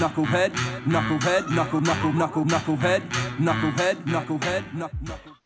knucklehead, 0.00 0.50
knucklehead, 0.86 1.50
knuckle, 1.54 1.80
knuckle, 1.82 2.12
knuckle, 2.14 2.44
knucklehead, 2.46 3.00
knucklehead, 3.38 3.96
knucklehead, 4.06 4.72
knuckle. 4.72 5.36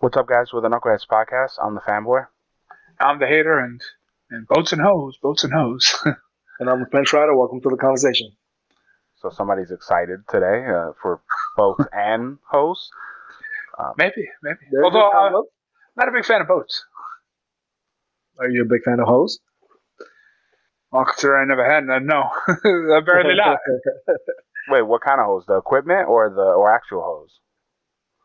What's 0.00 0.18
up, 0.18 0.26
guys? 0.28 0.52
With 0.52 0.64
the 0.64 0.68
Knuckleheads 0.68 1.06
podcast, 1.10 1.52
I'm 1.62 1.74
the 1.74 1.80
fanboy. 1.80 2.26
I'm 3.00 3.18
the 3.18 3.26
hater, 3.26 3.58
and 3.58 3.80
and 4.28 4.46
boats 4.46 4.74
and 4.74 4.82
hoes, 4.82 5.16
boats 5.22 5.44
and 5.44 5.52
hoes. 5.54 5.94
And 6.58 6.70
I'm 6.70 6.80
the 6.80 6.86
French 6.90 7.12
Rider. 7.12 7.36
Welcome 7.36 7.60
to 7.62 7.68
the 7.68 7.76
conversation. 7.76 8.32
So 9.16 9.28
somebody's 9.28 9.70
excited 9.70 10.20
today 10.28 10.64
uh, 10.66 10.92
for 11.02 11.20
boats 11.54 11.84
and 11.92 12.38
hosts. 12.50 12.90
maybe, 13.98 14.28
maybe. 14.42 14.58
Although 14.82 15.00
a 15.00 15.06
I'm 15.06 15.32
combo. 15.32 15.44
not 15.96 16.08
a 16.08 16.12
big 16.12 16.24
fan 16.24 16.40
of 16.40 16.48
boats. 16.48 16.82
Are 18.38 18.48
you 18.48 18.62
a 18.62 18.64
big 18.66 18.82
fan 18.84 19.00
of 19.00 19.06
hoes? 19.06 19.38
Well, 20.92 21.04
considering 21.04 21.42
I 21.50 21.54
never 21.54 21.68
had 21.68 21.84
none, 21.84 22.06
no, 22.06 22.30
apparently 22.96 23.34
not. 23.36 23.58
Wait, 24.68 24.82
what 24.82 25.02
kind 25.02 25.20
of 25.20 25.26
hose? 25.26 25.44
The 25.46 25.56
equipment 25.56 26.08
or 26.08 26.30
the 26.30 26.42
or 26.42 26.72
actual 26.74 27.02
hose? 27.02 27.38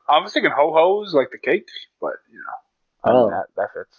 I 0.09 0.20
was 0.20 0.34
thinking 0.34 0.52
ho 0.55 0.71
hos 0.73 1.13
like 1.13 1.30
the 1.32 1.38
cake, 1.38 1.68
but 1.99 2.13
you 2.32 2.38
know. 2.40 2.54
I 3.04 3.13
mean, 3.13 3.23
Oh. 3.23 3.30
that, 3.30 3.45
that 3.55 3.70
fits. 3.73 3.98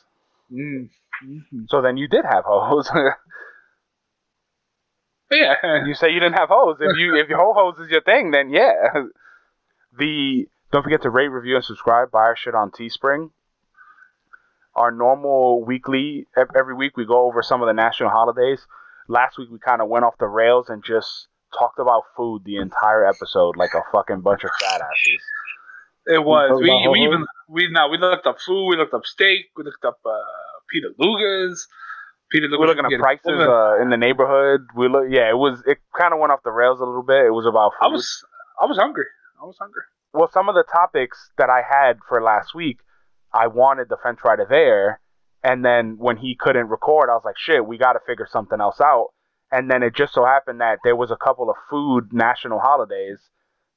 Mm. 0.52 0.90
Mhm. 1.24 1.66
So 1.68 1.82
then 1.82 1.96
you 1.96 2.08
did 2.08 2.24
have 2.24 2.44
hose. 2.46 2.90
Yeah, 5.30 5.54
you 5.86 5.94
say 5.94 6.10
you 6.10 6.20
didn't 6.20 6.34
have 6.38 6.50
hose. 6.50 6.76
If 6.80 6.98
you 6.98 7.16
if 7.16 7.28
your 7.30 7.38
whole 7.38 7.54
hose 7.54 7.78
is 7.82 7.90
your 7.90 8.02
thing, 8.02 8.32
then 8.32 8.50
yeah. 8.50 8.72
The 9.98 10.46
don't 10.70 10.82
forget 10.82 11.02
to 11.02 11.10
rate, 11.10 11.28
review, 11.28 11.56
and 11.56 11.64
subscribe. 11.64 12.10
Buy 12.10 12.20
our 12.20 12.36
shit 12.36 12.54
on 12.54 12.70
Teespring. 12.70 13.30
Our 14.74 14.90
normal 14.90 15.64
weekly 15.64 16.26
every 16.56 16.74
week 16.74 16.96
we 16.96 17.04
go 17.06 17.26
over 17.26 17.42
some 17.42 17.62
of 17.62 17.66
the 17.66 17.72
national 17.74 18.10
holidays. 18.10 18.66
Last 19.08 19.38
week 19.38 19.48
we 19.50 19.58
kind 19.58 19.82
of 19.82 19.88
went 19.88 20.04
off 20.04 20.14
the 20.18 20.26
rails 20.26 20.68
and 20.68 20.82
just 20.82 21.28
talked 21.58 21.78
about 21.78 22.04
food 22.16 22.42
the 22.44 22.56
entire 22.56 23.04
episode 23.04 23.56
like 23.56 23.74
a 23.74 23.82
fucking 23.92 24.20
bunch 24.22 24.44
of 24.44 24.50
fat 24.60 24.80
asses. 24.80 25.22
it 26.06 26.24
was. 26.24 26.50
talk 26.50 26.60
We 26.60 26.88
we 26.88 27.06
even 27.06 27.26
we 27.48 27.68
now 27.70 27.90
we 27.90 27.98
looked 27.98 28.26
up 28.26 28.40
food. 28.40 28.68
We 28.68 28.76
looked 28.76 28.94
up 28.94 29.04
steak. 29.04 29.50
We 29.56 29.64
looked 29.64 29.84
up 29.84 29.98
uh, 30.06 30.16
Peter 30.70 30.88
Luger's. 30.98 31.68
Peter 32.30 32.46
Luger's. 32.48 32.60
We're 32.60 32.66
looking 32.66 32.92
at 32.92 33.00
prices 33.00 33.40
uh, 33.40 33.82
in 33.82 33.90
the 33.90 33.98
neighborhood. 33.98 34.66
We 34.74 34.88
look, 34.88 35.04
yeah, 35.10 35.28
it 35.28 35.36
was 35.36 35.62
it 35.66 35.78
kind 35.98 36.14
of 36.14 36.20
went 36.20 36.32
off 36.32 36.40
the 36.44 36.50
rails 36.50 36.80
a 36.80 36.84
little 36.84 37.02
bit. 37.02 37.26
It 37.26 37.34
was 37.34 37.44
about 37.46 37.72
food. 37.78 37.86
I 37.86 37.88
was 37.92 38.24
I 38.60 38.66
was 38.66 38.78
hungry. 38.78 39.04
I 39.40 39.44
was 39.44 39.56
hungry. 39.60 39.82
well, 40.14 40.30
some 40.32 40.48
of 40.48 40.54
the 40.54 40.64
topics 40.64 41.30
that 41.36 41.50
I 41.50 41.60
had 41.60 41.98
for 42.08 42.22
last 42.22 42.54
week, 42.54 42.78
I 43.34 43.46
wanted 43.46 43.88
the 43.88 43.96
French 44.00 44.20
Rider 44.24 44.46
there, 44.48 45.00
and 45.42 45.64
then 45.64 45.96
when 45.98 46.16
he 46.16 46.36
couldn't 46.38 46.68
record, 46.68 47.08
I 47.10 47.14
was 47.14 47.22
like, 47.24 47.38
shit, 47.38 47.66
we 47.66 47.78
got 47.78 47.94
to 47.94 48.00
figure 48.06 48.28
something 48.30 48.60
else 48.60 48.80
out. 48.80 49.08
And 49.50 49.70
then 49.70 49.82
it 49.82 49.94
just 49.94 50.14
so 50.14 50.24
happened 50.24 50.60
that 50.60 50.78
there 50.82 50.96
was 50.96 51.10
a 51.10 51.16
couple 51.16 51.50
of 51.50 51.56
food 51.68 52.12
national 52.12 52.58
holidays 52.58 53.18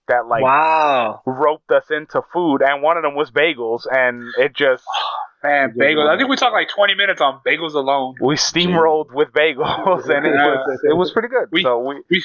that 0.07 0.27
like 0.27 0.43
wow. 0.43 1.21
roped 1.25 1.71
us 1.71 1.85
into 1.89 2.21
food, 2.31 2.61
and 2.61 2.81
one 2.81 2.97
of 2.97 3.03
them 3.03 3.15
was 3.15 3.31
bagels, 3.31 3.81
and 3.89 4.23
it 4.37 4.55
just 4.55 4.83
Man, 5.43 5.73
bagels. 5.77 6.09
I 6.09 6.17
think 6.17 6.29
we 6.29 6.37
talked 6.37 6.53
like 6.53 6.69
20 6.69 6.95
minutes 6.95 7.21
on 7.21 7.39
bagels 7.45 7.73
alone. 7.73 8.15
we 8.19 8.35
steamrolled 8.35 9.13
with 9.13 9.31
bagels, 9.31 10.09
and 10.15 10.25
it 10.25 10.31
was 10.31 10.79
it 10.83 10.97
was 10.97 11.11
pretty 11.11 11.27
good. 11.27 11.49
We- 11.51 11.63
so 11.63 11.79
we 11.79 12.01
We 12.09 12.23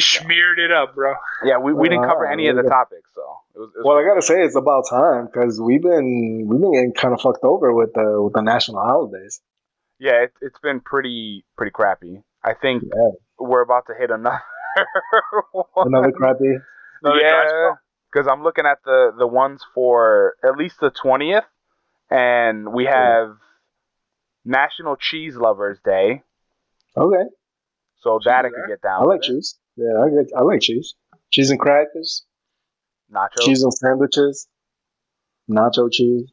smeared 0.00 0.58
it 0.58 0.70
up, 0.72 0.94
bro. 0.94 1.14
yeah 1.44 1.58
we, 1.58 1.72
we 1.72 1.88
didn't 1.88 2.04
cover 2.04 2.26
any 2.26 2.48
of 2.48 2.56
the 2.56 2.62
topics, 2.62 3.10
so 3.14 3.22
it 3.54 3.58
was, 3.58 3.70
it 3.74 3.78
was 3.78 3.84
Well, 3.84 3.96
I 3.98 4.04
gotta 4.04 4.22
say 4.22 4.42
it's 4.42 4.56
about 4.56 4.84
time 4.88 5.26
because 5.26 5.60
we've 5.60 5.82
been 5.82 6.46
we've 6.48 6.60
been 6.60 6.72
getting 6.72 6.92
kind 6.94 7.14
of 7.14 7.20
fucked 7.20 7.44
over 7.44 7.72
with 7.72 7.92
the 7.94 8.20
with 8.22 8.32
the 8.34 8.42
national 8.42 8.80
holidays. 8.82 9.40
yeah 9.98 10.22
it, 10.24 10.32
it's 10.40 10.58
been 10.60 10.80
pretty 10.80 11.44
pretty 11.56 11.70
crappy. 11.72 12.22
I 12.44 12.54
think 12.54 12.82
Yeah. 12.84 13.10
we're 13.38 13.62
about 13.62 13.86
to 13.88 13.94
hit 13.98 14.10
another 14.10 14.40
one. 15.52 15.64
Another 15.86 16.12
crappy. 16.12 16.54
Another 17.02 17.20
yeah, 17.20 17.70
because 18.12 18.26
I'm 18.30 18.42
looking 18.42 18.66
at 18.66 18.78
the 18.84 19.12
the 19.18 19.26
ones 19.26 19.64
for 19.74 20.34
at 20.44 20.56
least 20.56 20.80
the 20.80 20.90
twentieth, 20.90 21.44
and 22.10 22.72
we 22.72 22.84
have 22.86 23.36
National 24.44 24.96
Cheese 24.96 25.36
Lovers 25.36 25.78
Day, 25.84 26.22
Okay, 26.96 27.24
so 28.02 28.18
that 28.24 28.44
I 28.44 28.48
could 28.48 28.68
get 28.68 28.80
down. 28.82 29.02
I 29.02 29.04
like 29.04 29.20
with 29.20 29.28
it. 29.28 29.32
cheese. 29.32 29.58
Yeah, 29.76 30.02
I 30.02 30.08
get, 30.08 30.32
I 30.36 30.42
like 30.42 30.60
cheese. 30.60 30.94
Cheese 31.30 31.50
and 31.50 31.60
crackers. 31.60 32.24
Nachos. 33.12 33.44
Cheese 33.44 33.62
and 33.62 33.72
sandwiches. 33.72 34.48
Nacho 35.50 35.90
cheese. 35.90 36.30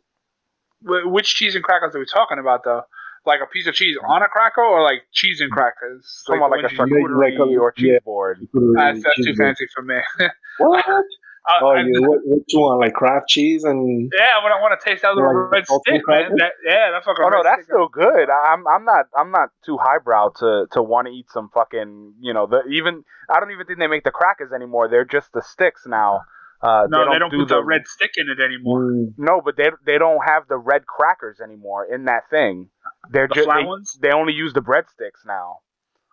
Which 0.81 1.35
cheese 1.35 1.55
and 1.55 1.63
crackers 1.63 1.95
are 1.95 1.99
we 1.99 2.05
talking 2.05 2.39
about, 2.39 2.63
though? 2.63 2.83
Like 3.25 3.39
a 3.41 3.45
piece 3.45 3.67
of 3.67 3.73
cheese 3.73 3.95
on 4.05 4.21
a 4.21 4.27
cracker, 4.27 4.61
or 4.61 4.81
like 4.81 5.03
cheese 5.13 5.39
and 5.39 5.49
crackers? 5.49 6.23
Talking 6.27 6.41
about 6.41 6.51
like 6.51 6.71
a 6.71 6.75
the 6.75 6.79
ones 6.79 6.91
charcuterie 6.91 7.37
like 7.39 7.39
a- 7.39 7.57
or 7.57 7.71
cheese 7.71 7.91
yeah. 7.93 7.99
board. 8.03 8.45
That's, 8.75 9.01
that's 9.01 9.15
too 9.15 9.23
Cheese 9.23 9.37
fancy 9.37 9.65
for 9.73 9.81
me. 9.81 9.95
What? 10.59 11.05
Uh, 11.45 11.59
Oh, 11.61 11.71
and- 11.71 11.89
yeah. 11.93 12.07
What, 12.07 12.19
what 12.23 12.39
you 12.47 12.59
want? 12.59 12.79
Like 12.79 12.93
Kraft 12.93 13.27
cheese 13.27 13.63
and 13.65 14.09
yeah, 14.17 14.43
when 14.43 14.51
I 14.53 14.61
want 14.61 14.79
to 14.79 14.89
taste 14.89 15.01
that 15.01 15.13
little 15.13 15.29
Like 15.49 15.51
red 15.51 15.65
stick, 15.67 16.01
man. 16.07 16.31
That, 16.37 16.51
yeah, 16.65 16.91
that's 16.91 17.05
fucking. 17.05 17.23
Oh 17.25 17.29
no, 17.29 17.43
that's 17.43 17.63
stick. 17.63 17.73
still 17.73 17.87
good. 17.89 18.29
I'm 18.29 18.65
I'm 18.67 18.85
not 18.85 19.05
I'm 19.17 19.31
not 19.31 19.49
too 19.65 19.77
highbrow 19.77 20.29
to 20.39 20.67
to 20.71 20.81
want 20.81 21.07
to 21.07 21.13
eat 21.13 21.29
some 21.31 21.49
fucking 21.53 22.13
you 22.21 22.33
know 22.33 22.47
the 22.47 22.63
even 22.71 23.03
I 23.29 23.39
don't 23.39 23.51
even 23.51 23.65
think 23.65 23.79
they 23.79 23.87
make 23.87 24.03
the 24.05 24.11
crackers 24.11 24.51
anymore. 24.53 24.87
They're 24.87 25.03
just 25.05 25.33
the 25.33 25.41
sticks 25.41 25.83
now. 25.85 26.21
Uh, 26.61 26.87
No, 26.89 27.11
they 27.11 27.19
don't, 27.19 27.29
do 27.29 27.39
put 27.39 27.49
the, 27.49 27.61
red 27.61 27.81
stick 27.87 28.11
in 28.15 28.29
it 28.29 28.39
anymore. 28.41 28.79
Mm, 28.83 29.13
No, 29.17 29.41
but 29.43 29.57
they 29.57 29.69
they 29.85 29.97
don't 29.97 30.21
have 30.25 30.47
the 30.47 30.57
red 30.57 30.85
crackers 30.85 31.41
anymore 31.41 31.85
in 31.93 32.05
that 32.05 32.29
thing. 32.29 32.69
They're 33.11 33.27
The 33.27 33.35
just 33.35 33.49
they, 33.49 33.65
ones? 33.65 33.99
they 34.01 34.11
only 34.13 34.31
use 34.31 34.53
the 34.53 34.61
breadsticks 34.61 35.25
now. 35.27 35.57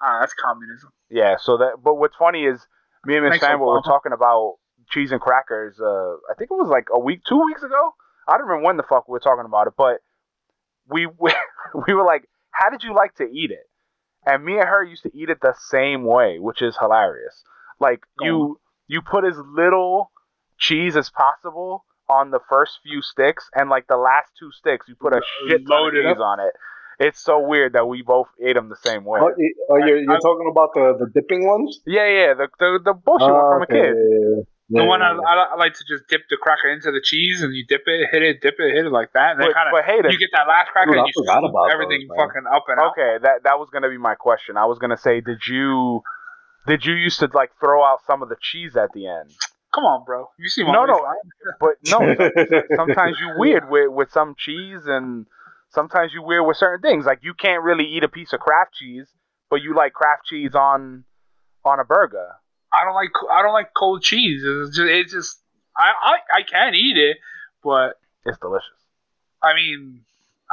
Ah, 0.03 0.19
that's 0.19 0.35
communism. 0.35 0.91
Yeah. 1.09 1.37
So 1.39 1.59
that 1.59 1.75
but 1.85 1.95
what's 1.95 2.17
funny 2.17 2.47
is 2.47 2.67
me 3.07 3.15
and 3.17 3.25
Miss 3.27 3.39
Thanks, 3.39 3.47
Fanboy 3.47 3.61
were 3.77 3.83
talking 3.83 4.11
about 4.13 4.57
cheese 4.91 5.13
and 5.13 5.21
crackers. 5.21 5.79
Uh, 5.81 6.15
I 6.31 6.35
think 6.37 6.51
it 6.51 6.55
was 6.55 6.69
like 6.71 6.89
a 6.93 6.99
week, 6.99 7.21
two 7.27 7.41
weeks 7.45 7.63
ago. 7.63 7.95
I 8.29 8.37
don't 8.37 8.47
remember 8.47 8.67
when 8.67 8.77
the 8.77 8.83
fuck 8.85 9.09
we 9.09 9.13
were 9.13 9.21
talking 9.21 9.45
about 9.47 9.67
it, 9.67 9.75
but 9.77 9.99
we 10.89 11.07
we, 11.19 11.33
we 11.87 11.95
were 11.95 12.05
like, 12.05 12.29
"How 12.51 12.71
did 12.71 12.83
you 12.83 12.95
like 12.95 13.15
to 13.17 13.25
eat 13.25 13.51
it?" 13.51 13.67
And 14.27 14.45
me 14.45 14.59
and 14.59 14.69
her 14.69 14.85
used 14.85 15.03
to 15.05 15.11
eat 15.17 15.31
it 15.31 15.39
the 15.41 15.55
same 15.71 16.05
way, 16.05 16.39
which 16.39 16.61
is 16.63 16.77
hilarious. 16.79 17.43
Like 17.81 18.01
Go 18.19 18.25
you 18.27 18.61
you 18.89 19.01
put 19.03 19.25
as 19.25 19.37
little 19.39 20.11
cheese 20.59 20.97
as 20.97 21.09
possible 21.11 21.85
on 22.09 22.31
the 22.31 22.41
first 22.49 22.81
few 22.83 23.01
sticks, 23.03 23.49
and 23.55 23.71
like 23.71 23.87
the 23.89 23.97
last 23.97 24.31
two 24.39 24.51
sticks, 24.53 24.87
you 24.89 24.95
put 24.97 25.13
a 25.15 25.23
shit 25.49 25.67
ton 25.67 25.87
of 25.87 25.93
cheese 25.93 26.05
up. 26.11 26.19
on 26.19 26.41
it. 26.41 26.53
It's 26.99 27.19
so 27.19 27.41
weird 27.41 27.73
that 27.73 27.87
we 27.89 28.03
both 28.03 28.27
ate 28.45 28.57
them 28.57 28.69
the 28.69 28.77
same 28.77 29.05
way. 29.07 29.21
Oh, 29.23 29.33
oh, 29.71 29.77
you're, 29.79 29.97
you're 30.03 30.13
I- 30.13 30.19
talking 30.21 30.49
about 30.51 30.71
the, 30.75 30.97
the 31.07 31.11
dipping 31.19 31.47
ones? 31.47 31.81
Yeah, 31.87 32.07
yeah, 32.07 32.35
the 32.35 32.49
the, 32.59 32.79
the 32.85 32.93
bullshit 32.93 33.27
one 33.31 33.41
Oh, 33.43 33.53
from 33.55 33.63
a 33.63 33.67
kid. 33.67 34.47
The 34.71 34.83
yeah, 34.83 34.87
one 34.87 35.03
I, 35.03 35.11
yeah. 35.11 35.21
I, 35.27 35.35
I 35.53 35.57
like 35.57 35.75
to 35.75 35.85
just 35.89 36.07
dip 36.07 36.23
the 36.31 36.37
cracker 36.37 36.71
into 36.71 36.93
the 36.93 37.01
cheese 37.03 37.43
and 37.43 37.53
you 37.53 37.67
dip 37.67 37.83
it, 37.87 38.09
hit 38.11 38.23
it, 38.23 38.41
dip 38.41 38.55
it, 38.59 38.73
hit 38.73 38.87
it 38.87 38.93
like 38.93 39.13
that. 39.15 39.33
And 39.33 39.41
then 39.41 39.49
But, 39.49 39.55
kind 39.55 39.69
of 39.69 39.73
but 39.75 39.85
hey, 39.85 39.99
you 39.99 40.19
get 40.19 40.31
that 40.33 40.47
last 40.47 40.71
cracker 40.71 40.93
Dude, 40.93 40.99
and 40.99 41.07
you 41.09 41.13
forgot 41.27 41.43
about 41.43 41.73
everything 41.75 42.07
those, 42.07 42.17
fucking 42.17 42.47
up 42.47 42.65
and 42.69 42.79
out. 42.79 42.93
okay, 42.93 43.19
that 43.21 43.43
that 43.43 43.59
was 43.59 43.69
gonna 43.71 43.91
be 43.91 43.99
my 43.99 44.15
question. 44.15 44.57
I 44.57 44.67
was 44.67 44.79
gonna 44.79 44.97
say, 44.97 45.21
did 45.21 45.43
you 45.49 46.03
did 46.67 46.87
you 46.87 46.95
used 46.95 47.19
to 47.19 47.29
like 47.35 47.51
throw 47.59 47.83
out 47.83 47.99
some 48.07 48.23
of 48.23 48.29
the 48.29 48.37
cheese 48.41 48.77
at 48.77 48.93
the 48.93 49.09
end? 49.09 49.35
Come 49.75 49.85
on, 49.85 50.05
bro. 50.05 50.31
You 50.39 50.49
see 50.49 50.63
my 50.63 50.73
No, 50.73 50.85
no. 50.85 51.01
But 51.61 51.75
no, 51.87 51.99
sometimes 52.77 53.19
you 53.19 53.35
weird 53.39 53.69
with 53.69 53.91
with 53.91 54.11
some 54.13 54.37
cheese, 54.39 54.87
and 54.87 55.27
sometimes 55.71 56.13
you 56.15 56.23
weird 56.23 56.47
with 56.47 56.57
certain 56.57 56.81
things. 56.81 57.07
Like 57.07 57.21
you 57.23 57.35
can't 57.35 57.63
really 57.63 57.87
eat 57.87 58.05
a 58.05 58.09
piece 58.09 58.33
of 58.33 58.41
Kraft 58.41 58.75
cheese, 58.75 59.09
but 59.51 59.63
you 59.63 59.75
like 59.75 59.95
Kraft 59.95 60.27
cheese 60.27 60.55
on 60.55 61.05
on 61.65 61.81
a 61.81 61.85
burger. 61.85 62.37
I 62.73 62.85
don't 62.85 62.95
like 62.95 63.11
I 63.33 63.43
don't 63.43 63.53
like 63.53 63.71
cold 63.77 64.03
cheese. 64.03 64.43
It's 64.45 64.77
just, 64.77 64.89
it's 64.89 65.13
just 65.13 65.39
I, 65.77 65.91
I 66.05 66.39
I 66.39 66.43
can 66.43 66.75
eat 66.75 66.97
it, 66.97 67.17
but 67.63 67.95
It's 68.25 68.39
delicious. 68.39 68.69
I 69.43 69.55
mean 69.55 70.03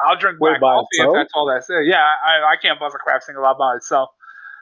I'll 0.06 0.18
drink 0.18 0.38
Wait, 0.40 0.60
black 0.60 0.62
by 0.62 0.74
coffee 0.76 0.88
if 0.92 1.00
itself? 1.02 1.16
that's 1.16 1.32
all 1.34 1.48
that's 1.48 1.70
it. 1.70 1.86
Yeah, 1.86 2.02
I 2.02 2.54
I 2.54 2.56
can't 2.62 2.80
bust 2.80 2.96
a 2.96 3.00
Kraft 3.00 3.26
single 3.26 3.46
out 3.46 3.58
by 3.58 3.76
itself. 3.76 4.10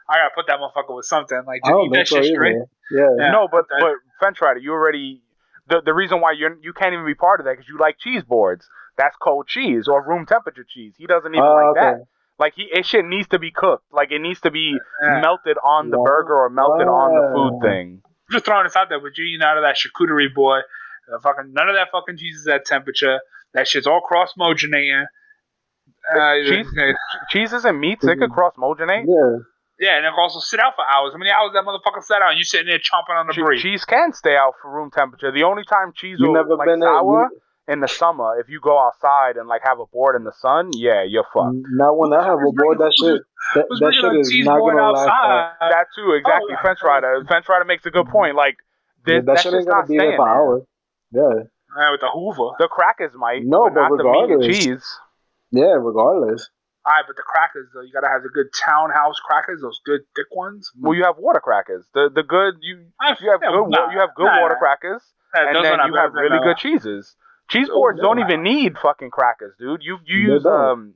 I 0.09 0.15
gotta 0.15 0.31
put 0.35 0.47
that 0.47 0.59
motherfucker 0.59 0.95
with 0.95 1.05
something. 1.05 1.41
Like 1.45 1.61
just 1.63 1.71
don't 1.71 1.85
eat 1.87 1.93
that 1.97 2.07
so 2.07 2.15
shit 2.17 2.25
either. 2.25 2.35
straight. 2.35 2.55
Yeah. 2.91 3.09
Yeah. 3.17 3.31
no, 3.31 3.47
but 3.51 3.67
that- 3.69 3.79
but 3.81 3.93
French 4.19 4.39
Rider, 4.41 4.59
you 4.59 4.71
already 4.71 5.21
the 5.67 5.81
the 5.83 5.93
reason 5.93 6.21
why 6.21 6.33
you 6.33 6.55
you 6.61 6.73
can't 6.73 6.93
even 6.93 7.05
be 7.05 7.15
part 7.15 7.39
of 7.39 7.45
that 7.45 7.53
because 7.53 7.67
you 7.67 7.77
like 7.77 7.97
cheese 7.99 8.23
boards. 8.23 8.67
That's 8.97 9.15
cold 9.17 9.47
cheese 9.47 9.87
or 9.89 10.05
room 10.07 10.25
temperature 10.25 10.65
cheese. 10.67 10.93
He 10.97 11.05
doesn't 11.05 11.33
even 11.33 11.43
Oh, 11.43 11.53
like 11.53 11.77
okay. 11.77 11.99
that. 11.99 12.05
Like 12.37 12.53
he, 12.55 12.63
it 12.71 12.85
shit 12.85 13.05
needs 13.05 13.27
to 13.29 13.39
be 13.39 13.51
cooked. 13.51 13.85
Like 13.91 14.11
it 14.11 14.19
needs 14.19 14.41
to 14.41 14.51
be 14.51 14.77
Yeah. 15.03 15.21
melted 15.21 15.57
on 15.63 15.89
the 15.89 15.97
Wow. 15.99 16.03
burger 16.05 16.35
or 16.35 16.49
melted 16.49 16.87
on 16.87 17.11
the 17.15 17.31
food 17.33 17.59
thing. 17.67 18.01
I'm 18.05 18.33
just 18.33 18.45
throwing 18.45 18.65
this 18.65 18.75
out 18.75 18.89
there, 18.89 18.99
but 18.99 19.17
you 19.17 19.23
eating 19.25 19.45
out 19.45 19.57
of 19.57 19.63
that 19.63 19.77
charcuterie 19.77 20.33
boy. 20.33 20.59
Uh, 21.13 21.19
fucking 21.21 21.53
none 21.53 21.69
of 21.69 21.75
that 21.75 21.89
fucking 21.91 22.17
cheese 22.17 22.37
is 22.37 22.47
at 22.47 22.65
temperature. 22.65 23.19
That 23.53 23.67
shit's 23.67 23.87
all 23.87 24.01
cross 24.01 24.33
mogenating. 24.37 25.05
Uh, 26.13 26.33
Cheese- 26.45 26.67
yeah, 26.75 26.91
Cheeses 27.29 27.65
and 27.65 27.79
meats, 27.79 28.03
it 28.05 28.17
could 28.19 28.31
cross 28.31 28.53
mogenate. 28.57 29.05
Yeah. 29.07 29.39
yeah, 29.79 29.97
and 29.97 30.05
it 30.05 30.09
can 30.09 30.19
also 30.19 30.39
sit 30.39 30.59
out 30.59 30.73
for 30.75 30.83
hours. 30.85 31.13
How 31.13 31.17
many 31.17 31.31
hours 31.31 31.51
that 31.53 31.63
motherfucker 31.63 32.03
sat 32.03 32.21
out? 32.21 32.29
And 32.31 32.37
you 32.37 32.43
sitting 32.43 32.67
there 32.67 32.77
chomping 32.79 33.17
on 33.17 33.27
the 33.27 33.33
Che- 33.33 33.41
brie. 33.41 33.59
cheese 33.61 33.85
can 33.85 34.13
stay 34.13 34.35
out 34.35 34.53
for 34.61 34.71
room 34.71 34.91
temperature. 34.91 35.31
The 35.31 35.43
only 35.43 35.63
time 35.63 35.93
cheese 35.95 36.17
You 36.19 36.27
will 36.27 36.33
never 36.35 36.55
like 36.55 36.67
been 36.67 36.75
in- 36.75 36.81
sour 36.81 37.29
in 37.67 37.79
the 37.79 37.87
summer, 37.87 38.37
if 38.39 38.47
you 38.49 38.59
go 38.61 38.77
outside 38.79 39.37
and 39.37 39.47
like 39.47 39.61
have 39.63 39.79
a 39.79 39.85
board 39.87 40.15
in 40.15 40.23
the 40.23 40.33
sun, 40.33 40.69
yeah, 40.73 41.03
you're 41.03 41.25
fucked. 41.33 41.57
Now 41.73 41.93
when 41.93 42.13
I 42.13 42.23
have 42.23 42.37
a 42.39 42.51
board, 42.53 42.77
that 42.79 42.93
shit, 42.99 43.21
that, 43.55 43.65
that 43.79 43.93
shit 43.93 44.13
is 44.19 44.45
not 44.45 44.59
gonna 44.59 44.91
last. 44.91 45.07
outside? 45.09 45.71
That 45.71 45.85
too, 45.95 46.11
exactly. 46.13 46.53
Oh, 46.57 46.61
Fence 46.63 46.79
rider. 46.83 47.25
Fence 47.27 47.49
rider 47.49 47.65
makes 47.65 47.85
a 47.85 47.91
good 47.91 48.07
point. 48.07 48.35
Like 48.35 48.57
Yeah, 49.07 49.17
this, 49.21 49.25
that 49.25 49.35
that 49.35 49.37
shit 49.41 49.51
shit's 49.53 49.55
ain't 49.65 49.67
gonna 49.67 49.79
not 49.81 49.87
be 49.89 49.97
there 49.97 50.15
for 50.15 50.27
hours. 50.29 50.63
Yeah, 51.11 51.45
Yeah, 51.77 51.91
with 51.91 52.01
the 52.01 52.09
Hoover. 52.13 52.55
The 52.59 52.67
crackers 52.67 53.13
might, 53.15 53.43
No, 53.43 53.65
but, 53.69 53.73
but 53.73 53.81
not 53.81 53.97
the 53.97 54.03
meat 54.03 54.29
regardless. 54.29 54.45
cheese. 54.63 54.85
yeah. 55.51 55.73
Regardless, 55.81 56.49
All 56.85 56.93
right, 56.93 57.03
but 57.07 57.15
the 57.15 57.23
crackers 57.25 57.69
though, 57.73 57.81
you 57.81 57.91
gotta 57.93 58.09
have 58.13 58.21
the 58.21 58.29
good 58.29 58.53
townhouse 58.53 59.17
crackers, 59.25 59.61
those 59.61 59.79
good 59.85 60.01
thick 60.15 60.27
ones. 60.35 60.69
Well, 60.79 60.93
you 60.93 61.03
have 61.03 61.17
water 61.17 61.39
crackers. 61.39 61.85
The 61.95 62.09
the 62.13 62.21
good 62.23 62.55
you 62.61 62.85
I- 63.01 63.17
you 63.19 63.31
have 63.31 63.41
good 63.41 63.69
nah, 63.73 63.89
you 63.91 63.99
have 63.99 64.13
good 64.13 64.25
nah. 64.29 64.41
water 64.41 64.55
crackers, 64.59 65.01
and 65.33 65.65
then 65.65 65.79
you 65.87 65.95
have 65.95 66.13
really 66.13 66.37
good 66.45 66.57
cheeses. 66.57 67.15
Cheese 67.49 67.67
Oh, 67.71 67.75
boards 67.75 67.99
don't 68.01 68.17
yeah. 68.17 68.25
even 68.25 68.43
need 68.43 68.77
fucking 68.77 69.11
crackers, 69.11 69.53
dude. 69.59 69.81
You 69.83 69.97
you 70.05 70.27
They 70.27 70.33
use 70.33 70.43
don't. 70.43 70.53
um 70.53 70.93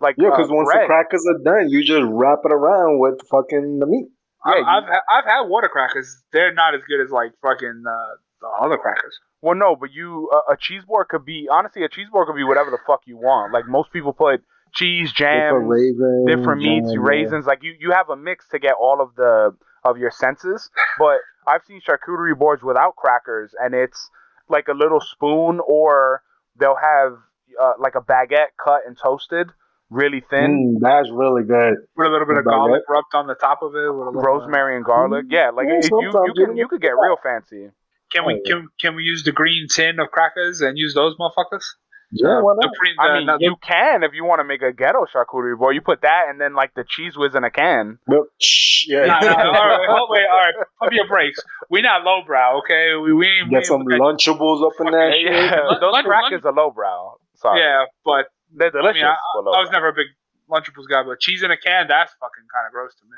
like 0.00 0.16
yeah. 0.18 0.28
uh, 0.28 0.30
Because 0.36 0.50
once 0.50 0.66
bread. 0.72 0.82
the 0.84 0.86
crackers 0.86 1.24
are 1.28 1.42
done, 1.44 1.68
you 1.68 1.84
just 1.84 2.02
wrap 2.08 2.40
it 2.44 2.52
around 2.52 2.98
with 2.98 3.20
fucking 3.30 3.78
the 3.78 3.86
meat. 3.86 4.08
I- 4.44 4.54
Yeah, 4.54 4.58
you- 4.60 4.66
I've 4.66 4.84
ha- 4.84 5.02
I've 5.10 5.24
had 5.24 5.40
water 5.42 5.68
crackers. 5.68 6.22
They're 6.32 6.52
not 6.54 6.74
as 6.74 6.82
good 6.88 7.00
as 7.04 7.10
like 7.10 7.32
fucking 7.42 7.84
uh, 7.86 8.14
the 8.40 8.48
other 8.60 8.78
crackers. 8.78 9.18
Well, 9.40 9.54
no, 9.54 9.76
but 9.76 9.92
you 9.92 10.30
uh, 10.32 10.52
a 10.52 10.56
cheese 10.56 10.84
board 10.84 11.08
could 11.08 11.24
be 11.24 11.48
honestly 11.50 11.84
a 11.84 11.88
cheese 11.88 12.08
board 12.10 12.26
could 12.26 12.36
be 12.36 12.44
whatever 12.44 12.70
the 12.70 12.78
fuck 12.86 13.02
you 13.06 13.16
want. 13.16 13.52
Like 13.52 13.66
most 13.68 13.92
people 13.92 14.12
put 14.12 14.42
cheese, 14.72 15.12
jams, 15.12 15.52
Different 15.52 15.68
raisins, 15.68 16.26
different 16.26 16.62
meats, 16.62 16.92
jam, 16.92 17.02
raisins. 17.02 17.46
Like 17.46 17.62
you, 17.62 17.74
you 17.78 17.90
have 17.92 18.08
a 18.08 18.16
mix 18.16 18.48
to 18.48 18.58
get 18.58 18.74
all 18.80 19.00
of 19.00 19.14
the 19.16 19.54
of 19.84 19.98
your 19.98 20.10
senses. 20.10 20.70
But 20.98 21.18
I've 21.46 21.62
seen 21.64 21.80
charcuterie 21.80 22.38
boards 22.38 22.62
without 22.62 22.94
crackers, 22.96 23.52
and 23.60 23.74
it's 23.74 24.10
like 24.48 24.68
a 24.68 24.72
little 24.74 25.00
spoon, 25.00 25.60
or 25.66 26.22
they'll 26.58 26.76
have 26.76 27.12
uh, 27.60 27.72
like 27.78 27.94
a 27.94 28.00
baguette 28.00 28.52
cut 28.62 28.80
and 28.86 28.96
toasted, 28.96 29.48
really 29.90 30.20
thin, 30.30 30.76
Mm, 30.78 30.80
that's 30.80 31.08
really 31.10 31.42
good. 31.44 31.74
With 31.96 32.06
a 32.06 32.10
little 32.10 32.26
bit 32.26 32.36
of 32.38 32.44
Baguette. 32.44 32.50
garlic 32.50 32.82
rubbed 32.88 33.14
on 33.14 33.26
the 33.26 33.34
top 33.34 33.62
of 33.62 33.74
it. 33.74 33.88
With 33.92 34.06
a 34.06 34.10
little, 34.10 34.22
rosemary 34.22 34.76
and 34.76 34.84
garlic. 34.84 35.26
Yeah, 35.28 35.50
like 35.50 35.66
Yeah, 35.68 35.74
it- 35.78 35.90
you 35.90 36.00
you 36.00 36.06
you 36.26 36.34
can 36.34 36.46
get 36.54 36.56
you 36.56 36.68
could 36.68 36.80
get 36.80 36.96
real 36.96 37.16
fancy. 37.22 37.70
Can 38.12 38.26
we 38.26 38.34
Oh, 38.34 38.40
can 38.46 38.68
can 38.80 38.94
we 38.96 39.02
use 39.04 39.24
the 39.24 39.32
green 39.32 39.68
tin 39.68 39.98
of 40.00 40.10
crackers 40.10 40.60
and 40.60 40.76
use 40.78 40.94
those 40.94 41.16
motherfuckers? 41.16 41.64
Yeah, 42.14 42.42
why 42.42 42.52
The 42.60 42.66
not? 42.66 42.74
pre- 42.76 42.96
I 43.00 43.18
mean, 43.18 43.26
the- 43.26 43.38
you 43.40 43.56
can 43.62 44.02
if 44.02 44.12
you 44.12 44.24
want 44.24 44.40
to 44.40 44.44
make 44.44 44.60
a 44.60 44.70
ghetto 44.72 45.06
charcuterie 45.08 45.56
board. 45.58 45.74
You 45.74 45.80
put 45.80 46.02
that 46.02 46.26
and 46.28 46.38
then 46.40 46.54
like 46.54 46.74
the 46.74 46.84
Cheez 46.84 47.16
Whiz 47.16 47.34
in 47.34 47.42
a 47.42 47.50
can. 47.50 47.98
Look, 48.06 48.28
shh, 48.40 48.86
yeah. 48.88 49.06
Nah, 49.06 49.20
nah, 49.20 49.28
all 49.58 49.66
right, 49.68 49.88
hold, 49.88 50.10
wait, 50.12 50.26
all 50.30 50.38
right. 50.38 50.54
Pump 50.78 50.92
your 50.92 51.08
brakes. 51.08 51.40
We 51.70 51.80
not 51.80 52.04
lowbrow, 52.04 52.58
okay? 52.60 52.94
We 53.02 53.14
we 53.14 53.26
ain't. 53.28 53.48
we 53.48 53.54
Get 53.56 53.64
some 53.66 53.80
looking- 53.82 53.98
Lunchables 54.00 54.60
up 54.66 54.72
in 54.84 54.92
there. 54.92 55.12
shit. 55.12 55.32
Yeah, 55.32 55.60
Lunch- 55.64 55.80
those 55.80 55.92
lunch- 55.92 56.06
crackers 56.06 56.44
are 56.44 56.52
lowbrow. 56.52 57.16
Sorry, 57.36 57.60
Yeah, 57.60 57.86
but 58.04 58.26
they're 58.54 58.70
delicious. 58.70 59.02
I, 59.02 59.16
but 59.34 59.44
lowbrow. 59.44 59.52
I 59.58 59.60
was 59.62 59.70
never 59.72 59.88
a 59.88 59.92
big 59.94 60.08
Lunchables 60.50 60.88
guy, 60.90 61.02
but 61.04 61.18
cheese 61.18 61.42
in 61.42 61.50
a 61.50 61.56
can, 61.56 61.86
that's 61.88 62.12
fucking 62.20 62.44
kind 62.52 62.66
of 62.66 62.72
gross 62.72 62.94
to 62.96 63.04
me. 63.04 63.16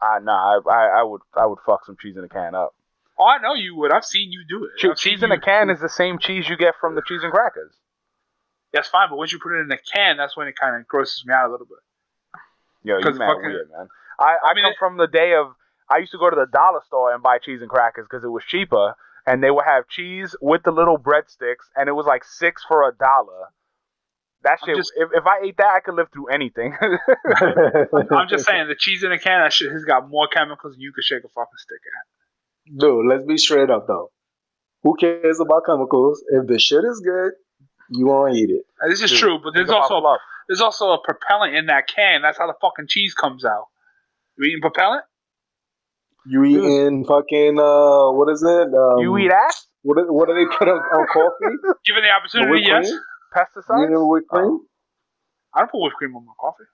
Uh, 0.00 0.20
nah, 0.22 0.60
I, 0.64 0.70
I, 0.70 1.00
I 1.00 1.02
would 1.02 1.22
I 1.34 1.46
would 1.46 1.58
fuck 1.66 1.84
some 1.84 1.96
cheese 2.00 2.16
in 2.16 2.22
a 2.22 2.28
can 2.28 2.54
up. 2.54 2.74
Oh, 3.18 3.26
I 3.26 3.38
know 3.42 3.54
you 3.54 3.74
would. 3.78 3.90
I've 3.90 4.04
seen 4.04 4.30
you 4.30 4.44
do 4.48 4.64
it. 4.66 4.78
Che- 4.78 4.94
cheese 4.94 5.24
in 5.24 5.32
a 5.32 5.40
can 5.40 5.70
is 5.70 5.80
the 5.80 5.88
same 5.88 6.20
cheese 6.20 6.48
you 6.48 6.56
get 6.56 6.74
from 6.80 6.94
the 6.94 7.02
cheese 7.04 7.24
and 7.24 7.32
crackers. 7.32 7.74
That's 8.72 8.88
fine, 8.88 9.08
but 9.08 9.16
once 9.16 9.32
you 9.32 9.38
put 9.42 9.52
it 9.58 9.60
in 9.62 9.72
a 9.72 9.78
can, 9.78 10.16
that's 10.16 10.36
when 10.36 10.46
it 10.48 10.54
kind 10.60 10.76
of 10.76 10.86
grosses 10.86 11.22
me 11.26 11.32
out 11.34 11.48
a 11.48 11.52
little 11.52 11.66
bit. 11.66 11.78
Yo, 12.84 12.98
you 12.98 13.02
'Cause 13.04 13.18
mad 13.18 13.28
fucking- 13.28 13.42
weird, 13.50 13.70
man. 13.70 13.88
I, 14.18 14.24
I, 14.24 14.36
I 14.50 14.54
mean, 14.54 14.64
come 14.64 14.72
it- 14.72 14.78
from 14.78 14.96
the 14.98 15.06
day 15.06 15.34
of 15.34 15.54
I 15.90 15.98
used 15.98 16.12
to 16.12 16.18
go 16.18 16.28
to 16.28 16.36
the 16.36 16.46
dollar 16.46 16.80
store 16.86 17.14
and 17.14 17.22
buy 17.22 17.38
cheese 17.38 17.62
and 17.62 17.70
crackers 17.70 18.06
because 18.08 18.22
it 18.24 18.28
was 18.28 18.44
cheaper, 18.46 18.94
and 19.26 19.42
they 19.42 19.50
would 19.50 19.64
have 19.64 19.88
cheese 19.88 20.36
with 20.42 20.62
the 20.62 20.70
little 20.70 20.98
breadsticks, 20.98 21.64
and 21.74 21.88
it 21.88 21.92
was 21.92 22.04
like 22.06 22.24
six 22.24 22.62
for 22.68 22.86
a 22.88 22.92
dollar. 22.94 23.48
That 24.44 24.58
shit. 24.64 24.76
just- 24.76 24.92
if, 24.96 25.08
if 25.14 25.26
I 25.26 25.40
ate 25.44 25.56
that, 25.56 25.72
I 25.74 25.80
could 25.80 25.94
live 25.94 26.08
through 26.12 26.28
anything. 26.28 26.76
I'm 27.40 28.28
just 28.28 28.44
saying, 28.46 28.68
the 28.68 28.76
cheese 28.78 29.02
in 29.02 29.12
a 29.12 29.18
can, 29.18 29.40
that 29.42 29.52
shit 29.52 29.72
has 29.72 29.84
got 29.84 30.08
more 30.08 30.28
chemicals 30.28 30.74
than 30.74 30.80
you 30.80 30.92
could 30.92 31.04
shake 31.04 31.24
a 31.24 31.28
fucking 31.28 31.56
stick 31.56 31.78
at. 31.86 32.78
Dude, 32.78 33.06
let's 33.06 33.24
be 33.24 33.38
straight 33.38 33.70
up 33.70 33.86
though. 33.86 34.10
Who 34.82 34.94
cares 34.96 35.40
about 35.40 35.64
chemicals? 35.66 36.22
If 36.30 36.46
the 36.46 36.58
shit 36.58 36.84
is 36.84 37.00
good, 37.04 37.32
you 37.90 38.06
want 38.06 38.34
to 38.34 38.38
eat 38.40 38.50
it. 38.50 38.64
And 38.80 38.92
this 38.92 39.00
is 39.02 39.10
Dude, 39.10 39.18
true, 39.20 39.38
but 39.42 39.52
there's 39.54 39.68
Think 39.68 39.78
about 39.78 39.90
also 39.92 40.16
there's 40.48 40.60
also 40.60 40.92
a 40.92 40.98
propellant 41.02 41.54
in 41.54 41.66
that 41.66 41.88
can. 41.88 42.22
That's 42.22 42.38
how 42.38 42.46
the 42.46 42.54
fucking 42.60 42.86
cheese 42.88 43.14
comes 43.14 43.44
out. 43.44 43.66
You 44.38 44.46
eating 44.48 44.60
propellant? 44.60 45.04
You 46.26 46.44
eating 46.44 47.04
fucking 47.04 47.58
uh, 47.58 48.12
what 48.12 48.30
is 48.32 48.42
it? 48.42 48.68
Um, 48.74 48.98
you 49.00 49.16
eat 49.18 49.30
ass, 49.30 49.66
What 49.82 49.96
do, 49.96 50.12
what 50.12 50.28
do 50.28 50.34
they 50.34 50.44
put 50.56 50.68
on, 50.68 50.76
on 50.78 51.06
coffee? 51.12 51.56
Given 51.86 52.02
the 52.02 52.08
The 52.08 52.10
opportunity, 52.10 52.50
whipped 52.50 52.66
yes. 52.68 52.88
cream? 52.90 53.00
pesticides. 53.34 53.78
You 53.78 53.84
eating 53.84 54.08
whipped 54.08 54.28
cream? 54.28 54.60
I 55.54 55.60
don't 55.60 55.70
put 55.70 55.80
whipped 55.82 55.96
cream 55.96 56.14
on 56.16 56.24
my 56.26 56.32
coffee. 56.38 56.64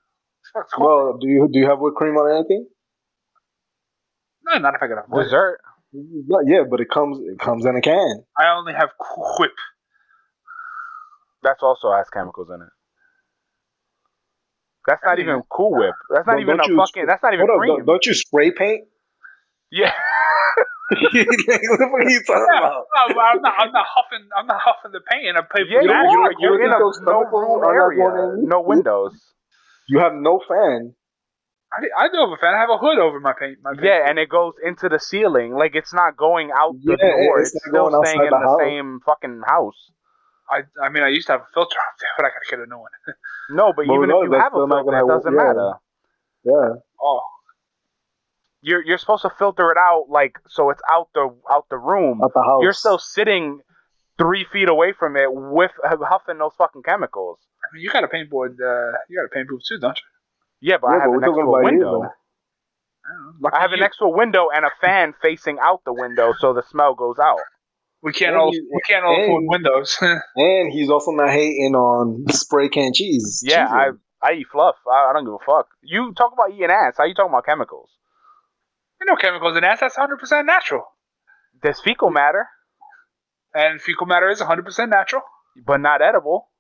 Coffee. 0.53 0.69
Well, 0.79 1.19
do 1.21 1.27
you 1.29 1.49
do 1.53 1.59
you 1.59 1.67
have 1.67 1.79
whipped 1.79 1.97
cream 1.97 2.17
on 2.17 2.31
anything? 2.37 2.67
no, 4.45 4.59
not 4.59 4.75
if 4.75 4.83
I 4.83 4.87
get 4.89 4.99
a 4.99 5.03
whip. 5.09 5.25
Dessert. 5.25 5.61
Yeah, 6.47 6.65
but 6.69 6.81
it 6.81 6.89
comes 6.91 7.19
it 7.27 7.39
comes 7.39 7.65
in 7.65 7.77
a 7.77 7.81
can. 7.81 8.25
I 8.37 8.49
only 8.57 8.73
have 8.73 8.91
whip. 9.39 9.53
That's 11.45 11.63
also 11.63 11.93
has 11.93 12.09
chemicals 12.11 12.49
in 12.49 12.63
it. 12.63 12.73
That's 14.87 15.03
I 15.05 15.09
not 15.09 15.19
mean, 15.19 15.27
even 15.29 15.43
Cool 15.51 15.73
Whip. 15.79 15.95
That's 16.11 16.27
not 16.27 16.41
even 16.41 16.61
a 16.61 16.67
you- 16.69 16.77
fucking. 16.77 17.07
That's 17.07 17.23
not 17.23 17.33
even 17.35 17.47
up, 17.49 17.59
cream. 17.59 17.77
don't, 17.79 17.87
don't 17.87 18.07
you 18.07 18.15
spray 18.15 18.51
paint? 18.51 18.89
Yeah. 19.73 19.93
what 20.91 21.01
the 21.01 21.79
fuck 21.81 21.91
are 21.91 22.11
you 22.11 22.23
talking 22.27 22.47
Yeah, 22.53 22.59
about? 22.61 22.85
no, 22.95 23.21
I'm 23.21 23.43
not. 23.43 23.55
I'm 23.59 23.73
not 23.73 23.87
huffing. 23.89 24.29
I'm 24.37 24.47
not 24.47 24.61
huffing 24.61 24.93
the 24.93 25.01
paint. 25.01 25.37
I 25.37 25.41
pay 25.43 25.65
Yeah, 25.67 25.81
for 25.81 25.83
you 25.83 25.91
are. 25.91 26.33
you 26.33 26.39
You're 26.39 26.61
don't 26.61 26.69
in 26.69 26.73
a 26.73 26.79
no 27.11 27.25
room 27.33 27.65
area, 27.65 28.37
no 28.47 28.61
windows. 28.61 29.17
You 29.89 29.99
have 30.01 30.13
no 30.15 30.41
fan. 30.47 30.95
I, 31.73 32.05
I 32.05 32.09
do 32.13 32.19
have 32.23 32.31
a 32.31 32.37
fan. 32.39 32.55
I 32.55 32.61
have 32.61 32.71
a 32.71 32.79
hood 32.79 32.99
over 32.99 33.19
my 33.19 33.33
paint. 33.35 33.59
My 33.65 33.73
paint. 33.73 33.83
Yeah, 33.85 34.09
and 34.09 34.19
it 34.19 34.29
goes 34.29 34.55
into 34.63 34.89
the 34.89 35.01
ceiling. 35.01 35.55
Like 35.55 35.75
it's 35.75 35.93
not 35.93 36.17
going 36.17 36.51
out 36.55 36.77
the 36.85 36.95
Yeah, 37.01 37.11
door. 37.11 37.41
it's 37.41 37.51
It's, 37.51 37.67
still 37.67 37.91
staying 38.05 38.21
in 38.23 38.31
the 38.31 38.39
the, 38.39 38.57
same 38.63 39.01
fucking 39.05 39.43
house. 39.47 39.91
I, 40.51 40.63
I 40.83 40.89
mean, 40.91 41.03
I 41.03 41.09
used 41.09 41.27
to 41.29 41.33
have 41.33 41.43
a 41.43 41.51
filter 41.55 41.77
up 41.79 41.95
there, 42.01 42.11
but 42.17 42.27
I 42.27 42.29
gotta 42.29 42.47
get 42.51 42.59
a 42.61 42.67
new 42.69 42.79
one. 42.79 42.91
No, 43.51 43.73
but 43.77 43.87
But 43.87 43.95
even 43.95 44.11
if 44.11 44.17
you 44.25 44.33
have 44.33 44.53
a 44.55 44.67
filter, 44.67 44.85
gonna 44.85 45.05
it 45.05 45.09
doesn't 45.09 45.33
yeah. 45.33 45.45
matter. 45.45 45.73
Yeah. 46.45 46.75
Oh, 47.03 47.21
You're 48.63 48.83
you're 48.85 48.99
supposed 48.99 49.23
to 49.23 49.31
filter 49.39 49.71
it 49.71 49.79
out 49.79 50.07
like 50.09 50.39
so 50.49 50.71
it's 50.71 50.83
out 50.91 51.09
the 51.15 51.35
out 51.51 51.67
the 51.71 51.79
room. 51.79 52.21
At 52.25 52.33
the 52.35 52.43
house. 52.43 52.61
You're 52.63 52.73
still 52.73 52.99
sitting 52.99 53.61
three 54.19 54.45
feet 54.53 54.69
away 54.69 54.93
from 54.93 55.17
it 55.17 55.29
with 55.33 55.73
huffing 55.85 56.39
those 56.39 56.53
fucking 56.57 56.83
chemicals. 56.83 57.39
I 57.63 57.67
mean, 57.75 57.83
you 57.83 57.91
got 57.91 58.05
a 58.05 58.09
paint 58.09 58.31
board. 58.31 58.59
Uh, 58.61 58.93
you 59.09 59.17
got 59.19 59.25
a 59.25 59.29
paint 59.33 59.49
booth 59.49 59.63
too, 59.69 59.79
don't 59.79 59.99
you? 59.99 60.71
Yeah, 60.71 60.77
but 60.81 60.89
Yeah, 60.91 60.97
I 60.97 61.01
have 61.01 61.11
but 61.11 61.11
it 61.11 61.11
we're 61.11 61.21
next 61.21 61.35
to 61.35 61.41
a 61.41 61.49
about 61.49 61.59
you, 61.59 61.65
window. 61.65 62.03
I 63.05 63.09
don't 63.13 63.41
know. 63.43 63.51
I 63.53 63.61
have 63.61 63.73
it 63.73 63.77
you. 63.77 63.83
next 63.83 63.99
to 63.99 64.05
a 64.05 64.09
window 64.11 64.49
and 64.55 64.65
a 64.65 64.71
fan 64.81 65.15
facing 65.21 65.59
out 65.61 65.83
the 65.85 65.93
window 65.93 66.33
so 66.39 66.53
the 66.55 66.63
smell 66.63 66.95
goes 66.95 67.19
out. 67.19 67.41
We 68.05 68.13
can't 68.13 68.33
And 68.35 68.41
all 68.41 68.51
you- 68.55 68.69
we 68.73 68.81
can't 68.87 69.05
all 69.05 69.15
and- 69.15 69.25
afford 69.25 69.45
windows. 69.47 69.99
And 70.37 70.71
he's 70.73 70.91
also 70.91 71.11
not 71.13 71.31
hating 71.31 71.75
on 71.75 72.27
spray 72.29 72.69
can 72.69 72.93
cheese. 72.95 73.43
Yeah, 73.45 73.67
I 73.67 73.91
Cheese. 73.91 74.01
I 74.23 74.33
eat 74.35 74.47
fluff. 74.53 74.77
I, 74.87 75.11
I 75.11 75.13
don't 75.15 75.25
give 75.25 75.35
a 75.35 75.45
fuck. 75.45 75.69
You 75.83 76.13
talk 76.15 76.33
about 76.33 76.53
eating 76.53 76.71
ass. 76.71 76.95
How 76.99 77.05
you 77.05 77.15
talking 77.15 77.33
about 77.33 77.47
chemicals? 77.47 77.91
There's 79.01 79.09
no 79.09 79.17
chemicals 79.17 79.57
in 79.57 79.65
ass. 79.65 79.81
That's 79.81 79.97
100 79.97 80.19
percent 80.19 80.47
natural. 80.47 80.85
There's 81.63 81.81
fecal 81.81 82.11
matter, 82.11 82.47
And 83.55 83.81
fecal 83.81 84.07
matter 84.07 84.29
is 84.31 84.41
100 84.41 84.65
percent 84.65 84.91
natural. 84.91 85.23
but 85.67 85.79
not 85.81 86.03
edible. 86.03 86.51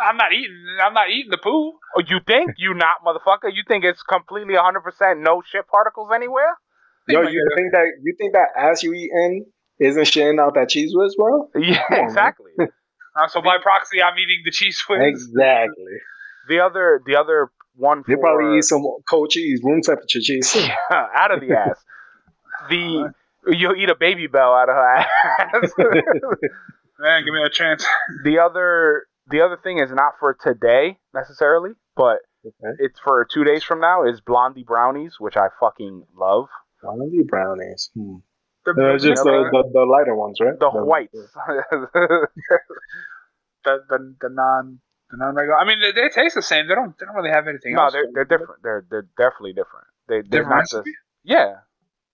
I'm 0.00 0.16
not 0.16 0.32
eating. 0.32 0.54
I'm 0.80 0.94
not 0.94 1.10
eating 1.10 1.30
the 1.32 1.38
poo. 1.38 1.72
Oh, 1.96 2.02
you 2.06 2.20
think 2.24 2.52
you 2.58 2.74
not, 2.74 3.02
motherfucker? 3.04 3.50
You 3.52 3.64
think 3.66 3.82
it's 3.84 4.02
completely 4.04 4.54
100% 4.54 5.20
no 5.20 5.42
shit 5.44 5.66
particles 5.66 6.10
anywhere? 6.14 6.56
Yo, 7.08 7.22
you 7.22 7.42
think 7.56 7.72
that 7.72 7.86
you 8.02 8.14
think 8.16 8.34
that 8.34 8.48
ass 8.56 8.82
you 8.84 8.92
eating 8.94 9.46
isn't 9.80 10.04
shitting 10.04 10.40
out 10.40 10.54
that 10.54 10.68
Cheez 10.68 10.90
Whiz, 10.92 11.16
bro? 11.16 11.48
Yeah, 11.58 11.82
on, 11.90 12.04
exactly. 12.04 12.52
Uh, 13.16 13.26
so 13.26 13.42
by 13.42 13.56
proxy, 13.60 14.00
I'm 14.00 14.16
eating 14.16 14.42
the 14.44 14.52
Cheez 14.52 14.76
Whiz. 14.88 15.00
Exactly. 15.02 15.92
the 16.48 16.60
other, 16.60 17.02
the 17.04 17.16
other 17.16 17.50
one 17.74 18.04
They 18.06 18.14
probably 18.14 18.58
eat 18.58 18.62
some 18.62 18.84
cold 19.10 19.30
cheese, 19.30 19.60
room 19.64 19.80
temperature 19.82 20.20
cheese. 20.20 20.56
out 20.92 21.32
of 21.32 21.40
the 21.40 21.52
ass. 21.52 21.82
The 22.68 23.12
you'll 23.46 23.74
eat 23.74 23.88
a 23.88 23.96
Babybel 23.96 24.36
out 24.36 24.68
of 24.68 24.74
her 24.76 24.88
ass. 24.96 25.72
Man, 27.00 27.24
give 27.24 27.32
me 27.32 27.42
a 27.44 27.50
chance. 27.50 27.84
the 28.24 28.38
other, 28.38 29.06
the 29.30 29.40
other 29.40 29.56
thing 29.56 29.78
is 29.78 29.90
not 29.90 30.14
for 30.20 30.36
today 30.40 30.98
necessarily, 31.14 31.70
but 31.96 32.18
okay. 32.46 32.76
it's 32.78 32.98
for 33.00 33.26
two 33.32 33.44
days 33.44 33.62
from 33.62 33.80
now. 33.80 34.04
Is 34.04 34.20
blondie 34.20 34.64
brownies, 34.64 35.16
which 35.18 35.36
I 35.36 35.48
fucking 35.60 36.04
love. 36.16 36.48
Blondie 36.82 37.22
brownies. 37.22 37.90
Hmm. 37.94 38.16
The, 38.74 38.94
Uh, 38.94 38.98
just 38.98 39.24
the, 39.24 39.48
the, 39.52 39.70
the 39.72 39.84
lighter 39.84 40.14
ones, 40.14 40.38
right? 40.40 40.58
The 40.58 40.70
whites. 40.70 41.12
the, 41.94 42.28
the, 43.64 44.14
the 44.20 44.28
non 44.30 44.80
the 45.10 45.16
non 45.16 45.34
regular. 45.34 45.58
I 45.58 45.64
mean, 45.64 45.80
they, 45.80 45.92
they 45.92 46.08
taste 46.08 46.34
the 46.34 46.42
same. 46.42 46.68
They 46.68 46.74
don't 46.74 46.96
they 46.98 47.06
don't 47.06 47.14
really 47.16 47.30
have 47.30 47.48
anything 47.48 47.74
no, 47.74 47.84
else. 47.84 47.92
they're 47.92 48.08
they're 48.12 48.24
different. 48.24 48.62
They're 48.62 48.84
they're 48.90 49.06
definitely 49.16 49.52
different. 49.52 49.86
They 50.08 50.16
they're 50.22 50.42
Different 50.42 50.48
not 50.50 50.70
the 50.70 50.76
recipe? 50.78 50.92
yeah. 51.24 51.54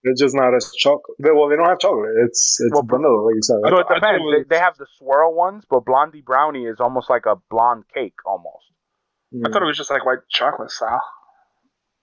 They're 0.03 0.15
just 0.19 0.35
not 0.37 0.55
as 0.55 0.71
chocolate. 0.77 1.17
They, 1.19 1.31
well, 1.31 1.49
they 1.49 1.57
don't 1.57 1.67
have 1.69 1.79
chocolate. 1.79 2.11
It's 2.27 2.59
it's 2.61 2.73
Well, 2.75 2.83
vanilla, 2.83 3.23
like 3.25 3.37
you 3.37 3.43
said. 3.43 3.57
So 3.65 3.71
Right? 3.77 3.87
it 3.89 3.95
depends. 3.95 4.23
They, 4.37 4.57
they 4.57 4.61
have 4.61 4.77
the 4.77 4.87
swirl 4.99 5.35
ones, 5.35 5.65
but 5.69 5.87
Blondie 5.87 6.21
Brownie 6.21 6.67
is 6.67 6.79
almost 6.79 7.09
like 7.09 7.25
a 7.27 7.37
blonde 7.51 7.85
cake, 7.93 8.15
almost. 8.27 8.67
I 9.45 9.49
thought 9.51 9.63
it 9.63 9.67
was 9.67 9.77
just 9.79 9.91
like 9.91 10.05
white 10.05 10.19
chocolate 10.31 10.71
style. 10.71 11.01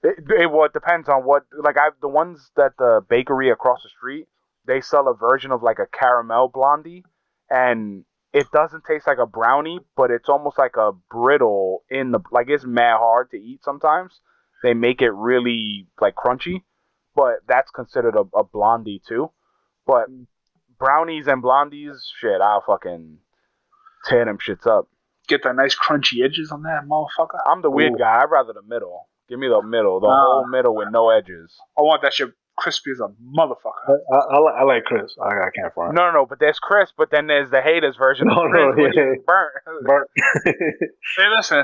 It, 0.03 0.15
it 0.29 0.51
well, 0.51 0.65
it 0.65 0.74
depends 0.74 1.08
on 1.10 1.22
what. 1.25 1.43
Like 1.58 1.77
I, 1.77 1.89
the 2.01 2.08
ones 2.10 2.50
that 2.55 2.72
the 2.79 3.01
bakery 3.08 3.51
across 3.51 3.84
the 3.84 3.89
street, 3.89 4.27
they 4.65 4.82
sell 4.82 5.08
a 5.08 5.15
version 5.15 5.51
of 5.51 5.63
like 5.63 5.80
a 5.80 5.88
caramel 5.88 6.50
blondie, 6.53 7.03
and 7.50 8.06
it 8.34 8.48
doesn't 8.53 8.84
taste 8.86 9.08
like 9.08 9.18
a 9.18 9.25
brownie, 9.25 9.80
but 9.96 10.12
it's 10.12 10.30
almost 10.30 10.58
like 10.58 10.77
a 10.77 10.91
brittle 11.10 11.84
in 11.89 12.12
the 12.12 12.20
like 12.32 12.48
it's 12.50 12.65
mad 12.65 12.98
hard 12.98 13.32
to 13.32 13.38
eat 13.38 13.63
sometimes. 13.63 14.20
They 14.63 14.74
make 14.74 15.01
it 15.01 15.10
really 15.12 15.88
like 16.00 16.15
crunchy, 16.15 16.63
but 17.15 17.38
that's 17.48 17.72
considered 17.72 18.15
a, 18.15 18.38
a 18.38 18.44
blondie 18.44 19.01
too. 19.08 19.32
But 19.88 20.08
brownies 20.77 21.27
and 21.27 21.44
blondies, 21.44 21.98
shit, 22.20 22.39
I'll 22.41 22.63
fucking 22.65 23.18
tear 24.06 24.25
them 24.25 24.38
shits 24.38 24.68
up. 24.68 24.88
Get 25.27 25.44
that 25.44 25.56
nice 25.56 25.75
crunchy 25.75 26.24
edges 26.24 26.51
on 26.51 26.63
that 26.63 26.84
motherfucker. 26.88 27.39
I'm 27.46 27.62
the 27.62 27.70
weird 27.72 27.94
Ooh. 27.94 27.98
guy. 27.98 28.22
I'd 28.22 28.32
rather 28.32 28.53
the 28.53 28.62
middle. 28.62 29.08
Give 29.30 29.39
me 29.39 29.48
the 29.48 29.62
middle, 29.62 30.00
the 30.00 30.08
Ah. 30.08 30.12
whole 30.12 30.48
middle 30.48 30.75
with 30.75 30.89
no 30.91 31.10
edges. 31.10 31.56
I 31.77 31.82
want 31.82 32.01
that 32.03 32.13
shit 32.13 32.30
crispy 32.58 32.91
as 32.91 33.00
a 33.00 33.08
motherfucker. 33.24 33.88
I, 33.89 34.15
I, 34.15 34.36
I, 34.36 34.39
like, 34.39 34.53
I 34.60 34.63
like 34.63 34.84
Chris. 34.86 35.15
I, 35.22 35.27
I 35.29 35.50
can't 35.55 35.74
front. 35.74 35.96
No, 35.96 36.05
no, 36.08 36.12
no, 36.12 36.25
but 36.25 36.39
there's 36.39 36.60
crisp, 36.60 36.93
but 36.98 37.10
then 37.12 37.27
there's 37.27 37.50
the 37.50 37.62
haters 37.62 37.96
version 37.98 38.27
No, 38.27 38.46
of 38.46 38.51
crisp, 38.51 38.77
no, 38.77 38.84
which 38.84 38.93
yeah. 38.96 39.13
is 39.13 39.20
burnt. 39.25 39.86
Burnt. 39.86 40.10
Hey, 41.17 41.27
listen. 41.36 41.63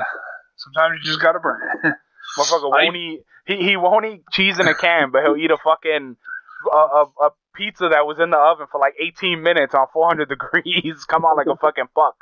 Sometimes 0.56 0.98
you 1.00 1.04
just 1.10 1.20
gotta 1.22 1.38
burn. 1.38 1.60
Motherfucker 2.38 2.70
won't 2.70 2.96
eat. 2.96 3.20
He 3.46 3.56
he 3.62 3.76
won't 3.76 4.04
eat 4.04 4.22
cheese 4.32 4.58
in 4.58 4.66
a 4.68 4.74
can, 4.74 5.10
but 5.12 5.22
he'll 5.22 5.36
eat 5.36 5.50
a 5.50 5.56
fucking 5.56 6.16
a, 6.72 6.76
a, 6.76 7.02
a 7.22 7.30
pizza 7.54 7.88
that 7.88 8.06
was 8.06 8.18
in 8.18 8.30
the 8.30 8.36
oven 8.36 8.66
for 8.70 8.78
like 8.80 8.94
18 9.00 9.42
minutes 9.42 9.74
on 9.74 9.86
400 9.92 10.28
degrees. 10.28 11.04
Come 11.08 11.24
on, 11.24 11.36
like 11.36 11.46
a 11.46 11.56
fucking 11.56 11.86
fuck. 11.94 12.16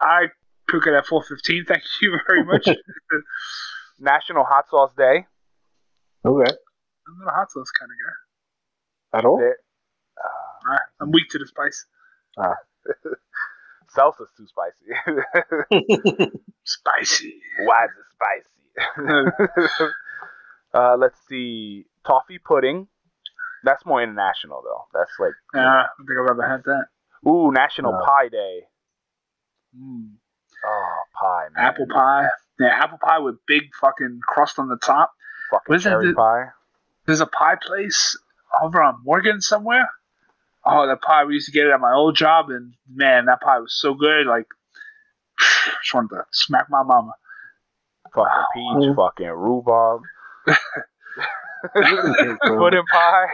I 0.00 0.26
cook 0.68 0.86
it 0.86 0.94
at 0.94 1.06
415. 1.06 1.64
Thank 1.66 1.82
you 2.00 2.18
very 2.26 2.44
much. 2.44 2.68
National 3.98 4.44
Hot 4.44 4.64
Sauce 4.70 4.92
Day. 4.96 5.26
okay. 6.24 6.52
Not 7.20 7.28
a 7.32 7.34
hot 7.34 7.50
sauce 7.50 7.70
kind 7.78 7.90
of 7.90 7.96
guy. 8.02 9.18
At 9.18 9.24
all? 9.24 9.38
There- 9.38 9.56
Alright, 10.66 10.80
I'm 11.00 11.10
weak 11.10 11.28
to 11.30 11.38
the 11.38 11.46
spice. 11.46 11.86
Salsa's 13.96 14.30
too 14.36 14.46
spicy. 14.46 14.86
Spicy. 16.64 17.34
Why 17.64 17.84
is 17.84 17.90
it 17.98 18.06
spicy? 19.74 19.84
uh, 20.74 20.96
let's 20.96 21.18
see. 21.28 21.84
Toffee 22.06 22.38
pudding. 22.38 22.86
That's 23.64 23.84
more 23.84 24.02
international 24.02 24.62
though. 24.64 24.84
That's 24.98 25.10
like 25.18 25.32
Yeah, 25.54 25.66
I 25.66 25.86
think 25.98 26.10
I've 26.10 26.30
ever 26.30 26.48
had 26.48 26.62
that. 26.64 26.86
ooh, 27.28 27.50
National 27.52 27.92
No. 27.92 27.98
Pie 28.04 28.28
Day. 28.28 28.60
Mm. 29.78 30.12
Oh, 30.64 31.00
pie, 31.20 31.46
man. 31.54 31.64
Apple 31.66 31.86
pie. 31.92 32.28
Yeah, 32.60 32.68
apple 32.72 32.98
pie 33.02 33.18
with 33.18 33.36
big 33.46 33.62
fucking 33.80 34.20
crust 34.26 34.58
on 34.58 34.68
the 34.68 34.76
top. 34.78 35.12
Fucking 35.50 35.64
What 35.66 35.76
is 35.76 35.84
that 35.84 35.90
cherry 35.90 36.08
the- 36.08 36.14
pie. 36.14 36.44
There's 37.06 37.20
a 37.20 37.26
pie 37.26 37.56
place 37.60 38.18
over 38.62 38.82
on 38.82 38.98
Morgan 39.04 39.40
somewhere. 39.40 39.88
Oh, 40.64 40.86
that 40.86 41.02
pie 41.02 41.24
we 41.24 41.34
used 41.34 41.46
to 41.46 41.52
get 41.52 41.66
it 41.66 41.72
at 41.72 41.80
my 41.80 41.92
old 41.92 42.14
job, 42.16 42.50
and 42.50 42.74
man, 42.92 43.24
that 43.26 43.40
pie 43.40 43.58
was 43.58 43.74
so 43.76 43.94
good. 43.94 44.26
Like, 44.26 44.46
just 45.82 45.92
wanted 45.94 46.10
to 46.10 46.22
smack 46.30 46.66
my 46.70 46.82
mama. 46.84 47.14
Fucking 48.14 48.44
peach. 48.54 48.94
Fucking 48.96 49.26
rhubarb. 49.28 50.02
Pudding 51.74 52.38
Pudding 52.44 52.82
pie. 52.92 53.26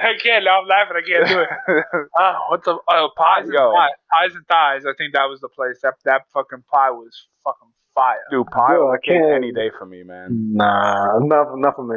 I 0.00 0.12
can't. 0.22 0.44
Now 0.44 0.60
I'm 0.60 0.68
laughing. 0.68 0.96
I 0.96 1.02
can't 1.06 1.28
do 1.28 1.40
it. 1.40 1.84
Ah, 2.18 2.38
oh, 2.38 2.50
what's 2.50 2.64
the 2.66 2.76
oh 2.90 3.08
pies 3.16 3.44
and 3.44 3.52
Yo. 3.54 3.72
thighs, 3.72 3.90
pies 4.12 4.34
and 4.34 4.46
thighs? 4.46 4.82
I 4.86 4.92
think 4.96 5.14
that 5.14 5.24
was 5.24 5.40
the 5.40 5.48
place. 5.48 5.78
That 5.82 5.94
that 6.04 6.22
fucking 6.32 6.62
pie 6.70 6.90
was 6.90 7.26
fucking 7.42 7.68
fire. 7.94 8.18
Dude, 8.30 8.46
pie 8.48 8.74
Yo, 8.74 8.88
on 8.88 8.92
I 8.92 8.96
a 8.96 8.98
cake 9.00 9.20
can't- 9.20 9.32
any 9.34 9.52
day 9.52 9.70
for 9.78 9.86
me, 9.86 10.02
man. 10.02 10.54
Nah, 10.54 11.16
enough, 11.18 11.48
enough 11.56 11.74
of 11.78 11.86
me. 11.86 11.96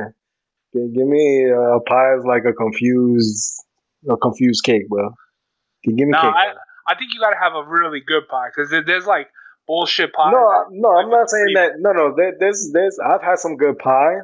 Give, 0.77 0.93
give 0.93 1.07
me 1.07 1.49
uh, 1.51 1.79
pie 1.87 2.15
is 2.17 2.23
like 2.25 2.43
a 2.47 2.53
confused, 2.53 3.53
a 4.09 4.17
confused 4.17 4.63
cake, 4.63 4.87
bro. 4.89 5.09
Give 5.83 5.95
me 5.95 6.05
No, 6.07 6.21
cake. 6.21 6.33
I, 6.35 6.45
bro. 6.53 6.61
I 6.89 6.95
think 6.95 7.11
you 7.13 7.19
gotta 7.19 7.37
have 7.41 7.53
a 7.53 7.63
really 7.67 7.99
good 8.05 8.27
pie 8.29 8.49
because 8.55 8.69
there's 8.85 9.05
like 9.05 9.27
bullshit 9.67 10.13
pie. 10.13 10.31
no, 10.31 10.37
that- 10.39 10.65
no, 10.71 10.89
I'm 10.97 11.09
not 11.09 11.29
saying 11.29 11.53
that. 11.55 11.71
No, 11.79 11.91
no, 11.91 12.13
there, 12.15 12.33
there's, 12.39 12.69
there's. 12.73 12.97
I've 12.99 13.21
had 13.23 13.39
some 13.39 13.57
good 13.57 13.77
pie, 13.79 14.15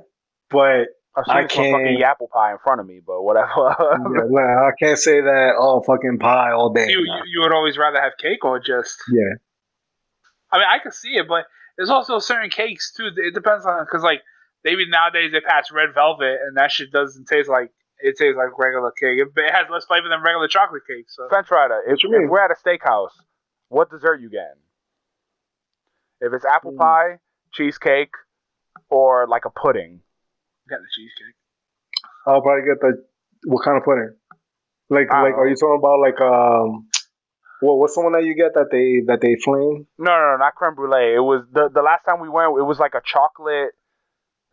but 0.50 0.88
I've 1.16 1.26
seen 1.26 1.36
I 1.36 1.48
some 1.48 1.64
can't- 1.84 2.02
apple 2.04 2.30
pie 2.34 2.52
in 2.52 2.58
front 2.64 2.80
of 2.82 2.88
me, 2.88 3.02
but 3.06 3.22
whatever. 3.24 3.76
yeah, 3.80 4.24
nah, 4.30 4.68
I 4.68 4.72
can't 4.80 4.98
say 4.98 5.22
that. 5.22 5.54
Oh, 5.58 5.82
fucking 5.86 6.20
pie 6.20 6.52
all 6.52 6.72
day. 6.72 6.88
you, 6.90 7.00
you 7.00 7.22
you 7.28 7.42
would 7.42 7.52
always 7.54 7.78
rather 7.78 8.00
have 8.02 8.14
cake 8.22 8.44
or 8.46 8.60
just. 8.60 8.96
Yeah. 9.12 9.36
I 10.52 10.58
mean, 10.60 10.68
I 10.70 10.78
can 10.82 10.92
see 10.92 11.16
it, 11.16 11.28
but 11.28 11.46
there's 11.78 11.90
also 11.90 12.20
certain 12.20 12.50
cakes 12.50 12.94
too. 12.94 13.10
It 13.18 13.34
depends 13.34 13.66
on 13.66 13.84
because 13.86 14.04
like 14.04 14.22
maybe 14.64 14.88
nowadays 14.88 15.32
they 15.32 15.42
pass 15.42 15.72
red 15.72 15.94
velvet 15.94 16.40
and 16.46 16.58
that 16.58 16.72
shit 16.72 16.92
doesn't 16.92 17.28
taste 17.28 17.50
like 17.50 17.72
it 18.00 18.16
tastes 18.18 18.36
like 18.36 18.58
regular 18.58 18.92
cake. 18.92 19.18
It, 19.20 19.28
it 19.36 19.52
has 19.54 19.68
less 19.72 19.86
flavor 19.86 20.10
than 20.10 20.22
regular 20.22 20.48
chocolate 20.48 20.84
cake. 20.88 21.06
So 21.08 21.28
Fence 21.30 21.50
rider. 21.52 21.82
If, 21.88 21.92
What 21.92 22.04
you 22.04 22.24
if 22.26 22.30
we're 22.30 22.44
at 22.44 22.52
a 22.52 22.56
steakhouse, 22.56 23.16
what 23.70 23.90
dessert 23.90 24.20
you 24.20 24.30
getting? 24.30 24.60
If 26.20 26.34
it's 26.34 26.46
apple 26.46 26.72
Mm. 26.74 26.78
pie, 26.80 27.20
cheesecake, 27.54 28.12
or 28.90 29.28
like 29.28 29.46
a 29.46 29.50
pudding. 29.50 30.02
got 30.70 30.80
the 30.80 30.88
cheesecake. 30.96 31.36
I'll 32.26 32.42
probably 32.42 32.66
get 32.66 32.80
the 32.82 33.04
what 33.46 33.64
kind 33.66 33.78
of 33.78 33.84
pudding? 33.84 34.16
Like, 34.90 35.08
I 35.12 35.24
like, 35.24 35.34
are 35.34 35.48
you 35.48 35.56
talking 35.56 35.80
about 35.80 36.00
like 36.00 36.20
um, 36.22 36.88
what 37.60 37.78
what's 37.78 37.96
the 37.96 38.02
one 38.02 38.14
that 38.14 38.24
you 38.24 38.36
get 38.36 38.54
that 38.56 38.68
they 38.72 39.02
that 39.08 39.22
they 39.22 39.36
flame? 39.44 39.88
No, 39.98 40.12
no, 40.12 40.32
no, 40.32 40.38
not 40.38 40.56
creme 40.56 40.76
brulee. 40.76 41.16
It 41.16 41.24
was 41.24 41.46
the 41.52 41.70
the 41.74 41.82
last 41.82 42.04
time 42.06 42.20
we 42.20 42.30
went. 42.30 42.58
It 42.58 42.64
was 42.64 42.80
like 42.80 42.94
a 42.96 43.02
chocolate. 43.04 43.72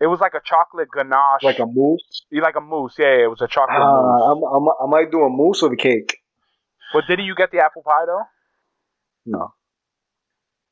It 0.01 0.07
was 0.07 0.21
like 0.21 0.33
a 0.35 0.41
chocolate 0.45 0.89
ganache, 0.91 1.43
Like 1.43 1.59
a 1.59 1.67
mousse? 1.67 2.23
You 2.31 2.41
like 2.43 2.57
a 2.57 2.61
mousse. 2.61 2.95
Yeah, 2.99 3.17
yeah, 3.19 3.25
it 3.25 3.31
was 3.31 3.43
a 3.43 3.49
chocolate 3.49 3.79
mousse. 3.79 4.23
Uh, 4.23 4.33
I'm, 4.33 4.43
I'm, 4.43 4.69
I 4.83 4.87
might 4.89 5.11
do 5.11 5.21
a 5.23 5.29
mousse 5.29 5.61
with 5.63 5.73
a 5.73 5.77
cake. 5.77 6.17
But 6.95 7.05
didn't 7.07 7.27
you 7.27 7.35
get 7.35 7.51
the 7.53 7.59
apple 7.59 7.83
pie 7.83 8.07
though? 8.07 8.23
No. 9.27 9.55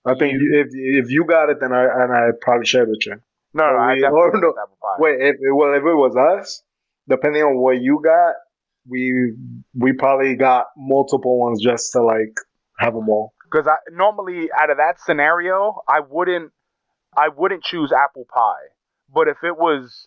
I 0.07 0.15
think 0.15 0.33
you, 0.33 0.65
if 0.65 0.69
if 1.05 1.11
you 1.11 1.25
got 1.27 1.51
it, 1.51 1.59
then 1.61 1.73
I 1.73 1.85
and 1.85 2.13
I 2.13 2.29
probably 2.41 2.65
shared 2.67 2.89
with 2.89 3.05
you. 3.05 3.17
No, 3.53 3.65
no, 3.65 3.77
Oh, 3.77 3.79
I 3.79 3.95
definitely 3.97 4.41
no. 4.41 4.53
the 4.55 4.61
apple 4.63 4.79
pie. 4.81 4.97
Wait, 4.99 5.17
if 5.21 5.37
well, 5.53 5.75
if 5.75 5.83
it 5.83 5.95
was 5.95 6.17
us, 6.17 6.63
depending 7.09 7.43
on 7.43 7.59
what 7.59 7.81
you 7.83 8.01
got, 8.03 8.35
we 8.89 9.35
we 9.79 9.93
probably 9.93 10.35
got 10.37 10.67
multiple 10.77 11.39
ones 11.39 11.63
just 11.63 11.93
to 11.93 12.03
like 12.03 12.35
have 12.79 12.95
them 12.95 13.09
all. 13.11 13.35
Because 13.51 13.67
I 13.69 13.77
normally 13.93 14.49
out 14.59 14.71
of 14.71 14.79
that 14.79 15.01
scenario, 15.01 15.83
I 15.87 16.01
wouldn't, 16.01 16.53
I 17.17 17.29
wouldn't 17.29 17.63
choose 17.65 17.93
apple 17.93 18.25
pie. 18.33 18.69
But 19.13 19.29
if 19.29 19.39
it 19.43 19.57
was, 19.57 20.07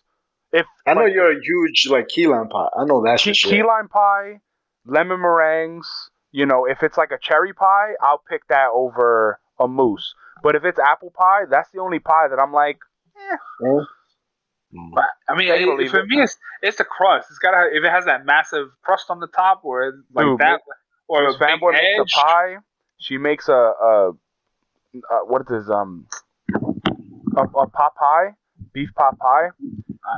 if 0.52 0.66
I 0.86 0.94
know 0.94 1.02
like, 1.02 1.12
you're 1.14 1.32
a 1.32 1.40
huge 1.42 1.86
like 1.90 2.08
key 2.08 2.26
lime 2.26 2.48
pie. 2.48 2.68
I 2.78 2.84
know 2.84 3.02
that 3.04 3.18
key, 3.18 3.32
key 3.32 3.62
lime 3.62 3.88
pie, 3.88 4.40
lemon 4.86 5.20
meringues. 5.20 5.88
You 6.30 6.46
know, 6.46 6.64
if 6.66 6.82
it's 6.82 6.96
like 6.96 7.10
a 7.10 7.18
cherry 7.20 7.52
pie, 7.52 7.92
I'll 8.00 8.22
pick 8.28 8.46
that 8.48 8.68
over 8.72 9.38
a 9.58 9.68
mousse. 9.68 10.14
But 10.42 10.54
if 10.54 10.64
it's 10.64 10.78
apple 10.78 11.12
pie, 11.14 11.42
that's 11.50 11.68
the 11.72 11.80
only 11.80 11.98
pie 11.98 12.28
that 12.28 12.38
I'm 12.38 12.52
like, 12.52 12.78
Eh? 13.16 13.36
But, 14.94 15.04
I 15.28 15.36
mean, 15.36 15.48
Take 15.48 15.60
it 15.60 15.68
or 15.68 15.72
it- 15.74 15.78
leave 15.78 15.90
for 15.90 16.00
it. 16.00 16.06
me, 16.06 16.22
it's 16.22 16.36
it's 16.62 16.78
the 16.78 16.84
crust. 16.84 17.28
It's 17.30 17.38
gotta 17.38 17.68
if 17.72 17.84
it 17.84 17.90
has 17.90 18.06
that 18.06 18.24
massive 18.24 18.68
crust 18.82 19.10
on 19.10 19.20
the 19.20 19.26
top, 19.26 19.60
or 19.64 19.92
like 20.14 20.24
Dude, 20.24 20.38
that, 20.40 20.60
or 21.08 21.24
a 21.24 21.26
Miss 21.26 21.36
big 21.36 21.48
Fanboy 21.48 21.72
makes 21.72 22.00
edge. 22.00 22.12
a 22.16 22.20
pie. 22.20 22.56
She 22.98 23.18
makes 23.18 23.48
a, 23.48 23.52
a, 23.52 24.12
a 25.10 25.26
what 25.26 25.42
is 25.42 25.48
this 25.48 25.68
um 25.70 26.06
a, 27.36 27.42
a 27.42 27.66
pot 27.68 27.94
pie, 27.96 28.34
beef 28.72 28.90
pot 28.96 29.18
pie. 29.18 29.50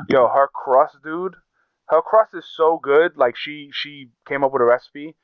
Yo, 0.08 0.28
her 0.28 0.48
crust, 0.52 0.96
dude. 1.02 1.34
Her 1.88 2.00
crust 2.00 2.34
is 2.34 2.44
so 2.56 2.78
good. 2.82 3.16
Like 3.16 3.36
she 3.36 3.70
she 3.72 4.08
came 4.26 4.42
up 4.42 4.52
with 4.52 4.62
a 4.62 4.64
recipe. 4.64 5.16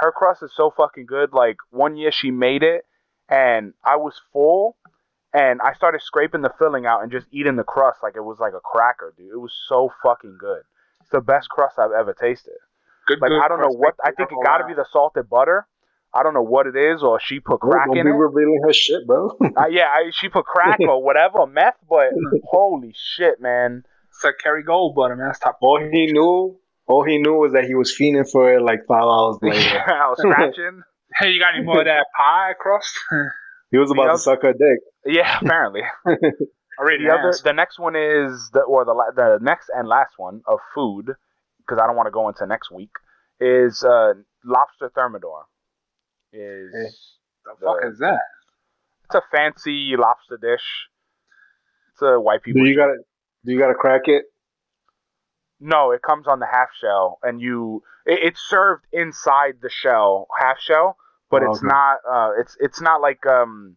Her 0.00 0.12
crust 0.12 0.42
is 0.42 0.52
so 0.54 0.72
fucking 0.76 1.06
good. 1.06 1.32
Like 1.32 1.56
one 1.70 1.96
year 1.96 2.12
she 2.12 2.30
made 2.30 2.62
it, 2.62 2.84
and 3.28 3.74
I 3.84 3.96
was 3.96 4.20
full, 4.32 4.76
and 5.32 5.60
I 5.60 5.74
started 5.74 6.00
scraping 6.02 6.42
the 6.42 6.52
filling 6.58 6.86
out 6.86 7.02
and 7.02 7.10
just 7.10 7.26
eating 7.32 7.56
the 7.56 7.64
crust 7.64 8.02
like 8.02 8.16
it 8.16 8.24
was 8.24 8.38
like 8.38 8.54
a 8.54 8.60
cracker, 8.60 9.14
dude. 9.16 9.32
It 9.32 9.40
was 9.40 9.54
so 9.68 9.90
fucking 10.02 10.36
good. 10.38 10.62
It's 11.00 11.10
the 11.10 11.20
best 11.20 11.48
crust 11.48 11.78
I've 11.78 11.92
ever 11.92 12.14
tasted. 12.14 12.54
Good, 13.06 13.20
Like 13.20 13.30
good 13.30 13.42
I 13.42 13.48
don't 13.48 13.60
know 13.60 13.70
what 13.70 13.94
I 14.04 14.12
think 14.12 14.30
it 14.30 14.38
got 14.44 14.58
to 14.58 14.66
be 14.66 14.74
the 14.74 14.86
salted 14.90 15.28
butter. 15.28 15.66
I 16.16 16.22
don't 16.22 16.34
know 16.34 16.42
what 16.42 16.66
it 16.66 16.76
is, 16.76 17.02
or 17.02 17.20
she 17.20 17.40
put 17.40 17.60
Bro, 17.60 17.70
crack 17.72 17.86
don't 17.88 17.98
in 17.98 18.04
be 18.04 18.10
it. 18.10 18.14
revealing 18.14 18.60
her 18.64 18.72
shit, 18.72 19.06
bro. 19.06 19.30
Uh, 19.56 19.66
yeah, 19.70 19.84
I, 19.92 20.10
she 20.12 20.28
put 20.28 20.44
crack 20.46 20.80
or 20.80 21.02
whatever, 21.02 21.46
meth. 21.46 21.76
But 21.88 22.10
holy 22.44 22.94
shit, 22.96 23.40
man! 23.40 23.84
It's 24.08 24.24
like 24.24 24.36
Kerrygold 24.44 24.94
butter, 24.94 25.16
man. 25.16 25.28
That's 25.28 25.40
top. 25.40 25.58
all 25.60 25.78
he 25.80 26.06
knew, 26.06 26.58
all 26.86 27.04
he 27.04 27.18
knew 27.18 27.34
was 27.34 27.52
that 27.52 27.64
he 27.64 27.74
was 27.74 27.94
fiending 27.98 28.28
for 28.30 28.52
it 28.54 28.62
like 28.62 28.80
five 28.88 29.02
hours 29.04 29.36
later. 29.42 29.82
I 29.86 30.08
was 30.08 30.18
scratching. 30.18 30.82
Hey, 31.18 31.30
you 31.30 31.38
got 31.40 31.54
any 31.54 31.64
more 31.64 31.80
of 31.80 31.86
that 31.86 32.06
pie 32.16 32.52
crust? 32.58 32.98
He 33.70 33.78
was 33.78 33.90
about 33.90 34.06
The 34.06 34.12
to 34.12 34.18
suck 34.18 34.42
her 34.42 34.52
dick. 34.52 34.80
Yeah, 35.04 35.38
apparently. 35.40 35.82
Already 36.78 37.04
the 37.04 37.12
other, 37.12 37.32
the 37.42 37.52
next 37.52 37.78
one 37.78 37.96
is 37.96 38.50
the 38.52 38.60
or 38.60 38.84
the 38.84 38.94
the 39.14 39.38
next 39.40 39.70
and 39.74 39.88
last 39.88 40.12
one 40.18 40.42
of 40.46 40.58
food 40.74 41.06
because 41.58 41.80
I 41.82 41.86
don't 41.86 41.96
want 41.96 42.06
to 42.06 42.10
go 42.10 42.28
into 42.28 42.46
next 42.46 42.70
week, 42.70 42.90
is 43.40 43.82
uh, 43.82 44.12
lobster 44.44 44.90
thermidor. 44.94 45.44
Is 46.36 46.74
Eh. 46.74 46.90
The 47.44 47.64
fuck 47.64 47.76
is 47.84 47.98
that? 48.00 48.20
it's 49.04 49.14
a 49.14 49.22
fancy 49.30 49.94
lobster 49.96 50.36
dish. 50.36 50.88
It's 51.92 52.02
a 52.02 52.18
white 52.20 52.42
people. 52.42 52.62
Do 52.64 52.68
you 52.68 52.76
gotta 52.76 52.96
do 53.44 53.52
you 53.52 53.58
gotta 53.58 53.74
crack 53.74 54.02
it? 54.06 54.24
No, 55.60 55.92
it 55.92 56.02
comes 56.02 56.26
on 56.26 56.38
the 56.40 56.46
half 56.46 56.68
shell, 56.80 57.18
and 57.22 57.40
you 57.40 57.82
it, 58.04 58.18
it's 58.22 58.40
served 58.40 58.84
inside 58.92 59.54
the 59.62 59.70
shell, 59.70 60.26
half 60.38 60.58
shell, 60.60 60.96
but 61.30 61.42
Oh, 61.42 61.50
it's 61.50 61.58
okay. 61.60 61.68
not. 61.68 61.98
Uh, 62.08 62.30
it's 62.40 62.56
it's 62.60 62.80
not 62.80 63.00
like 63.00 63.24
um, 63.26 63.76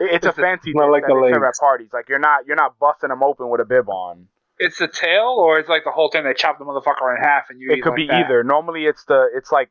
it- 0.00 0.14
it's 0.16 0.26
a 0.26 0.32
fancy 0.32 0.72
not 0.74 0.86
dish 0.86 0.92
like 0.92 1.02
that 1.02 1.14
the 1.14 1.20
they 1.22 1.32
serve 1.32 1.44
at 1.44 1.54
parties. 1.58 1.88
Like 1.92 2.08
you're 2.08 2.18
not 2.18 2.46
you're 2.46 2.56
not 2.56 2.78
busting 2.78 3.08
them 3.08 3.22
open 3.22 3.48
with 3.48 3.60
a 3.60 3.64
bib 3.64 3.88
on. 3.88 4.28
It's 4.58 4.78
the 4.78 4.88
tail, 4.88 5.36
or 5.38 5.58
it's 5.60 5.68
like 5.68 5.84
the 5.84 5.92
whole 5.92 6.10
thing. 6.10 6.24
They 6.24 6.34
chop 6.34 6.58
the 6.58 6.64
motherfucker 6.64 7.16
in 7.16 7.22
half, 7.22 7.44
and 7.48 7.60
you. 7.60 7.70
It 7.70 7.78
eat 7.78 7.82
could 7.82 7.90
like 7.90 7.96
be 7.96 8.06
that? 8.08 8.26
either. 8.26 8.42
Normally, 8.42 8.84
it's 8.86 9.04
the 9.04 9.28
it's 9.34 9.52
like 9.52 9.70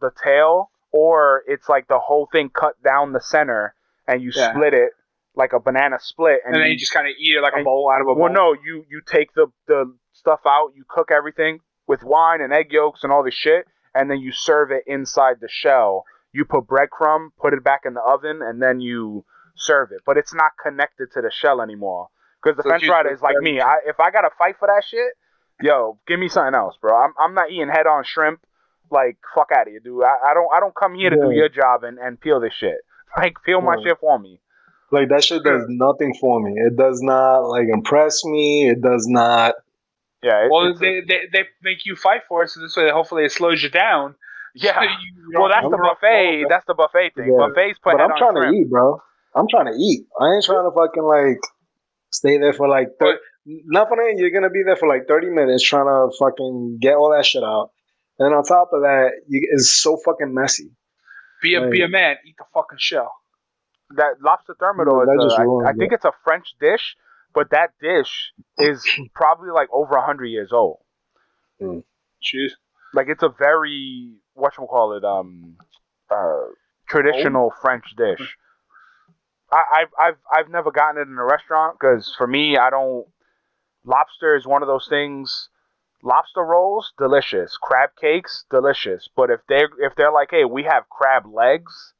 the 0.00 0.10
tail, 0.22 0.70
or 0.92 1.42
it's 1.46 1.68
like 1.68 1.88
the 1.88 1.98
whole 1.98 2.28
thing 2.30 2.50
cut 2.50 2.80
down 2.82 3.12
the 3.12 3.20
center, 3.20 3.74
and 4.06 4.22
you 4.22 4.30
Yeah. 4.34 4.52
split 4.52 4.74
it 4.74 4.92
like 5.34 5.52
a 5.52 5.60
banana 5.60 5.98
split, 6.00 6.40
and, 6.44 6.54
then 6.54 6.70
you 6.70 6.76
just 6.76 6.92
kind 6.92 7.06
of 7.06 7.14
eat 7.18 7.36
it 7.36 7.40
like 7.42 7.54
a 7.56 7.62
bowl 7.62 7.90
out 7.90 8.00
of 8.00 8.08
a 8.08 8.14
bowl. 8.14 8.24
Well, 8.24 8.32
no, 8.32 8.52
you 8.54 8.84
you 8.88 9.00
take 9.06 9.32
the 9.34 9.46
the 9.66 9.96
stuff 10.12 10.40
out, 10.46 10.72
you 10.74 10.84
cook 10.88 11.10
everything 11.10 11.60
with 11.86 12.02
wine 12.02 12.40
and 12.40 12.52
egg 12.52 12.72
yolks 12.72 13.04
and 13.04 13.12
all 13.12 13.22
this 13.22 13.34
shit, 13.34 13.66
and 13.94 14.10
then 14.10 14.18
you 14.18 14.32
serve 14.32 14.70
it 14.70 14.84
inside 14.86 15.36
the 15.40 15.48
shell. 15.48 16.04
You 16.32 16.44
put 16.44 16.66
breadcrumb, 16.66 17.28
put 17.38 17.54
it 17.54 17.62
back 17.64 17.82
in 17.84 17.94
the 17.94 18.02
oven, 18.02 18.42
and 18.42 18.60
then 18.60 18.80
you 18.80 19.24
serve 19.56 19.92
it. 19.92 20.00
But 20.04 20.16
it's 20.18 20.34
not 20.34 20.52
connected 20.62 21.12
to 21.12 21.22
the 21.22 21.30
shell 21.30 21.60
anymore 21.62 22.08
because 22.42 22.56
the 22.56 22.62
So 22.62 22.70
French 22.70 22.82
you 22.82 22.88
fry 22.88 23.02
is 23.10 23.22
like 23.22 23.40
me. 23.40 23.60
I, 23.60 23.78
if 23.86 24.00
I 24.00 24.10
gotta 24.10 24.30
fight 24.36 24.56
for 24.58 24.66
that 24.68 24.84
shit, 24.84 25.12
yo, 25.60 25.98
give 26.06 26.18
me 26.18 26.28
something 26.28 26.54
else, 26.54 26.76
bro. 26.80 26.96
I'm 26.96 27.14
I'm 27.18 27.34
not 27.34 27.50
eating 27.50 27.68
head 27.68 27.86
on 27.86 28.04
shrimp. 28.04 28.40
Like 28.90 29.16
fuck 29.34 29.48
out 29.54 29.66
of 29.66 29.72
here, 29.72 29.80
dude. 29.80 30.02
I, 30.04 30.30
I 30.30 30.34
don't 30.34 30.48
I 30.54 30.60
don't 30.60 30.74
come 30.74 30.94
here 30.94 31.10
to 31.10 31.16
do 31.16 31.30
your 31.30 31.48
job 31.48 31.84
and, 31.84 31.98
and 31.98 32.20
peel 32.20 32.40
this 32.40 32.54
shit. 32.58 32.76
Like 33.16 33.36
peel 33.44 33.60
my 33.62 33.76
Yeah. 33.78 33.90
shit 33.92 33.98
for 34.00 34.18
me. 34.18 34.40
Like 34.90 35.08
that 35.08 35.24
shit 35.24 35.42
does 35.42 35.64
nothing 35.68 36.14
for 36.20 36.40
me. 36.40 36.52
It 36.56 36.76
does 36.76 37.00
not 37.02 37.40
like 37.48 37.66
impress 37.72 38.24
me. 38.24 38.68
It 38.70 38.80
does 38.82 39.06
not. 39.08 39.54
Yeah. 40.22 40.44
it- 40.44 40.50
Well, 40.50 40.66
it's- 40.66 40.80
they, 40.80 41.00
they 41.00 41.20
they 41.32 41.44
make 41.62 41.84
you 41.86 41.96
fight 41.96 42.22
for 42.28 42.42
it, 42.44 42.50
so 42.50 42.60
this 42.60 42.76
way, 42.76 42.90
hopefully, 42.90 43.24
it 43.24 43.32
slows 43.32 43.62
you 43.62 43.70
down. 43.70 44.14
Yeah. 44.54 44.74
So 44.74 44.82
you- 44.82 44.88
you 45.30 45.38
well, 45.38 45.48
don't- 45.48 45.50
that's 45.50 45.64
the 45.70 45.76
don't- 45.76 45.88
buffet. 46.00 46.44
That's 46.48 46.66
the 46.66 46.74
buffet 46.74 47.10
thing. 47.14 47.28
Yeah. 47.32 47.46
Buffets 47.48 47.78
put 47.82 47.92
But 47.92 48.00
I'm 48.00 48.12
on 48.12 48.18
trying 48.18 48.34
shrimp. 48.36 48.54
to 48.54 48.60
eat, 48.60 48.68
bro. 48.70 49.00
I'm 49.34 49.46
trying 49.48 49.66
to 49.66 49.76
eat. 49.78 50.06
I 50.20 50.34
ain't 50.34 50.44
trying 50.44 50.64
to 50.68 50.74
fucking 50.74 51.02
like 51.04 51.40
stay 52.10 52.38
there 52.38 52.52
for 52.52 52.66
like. 52.68 52.88
Thir- 53.00 53.20
not 53.46 53.88
for 53.88 53.96
nothing. 53.96 54.18
You're 54.18 54.30
gonna 54.30 54.50
be 54.50 54.62
there 54.66 54.76
for 54.76 54.88
like 54.88 55.06
30 55.08 55.30
minutes 55.30 55.62
trying 55.62 55.86
to 55.86 56.10
fucking 56.18 56.78
get 56.80 56.94
all 56.96 57.10
that 57.16 57.24
shit 57.24 57.42
out. 57.42 57.70
And 58.18 58.34
on 58.34 58.42
top 58.44 58.70
of 58.72 58.82
that, 58.82 59.10
you, 59.28 59.40
it's 59.52 59.80
so 59.80 59.96
fucking 60.04 60.32
messy. 60.34 60.70
Be 61.42 61.54
a 61.54 61.68
be 61.68 61.82
a 61.82 61.88
man. 61.88 62.16
Eat 62.26 62.34
the 62.38 62.44
fucking 62.52 62.78
shell. 62.78 63.12
that 63.96 64.14
lobster 64.22 64.54
thermidor 64.58 65.06
No, 65.06 65.06
that 65.06 65.24
is, 65.24 65.30
just 65.32 65.38
uh, 65.40 65.42
I- 65.42 65.70
I, 65.70 65.72
think 65.72 65.92
it's 65.92 66.04
a 66.04 66.12
French 66.24 66.48
dish, 66.60 66.96
but 67.32 67.50
that 67.50 67.70
dish 67.80 68.32
is 68.58 68.84
probably 69.14 69.50
like 69.50 69.68
over 69.72 69.98
hundred 70.00 70.26
years 70.26 70.50
old. 70.52 70.78
Jeez. 72.22 72.50
Like 72.94 73.06
it's 73.08 73.22
a 73.22 73.28
very 73.38 74.16
what 74.34 74.54
you 74.58 74.66
call 74.66 74.96
it, 74.96 75.04
um, 75.04 75.56
uh, 76.10 76.46
traditional 76.88 77.52
French 77.60 77.84
dish. 77.96 78.36
I, 79.52 79.62
I've 79.80 79.88
I've 79.98 80.16
I've 80.32 80.50
never 80.50 80.70
gotten 80.70 81.00
it 81.00 81.06
in 81.08 81.16
a 81.18 81.24
restaurant 81.24 81.78
because 81.78 82.12
for 82.16 82.26
me, 82.26 82.56
I 82.56 82.70
don't. 82.70 83.06
Lobster 83.84 84.36
is 84.36 84.46
one 84.46 84.62
of 84.62 84.68
those 84.68 84.86
things. 84.88 85.48
Lobster 86.02 86.42
rolls, 86.42 86.92
delicious. 86.96 87.56
Crab 87.60 87.90
cakes, 88.00 88.44
delicious. 88.50 89.08
But 89.14 89.30
if 89.30 89.40
they 89.48 89.64
if 89.80 89.94
they're 89.96 90.12
like, 90.12 90.28
hey, 90.30 90.44
we 90.44 90.62
have 90.64 90.88
crab 90.88 91.24
legs, 91.26 91.92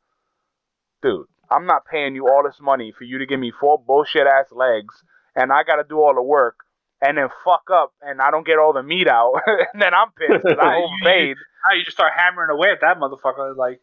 dude, 1.02 1.26
I'm 1.50 1.67
not 1.67 1.85
paying 1.85 2.14
you 2.14 2.28
all 2.28 2.43
this 2.45 2.61
money 2.61 2.93
for 2.97 3.05
you 3.05 3.19
to 3.19 3.26
give 3.26 3.40
me 3.40 3.50
four 3.50 3.78
bullshit 3.78 4.26
ass 4.26 4.52
legs, 4.52 5.02
and 5.35 5.52
I 5.52 5.64
got 5.64 5.76
to 5.76 5.85
do 5.88 5.99
all 5.99 6.14
the 6.14 6.23
work, 6.23 6.59
and 7.00 7.19
then 7.19 7.28
fuck 7.45 7.64
up, 7.73 7.93
and 8.00 8.21
I 8.21 8.31
don't 8.31 8.47
get 8.47 8.59
all 8.59 8.73
the 8.73 8.83
meat 8.83 9.09
out, 9.09 9.35
and 9.47 9.83
then 9.83 9.95
I'm 9.95 10.12
pissed 10.12 10.45
because 10.45 10.59
I 10.61 10.76
overpaid. 10.83 11.37
Now 11.67 11.75
you 11.75 11.85
just 11.85 11.97
start 11.97 12.12
hammering 12.17 12.50
away 12.50 12.71
at 12.71 12.81
that 12.83 12.99
motherfucker. 12.99 13.57
Like, 13.57 13.80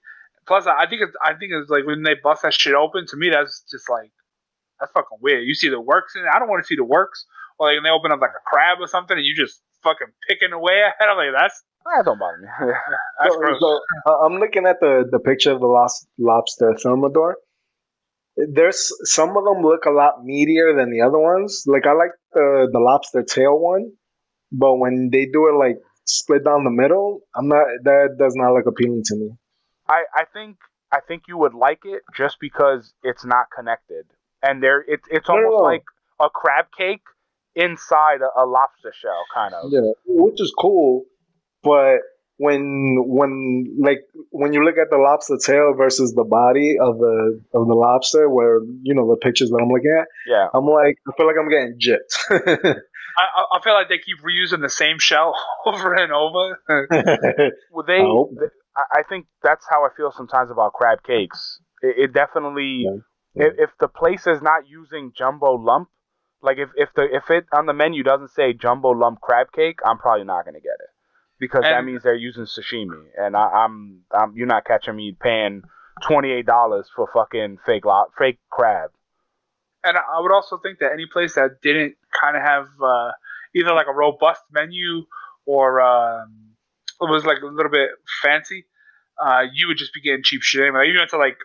plus, 0.47 0.65
I 0.65 0.87
think 0.87 1.01
it's 1.01 1.15
I 1.23 1.33
think 1.33 1.51
it's 1.51 1.69
like 1.69 1.85
when 1.85 2.03
they 2.03 2.15
bust 2.15 2.43
that 2.43 2.53
shit 2.53 2.73
open. 2.73 3.05
To 3.07 3.17
me, 3.17 3.29
that's 3.29 3.63
just 3.69 3.89
like 3.89 4.11
that's 4.79 4.91
fucking 4.91 5.19
weird. 5.21 5.45
You 5.45 5.55
see 5.55 5.69
the 5.69 5.81
works 5.81 6.15
in 6.15 6.21
it. 6.21 6.29
I 6.33 6.39
don't 6.39 6.49
want 6.49 6.63
to 6.63 6.67
see 6.67 6.75
the 6.75 6.83
works. 6.83 7.25
Or 7.57 7.67
like 7.67 7.77
when 7.77 7.83
they 7.83 7.89
open 7.89 8.11
up 8.11 8.21
like 8.21 8.31
a 8.31 8.43
crab 8.45 8.79
or 8.79 8.87
something, 8.87 9.17
and 9.17 9.25
you 9.25 9.35
just 9.35 9.61
fucking 9.85 10.11
picking 10.27 10.53
away 10.53 10.81
at 10.83 10.97
it. 10.99 11.07
I'm 11.09 11.17
like, 11.17 11.35
that's 11.39 11.63
That 11.85 12.03
don't 12.05 12.19
bother 12.19 12.39
me. 12.41 12.49
that's 13.21 13.35
so, 13.35 13.39
gross. 13.39 13.59
so, 13.61 13.79
uh, 14.09 14.17
I'm 14.25 14.39
looking 14.43 14.65
at 14.65 14.81
the 14.81 15.05
the 15.11 15.19
picture 15.19 15.51
of 15.53 15.61
the 15.61 15.67
lost 15.79 16.07
lobster 16.19 16.75
thermidor. 16.83 17.37
There's 18.37 18.91
some 19.15 19.29
of 19.37 19.45
them 19.45 19.63
look 19.63 19.85
a 19.85 19.91
lot 19.91 20.15
meatier 20.27 20.75
than 20.75 20.91
the 20.91 21.01
other 21.01 21.19
ones. 21.19 21.63
Like 21.67 21.85
I 21.87 21.93
like 21.93 22.11
the 22.33 22.67
the 22.71 22.79
lobster 22.79 23.23
tail 23.23 23.57
one, 23.59 23.93
but 24.51 24.75
when 24.75 25.09
they 25.11 25.25
do 25.25 25.47
it 25.47 25.55
like 25.57 25.77
split 26.05 26.43
down 26.43 26.65
the 26.65 26.69
middle, 26.83 27.21
I'm 27.35 27.47
not. 27.47 27.65
That 27.83 28.17
does 28.19 28.33
not 28.35 28.53
look 28.53 28.65
appealing 28.67 29.03
to 29.05 29.15
me. 29.15 29.29
I, 29.87 30.03
I 30.13 30.25
think 30.33 30.57
I 30.91 30.99
think 31.07 31.23
you 31.29 31.37
would 31.37 31.53
like 31.53 31.81
it 31.85 32.01
just 32.15 32.37
because 32.41 32.93
it's 33.03 33.23
not 33.23 33.45
connected, 33.55 34.05
and 34.43 34.61
there 34.61 34.81
it, 34.81 34.99
it's 35.09 35.29
No, 35.29 35.35
no, 35.35 35.41
almost 35.45 35.61
no. 35.61 35.69
like 35.71 35.83
a 36.19 36.29
crab 36.29 36.65
cake 36.77 37.03
inside 37.55 38.19
a, 38.21 38.41
a 38.41 38.45
lobster 38.45 38.93
shell, 38.99 39.23
kind 39.33 39.53
of. 39.53 39.71
Yeah, 39.71 39.81
which 40.05 40.41
is 40.41 40.53
cool, 40.59 41.03
but 41.63 41.97
when 42.37 42.97
when 43.07 43.77
like 43.81 43.99
when 44.31 44.51
you 44.53 44.63
look 44.63 44.77
at 44.77 44.89
the 44.91 44.97
lobster 44.97 45.37
tail 45.43 45.73
versus 45.77 46.13
the 46.13 46.25
body 46.25 46.75
of 46.81 46.97
the 46.97 47.41
of 47.53 47.67
the 47.67 47.73
lobster, 47.73 48.29
where 48.29 48.59
you 48.83 48.93
know 48.93 49.07
the 49.09 49.17
pictures 49.21 49.49
that 49.49 49.57
I'm 49.61 49.69
looking 49.69 49.95
at, 49.99 50.07
Yeah, 50.27 50.47
I'm 50.53 50.65
like 50.65 50.95
I 51.07 51.11
feel 51.17 51.27
like 51.27 51.37
I'm 51.39 51.49
getting 51.49 51.77
gypped. 51.79 52.75
I, 53.17 53.21
I- 53.23 53.57
I 53.57 53.61
feel 53.63 53.73
like 53.73 53.87
they 53.87 53.97
keep 53.99 54.17
reusing 54.19 54.61
the 54.61 54.69
same 54.69 54.99
shell 54.99 55.33
over 55.65 55.93
and 55.93 56.11
over. 56.11 56.59
well, 57.71 57.85
they. 57.87 57.99
I 57.99 58.05
hope 58.05 58.31
th- 58.37 58.51
I 58.75 58.99
I 58.99 59.03
think 59.07 59.27
that's 59.41 59.65
how 59.69 59.85
I 59.85 59.89
feel 59.95 60.11
sometimes 60.11 60.51
about 60.51 60.73
crab 60.73 60.99
cakes. 61.03 61.59
It, 61.81 62.09
it 62.09 62.13
definitely, 62.13 62.83
Yeah. 62.85 63.45
if, 63.47 63.53
if 63.57 63.69
the 63.79 63.87
place 63.87 64.27
is 64.27 64.41
not 64.41 64.67
using 64.67 65.13
jumbo 65.17 65.53
lump, 65.55 65.87
like 66.45 66.57
if 66.57 66.69
if 66.75 66.89
the 66.95 67.03
if 67.03 67.29
it 67.29 67.45
on 67.51 67.65
the 67.65 67.73
menu 67.73 68.03
doesn't 68.03 68.29
say 68.31 68.53
jumbo 68.53 68.89
lump 68.89 69.19
crab 69.21 69.51
cake, 69.51 69.79
I'm 69.85 69.97
probably 69.97 70.25
not 70.25 70.45
gonna 70.45 70.59
get 70.59 70.77
it 70.79 70.89
because 71.39 71.63
that 71.63 71.83
means 71.83 72.03
they're 72.03 72.15
using 72.15 72.45
sashimi, 72.45 73.03
and 73.17 73.35
I, 73.35 73.47
I'm 73.47 74.01
I'm 74.11 74.33
you're 74.35 74.47
not 74.47 74.65
catching 74.65 74.95
me 74.95 75.15
paying 75.19 75.63
twenty 76.01 76.31
eight 76.31 76.45
dollars 76.45 76.89
for 76.95 77.09
fucking 77.13 77.57
fake 77.65 77.85
lo- 77.85 78.11
fake 78.17 78.39
crab. 78.49 78.91
And 79.83 79.97
I 79.97 80.19
would 80.19 80.31
also 80.31 80.57
think 80.57 80.79
that 80.79 80.91
any 80.93 81.05
place 81.11 81.35
that 81.35 81.61
didn't 81.61 81.95
kind 82.19 82.35
of 82.35 82.41
have 82.41 82.67
uh, 82.83 83.11
either 83.55 83.73
like 83.73 83.85
a 83.87 83.93
robust 83.93 84.41
menu 84.51 85.05
or 85.45 85.79
um, 85.79 86.55
it 87.01 87.09
was 87.09 87.23
like 87.23 87.37
a 87.43 87.45
little 87.45 87.71
bit 87.71 87.89
fancy, 88.21 88.65
uh, 89.23 89.43
you 89.53 89.67
would 89.67 89.77
just 89.77 89.93
be 89.93 90.01
getting 90.01 90.23
cheap 90.23 90.41
shit 90.41 90.61
anyway. 90.61 90.79
Like, 90.79 90.87
you 90.87 90.97
went 90.97 91.09
to 91.11 91.17
like 91.17 91.37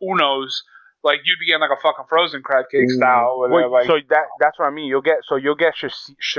Uno's, 0.00 0.62
like 1.04 1.20
you'd 1.24 1.38
be 1.38 1.46
getting 1.46 1.60
like 1.60 1.70
a 1.76 1.80
fucking 1.80 2.06
frozen 2.08 2.42
crab 2.42 2.66
cake 2.70 2.88
Mm. 2.88 2.96
style. 2.96 3.46
Wait, 3.48 3.66
like, 3.68 3.86
so 3.86 3.98
that 4.10 4.24
that's 4.40 4.58
what 4.58 4.66
I 4.66 4.70
mean. 4.70 4.86
You'll 4.86 5.02
get 5.02 5.18
so 5.24 5.36
you'll 5.36 5.54
get 5.54 5.76
shish, 5.76 5.94
sh- 6.18 6.38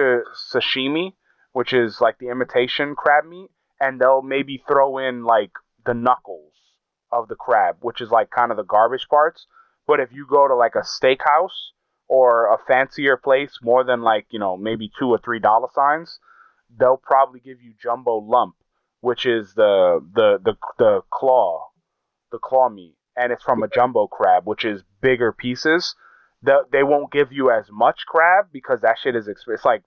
sashimi, 0.53 1.13
which 1.53 1.73
is 1.73 2.01
like 2.01 2.17
the 2.19 2.29
imitation 2.29 2.95
crab 2.95 3.25
meat, 3.25 3.49
and 3.79 3.99
they'll 3.99 4.21
maybe 4.21 4.63
throw 4.67 4.97
in 4.97 5.23
like 5.23 5.51
the 5.85 5.93
knuckles 5.93 6.53
of 7.11 7.27
the 7.27 7.35
crab, 7.35 7.77
which 7.81 8.01
is 8.01 8.11
like 8.11 8.29
kind 8.29 8.51
of 8.51 8.57
the 8.57 8.63
garbage 8.63 9.07
parts. 9.09 9.47
But 9.87 9.99
if 9.99 10.09
you 10.11 10.27
go 10.29 10.47
to 10.47 10.55
like 10.55 10.75
a 10.75 10.83
steakhouse 10.83 11.71
or 12.07 12.53
a 12.53 12.57
fancier 12.67 13.17
place, 13.17 13.57
more 13.63 13.83
than 13.83 14.01
like 14.01 14.27
you 14.29 14.39
know 14.39 14.57
maybe 14.57 14.91
two 14.99 15.09
or 15.09 15.19
three 15.23 15.39
dollar 15.39 15.69
signs, 15.73 16.19
they'll 16.77 16.97
probably 17.01 17.39
give 17.39 17.61
you 17.61 17.73
jumbo 17.81 18.17
lump, 18.17 18.55
which 19.01 19.25
is 19.25 19.53
the 19.55 19.99
the 20.13 20.37
the 20.43 20.55
the 20.77 21.01
claw, 21.09 21.69
the 22.31 22.37
claw 22.39 22.69
meat, 22.69 22.95
and 23.19 23.31
it's 23.31 23.43
from 23.43 23.61
a 23.63 23.67
jumbo 23.67 24.07
crab, 24.07 24.45
which 24.45 24.63
is 24.65 24.81
bigger 25.01 25.31
pieces. 25.31 25.95
The, 26.41 26.63
they 26.71 26.83
won't 26.83 27.11
give 27.11 27.33
you 27.33 27.51
as 27.51 27.65
much 27.69 28.05
crab 28.07 28.45
because 28.53 28.81
that 28.81 28.97
shit 29.01 29.15
is 29.15 29.27
exp- 29.27 29.53
it's 29.53 29.65
like 29.65 29.83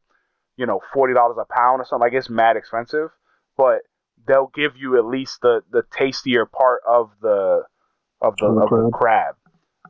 you 0.56 0.66
know 0.66 0.80
forty 0.92 1.14
dollars 1.14 1.38
a 1.40 1.52
pound 1.52 1.80
or 1.80 1.84
something 1.84 2.06
like 2.06 2.12
it's 2.12 2.28
mad 2.28 2.56
expensive, 2.56 3.08
but 3.56 3.78
they'll 4.26 4.52
give 4.54 4.76
you 4.76 4.98
at 4.98 5.06
least 5.06 5.40
the 5.40 5.62
the 5.70 5.82
tastier 5.90 6.44
part 6.46 6.82
of 6.86 7.10
the 7.22 7.62
of 8.20 8.36
the, 8.36 8.46
Of 8.46 8.54
the 8.54 8.76
of 8.76 8.84
the 8.84 8.90
crab. 8.92 9.36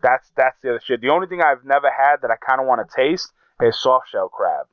That's 0.03 0.31
that's 0.37 0.61
the 0.63 0.71
other 0.71 0.81
shit. 0.85 1.01
The 1.01 1.11
only 1.11 1.27
thing 1.27 1.43
I've 1.43 1.65
never 1.65 1.91
had 1.91 2.23
that 2.23 2.31
I 2.31 2.37
kind 2.37 2.61
of 2.61 2.67
want 2.67 2.89
to 2.89 2.97
taste 2.97 3.33
is 3.61 3.81
soft 3.81 4.09
shell 4.11 4.29
crab 4.29 4.67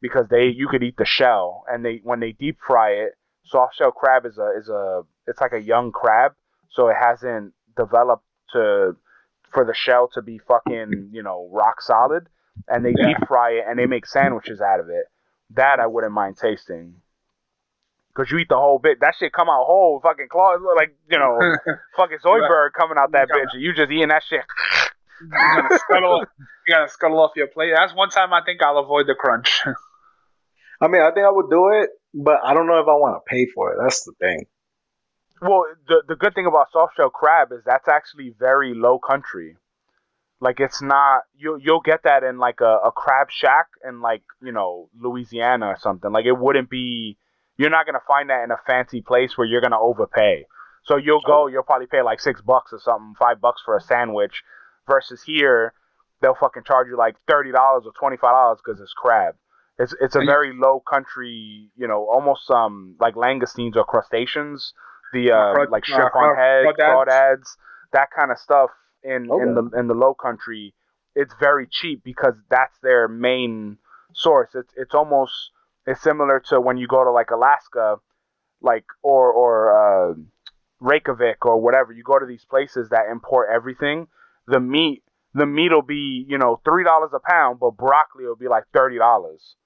because 0.00 0.28
they 0.28 0.46
you 0.46 0.68
could 0.68 0.82
eat 0.82 0.96
the 0.96 1.04
shell 1.04 1.64
and 1.68 1.84
they 1.84 2.00
when 2.02 2.20
they 2.20 2.32
deep 2.32 2.58
fry 2.66 2.90
it, 2.90 3.12
soft 3.44 3.76
shell 3.76 3.90
crab 3.90 4.24
is 4.26 4.38
a 4.38 4.52
is 4.58 4.68
a 4.68 5.02
it's 5.26 5.40
like 5.40 5.52
a 5.52 5.60
young 5.60 5.92
crab, 5.92 6.32
so 6.70 6.88
it 6.88 6.96
hasn't 7.00 7.52
developed 7.78 8.24
to 8.52 8.96
for 9.52 9.64
the 9.64 9.72
shell 9.74 10.08
to 10.12 10.20
be 10.20 10.38
fucking 10.38 11.08
you 11.12 11.22
know 11.22 11.48
rock 11.52 11.80
solid, 11.80 12.26
and 12.68 12.84
they 12.84 12.94
Yeah. 12.96 13.06
deep 13.14 13.16
fry 13.28 13.52
it 13.52 13.64
and 13.66 13.78
they 13.78 13.86
make 13.86 14.04
sandwiches 14.06 14.60
out 14.60 14.80
of 14.80 14.88
it. 14.90 15.06
That 15.54 15.80
I 15.80 15.86
wouldn't 15.86 16.12
mind 16.12 16.36
tasting. 16.36 16.96
because 18.14 18.32
you 18.32 18.38
eat 18.38 18.48
the 18.48 18.56
whole 18.58 18.80
bit. 18.80 18.98
That 19.00 19.14
shit 19.16 19.32
come 19.32 19.48
out 19.48 19.64
whole, 19.64 20.00
fucking 20.02 20.26
claw, 20.28 20.56
like 20.76 20.94
you 21.08 21.18
know, 21.18 21.38
fucking 21.96 22.18
Zoidberg 22.18 22.70
coming 22.76 22.98
out 22.98 23.12
that 23.12 23.28
Yeah. 23.30 23.36
bitch. 23.36 23.52
And 23.54 23.62
you 23.62 23.72
just 23.72 23.90
eating 23.92 24.08
that 24.08 24.24
shit. 24.24 24.42
you 25.20 25.28
gotta 25.30 25.78
scuttle, 25.78 26.24
you 26.66 26.74
gotta 26.74 26.88
scuttle 26.90 27.20
off 27.20 27.30
your 27.36 27.46
plate. 27.46 27.72
That's 27.76 27.94
one 27.94 28.08
time 28.10 28.32
I 28.32 28.42
think 28.44 28.60
I'll 28.62 28.78
avoid 28.78 29.06
the 29.06 29.14
crunch. 29.14 29.62
I 30.80 30.88
mean, 30.88 31.00
I 31.02 31.10
think 31.12 31.26
I 31.26 31.30
would 31.30 31.48
do 31.50 31.70
it, 31.80 31.90
but 32.14 32.38
I 32.44 32.54
don't 32.54 32.66
know 32.66 32.78
if 32.80 32.86
I 32.88 32.94
want 32.94 33.16
to 33.22 33.28
pay 33.28 33.46
for 33.54 33.72
it. 33.72 33.78
That's 33.82 34.04
the 34.04 34.12
thing. 34.20 34.46
Well, 35.40 35.64
the 35.86 36.02
the 36.08 36.16
good 36.16 36.34
thing 36.34 36.46
about 36.46 36.72
soft 36.72 36.96
shell 36.96 37.10
crab 37.10 37.52
is 37.52 37.62
that's 37.64 37.88
actually 37.88 38.34
very 38.38 38.74
low 38.74 38.98
country. 38.98 39.56
Like 40.40 40.60
it's 40.60 40.80
not 40.80 41.22
you 41.36 41.58
you'll 41.60 41.80
get 41.80 42.04
that 42.04 42.22
in 42.22 42.38
like 42.38 42.60
a, 42.60 42.78
a 42.84 42.92
crab 42.92 43.28
shack 43.30 43.66
in 43.86 44.00
like 44.00 44.22
you 44.42 44.52
know 44.52 44.88
Louisiana 44.98 45.66
or 45.66 45.76
something. 45.80 46.12
Like 46.12 46.26
it 46.26 46.38
wouldn't 46.38 46.70
be 46.70 47.18
you're 47.56 47.70
not 47.70 47.86
gonna 47.86 48.02
find 48.06 48.30
that 48.30 48.44
in 48.44 48.50
a 48.50 48.60
fancy 48.66 49.00
place 49.00 49.36
where 49.36 49.46
you're 49.46 49.60
gonna 49.60 49.80
overpay. 49.80 50.46
So 50.84 50.96
you'll 50.96 51.22
go 51.26 51.48
you'll 51.48 51.64
probably 51.64 51.88
pay 51.88 52.02
like 52.02 52.20
six 52.20 52.40
bucks 52.40 52.72
or 52.72 52.78
something, 52.78 53.14
five 53.18 53.40
bucks 53.40 53.62
for 53.64 53.76
a 53.76 53.80
sandwich, 53.80 54.42
versus 54.86 55.22
here 55.22 55.72
they'll 56.20 56.34
fucking 56.34 56.64
charge 56.64 56.88
you 56.88 56.96
like 56.96 57.16
thirty 57.28 57.52
dollars 57.52 57.84
or 57.84 57.92
twenty 57.98 58.16
five 58.16 58.32
dollars 58.32 58.58
because 58.64 58.80
it's 58.80 58.92
crab. 58.96 59.34
It's 59.78 59.94
it's 60.00 60.16
a 60.16 60.24
very 60.24 60.52
low 60.54 60.80
country, 60.80 61.70
you 61.76 61.86
know, 61.86 62.08
almost 62.10 62.50
um 62.50 62.96
like 63.00 63.14
langoustines 63.14 63.76
or 63.76 63.84
crustaceans, 63.84 64.72
the 65.12 65.32
uh, 65.32 65.66
like 65.70 65.84
shrimp 65.84 66.14
on 66.14 66.36
head, 66.36 66.64
crawdads, 66.78 67.56
that 67.92 68.08
kind 68.16 68.30
of 68.30 68.38
stuff 68.38 68.70
in 69.02 69.28
in 69.42 69.54
the 69.54 69.70
in 69.78 69.86
the 69.88 69.94
low 69.94 70.14
country. 70.14 70.74
It's 71.14 71.34
very 71.40 71.66
cheap 71.70 72.02
because 72.04 72.34
that's 72.48 72.76
their 72.82 73.08
main 73.08 73.78
source. 74.14 74.50
It's 74.54 74.72
it's 74.76 74.94
almost 74.94 75.32
it's 75.86 76.02
similar 76.02 76.40
to 76.48 76.60
when 76.60 76.76
you 76.76 76.86
go 76.86 77.04
to 77.04 77.10
like 77.10 77.30
Alaska, 77.30 77.96
like 78.60 78.84
or 79.02 79.32
or 79.32 80.10
uh, 80.10 80.14
Reykjavik 80.80 81.44
or 81.44 81.60
whatever. 81.60 81.92
You 81.92 82.02
go 82.02 82.18
to 82.18 82.26
these 82.26 82.44
places 82.44 82.90
that 82.90 83.06
import 83.10 83.48
everything. 83.52 84.08
The 84.46 84.60
meat 84.60 85.02
the 85.34 85.46
meat 85.46 85.72
will 85.72 85.82
be 85.82 86.24
you 86.28 86.38
know 86.38 86.60
three 86.64 86.84
dollars 86.84 87.10
a 87.14 87.20
pound, 87.20 87.60
but 87.60 87.76
broccoli 87.76 88.26
will 88.26 88.36
be 88.36 88.48
like 88.48 88.64
thirty 88.74 88.98
dollars. 88.98 89.56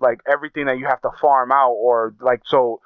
Like 0.00 0.20
everything 0.30 0.66
that 0.66 0.78
you 0.78 0.86
have 0.86 1.00
to 1.02 1.10
farm 1.20 1.52
out, 1.52 1.72
or 1.72 2.14
like 2.20 2.42
so 2.44 2.80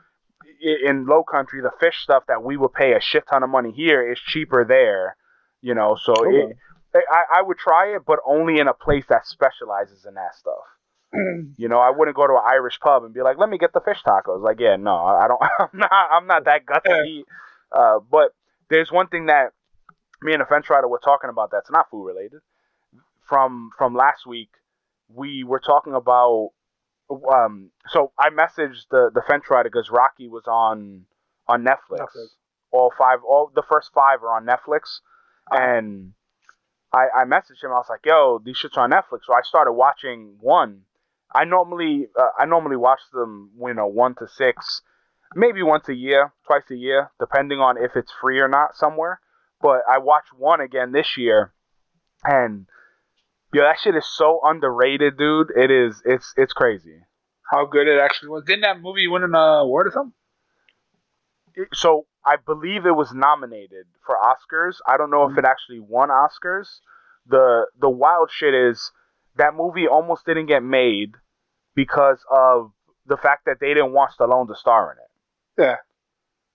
in 0.62 1.06
low 1.06 1.22
country, 1.22 1.60
the 1.60 1.70
fish 1.80 1.98
stuff 2.02 2.24
that 2.28 2.42
we 2.42 2.56
would 2.56 2.72
pay 2.72 2.92
a 2.94 3.00
shit 3.00 3.24
ton 3.30 3.42
of 3.42 3.50
money 3.50 3.72
here 3.72 4.10
is 4.10 4.18
cheaper 4.18 4.64
there. 4.64 5.16
You 5.62 5.74
know, 5.74 5.96
so 6.00 6.12
Okay. 6.14 6.52
it, 6.94 7.04
I, 7.10 7.38
I 7.38 7.42
would 7.42 7.58
try 7.58 7.94
it, 7.96 8.02
but 8.06 8.20
only 8.26 8.58
in 8.58 8.68
a 8.68 8.74
place 8.74 9.04
that 9.08 9.26
specializes 9.26 10.04
in 10.06 10.14
that 10.14 10.34
stuff. 10.34 10.64
You 11.58 11.68
know, 11.68 11.78
I 11.78 11.90
wouldn't 11.90 12.16
go 12.16 12.26
to 12.26 12.34
an 12.34 12.42
Irish 12.46 12.78
pub 12.80 13.04
and 13.04 13.14
be 13.14 13.22
like, 13.22 13.38
"Let 13.38 13.48
me 13.48 13.56
get 13.56 13.72
the 13.72 13.80
fish 13.80 14.02
tacos." 14.06 14.42
Like, 14.42 14.60
yeah, 14.60 14.76
no, 14.76 14.94
I 14.94 15.26
don't. 15.26 15.40
I'm 15.58 15.68
not. 15.78 15.90
I'm 15.92 16.26
not 16.26 16.44
that 16.44 16.66
gutsy. 16.66 17.22
Uh, 17.72 17.98
but 18.10 18.34
there's 18.68 18.92
one 18.92 19.06
thing 19.08 19.26
that 19.26 19.52
me 20.20 20.34
and 20.34 20.42
a 20.42 20.46
fence 20.46 20.68
rider 20.68 20.86
were 20.88 21.00
talking 21.02 21.30
about 21.30 21.50
that's 21.50 21.70
not 21.70 21.88
food 21.90 22.04
related. 22.06 22.40
From 23.26 23.70
from 23.78 23.94
last 23.94 24.26
week, 24.26 24.50
we 25.08 25.44
were 25.44 25.60
talking 25.60 25.94
about. 25.94 26.50
Um, 27.10 27.70
so 27.88 28.12
I 28.18 28.30
messaged 28.30 28.88
the 28.90 29.10
the 29.14 29.22
fence 29.26 29.44
rider 29.50 29.70
because 29.70 29.90
Rocky 29.90 30.28
was 30.28 30.44
on 30.46 31.06
on 31.48 31.64
Netflix. 31.64 32.00
Netflix. 32.00 32.28
All 32.72 32.92
five, 32.98 33.20
all 33.26 33.50
the 33.54 33.62
first 33.70 33.90
five 33.94 34.22
are 34.22 34.36
on 34.36 34.44
Netflix, 34.44 35.00
and 35.50 36.12
I, 36.92 37.06
I 37.22 37.24
messaged 37.24 37.62
him. 37.62 37.70
I 37.70 37.74
was 37.74 37.86
like, 37.88 38.04
"Yo, 38.04 38.40
these 38.44 38.56
shits 38.56 38.76
are 38.76 38.84
on 38.84 38.90
Netflix." 38.90 39.20
So 39.26 39.34
I 39.34 39.42
started 39.42 39.72
watching 39.72 40.36
one. 40.40 40.82
I 41.34 41.44
normally 41.44 42.08
uh, 42.18 42.30
I 42.38 42.44
normally 42.44 42.76
watch 42.76 43.00
them, 43.12 43.50
you 43.60 43.74
know, 43.74 43.86
one 43.86 44.14
to 44.16 44.26
six, 44.28 44.82
maybe 45.34 45.62
once 45.62 45.88
a 45.88 45.94
year, 45.94 46.32
twice 46.46 46.70
a 46.70 46.76
year, 46.76 47.10
depending 47.20 47.60
on 47.60 47.76
if 47.76 47.92
it's 47.94 48.12
free 48.20 48.40
or 48.40 48.48
not 48.48 48.76
somewhere. 48.76 49.20
But 49.60 49.82
I 49.88 49.98
watched 49.98 50.32
one 50.36 50.60
again 50.60 50.92
this 50.92 51.16
year, 51.16 51.52
and 52.24 52.66
yo, 53.52 53.62
that 53.62 53.78
shit 53.80 53.96
is 53.96 54.06
so 54.06 54.40
underrated, 54.44 55.16
dude. 55.16 55.48
It 55.56 55.70
is. 55.70 56.02
It's 56.04 56.32
it's 56.36 56.52
crazy. 56.52 57.00
How 57.50 57.66
good 57.66 57.86
it 57.86 58.00
actually 58.00 58.30
was. 58.30 58.44
Didn't 58.44 58.62
that 58.62 58.80
movie 58.80 59.06
win 59.06 59.22
an 59.22 59.34
uh, 59.34 59.62
award 59.62 59.86
or 59.86 59.90
something? 59.92 60.12
It- 61.54 61.68
so 61.74 62.06
I 62.24 62.36
believe 62.36 62.86
it 62.86 62.96
was 62.96 63.12
nominated 63.14 63.86
for 64.04 64.16
Oscars. 64.16 64.76
I 64.86 64.96
don't 64.96 65.10
know 65.10 65.24
if 65.24 65.32
it 65.32 65.36
mm-hmm. 65.36 65.46
actually 65.46 65.80
won 65.80 66.08
Oscars. 66.08 66.80
The 67.26 67.66
the 67.80 67.90
wild 67.90 68.30
shit 68.32 68.54
is 68.54 68.92
that 69.36 69.54
movie 69.54 69.86
almost 69.86 70.26
didn't 70.26 70.46
get 70.46 70.62
made 70.62 71.12
because 71.74 72.18
of 72.30 72.72
the 73.06 73.16
fact 73.16 73.44
that 73.46 73.58
they 73.60 73.68
didn't 73.68 73.92
want 73.92 74.12
Stallone 74.18 74.48
to 74.48 74.56
star 74.56 74.92
in 74.92 74.98
it. 74.98 75.66
Yeah. 75.66 75.76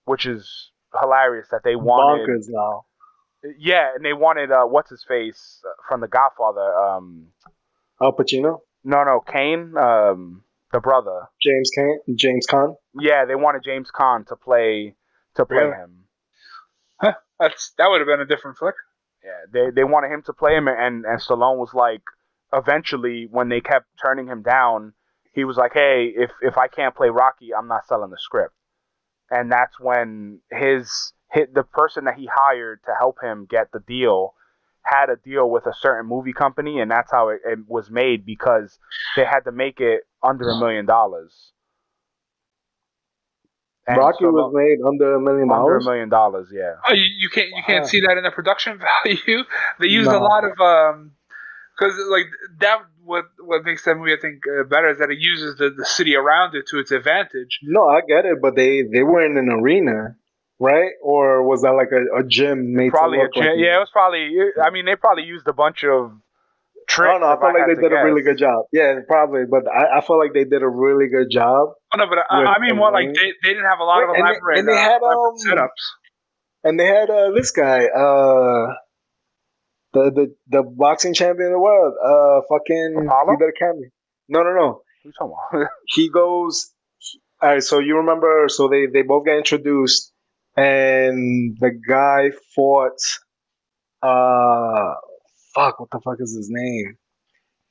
Which 0.04 0.26
is 0.26 0.70
hilarious 1.00 1.48
that 1.50 1.62
they 1.64 1.76
wanted 1.76 2.28
Bonkers 2.28 2.46
now. 2.48 2.84
Yeah, 3.58 3.94
and 3.94 4.04
they 4.04 4.12
wanted 4.12 4.50
uh 4.50 4.64
what's 4.64 4.90
his 4.90 5.04
face 5.06 5.62
from 5.88 6.00
The 6.00 6.08
Godfather 6.08 6.74
um 6.74 7.28
Al 8.00 8.12
Pacino, 8.12 8.60
no 8.84 9.04
no 9.04 9.20
Caan 9.26 9.76
um 9.76 10.44
the 10.72 10.80
brother. 10.80 11.28
James 11.42 11.70
Caan, 11.76 11.96
James 12.14 12.46
Caan. 12.46 12.74
Yeah, 12.98 13.24
they 13.26 13.34
wanted 13.34 13.62
James 13.64 13.90
Caan 13.94 14.26
to 14.28 14.36
play 14.36 14.94
to 15.36 15.44
play 15.44 15.56
Really? 15.64 15.76
him. 15.76 16.04
That's 17.40 17.72
that 17.78 17.88
would 17.90 18.00
have 18.00 18.06
been 18.06 18.20
a 18.20 18.26
different 18.26 18.56
flick. 18.58 18.74
Yeah, 19.24 19.30
they 19.52 19.70
they 19.70 19.84
wanted 19.84 20.12
him 20.12 20.22
to 20.26 20.32
play 20.32 20.54
him, 20.56 20.68
and 20.68 21.04
and 21.04 21.20
Stallone 21.20 21.58
was 21.58 21.74
like, 21.74 22.02
eventually 22.52 23.26
when 23.30 23.48
they 23.48 23.60
kept 23.60 23.86
turning 24.00 24.26
him 24.26 24.42
down, 24.42 24.94
he 25.32 25.44
was 25.44 25.56
like, 25.56 25.72
hey, 25.74 26.12
if 26.14 26.30
if 26.40 26.56
I 26.56 26.68
can't 26.68 26.94
play 26.94 27.08
Rocky, 27.08 27.54
I'm 27.54 27.68
not 27.68 27.86
selling 27.86 28.10
the 28.10 28.18
script, 28.18 28.54
and 29.30 29.50
that's 29.50 29.78
when 29.80 30.40
his 30.50 31.12
hit 31.32 31.54
the 31.54 31.62
person 31.62 32.04
that 32.04 32.14
he 32.16 32.28
hired 32.32 32.80
to 32.84 32.92
help 32.98 33.18
him 33.22 33.46
get 33.48 33.72
the 33.72 33.80
deal 33.80 34.34
had 34.84 35.08
a 35.10 35.16
deal 35.16 35.48
with 35.48 35.64
a 35.66 35.72
certain 35.72 36.08
movie 36.08 36.32
company, 36.32 36.80
and 36.80 36.90
that's 36.90 37.10
how 37.12 37.28
it, 37.28 37.40
it 37.46 37.58
was 37.68 37.88
made 37.88 38.26
because 38.26 38.78
they 39.16 39.24
had 39.24 39.40
to 39.44 39.52
make 39.52 39.78
it 39.80 40.00
under 40.24 40.50
a 40.50 40.58
million 40.58 40.86
dollars. 40.86 41.52
And 43.86 43.96
Rocky 43.98 44.24
Stallone- 44.24 44.32
was 44.32 44.52
made 44.54 44.84
under 44.86 45.14
a 45.16 45.20
million 45.20 45.50
under 45.50 45.76
a 45.76 45.80
dollars. 45.80 45.84
million 45.86 46.08
dollars, 46.08 46.48
yeah. 46.52 46.74
Oh, 46.88 46.92
you, 46.94 47.04
you 47.20 47.28
can't 47.30 47.48
you 47.48 47.62
can't 47.66 47.84
Wow. 47.84 47.88
see 47.88 48.00
that 48.00 48.16
in 48.16 48.24
the 48.24 48.30
production 48.30 48.78
value. 49.04 49.44
They 49.80 49.88
used 49.88 50.10
a 50.10 50.18
lot 50.18 50.44
of 50.44 50.58
um, 50.60 51.12
because 51.78 51.94
like 52.10 52.26
that. 52.60 52.78
What 53.04 53.24
what 53.40 53.64
makes 53.64 53.84
that 53.84 53.96
movie 53.96 54.12
I 54.12 54.20
think 54.20 54.42
uh, 54.46 54.62
better 54.62 54.88
is 54.88 54.98
that 54.98 55.10
it 55.10 55.18
uses 55.18 55.56
the, 55.58 55.70
the 55.76 55.84
city 55.84 56.14
around 56.14 56.54
it 56.54 56.66
to 56.68 56.78
its 56.78 56.92
advantage. 56.92 57.58
No, 57.64 57.88
I 57.88 58.00
get 58.06 58.24
it, 58.24 58.38
but 58.40 58.54
they 58.54 58.82
they 58.82 59.02
were 59.02 59.26
in 59.26 59.36
an 59.36 59.48
arena, 59.48 60.16
right? 60.62 60.92
Or 61.02 61.42
was 61.42 61.62
that 61.62 61.74
like 61.74 61.90
a, 61.90 62.22
a 62.22 62.22
gym 62.22 62.72
made 62.72 62.92
probably 62.92 63.18
a 63.18 63.28
gym. 63.34 63.44
like 63.44 63.58
yeah, 63.58 63.76
it 63.76 63.82
was 63.82 63.90
probably. 63.92 64.30
I 64.62 64.70
mean, 64.70 64.86
they 64.86 64.94
probably 64.94 65.24
used 65.24 65.46
a 65.48 65.52
bunch 65.52 65.82
of 65.84 66.12
I 66.12 66.86
tricks. 66.88 67.10
don't 67.10 67.20
know. 67.20 67.34
I 67.34 67.36
felt 67.40 67.54
like 67.54 67.66
had 67.68 67.76
they 67.76 67.82
did 67.82 67.92
a 67.92 68.04
really 68.04 68.22
good 68.22 68.38
job. 68.38 68.66
Yeah, 68.72 68.94
probably, 69.06 69.42
but 69.50 69.66
I, 69.66 69.98
I 69.98 70.00
felt 70.00 70.18
like 70.22 70.32
they 70.32 70.44
did 70.44 70.62
a 70.62 70.68
really 70.68 71.08
good 71.10 71.28
job. 71.30 71.74
Oh 71.92 71.98
no, 71.98 72.06
but 72.06 72.18
I, 72.30 72.56
I 72.56 72.58
mean 72.60 72.76
more 72.76 72.92
like 72.92 73.12
they, 73.12 73.34
they 73.42 73.50
didn't 73.50 73.66
have 73.66 73.80
a 73.80 73.84
lot 73.84 74.02
of 74.02 74.10
Wait, 74.10 74.18
and 74.18 74.26
they- 74.26 74.30
elaborate, 74.30 74.58
and 74.58 74.68
they 74.68 74.78
uh, 74.78 74.90
had, 74.90 75.00
elaborate 75.02 75.34
um, 75.34 75.36
setups. 75.42 75.82
And 76.64 76.78
they 76.78 76.86
had 76.86 77.10
uh, 77.10 77.30
this 77.34 77.50
guy, 77.50 77.86
uh, 77.86 78.78
the 79.92 80.02
the 80.14 80.34
the 80.46 80.62
boxing 80.62 81.12
champion 81.12 81.48
of 81.48 81.52
the 81.54 81.58
world, 81.58 81.94
uh, 81.98 82.40
fucking. 82.48 83.04
Apollo? 83.04 83.32
He 83.32 83.44
did 83.44 83.50
a 83.50 83.58
cameo. 83.58 83.90
No, 84.28 84.42
no, 84.44 84.54
no. 84.54 84.68
What 84.68 84.84
you 85.02 85.12
talking 85.18 85.34
about? 85.52 85.68
he 85.86 86.08
goes 86.08 86.70
all 87.42 87.48
right 87.48 87.62
so 87.62 87.80
you 87.80 87.96
remember 87.96 88.44
so 88.46 88.68
they 88.68 88.86
they 88.86 89.02
both 89.02 89.24
get 89.26 89.36
introduced 89.36 90.11
and 90.56 91.56
the 91.60 91.70
guy 91.88 92.30
fought 92.54 92.98
uh 94.02 94.94
fuck 95.54 95.80
what 95.80 95.90
the 95.90 96.00
fuck 96.04 96.16
is 96.20 96.34
his 96.34 96.48
name? 96.50 96.96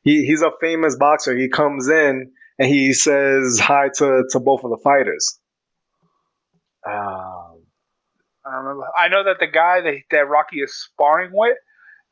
He 0.03 0.25
he's 0.25 0.41
a 0.41 0.51
famous 0.59 0.95
boxer. 0.95 1.35
He 1.35 1.49
comes 1.49 1.87
in 1.89 2.31
and 2.57 2.67
he 2.67 2.93
says 2.93 3.59
hi 3.59 3.89
to 3.95 4.23
to 4.29 4.39
both 4.39 4.63
of 4.63 4.71
the 4.71 4.79
fighters. 4.83 5.39
Um 6.87 7.61
I 8.43 8.51
don't 8.51 8.63
remember. 8.63 8.87
I 8.97 9.07
know 9.07 9.23
that 9.23 9.37
the 9.39 9.47
guy 9.47 9.81
that, 9.81 9.93
that 10.09 10.27
Rocky 10.27 10.61
is 10.61 10.75
sparring 10.75 11.29
with 11.31 11.57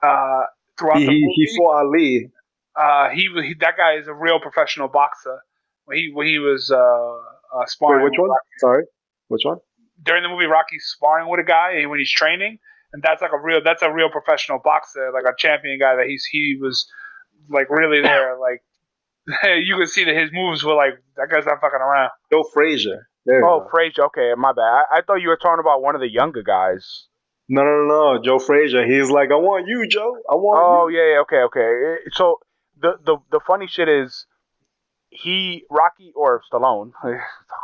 uh, 0.03 0.43
throughout 0.77 0.99
he, 0.99 1.05
the 1.05 1.11
movie, 1.11 1.33
he 1.33 1.57
fought 1.57 1.85
ali. 1.85 2.31
uh, 2.75 3.09
he, 3.09 3.29
he 3.43 3.55
that 3.61 3.77
guy 3.77 3.95
is 3.95 4.07
a 4.07 4.13
real 4.13 4.39
professional 4.39 4.87
boxer. 4.87 5.39
When 5.85 5.97
he 5.97 6.11
when 6.13 6.27
he 6.27 6.37
was 6.37 6.69
uh, 6.69 6.77
uh, 6.77 7.65
sparring 7.65 8.03
wait 8.03 8.11
which 8.11 8.19
one? 8.19 8.29
Sorry. 8.59 8.83
Which 9.29 9.41
one 9.43 9.57
during 10.03 10.23
the 10.23 10.29
movie 10.29 10.45
Rocky's 10.45 10.85
sparring 10.95 11.29
with 11.29 11.39
a 11.39 11.43
guy 11.43 11.85
when 11.85 11.99
he's 11.99 12.11
training, 12.11 12.59
and 12.93 13.03
that's 13.03 13.21
like 13.21 13.31
a 13.33 13.39
real 13.39 13.61
that's 13.63 13.81
a 13.81 13.91
real 13.91 14.09
professional 14.09 14.59
boxer, 14.63 15.11
like 15.13 15.25
a 15.25 15.35
champion 15.37 15.79
guy 15.79 15.95
that 15.95 16.05
he's 16.07 16.25
he 16.31 16.57
was 16.59 16.87
like 17.49 17.69
really 17.69 18.01
there, 18.03 18.37
like 18.39 18.61
you 19.63 19.75
could 19.77 19.89
see 19.89 20.05
that 20.05 20.15
his 20.15 20.31
moves 20.33 20.63
were 20.63 20.75
like 20.75 20.93
that 21.17 21.29
guy's 21.29 21.45
not 21.45 21.59
fucking 21.61 21.79
around. 21.79 22.09
joe 22.31 22.43
frazier 22.53 23.07
there 23.25 23.43
oh, 23.45 23.59
go. 23.59 23.67
Frazier. 23.69 24.05
Okay, 24.05 24.31
my 24.37 24.53
bad. 24.53 24.63
I, 24.63 24.83
I 24.97 25.01
thought 25.05 25.15
you 25.21 25.27
were 25.27 25.37
talking 25.37 25.59
about 25.59 25.81
one 25.81 25.93
of 25.93 26.01
the 26.01 26.09
younger 26.09 26.41
guys. 26.41 27.05
no 27.47 27.61
no 27.63 27.85
no 27.85 28.13
no 28.15 28.23
joe 28.23 28.39
frazier 28.39 28.85
he's 28.85 29.09
like 29.09 29.29
i 29.31 29.35
want 29.35 29.67
you 29.67 29.87
joe 29.87 30.15
i 30.29 30.35
want 30.35 30.59
Oh 30.63 30.87
you 30.87 30.97
yeah, 30.97 31.13
yeah. 31.13 31.19
Okay, 31.21 31.41
okay. 31.49 32.01
So 32.13 32.37
the 32.81 32.93
the 33.05 33.17
the 33.31 33.39
funny 33.45 33.67
shit 33.67 33.89
is, 33.89 34.25
he 35.09 35.65
Rocky 35.69 36.11
or 36.15 36.41
Stallone, 36.51 36.91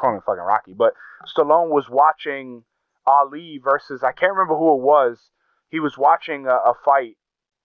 calling 0.01 0.17
him 0.17 0.23
fucking 0.25 0.43
Rocky, 0.43 0.73
but 0.73 0.93
Stallone 1.25 1.69
was 1.69 1.89
watching 1.89 2.63
Ali 3.05 3.59
versus 3.63 4.03
I 4.03 4.11
can't 4.11 4.33
remember 4.33 4.55
who 4.55 4.73
it 4.73 4.81
was. 4.81 5.17
He 5.69 5.79
was 5.79 5.97
watching 5.97 6.47
a, 6.47 6.55
a 6.55 6.73
fight, 6.83 7.17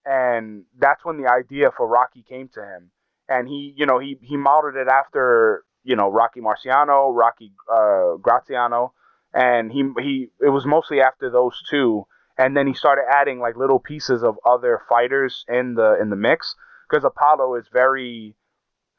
and 0.05 0.65
that's 0.79 1.05
when 1.05 1.23
the 1.23 1.31
idea 1.31 1.71
for 1.77 1.87
Rocky 1.87 2.25
came 2.29 2.49
to 2.55 2.61
him. 2.61 2.91
And 3.29 3.49
he, 3.49 3.75
you 3.77 3.87
know, 3.87 3.99
he 3.99 4.19
he 4.23 4.37
modeled 4.37 4.77
it 4.77 4.89
after 4.89 5.65
you 5.85 5.97
know 5.97 6.11
Rocky 6.11 6.41
Marciano, 6.41 7.15
Rocky 7.15 7.53
uh, 7.73 8.17
Graziano, 8.21 8.93
and 9.33 9.73
he 9.73 9.85
he 10.01 10.29
it 10.41 10.51
was 10.51 10.67
mostly 10.67 11.01
after 11.01 11.31
those 11.31 11.63
two. 11.69 12.07
And 12.37 12.57
then 12.57 12.67
he 12.67 12.75
started 12.75 13.05
adding 13.11 13.39
like 13.39 13.57
little 13.57 13.79
pieces 13.79 14.23
of 14.23 14.39
other 14.47 14.81
fighters 14.89 15.45
in 15.49 15.75
the 15.75 15.99
in 16.01 16.11
the 16.11 16.17
mix 16.17 16.55
because 16.89 17.05
Apollo 17.05 17.57
is 17.57 17.67
very 17.71 18.35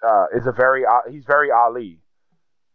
uh, 0.05 0.25
is 0.35 0.47
a 0.47 0.51
very 0.51 0.85
uh, 0.85 1.09
he's 1.09 1.25
very 1.25 1.51
Ali, 1.51 1.99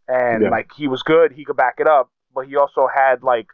and 0.07 0.43
Yeah. 0.43 0.49
like 0.49 0.71
he 0.75 0.87
was 0.87 1.03
good, 1.03 1.31
he 1.33 1.45
could 1.45 1.57
back 1.57 1.75
it 1.79 1.87
up, 1.87 2.09
but 2.33 2.47
he 2.47 2.55
also 2.55 2.87
had 2.93 3.23
like 3.23 3.47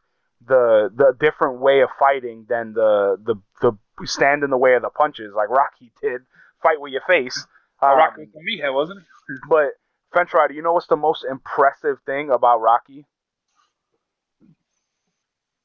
the 0.45 0.89
the 0.93 1.15
different 1.19 1.59
way 1.59 1.81
of 1.81 1.89
fighting 1.97 2.45
than 2.49 2.73
the 2.73 3.17
the 3.23 3.35
the 3.61 3.77
stand 4.07 4.43
in 4.43 4.49
the 4.49 4.57
way 4.57 4.73
of 4.75 4.81
the 4.81 4.89
punches 4.89 5.33
like 5.35 5.49
Rocky 5.49 5.91
did, 6.01 6.21
fight 6.61 6.79
with 6.81 6.91
your 6.91 7.03
face. 7.07 7.45
Uh, 7.81 7.87
Um, 7.87 7.97
Rocky 7.97 8.21
was 8.21 8.29
the 8.33 8.39
meathead, 8.39 8.73
wasn't 8.73 8.99
he? 9.27 9.33
but 9.49 9.69
French 10.11 10.33
Rider, 10.33 10.53
you 10.53 10.61
know 10.61 10.73
what's 10.73 10.87
the 10.87 10.95
most 10.95 11.23
impressive 11.29 11.97
thing 12.05 12.29
about 12.29 12.61
Rocky? 12.61 13.05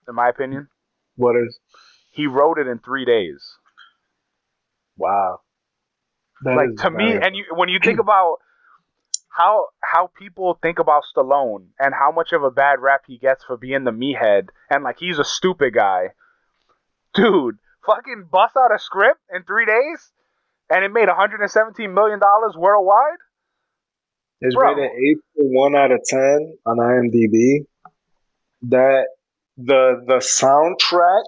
In 0.09 0.15
my 0.15 0.29
opinion, 0.31 0.69
What 1.17 1.37
is? 1.37 1.59
he 2.13 2.27
wrote 2.27 2.59
it 2.59 2.67
in 2.67 2.79
three 2.79 3.05
days. 3.05 3.45
Wow. 4.97 5.41
That 6.43 6.57
like 6.57 6.77
to 6.83 6.91
me, 6.91 7.15
and 7.15 7.35
you 7.35 7.45
when 7.55 7.69
you 7.69 7.79
think 7.83 7.99
about 8.07 8.39
how 9.29 9.67
how 9.81 10.11
people 10.19 10.59
think 10.61 10.79
about 10.79 11.03
Stallone 11.15 11.67
and 11.79 11.95
how 11.95 12.11
much 12.13 12.33
of 12.33 12.43
a 12.43 12.51
bad 12.51 12.81
rap 12.81 13.03
he 13.07 13.19
gets 13.19 13.45
for 13.45 13.57
being 13.57 13.85
the 13.85 13.93
meathead 13.93 14.49
and 14.71 14.85
like 14.85 14.99
he's 14.99 15.19
a 15.19 15.25
stupid 15.25 15.75
guy, 15.75 16.11
dude. 17.15 17.59
Fucking 17.87 18.27
bust 18.31 18.55
out 18.57 18.75
a 18.75 18.79
script 18.79 19.21
in 19.35 19.45
three 19.45 19.65
days, 19.65 20.13
and 20.69 20.85
it 20.85 20.93
made 20.93 21.09
117 21.09 21.95
million 21.95 22.19
dollars 22.19 22.55
worldwide. 22.57 23.17
It's 24.41 24.55
Bro. 24.55 24.75
rated 24.75 24.91
eight 24.91 25.19
one 25.37 25.75
out 25.75 25.91
of 25.91 26.01
ten 26.05 26.57
on 26.67 26.77
IMDb. 26.77 27.65
That 28.63 29.07
the 29.57 30.03
the 30.07 30.17
soundtrack 30.17 31.25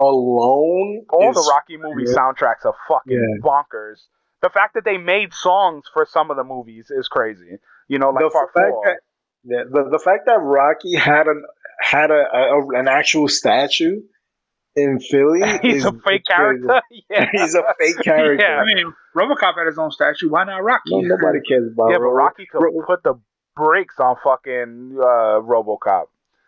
alone, 0.00 1.04
All 1.10 1.30
is, 1.30 1.36
the 1.36 1.50
Rocky 1.52 1.76
movie 1.76 2.04
yeah. 2.10 2.16
soundtracks 2.16 2.64
are 2.64 2.74
fucking 2.88 3.12
Yeah. 3.12 3.42
bonkers. 3.42 4.06
The 4.42 4.50
fact 4.50 4.74
that 4.74 4.84
they 4.84 4.98
made 4.98 5.32
songs 5.32 5.84
for 5.92 6.06
some 6.06 6.30
of 6.30 6.36
the 6.36 6.44
movies 6.44 6.90
is 6.90 7.08
crazy. 7.08 7.58
You 7.88 7.98
know, 7.98 8.10
like 8.10 8.24
the 8.24 8.30
Part 8.30 8.52
fact 8.52 8.70
Four. 8.70 8.82
that 8.84 8.96
yeah, 9.44 9.62
the, 9.70 9.90
the 9.90 9.98
fact 9.98 10.26
that 10.26 10.38
Rocky 10.40 10.94
had 10.96 11.26
an 11.28 11.44
had 11.80 12.10
a, 12.10 12.24
a 12.34 12.68
an 12.78 12.88
actual 12.88 13.28
statue 13.28 14.02
in 14.74 15.00
Philly. 15.00 15.40
He's 15.62 15.76
is 15.76 15.84
a 15.86 15.92
fake 16.04 16.24
character. 16.28 16.82
yeah. 17.10 17.28
He's 17.32 17.54
a 17.54 17.62
fake 17.78 17.96
character. 18.02 18.44
Yeah. 18.44 18.60
I 18.60 18.64
mean, 18.66 18.92
RoboCop 19.16 19.54
had 19.56 19.66
his 19.66 19.78
own 19.78 19.90
statue. 19.90 20.28
Why 20.28 20.44
not 20.44 20.62
Rocky? 20.62 20.90
no, 20.90 21.00
nobody 21.00 21.40
cares 21.48 21.72
about. 21.72 21.90
Yeah, 21.90 21.98
but 21.98 22.08
Rocky 22.08 22.46
could 22.50 22.60
Ro- 22.62 22.84
put 22.86 23.02
the 23.02 23.14
brakes 23.56 23.94
on 23.98 24.16
fucking 24.22 24.98
uh, 25.00 25.40
RoboCop. 25.40 26.06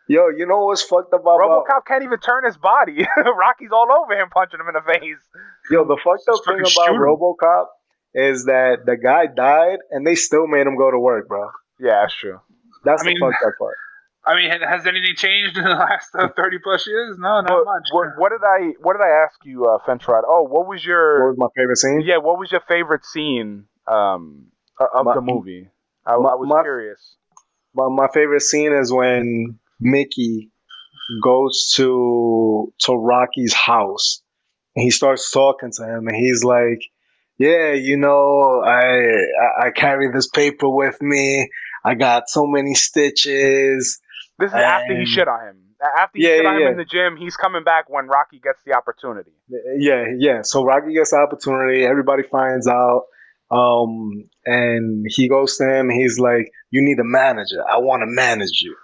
Yo, 0.09 0.29
you 0.37 0.47
know 0.47 0.65
what's 0.65 0.83
fucked 0.83 1.13
up 1.13 1.21
about 1.21 1.39
RoboCop 1.41 1.85
can't 1.87 2.03
even 2.03 2.19
turn 2.19 2.45
his 2.47 2.57
body. 2.57 3.07
Rocky's 3.17 3.71
all 3.73 3.87
over 3.93 4.15
him, 4.19 4.31
punching 4.31 4.59
him 4.59 4.67
in 4.69 4.75
the 4.75 4.81
face. 4.93 5.21
Yo, 5.71 5.85
the 5.85 5.99
fucked 6.03 6.27
up 6.29 6.37
Just 6.37 6.45
thing 6.47 6.61
about 6.61 6.71
shoot 6.71 6.95
him. 6.95 7.01
RoboCop 7.03 7.67
is 8.15 8.47
that 8.47 8.79
the 8.87 8.97
guy 8.97 9.27
died 9.27 9.79
and 9.91 10.07
they 10.07 10.15
still 10.15 10.47
made 10.47 10.67
him 10.67 10.77
go 10.79 10.91
to 10.91 10.99
work, 10.99 11.29
bro. 11.29 11.51
Yeah, 11.79 12.01
that's 12.03 12.15
true. 12.17 12.41
That's 12.85 13.03
I 13.03 13.05
the 13.05 13.09
mean- 13.11 13.21
fucked 13.21 13.45
up 13.45 13.53
part. 13.59 13.75
I 14.25 14.35
mean, 14.35 14.51
has 14.51 14.87
anything 14.87 15.15
changed 15.17 15.57
in 15.57 15.65
the 15.65 15.71
last 15.89 16.11
uh, 16.15 16.29
thirty 16.37 16.59
plus 16.63 16.87
years? 16.87 17.17
No, 17.19 17.41
not 17.41 17.51
What, 17.51 17.65
much. 17.65 17.89
what, 17.93 18.07
what 18.19 18.29
did 18.31 18.41
I 18.45 18.73
What 18.83 18.93
did 18.95 19.03
I 19.03 19.25
ask 19.25 19.39
you, 19.45 19.65
uh, 19.65 19.79
Fentrad? 19.87 20.23
Oh, 20.27 20.43
what 20.43 20.67
was 20.67 20.85
your 20.85 21.25
What 21.29 21.31
was 21.31 21.39
my 21.39 21.47
favorite 21.57 21.77
scene? 21.79 22.03
yeah? 22.05 22.19
What 22.19 22.39
was 22.39 22.53
your 22.53 22.61
favorite 22.69 23.07
scene 23.07 23.67
um, 23.87 24.47
of 24.79 25.07
My- 25.07 25.15
the 25.15 25.21
movie? 25.23 25.69
I, 26.05 26.17
my- 26.17 26.31
I 26.31 26.35
was 26.35 26.47
my- 26.49 26.63
curious. 26.63 27.17
My, 27.75 27.89
my 27.89 28.09
favorite 28.13 28.43
scene 28.43 28.73
is 28.75 28.93
when 28.93 29.59
Mickey 29.81 30.51
goes 31.23 31.73
to 31.77 32.73
to 32.81 32.93
Rocky's 32.93 33.55
house 33.55 34.23
and 34.77 34.83
he 34.85 34.91
starts 34.91 35.31
talking 35.31 35.71
to 35.73 35.85
him 35.85 36.07
and 36.07 36.17
he's 36.17 36.45
like, 36.45 36.81
"Yeah, 37.39 37.73
you 37.73 37.97
know, 37.97 38.63
I 38.65 39.07
I, 39.63 39.67
I 39.67 39.71
carry 39.71 40.11
this 40.13 40.29
paper 40.29 40.69
with 40.69 41.01
me. 41.01 41.49
I 41.85 41.95
got 41.95 42.29
so 42.29 42.47
many 42.47 42.75
stitches." 42.75 44.01
This 44.39 44.51
is 44.51 44.55
after 44.55 44.97
he 44.97 45.05
shit 45.07 45.27
on 45.27 45.49
him. 45.49 45.57
After 45.97 46.19
he 46.19 46.25
Yeah, 46.25 46.37
shit 46.37 46.45
yeah, 46.45 46.49
on 46.51 46.57
him 46.57 46.63
yeah. 46.63 46.71
in 46.71 46.77
the 46.77 46.85
gym, 46.85 47.17
he's 47.17 47.37
coming 47.37 47.65
back 47.65 47.89
when 47.89 48.07
Rocky 48.07 48.39
gets 48.39 48.63
the 48.65 48.75
opportunity. 48.75 49.33
Yeah, 49.79 50.05
yeah. 50.19 50.43
So 50.43 50.65
Rocky 50.65 50.93
gets 50.95 51.11
the 51.11 51.17
opportunity. 51.17 51.85
Everybody 51.85 52.23
finds 52.31 52.69
out. 52.69 53.05
Um, 53.51 54.29
and 54.45 55.07
he 55.09 55.29
goes 55.29 55.57
to 55.57 55.65
him. 55.65 55.89
He's 55.89 56.19
like, 56.19 56.51
"You 56.71 56.83
need 56.85 56.99
a 56.99 57.05
manager. 57.05 57.65
I 57.69 57.79
want 57.79 58.03
to 58.03 58.07
manage 58.07 58.61
you." 58.63 58.77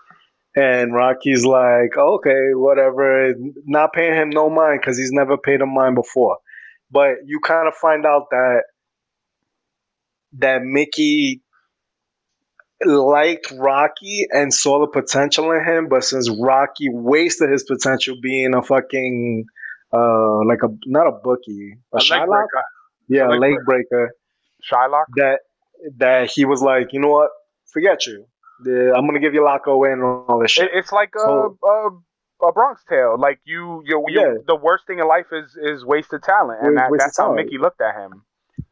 And 0.56 0.94
Rocky's 0.94 1.44
like, 1.44 1.96
"Okay, 1.96 2.50
whatever." 2.54 3.34
Not 3.64 3.92
paying 3.92 4.14
him 4.14 4.30
no 4.30 4.48
mind 4.48 4.80
because 4.80 4.96
he's 4.96 5.10
never 5.12 5.36
paid 5.36 5.60
him 5.60 5.74
mind 5.74 5.96
before. 5.96 6.38
But 6.90 7.16
you 7.26 7.40
kind 7.40 7.66
of 7.66 7.74
find 7.74 8.06
out 8.06 8.26
that 8.30 8.62
that 10.38 10.62
Mickey 10.62 11.42
liked 12.84 13.52
Rocky 13.56 14.26
and 14.30 14.52
saw 14.52 14.80
the 14.80 14.86
potential 14.88 15.50
in 15.52 15.64
him, 15.64 15.88
but 15.88 16.04
since 16.04 16.30
Rocky 16.30 16.88
wasted 16.90 17.50
his 17.50 17.64
potential 17.64 18.16
being 18.22 18.54
a 18.54 18.62
fucking 18.62 19.44
uh 19.92 20.44
like 20.46 20.62
a 20.62 20.68
not 20.86 21.06
a 21.06 21.12
bookie, 21.22 21.74
a, 21.92 21.96
A 21.96 22.00
Shylock? 22.00 22.26
breaker. 22.26 22.64
yeah, 23.08 23.24
A 23.26 23.30
a 23.30 23.38
leg 23.38 23.40
leg 23.40 23.58
breaker. 23.64 24.10
Shylock. 24.70 25.04
That 25.16 25.38
that 25.98 26.30
he 26.30 26.44
was 26.44 26.62
like, 26.62 26.92
you 26.92 27.00
know 27.00 27.08
what? 27.10 27.30
Forget 27.72 28.06
you. 28.06 28.26
The- 28.64 28.94
I'm 28.96 29.06
gonna 29.06 29.20
give 29.20 29.34
you 29.34 29.44
Loco 29.44 29.84
in 29.84 29.92
and 29.92 30.02
all 30.02 30.38
this 30.40 30.50
shit. 30.50 30.64
It, 30.66 30.70
it's 30.74 30.92
like 30.92 31.10
a, 31.16 31.20
So- 31.20 31.58
a 31.64 32.46
a 32.48 32.52
Bronx 32.52 32.82
Tale. 32.88 33.16
Like 33.18 33.40
you, 33.44 33.82
you, 33.86 34.04
you 34.08 34.20
Yeah. 34.20 34.34
the 34.46 34.56
worst 34.56 34.86
thing 34.86 34.98
in 34.98 35.06
life 35.08 35.26
is 35.32 35.56
is 35.62 35.84
wasted 35.84 36.22
talent, 36.22 36.60
and 36.62 36.76
that, 36.76 36.90
wasted 36.90 37.06
that's 37.08 37.18
how. 37.18 37.32
Mickey 37.34 37.58
looked 37.58 37.80
at 37.80 37.94
him. 37.94 38.22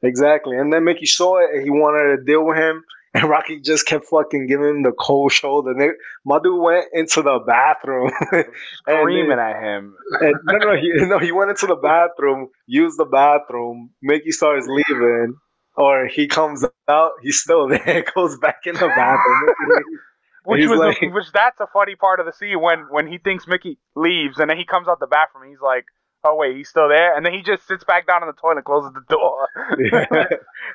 Exactly. 0.02 0.56
And 0.58 0.72
then 0.72 0.84
Mickey 0.84 1.06
saw 1.06 1.38
it 1.38 1.50
and 1.54 1.62
he 1.62 1.70
wanted 1.70 2.16
to 2.16 2.24
deal 2.24 2.44
with 2.44 2.56
him. 2.56 2.82
And 3.14 3.28
Rocky 3.28 3.60
just 3.60 3.84
kept 3.86 4.06
fucking 4.06 4.46
giving 4.46 4.66
him 4.70 4.82
the 4.84 4.92
cold 4.98 5.32
shoulder. 5.32 5.74
They, 5.78 5.88
my 6.24 6.38
dude 6.42 6.58
went 6.62 6.86
into 6.94 7.20
the 7.20 7.40
bathroom. 7.46 8.10
and 8.32 8.46
Screaming 8.86 9.38
at 9.38 9.62
him. 9.62 9.94
and, 10.22 10.34
no, 10.46 10.56
no, 10.56 10.76
he, 10.80 10.90
no, 11.06 11.18
he 11.18 11.30
went 11.30 11.50
into 11.50 11.66
the 11.66 11.76
bathroom, 11.76 12.48
used 12.66 12.98
the 12.98 13.04
bathroom. 13.04 13.90
Mickey 14.00 14.30
starts 14.30 14.66
leaving, 14.66 15.34
or 15.76 16.06
he 16.06 16.26
comes 16.28 16.64
out. 16.88 17.10
He's 17.22 17.40
still 17.40 17.68
there. 17.70 18.04
Goes 18.14 18.38
back 18.38 18.60
in 18.66 18.74
the 18.74 18.88
bathroom. 18.88 19.84
Which 20.44 20.66
was 20.66 20.80
a- 20.80 21.08
which 21.10 21.30
that's 21.32 21.60
a 21.60 21.68
funny 21.72 21.94
part 21.94 22.18
of 22.18 22.26
the 22.26 22.32
scene 22.32 22.60
when 22.60 22.86
when 22.90 23.06
he 23.06 23.18
thinks 23.18 23.46
Mickey 23.46 23.78
leaves 23.94 24.38
and 24.40 24.50
then 24.50 24.56
he 24.58 24.64
comes 24.64 24.88
out 24.88 24.98
the 24.98 25.06
bathroom. 25.06 25.48
He's 25.48 25.60
like, 25.62 25.84
"Oh 26.24 26.34
wait, 26.34 26.56
he's 26.56 26.68
still 26.68 26.88
there," 26.88 27.14
and 27.16 27.24
then 27.24 27.32
he 27.32 27.42
just 27.42 27.64
sits 27.68 27.84
back 27.84 28.08
down 28.08 28.24
in 28.24 28.26
the 28.26 28.32
toilet, 28.34 28.56
and 28.56 28.64
closes 28.64 28.90
the 28.92 29.04
door. 29.08 29.46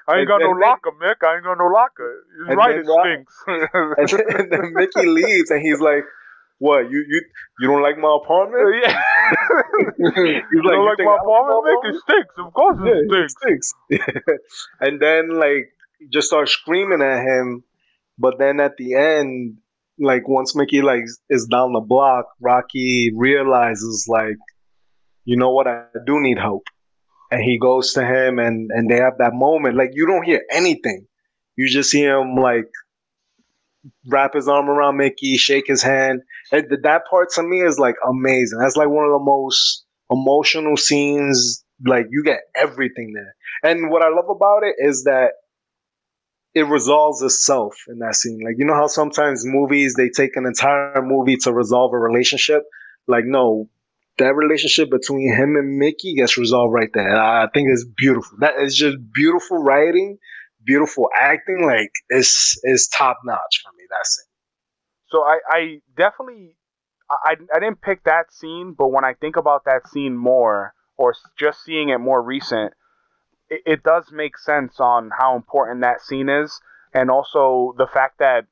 I 0.07 0.19
ain't 0.19 0.27
got 0.29 0.39
And 0.41 0.47
no 0.47 0.53
then- 0.55 0.61
locker, 0.61 0.91
Mick. 1.03 1.19
I 1.27 1.35
ain't 1.35 1.43
got 1.43 1.57
no 1.57 1.65
locker. 1.67 2.23
He's 2.39 2.47
and 2.47 2.57
right, 2.57 2.79
then 2.79 2.85
it 2.87 2.87
stinks. 2.87 3.35
and, 3.47 4.07
then, 4.07 4.39
and 4.39 4.51
then 4.51 4.73
Mickey 4.73 5.05
leaves, 5.05 5.51
and 5.51 5.61
he's 5.61 5.81
like, 5.81 6.05
"What? 6.59 6.89
You 6.89 7.03
you 7.07 7.21
you 7.59 7.67
don't 7.67 7.81
like 7.81 7.97
my 7.97 8.17
apartment?" 8.21 8.63
Uh, 8.63 8.87
yeah. 8.87 9.01
He's 9.97 10.43
you 10.53 10.61
don't 10.63 10.85
like 10.85 10.99
my 10.99 11.17
apartment, 11.21 11.65
Mick? 11.65 11.89
It 11.89 12.01
stinks. 12.01 12.33
Of 12.37 12.53
course 12.53 12.77
Yeah, 12.83 12.91
it 12.93 13.23
it 13.23 13.31
stinks. 13.31 13.73
and 14.81 15.01
then 15.01 15.29
like 15.29 15.69
just 16.11 16.27
start 16.27 16.49
screaming 16.49 17.01
at 17.01 17.23
him. 17.23 17.63
But 18.17 18.39
then 18.39 18.59
at 18.59 18.77
the 18.77 18.95
end, 18.95 19.57
like 19.99 20.27
once 20.27 20.55
Mickey 20.55 20.81
like 20.81 21.03
is 21.29 21.47
down 21.51 21.73
the 21.73 21.81
block, 21.81 22.25
Rocky 22.39 23.11
realizes 23.15 24.07
like, 24.09 24.37
you 25.25 25.37
know 25.37 25.51
what, 25.51 25.67
I 25.67 25.83
do 26.05 26.19
need 26.19 26.37
help. 26.39 26.63
And 27.29 27.41
he 27.41 27.59
goes 27.59 27.93
to 27.93 28.05
him 28.05 28.39
and 28.39 28.71
and 28.71 28.89
they 28.89 28.97
have 28.97 29.17
that 29.19 29.33
moment. 29.33 29.75
Like 29.75 29.91
you 29.93 30.07
don't 30.07 30.23
hear 30.23 30.41
anything. 30.51 31.05
You 31.55 31.67
just 31.67 31.89
see 31.89 32.03
him 32.03 32.35
like 32.35 32.69
wrap 34.07 34.33
his 34.33 34.47
arm 34.47 34.69
around 34.69 34.97
Mickey, 34.97 35.37
shake 35.37 35.65
his 35.67 35.81
hand. 35.81 36.21
And 36.51 36.65
that 36.83 37.03
part 37.09 37.29
to 37.35 37.43
me 37.43 37.61
is 37.61 37.79
like 37.79 37.95
amazing. 38.07 38.59
That's 38.59 38.77
like 38.77 38.89
one 38.89 39.05
of 39.05 39.11
the 39.11 39.23
most 39.23 39.85
emotional 40.09 40.77
scenes. 40.77 41.63
Like 41.85 42.07
you 42.09 42.23
get 42.23 42.41
everything 42.55 43.13
there. 43.13 43.35
And 43.63 43.91
what 43.91 44.01
I 44.01 44.09
love 44.09 44.29
about 44.29 44.63
it 44.63 44.75
is 44.79 45.03
that 45.03 45.31
it 46.53 46.63
resolves 46.63 47.21
itself 47.21 47.75
in 47.87 47.99
that 47.99 48.15
scene. 48.15 48.39
Like 48.43 48.55
you 48.57 48.65
know 48.65 48.73
how 48.73 48.87
sometimes 48.87 49.43
movies 49.45 49.93
they 49.93 50.09
take 50.09 50.35
an 50.35 50.45
entire 50.45 51.01
movie 51.03 51.37
to 51.37 51.53
resolve 51.53 51.93
a 51.93 51.99
relationship. 51.99 52.63
Like 53.07 53.25
no, 53.25 53.69
that 54.17 54.35
relationship 54.35 54.89
between 54.89 55.33
him 55.33 55.55
and 55.55 55.77
Mickey 55.77 56.15
gets 56.15 56.37
resolved 56.37 56.73
right 56.73 56.89
there. 56.93 57.15
I 57.15 57.47
think 57.53 57.67
it's 57.71 57.85
beautiful. 57.85 58.37
That 58.39 58.55
is 58.59 58.75
just 58.75 58.97
beautiful 59.13 59.57
writing, 59.57 60.17
beautiful 60.67 61.09
acting, 61.17 61.65
like 61.65 61.91
is 62.11 62.59
is 62.63 62.87
top 62.89 63.17
notch 63.25 63.63
for 63.63 63.71
me. 63.75 63.85
That 63.89 64.05
scene. 64.05 64.25
So 65.09 65.23
I, 65.23 65.39
I 65.49 65.81
definitely 65.95 66.57
I, 67.09 67.35
I 67.55 67.59
didn't 67.59 67.81
pick 67.81 68.03
that 68.03 68.31
scene, 68.31 68.75
but 68.77 68.89
when 68.89 69.05
I 69.05 69.13
think 69.13 69.37
about 69.37 69.65
that 69.65 69.87
scene 69.87 70.15
more, 70.15 70.73
or 70.97 71.15
just 71.39 71.63
seeing 71.63 71.89
it 71.89 71.99
more 71.99 72.21
recent, 72.21 72.73
it, 73.49 73.61
it 73.65 73.83
does 73.83 74.11
make 74.11 74.37
sense 74.37 74.79
on 74.79 75.09
how 75.17 75.35
important 75.35 75.81
that 75.81 76.01
scene 76.01 76.29
is, 76.29 76.59
and 76.93 77.09
also 77.09 77.73
the 77.77 77.87
fact 77.87 78.19
that 78.19 78.45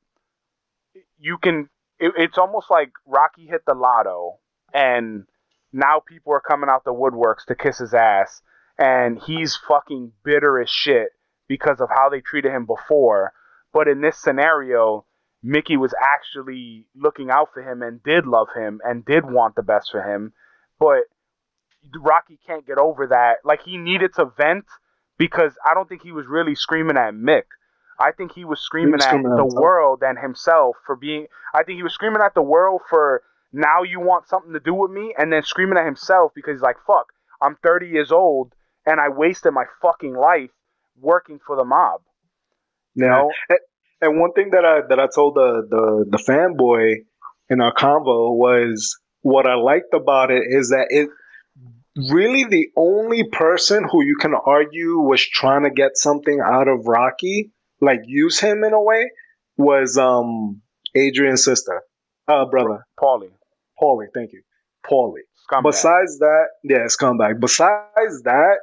you 1.18 1.38
can. 1.38 1.68
It, 1.98 2.12
it's 2.16 2.38
almost 2.38 2.70
like 2.70 2.90
Rocky 3.06 3.46
hit 3.46 3.62
the 3.66 3.74
lotto, 3.74 4.38
and 4.72 5.24
now 5.72 6.02
people 6.06 6.32
are 6.32 6.40
coming 6.40 6.70
out 6.70 6.84
the 6.84 6.92
woodworks 6.92 7.44
to 7.48 7.54
kiss 7.54 7.78
his 7.78 7.94
ass, 7.94 8.40
and 8.78 9.18
he's 9.18 9.56
fucking 9.68 10.12
bitter 10.24 10.58
as 10.60 10.70
shit 10.70 11.10
because 11.48 11.80
of 11.80 11.88
how 11.88 12.08
they 12.08 12.20
treated 12.20 12.52
him 12.52 12.66
before. 12.66 13.32
But 13.72 13.88
in 13.88 14.00
this 14.00 14.18
scenario, 14.18 15.04
Mickey 15.42 15.76
was 15.76 15.94
actually 16.00 16.86
looking 16.94 17.30
out 17.30 17.48
for 17.52 17.62
him 17.62 17.82
and 17.82 18.02
did 18.02 18.26
love 18.26 18.48
him 18.54 18.80
and 18.84 19.04
did 19.04 19.24
want 19.24 19.54
the 19.54 19.62
best 19.62 19.90
for 19.90 20.02
him. 20.02 20.32
But 20.78 21.04
Rocky 21.98 22.38
can't 22.46 22.66
get 22.66 22.78
over 22.78 23.08
that. 23.08 23.38
Like 23.44 23.62
he 23.62 23.76
needed 23.76 24.14
to 24.14 24.26
vent 24.36 24.66
because 25.18 25.52
I 25.64 25.74
don't 25.74 25.88
think 25.88 26.02
he 26.02 26.12
was 26.12 26.26
really 26.26 26.54
screaming 26.54 26.96
at 26.96 27.14
Mick. 27.14 27.44
I 27.98 28.12
think 28.12 28.32
he 28.32 28.44
was 28.44 28.60
screaming, 28.60 28.88
he 28.88 28.96
was 28.96 29.04
screaming 29.04 29.32
at, 29.32 29.40
at 29.40 29.48
the 29.48 29.60
world 29.60 30.02
and 30.02 30.18
himself 30.18 30.76
for 30.84 30.96
being. 30.96 31.26
I 31.54 31.62
think 31.62 31.76
he 31.76 31.82
was 31.82 31.94
screaming 31.94 32.20
at 32.22 32.34
the 32.34 32.42
world 32.42 32.82
for 32.90 33.22
now 33.52 33.84
you 33.84 34.00
want 34.00 34.28
something 34.28 34.52
to 34.52 34.60
do 34.60 34.74
with 34.74 34.90
me, 34.90 35.14
and 35.16 35.32
then 35.32 35.42
screaming 35.42 35.78
at 35.78 35.86
himself 35.86 36.32
because 36.34 36.56
he's 36.56 36.62
like, 36.62 36.76
"Fuck, 36.86 37.06
I'm 37.40 37.56
30 37.62 37.88
years 37.88 38.12
old 38.12 38.52
and 38.86 39.00
I 39.00 39.08
wasted 39.08 39.52
my 39.52 39.64
fucking 39.82 40.14
life 40.14 40.50
working 41.00 41.38
for 41.46 41.56
the 41.56 41.64
mob." 41.64 42.00
You 42.94 43.06
know? 43.06 43.30
And 44.00 44.20
one 44.20 44.32
thing 44.32 44.50
that 44.50 44.64
I 44.64 44.80
that 44.88 45.00
I 45.00 45.06
told 45.14 45.34
the 45.36 45.66
the 45.68 46.04
the 46.10 46.18
fanboy 46.18 46.96
in 47.48 47.60
our 47.60 47.72
convo 47.72 48.36
was 48.36 48.98
what 49.22 49.46
I 49.46 49.54
liked 49.54 49.94
about 49.94 50.30
it 50.30 50.44
is 50.48 50.68
that 50.70 50.86
it 50.90 51.08
really 52.10 52.44
the 52.44 52.68
only 52.76 53.24
person 53.24 53.86
who 53.90 54.04
you 54.04 54.16
can 54.20 54.34
argue 54.34 54.98
was 54.98 55.26
trying 55.26 55.62
to 55.62 55.70
get 55.70 55.96
something 55.96 56.40
out 56.44 56.68
of 56.68 56.86
Rocky, 56.86 57.52
like 57.80 58.00
use 58.04 58.38
him 58.38 58.64
in 58.64 58.72
a 58.72 58.82
way, 58.82 59.10
was 59.56 59.96
um 59.96 60.60
Adrian's 60.94 61.44
sister, 61.44 61.82
uh 62.28 62.44
brother, 62.44 62.86
Paulie. 63.00 63.30
Paulie, 63.80 64.08
thank 64.14 64.32
you, 64.32 64.42
Paulie. 64.84 65.24
Scumbag. 65.50 65.62
Besides 65.64 66.18
that, 66.18 66.46
yeah, 66.64 66.84
scumbag. 66.86 67.40
Besides 67.40 68.22
that, 68.24 68.56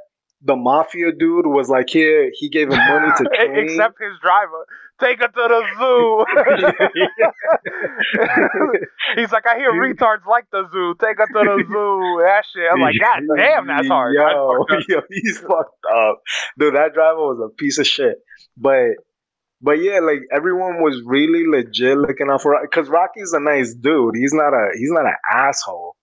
the 0.46 0.56
mafia 0.56 1.12
dude 1.18 1.48
was 1.48 1.70
like, 1.70 1.90
here, 1.90 2.30
he 2.34 2.50
gave 2.50 2.70
him 2.70 2.78
money 2.78 3.12
to 3.18 3.24
train. 3.36 3.70
Except 3.70 3.96
his 4.00 4.20
driver. 4.22 4.66
Take 5.00 5.20
her 5.20 5.28
to 5.28 5.34
the 5.34 5.64
zoo. 5.80 6.26
He's 9.22 9.32
like, 9.32 9.48
I 9.48 9.58
hear 9.58 9.72
retards 9.72 10.26
like 10.28 10.46
the 10.52 10.70
zoo. 10.72 10.96
Take 11.02 11.18
her 11.18 11.26
to 11.26 11.34
the 11.34 11.64
zoo. 11.68 12.22
That 12.24 12.44
shit. 12.54 12.70
I'm 12.72 12.80
like, 12.80 12.96
God 13.00 13.22
damn, 13.38 13.68
that's 13.68 13.88
hard. 13.88 14.16
Yo, 14.16 14.66
yo, 14.90 15.02
he's 15.10 15.40
fucked 15.40 15.86
up. 15.94 16.22
Dude, 16.60 16.76
that 16.76 16.94
driver 16.94 17.18
was 17.18 17.40
a 17.44 17.50
piece 17.56 17.80
of 17.80 17.88
shit. 17.88 18.18
But 18.56 18.92
but 19.62 19.82
yeah, 19.82 20.00
like 20.00 20.22
everyone 20.32 20.82
was 20.84 21.02
really 21.06 21.48
legit 21.48 21.98
looking 21.98 22.30
out 22.30 22.42
for 22.42 22.56
because 22.62 22.88
Rocky's 22.88 23.34
a 23.34 23.40
nice 23.40 23.74
dude. 23.74 24.16
He's 24.16 24.34
not 24.34 24.54
a 24.54 24.70
he's 24.78 24.92
not 24.92 25.06
an 25.06 25.16
asshole. 25.34 25.96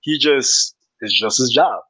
He 0.00 0.18
just 0.18 0.74
it's 1.00 1.18
just 1.18 1.38
his 1.38 1.50
job 1.50 1.80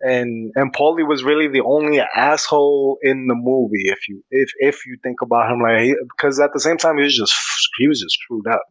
and 0.00 0.52
and 0.54 0.74
Paulie 0.74 1.06
was 1.06 1.24
really 1.24 1.48
the 1.48 1.62
only 1.62 2.00
asshole 2.00 2.98
in 3.02 3.26
the 3.26 3.34
movie. 3.34 3.88
If 3.88 4.08
you 4.08 4.22
if 4.30 4.50
if 4.58 4.86
you 4.86 4.98
think 5.02 5.22
about 5.22 5.50
him, 5.50 5.60
like 5.60 5.96
because 6.16 6.40
at 6.40 6.52
the 6.52 6.60
same 6.60 6.76
time 6.76 6.98
he 6.98 7.04
was 7.04 7.16
just 7.16 7.34
he 7.78 7.88
was 7.88 8.00
just 8.00 8.18
screwed 8.20 8.46
up. 8.46 8.62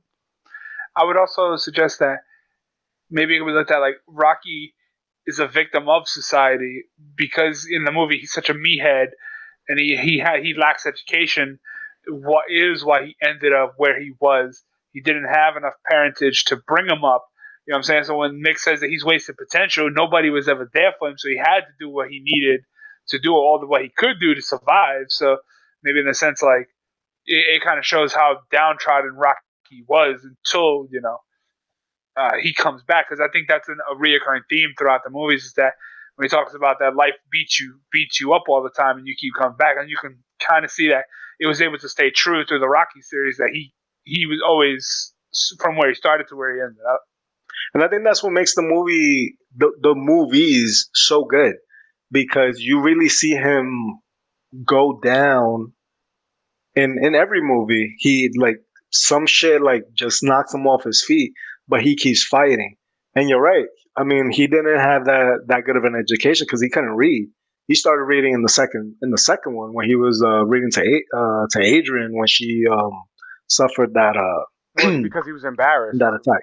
I 0.96 1.06
would 1.06 1.18
also 1.18 1.56
suggest 1.56 2.00
that 2.00 2.18
maybe 3.10 3.38
it 3.38 3.42
we 3.42 3.54
looked 3.54 3.72
at 3.72 3.80
like 3.80 3.96
Rocky 4.08 4.74
is 5.26 5.40
a 5.40 5.48
victim 5.48 5.88
of 5.88 6.08
society 6.08 6.84
because 7.16 7.68
in 7.70 7.86
the 7.86 7.92
movie 7.92 8.18
he's 8.20 8.34
such 8.34 8.50
a 8.50 8.54
meathead 8.54 9.08
and 9.68 9.80
he 9.80 9.98
he 9.98 10.20
had 10.20 10.44
he 10.44 10.54
lacks 10.54 10.86
education. 10.86 11.60
What 12.08 12.46
is 12.50 12.84
why 12.84 13.06
he 13.06 13.16
ended 13.22 13.54
up 13.54 13.76
where 13.78 14.00
he 14.00 14.12
was? 14.20 14.64
He 14.92 15.02
didn't 15.02 15.30
have 15.34 15.56
enough 15.56 15.74
parentage 15.90 16.44
to 16.46 16.58
bring 16.68 16.88
him 16.88 17.04
up 17.06 17.26
you 17.68 17.72
know 17.72 17.76
what 17.76 17.80
I'm 17.80 17.84
saying? 17.84 18.04
So 18.06 18.18
when 18.18 18.44
Mick 18.46 18.58
says 18.60 18.82
that 18.82 18.90
he's 18.90 19.06
wasted 19.06 19.38
potential, 19.38 19.90
nobody 19.92 20.30
was 20.30 20.50
ever 20.50 20.70
there 20.74 20.94
for 21.00 21.10
him, 21.10 21.16
so 21.18 21.30
he 21.30 21.38
had 21.38 21.62
to 21.62 21.74
do 21.80 21.90
what 21.90 22.10
he 22.10 22.22
needed 22.24 22.62
to 23.10 23.20
do 23.20 23.34
all 23.34 23.60
the 23.60 23.68
what 23.68 23.84
he 23.84 23.92
could 23.96 24.18
do 24.22 24.36
to 24.36 24.42
survive. 24.42 25.06
So 25.10 25.38
maybe 25.84 26.00
in 26.02 26.08
a 26.08 26.14
sense, 26.14 26.42
like 26.44 26.68
it, 27.26 27.58
it 27.58 27.64
kind 27.64 27.80
of 27.80 27.86
shows 27.86 28.14
how 28.14 28.40
downtrodden 28.52 29.16
Rocky 29.16 29.86
was 29.88 30.26
until 30.26 30.88
you 30.92 31.02
know 31.02 31.18
uh, 32.18 32.32
he 32.42 32.54
comes 32.54 32.84
back. 32.84 33.08
Because 33.10 33.22
I 33.22 33.32
think 33.32 33.48
that's 33.50 33.70
an, 33.70 33.78
a 33.92 33.96
reoccurring 33.96 34.42
theme 34.50 34.72
throughout 34.78 35.02
the 35.06 35.12
movies 35.12 35.46
is 35.46 35.54
that 35.58 35.74
when 36.16 36.26
he 36.26 36.30
talks 36.30 36.54
about 36.54 36.78
that 36.80 36.96
life 36.96 37.16
beats 37.32 37.60
you 37.60 37.80
beats 37.92 38.20
you 38.22 38.34
up 38.34 38.44
all 38.50 38.64
the 38.64 38.72
time, 38.72 38.98
and 38.98 39.08
you 39.08 39.16
keep 39.20 39.34
coming 39.38 39.58
back, 39.58 39.78
and 39.80 39.90
you 39.90 39.98
can 40.02 40.18
kind 40.48 40.66
of 40.66 40.72
see 40.72 40.90
that 40.90 41.06
it 41.40 41.48
was 41.48 41.62
able 41.62 41.78
to 41.80 41.90
stay 41.90 42.12
true 42.12 42.46
through 42.46 42.60
the 42.60 42.70
Rocky 42.70 43.02
series 43.02 43.38
that 43.38 43.50
he 43.54 43.74
he 44.04 44.26
was 44.28 44.42
always 44.48 45.14
from 45.60 45.78
where 45.78 45.90
he 45.90 45.96
started 45.96 46.28
to 46.30 46.36
where 46.36 46.56
he 46.56 46.62
ended 46.62 46.78
up. 46.90 47.02
And 47.74 47.84
I 47.84 47.88
think 47.88 48.04
that's 48.04 48.24
what 48.24 48.34
makes 48.34 48.56
the 48.56 48.62
movie, 48.62 49.36
the, 49.56 49.72
the 49.82 49.94
movies 49.96 50.90
so 50.94 51.26
good 51.26 51.56
because 52.12 52.60
you 52.60 52.82
really 52.82 53.10
see 53.10 53.32
him 53.32 54.00
go 54.66 55.00
down 55.04 55.74
in, 56.76 56.98
in 57.02 57.16
every 57.16 57.42
movie. 57.42 57.96
He 57.98 58.30
like 58.38 58.58
some 58.92 59.26
shit 59.26 59.62
like 59.62 59.84
just 59.94 60.24
knocks 60.24 60.54
him 60.54 60.68
off 60.68 60.84
his 60.84 61.04
feet, 61.04 61.34
but 61.68 61.82
he 61.82 61.96
keeps 61.96 62.24
fighting. 62.24 62.76
And 63.16 63.30
you're 63.30 63.42
right. 63.42 63.66
I 63.98 64.04
mean, 64.04 64.32
he 64.32 64.48
didn't 64.48 64.80
have 64.80 65.06
that, 65.06 65.46
that 65.48 65.66
good 65.66 65.76
of 65.76 65.84
an 65.84 65.96
education 65.96 66.46
because 66.48 66.62
he 66.62 66.70
couldn't 66.70 66.96
read. 66.96 67.28
He 67.68 67.76
started 67.76 68.04
reading 68.04 68.34
in 68.34 68.42
the 68.42 68.50
second 68.50 68.96
in 69.02 69.12
the 69.12 69.18
second 69.18 69.56
one 69.56 69.74
when 69.74 69.88
he 69.88 69.96
was 69.96 70.22
uh, 70.22 70.46
reading 70.46 70.70
to 70.72 70.82
uh, 70.82 71.48
to 71.52 71.62
Adrian 71.62 72.12
when 72.12 72.28
she 72.28 72.64
um, 72.70 72.92
suffered 73.48 73.94
that 73.94 74.18
uh, 74.18 75.02
because 75.02 75.26
he 75.26 75.32
was 75.32 75.46
embarrassed 75.46 75.98
that 76.00 76.14
attack 76.14 76.42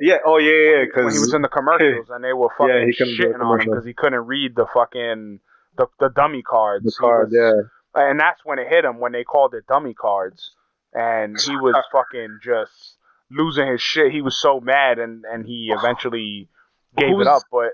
yeah. 0.00 0.18
Oh 0.24 0.38
yeah, 0.38 0.50
yeah. 0.50 0.84
Because 0.84 1.04
when 1.04 1.12
he 1.12 1.18
was 1.18 1.34
in 1.34 1.42
the 1.42 1.48
commercials 1.48 2.08
and 2.10 2.24
they 2.24 2.32
were 2.32 2.48
fucking 2.56 2.92
yeah, 2.98 3.04
he 3.04 3.16
shitting 3.16 3.40
on 3.40 3.60
him 3.60 3.70
because 3.70 3.84
he 3.84 3.94
couldn't 3.94 4.26
read 4.26 4.54
the 4.54 4.66
fucking 4.72 5.40
the, 5.76 5.86
the 5.98 6.10
dummy 6.14 6.42
cards. 6.42 6.84
The 6.84 6.92
card, 6.98 7.30
was, 7.30 7.34
yeah. 7.34 8.02
And 8.02 8.18
that's 8.18 8.40
when 8.44 8.58
it 8.58 8.68
hit 8.68 8.84
him 8.84 9.00
when 9.00 9.12
they 9.12 9.24
called 9.24 9.54
it 9.54 9.66
dummy 9.66 9.94
cards, 9.94 10.54
and 10.92 11.38
he 11.40 11.56
was 11.56 11.76
fucking 11.92 12.40
just 12.42 12.96
losing 13.30 13.68
his 13.68 13.82
shit. 13.82 14.12
He 14.12 14.22
was 14.22 14.40
so 14.40 14.60
mad, 14.60 14.98
and 14.98 15.24
and 15.30 15.46
he 15.46 15.70
eventually 15.76 16.48
gave 16.96 17.10
Who's, 17.10 17.26
it 17.26 17.30
up. 17.30 17.42
But 17.50 17.72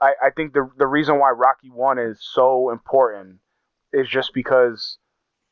I 0.00 0.12
I 0.22 0.30
think 0.34 0.52
the 0.52 0.68
the 0.76 0.86
reason 0.86 1.18
why 1.18 1.30
Rocky 1.30 1.70
One 1.70 1.98
is 1.98 2.18
so 2.20 2.70
important 2.70 3.36
is 3.92 4.08
just 4.08 4.32
because 4.34 4.98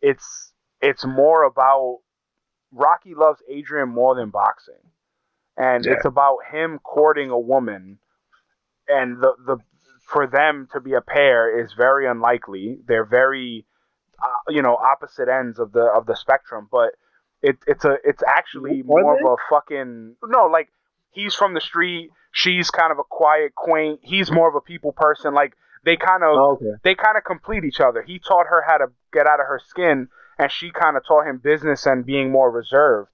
it's 0.03 0.53
it's 0.81 1.05
more 1.07 1.45
about 1.45 2.01
Rocky 2.73 3.15
loves 3.15 3.41
Adrian 3.49 3.89
more 3.89 4.15
than 4.15 4.31
boxing 4.31 4.75
and 5.57 5.85
yeah. 5.85 5.93
it's 5.93 6.05
about 6.05 6.39
him 6.51 6.79
courting 6.81 7.31
a 7.31 7.39
woman, 7.39 7.99
and 8.89 9.21
the 9.21 9.35
the 9.47 9.59
for 10.07 10.27
them 10.27 10.69
to 10.73 10.81
be 10.81 10.95
a 10.95 11.01
pair 11.01 11.65
is 11.65 11.73
very 11.73 12.07
unlikely. 12.07 12.79
They're 12.87 13.05
very, 13.05 13.67
uh, 14.23 14.53
you 14.53 14.63
know, 14.63 14.77
opposite 14.77 15.29
ends 15.29 15.59
of 15.59 15.73
the 15.73 15.85
of 15.85 16.07
the 16.07 16.15
spectrum. 16.15 16.69
But 16.71 16.91
it 17.43 17.57
it's 17.67 17.85
a 17.85 17.97
it's 18.05 18.23
actually 18.27 18.83
more 18.83 19.19
of 19.19 19.25
a 19.25 19.37
fucking 19.51 20.17
no. 20.25 20.47
Like 20.47 20.69
he's 21.11 21.35
from 21.35 21.55
the 21.55 21.61
street. 21.61 22.11
She's 22.33 22.71
kind 22.71 22.93
of 22.93 22.99
a 22.99 23.05
quiet, 23.05 23.55
quaint. 23.55 24.01
He's 24.03 24.31
more 24.31 24.49
of 24.49 24.55
a 24.55 24.61
people 24.61 24.93
person. 24.93 25.33
Like 25.35 25.55
they 25.85 25.97
kind 25.97 26.23
of 26.23 26.37
oh, 26.37 26.59
okay. 26.61 26.79
they 26.85 26.95
kind 26.95 27.17
of 27.17 27.25
complete 27.25 27.65
each 27.65 27.81
other. 27.81 28.03
He 28.03 28.19
taught 28.19 28.47
her 28.49 28.63
how 28.67 28.79
to 28.79 28.87
get 29.13 29.27
out 29.27 29.41
of 29.41 29.47
her 29.47 29.61
skin, 29.65 30.09
and 30.39 30.53
she 30.53 30.71
kind 30.71 30.97
of 30.97 31.07
taught 31.07 31.27
him 31.27 31.39
business 31.39 31.87
and 31.87 32.05
being 32.05 32.31
more 32.31 32.51
reserved. 32.51 33.09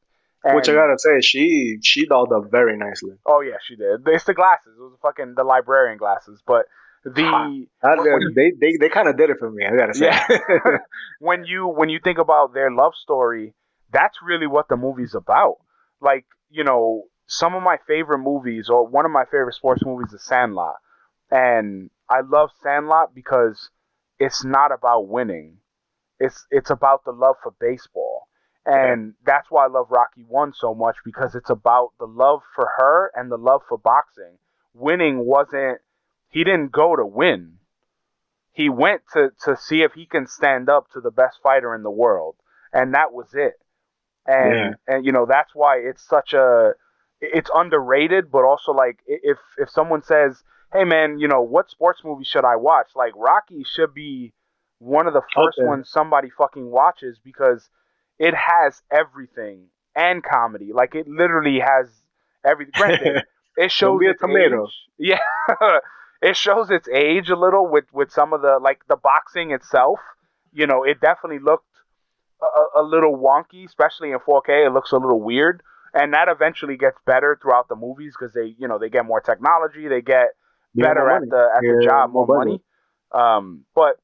And, 0.45 0.57
Which 0.57 0.69
I 0.69 0.73
gotta 0.73 0.99
say, 0.99 1.21
she 1.21 1.79
she 1.83 2.07
dolled 2.07 2.33
up 2.33 2.51
very 2.51 2.77
nicely. 2.77 3.13
Oh 3.25 3.43
yeah, 3.43 3.59
she 3.65 3.77
did. 3.77 4.01
It's 4.07 4.25
the 4.25 4.35
glasses. 4.35 4.75
It 4.77 4.81
was 4.81 4.99
fucking 5.01 5.35
the 5.37 5.45
librarian 5.45 5.99
glasses, 5.99 6.43
but 6.45 6.67
the 7.05 7.67
when, 7.81 8.35
they 8.35 8.53
they 8.61 8.77
they 8.77 8.89
kind 8.89 9.09
of 9.09 9.17
did 9.17 9.31
it 9.31 9.37
for 9.39 9.51
me. 9.51 9.65
I 9.65 9.77
gotta 9.77 9.95
say. 9.95 10.07
Yeah. 10.07 10.27
when 11.21 11.45
you 11.45 11.69
when 11.69 11.91
you 11.91 12.01
think 12.03 12.19
about 12.19 12.55
their 12.55 12.73
love 12.73 12.95
story, 13.01 13.55
that's 13.93 14.19
really 14.25 14.49
what 14.49 14.69
the 14.69 14.77
movie's 14.77 15.15
about. 15.15 15.59
Like 16.01 16.27
you 16.51 16.65
know, 16.65 17.05
some 17.27 17.55
of 17.55 17.63
my 17.63 17.77
favorite 17.87 18.19
movies, 18.19 18.69
or 18.69 18.87
one 18.87 19.05
of 19.05 19.13
my 19.13 19.25
favorite 19.25 19.55
sports 19.55 19.83
movies, 19.85 20.13
is 20.13 20.25
Sandlot, 20.25 20.75
and 21.31 21.91
I 22.09 22.23
love 22.23 22.51
Sandlot 22.65 23.15
because 23.15 23.71
it's 24.19 24.45
not 24.45 24.73
about 24.73 25.07
winning. 25.07 25.59
It's 26.19 26.47
it's 26.51 26.71
about 26.71 27.05
the 27.05 27.13
love 27.13 27.37
for 27.45 27.55
baseball 27.61 28.27
and 28.67 29.15
that's 29.25 29.51
why 29.51 29.65
I 29.65 29.69
love 29.69 29.89
Rocky 29.91 30.23
1 30.23 30.55
so 30.55 30.75
much 30.75 30.97
because 31.05 31.35
it's 31.35 31.51
about 31.51 31.93
the 31.99 32.07
love 32.07 32.43
for 32.55 32.69
her 32.79 33.11
and 33.15 33.31
the 33.31 33.37
love 33.39 33.63
for 33.69 33.79
boxing. 33.79 34.39
Winning 34.75 35.25
wasn't, 35.27 35.81
he 36.31 36.45
didn't 36.45 36.73
go 36.73 36.97
to 36.97 37.05
win. 37.05 37.59
he 38.53 38.69
went 38.69 39.03
to 39.13 39.31
to 39.45 39.57
see 39.57 39.83
if 39.83 39.93
he 39.95 40.07
can 40.07 40.27
stand 40.27 40.69
up 40.69 40.91
to 40.93 41.01
the 41.01 41.11
best 41.11 41.39
fighter 41.43 41.75
in 41.75 41.83
the 41.83 41.91
world, 41.91 42.37
and 42.73 42.95
that 42.95 43.13
was 43.13 43.35
it. 43.35 43.55
And 44.27 44.53
Yeah. 44.55 44.75
and 44.87 45.05
you 45.07 45.13
know 45.13 45.27
that's 45.27 45.55
why 45.55 45.79
it's 45.79 46.03
such 46.07 46.33
a 46.35 46.75
it's 47.21 47.51
underrated, 47.55 48.31
but 48.31 48.45
also 48.45 48.73
like 48.73 48.99
if 49.07 49.39
if 49.59 49.71
someone 49.71 50.03
says, 50.03 50.43
"Hey 50.73 50.85
man, 50.85 51.19
you 51.19 51.29
know 51.29 51.43
what 51.43 51.71
sports 51.71 52.03
movie 52.05 52.25
should 52.25 52.45
I 52.45 52.57
watch?" 52.57 52.89
Like 52.95 53.13
Rocky 53.17 53.65
should 53.65 53.95
be 53.95 54.33
one 54.79 55.07
of 55.07 55.15
the 55.15 55.23
first 55.35 55.59
Okay. 55.59 55.67
ones 55.67 55.89
somebody 55.91 56.31
fucking 56.31 56.71
watches 56.71 57.19
because 57.19 57.69
it 58.19 58.35
has 58.35 58.83
everything 58.91 59.67
and 59.95 60.23
comedy. 60.23 60.73
Like 60.73 60.95
it 60.95 61.09
literally 61.09 61.61
has 61.61 61.89
everything. 62.45 62.73
Granted, 62.77 63.19
it 63.57 63.71
shows 63.73 64.07
its 64.07 64.23
age. 64.25 64.63
Yeah, 64.99 65.19
it 66.21 66.37
shows 66.37 66.71
its 66.71 66.89
age 66.89 67.29
a 67.31 67.37
little 67.37 67.69
with 67.69 67.85
with 67.93 68.11
some 68.13 68.33
of 68.33 68.43
the 68.43 68.59
like 68.63 68.83
the 68.89 68.97
boxing 68.97 69.51
itself. 69.51 69.99
You 70.53 70.67
know, 70.67 70.85
it 70.85 71.01
definitely 71.01 71.41
looked 71.41 71.67
a, 72.43 72.81
a- 72.81 72.83
little 72.83 73.17
wonky, 73.17 73.65
especially 73.65 74.11
in 74.13 74.19
4K. 74.19 74.67
It 74.67 74.73
looks 74.73 74.93
a 74.93 74.97
little 74.97 75.21
weird, 75.21 75.63
and 75.95 76.13
that 76.15 76.29
eventually 76.29 76.77
gets 76.77 76.99
better 77.07 77.39
throughout 77.41 77.69
the 77.69 77.77
movies 77.77 78.15
because 78.19 78.35
they, 78.35 78.55
you 78.59 78.69
know, 78.69 78.79
they 78.79 78.91
get 78.91 79.07
more 79.07 79.21
technology, 79.21 79.89
they 79.89 80.03
get 80.03 80.29
better 80.75 81.11
at 81.11 81.29
the 81.29 81.49
at 81.57 81.67
the 81.67 81.77
job, 81.77 82.11
more 82.13 82.27
more 82.27 82.27
money. 82.27 82.61
Um, 83.13 83.65
but 83.75 83.97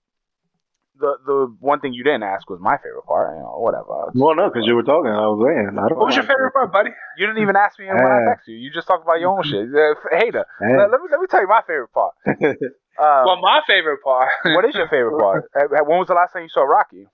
the 0.98 1.16
the 1.26 1.56
one 1.60 1.80
thing 1.80 1.92
you 1.94 2.04
didn't 2.04 2.22
ask 2.24 2.48
was 2.50 2.60
my 2.60 2.76
favorite 2.78 3.06
part. 3.06 3.34
You 3.36 3.42
know, 3.42 3.58
whatever. 3.58 4.10
Well, 4.14 4.34
no, 4.36 4.48
because 4.50 4.66
you 4.66 4.74
were 4.74 4.82
talking. 4.82 5.10
I 5.10 5.26
was 5.26 5.40
saying. 5.46 5.78
I 5.78 5.88
don't 5.88 5.98
What 5.98 6.06
was 6.06 6.16
your 6.16 6.24
favorite 6.24 6.52
part, 6.52 6.72
buddy? 6.72 6.90
You 7.16 7.26
didn't 7.26 7.42
even 7.42 7.56
ask 7.56 7.78
me 7.78 7.86
when 7.86 7.96
I 7.98 8.22
Uh, 8.26 8.28
text 8.34 8.48
you. 8.48 8.56
You 8.56 8.70
just 8.72 8.86
talked 8.86 9.04
about 9.04 9.20
your 9.20 9.30
own 9.30 9.42
shit. 9.48 9.68
Hater. 10.12 10.44
Let, 10.60 10.90
let 10.90 11.00
me 11.00 11.08
let 11.10 11.20
me 11.20 11.26
tell 11.28 11.40
you 11.40 11.48
my 11.48 11.62
favorite 11.66 11.92
part. 11.92 12.14
Um, 13.00 13.26
well, 13.26 13.36
my 13.40 13.60
favorite 13.64 14.02
part. 14.02 14.28
what 14.56 14.64
is 14.64 14.74
your 14.74 14.88
favorite 14.88 15.20
part? 15.20 15.48
Uh, 15.54 15.68
When 15.86 16.00
was 16.00 16.08
the 16.08 16.14
last 16.14 16.32
time 16.32 16.42
you 16.42 16.48
saw 16.48 16.62
Rocky? 16.62 17.06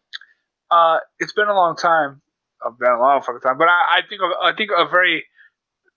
Uh, 0.71 0.97
it's 1.19 1.35
been 1.35 1.49
a 1.49 1.53
long 1.53 1.77
time. 1.77 2.23
I've 2.65 2.79
been 2.79 2.91
a 2.91 2.99
long 2.99 3.21
fucking 3.21 3.43
time, 3.43 3.59
but 3.59 3.69
I, 3.69 3.99
I 3.99 4.01
think 4.09 4.23
of, 4.23 4.31
I 4.43 4.57
think 4.57 4.71
a 4.75 4.89
very 4.89 5.27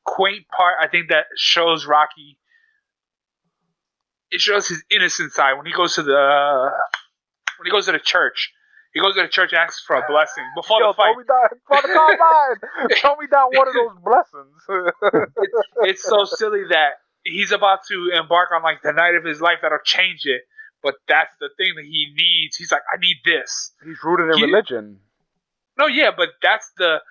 quaint 0.03 0.43
part. 0.49 0.73
I 0.81 0.89
think 0.89 1.07
that 1.07 1.27
shows 1.37 1.85
Rocky. 1.85 2.37
It 4.29 4.41
shows 4.41 4.67
his 4.67 4.83
innocent 4.91 5.31
side 5.31 5.53
when 5.53 5.65
he 5.65 5.71
goes 5.71 5.95
to 5.95 6.03
the 6.03 6.69
when 7.59 7.65
he 7.65 7.71
goes 7.71 7.85
to 7.85 7.91
the 7.91 7.99
church. 7.99 8.53
He 8.93 9.01
goes 9.01 9.15
to 9.15 9.21
the 9.21 9.27
church 9.27 9.51
and 9.53 9.59
asks 9.59 9.83
for 9.85 9.95
a 9.95 10.03
blessing 10.07 10.43
before 10.55 10.79
Yo, 10.81 10.87
the 10.91 10.93
fight. 10.95 11.13
throw 11.13 11.21
me 11.21 11.27
down 11.27 11.47
for 11.67 11.81
the 11.81 11.93
combine. 11.93 12.89
throw 12.97 13.15
me 13.17 13.27
down 13.29 13.47
one 13.53 13.67
of 13.67 13.73
those 13.73 13.97
blessings. 14.03 15.27
It's 15.83 16.03
so 16.03 16.23
silly 16.25 16.63
that 16.69 16.93
he's 17.23 17.51
about 17.51 17.79
to 17.89 18.11
embark 18.17 18.49
on 18.55 18.63
like 18.63 18.81
the 18.81 18.93
night 18.93 19.15
of 19.15 19.23
his 19.23 19.41
life 19.41 19.59
that'll 19.61 19.79
change 19.83 20.21
it. 20.25 20.41
But 20.81 20.95
that's 21.07 21.35
the 21.39 21.49
thing 21.57 21.73
that 21.75 21.85
he 21.85 22.13
needs. 22.15 22.55
He's 22.55 22.71
like, 22.71 22.81
I 22.91 22.97
need 22.99 23.17
this. 23.25 23.71
He's 23.83 23.97
rooted 24.03 24.29
in 24.31 24.37
He- 24.37 24.45
religion. 24.45 24.99
No, 25.77 25.85
yeah, 25.85 26.09
but 26.15 26.29
that's 26.41 26.71
the 26.77 27.01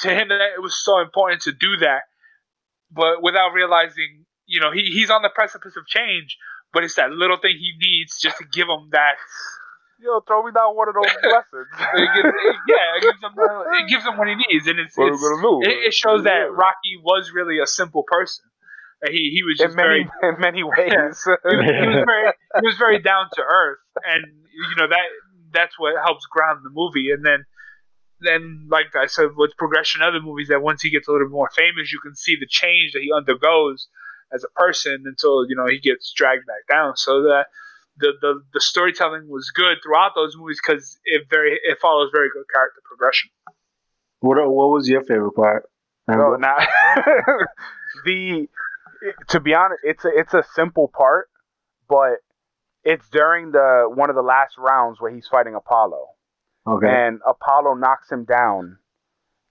to 0.00 0.08
him 0.10 0.28
that 0.28 0.40
it 0.56 0.60
was 0.60 0.74
so 0.76 1.00
important 1.00 1.40
to 1.42 1.52
do 1.52 1.78
that, 1.78 2.02
but 2.90 3.22
without 3.22 3.54
realizing, 3.54 4.26
you 4.44 4.60
know, 4.60 4.70
he, 4.72 4.82
he's 4.92 5.08
on 5.08 5.22
the 5.22 5.30
precipice 5.34 5.74
of 5.76 5.86
change, 5.86 6.36
but 6.74 6.84
it's 6.84 6.96
that 6.96 7.10
little 7.12 7.38
thing 7.38 7.56
he 7.58 7.72
needs 7.80 8.18
just 8.20 8.36
to 8.36 8.44
give 8.44 8.68
him 8.68 8.90
that. 8.92 9.14
Yo, 10.02 10.20
throw 10.26 10.42
me 10.42 10.52
down 10.52 10.74
one 10.76 10.88
of 10.88 10.94
those 10.94 11.12
blessings. 11.22 11.68
It 11.94 12.08
gives, 12.16 12.28
it- 12.28 12.56
yeah, 12.68 12.96
it 12.96 13.02
gives 13.02 13.20
him 13.22 13.32
it 13.36 13.88
gives 13.92 14.04
him 14.04 14.16
what 14.16 14.28
he 14.28 14.34
needs, 14.34 14.66
and 14.66 14.78
it's, 14.78 14.96
What 14.96 15.08
are 15.08 15.16
we 15.16 15.66
it's 15.66 15.68
it, 15.68 15.86
it 15.88 15.94
shows 15.94 16.24
that 16.24 16.52
Rocky 16.52 16.96
was 17.02 17.32
really 17.34 17.58
a 17.60 17.66
simple 17.66 18.04
person. 18.08 18.44
He 19.06 19.32
he 19.34 19.42
was 19.42 19.56
just 19.58 19.70
in 19.72 19.76
many 19.76 20.04
very 20.04 20.34
in 20.34 20.40
many 20.40 20.62
ways. 20.62 20.92
he 20.92 20.96
was, 20.96 21.24
he 21.24 21.86
was 21.88 22.04
very 22.04 22.32
he 22.60 22.66
was 22.66 22.76
very 22.76 22.98
down 23.00 23.26
to 23.32 23.42
earth, 23.42 23.78
and 24.04 24.24
you 24.52 24.76
know 24.76 24.88
that 24.88 25.06
that's 25.52 25.78
what 25.78 25.94
helps 26.04 26.26
ground 26.26 26.60
the 26.64 26.70
movie. 26.70 27.10
And 27.10 27.24
then 27.24 27.44
then 28.20 28.68
like 28.70 28.94
I 28.94 29.06
said, 29.06 29.28
with 29.36 29.56
progression 29.56 30.02
of 30.02 30.12
the 30.12 30.20
movies, 30.20 30.48
that 30.48 30.60
once 30.62 30.82
he 30.82 30.90
gets 30.90 31.08
a 31.08 31.12
little 31.12 31.28
more 31.30 31.48
famous, 31.56 31.90
you 31.90 32.00
can 32.00 32.14
see 32.14 32.36
the 32.38 32.46
change 32.46 32.92
that 32.92 33.00
he 33.02 33.10
undergoes 33.10 33.88
as 34.32 34.44
a 34.44 34.48
person 34.60 35.04
until 35.06 35.48
you 35.48 35.56
know 35.56 35.66
he 35.66 35.78
gets 35.80 36.12
dragged 36.14 36.44
back 36.46 36.68
down. 36.68 36.96
So 36.96 37.22
that 37.22 37.46
the 38.00 38.12
the, 38.20 38.42
the 38.54 38.60
storytelling 38.60 39.28
was 39.28 39.50
good 39.54 39.78
throughout 39.82 40.12
those 40.14 40.36
movies 40.36 40.60
because 40.64 40.98
it 41.04 41.22
very 41.30 41.58
it 41.62 41.78
follows 41.80 42.10
very 42.12 42.28
good 42.32 42.44
character 42.52 42.80
progression. 42.84 43.30
What 44.20 44.38
uh, 44.38 44.48
What 44.48 44.70
was 44.70 44.88
your 44.88 45.02
favorite 45.02 45.32
part? 45.32 45.68
Oh, 46.08 46.14
no, 46.14 46.36
now 46.36 46.56
the 48.04 48.48
to 49.28 49.40
be 49.40 49.54
honest, 49.54 49.80
it's 49.84 50.04
a 50.04 50.08
it's 50.14 50.34
a 50.34 50.42
simple 50.54 50.88
part, 50.88 51.28
but 51.88 52.16
it's 52.84 53.08
during 53.10 53.52
the 53.52 53.88
one 53.92 54.10
of 54.10 54.16
the 54.16 54.22
last 54.22 54.56
rounds 54.58 55.00
where 55.00 55.12
he's 55.12 55.28
fighting 55.28 55.54
Apollo, 55.54 56.06
Okay. 56.66 56.86
and 56.88 57.20
Apollo 57.26 57.74
knocks 57.74 58.10
him 58.10 58.24
down, 58.24 58.78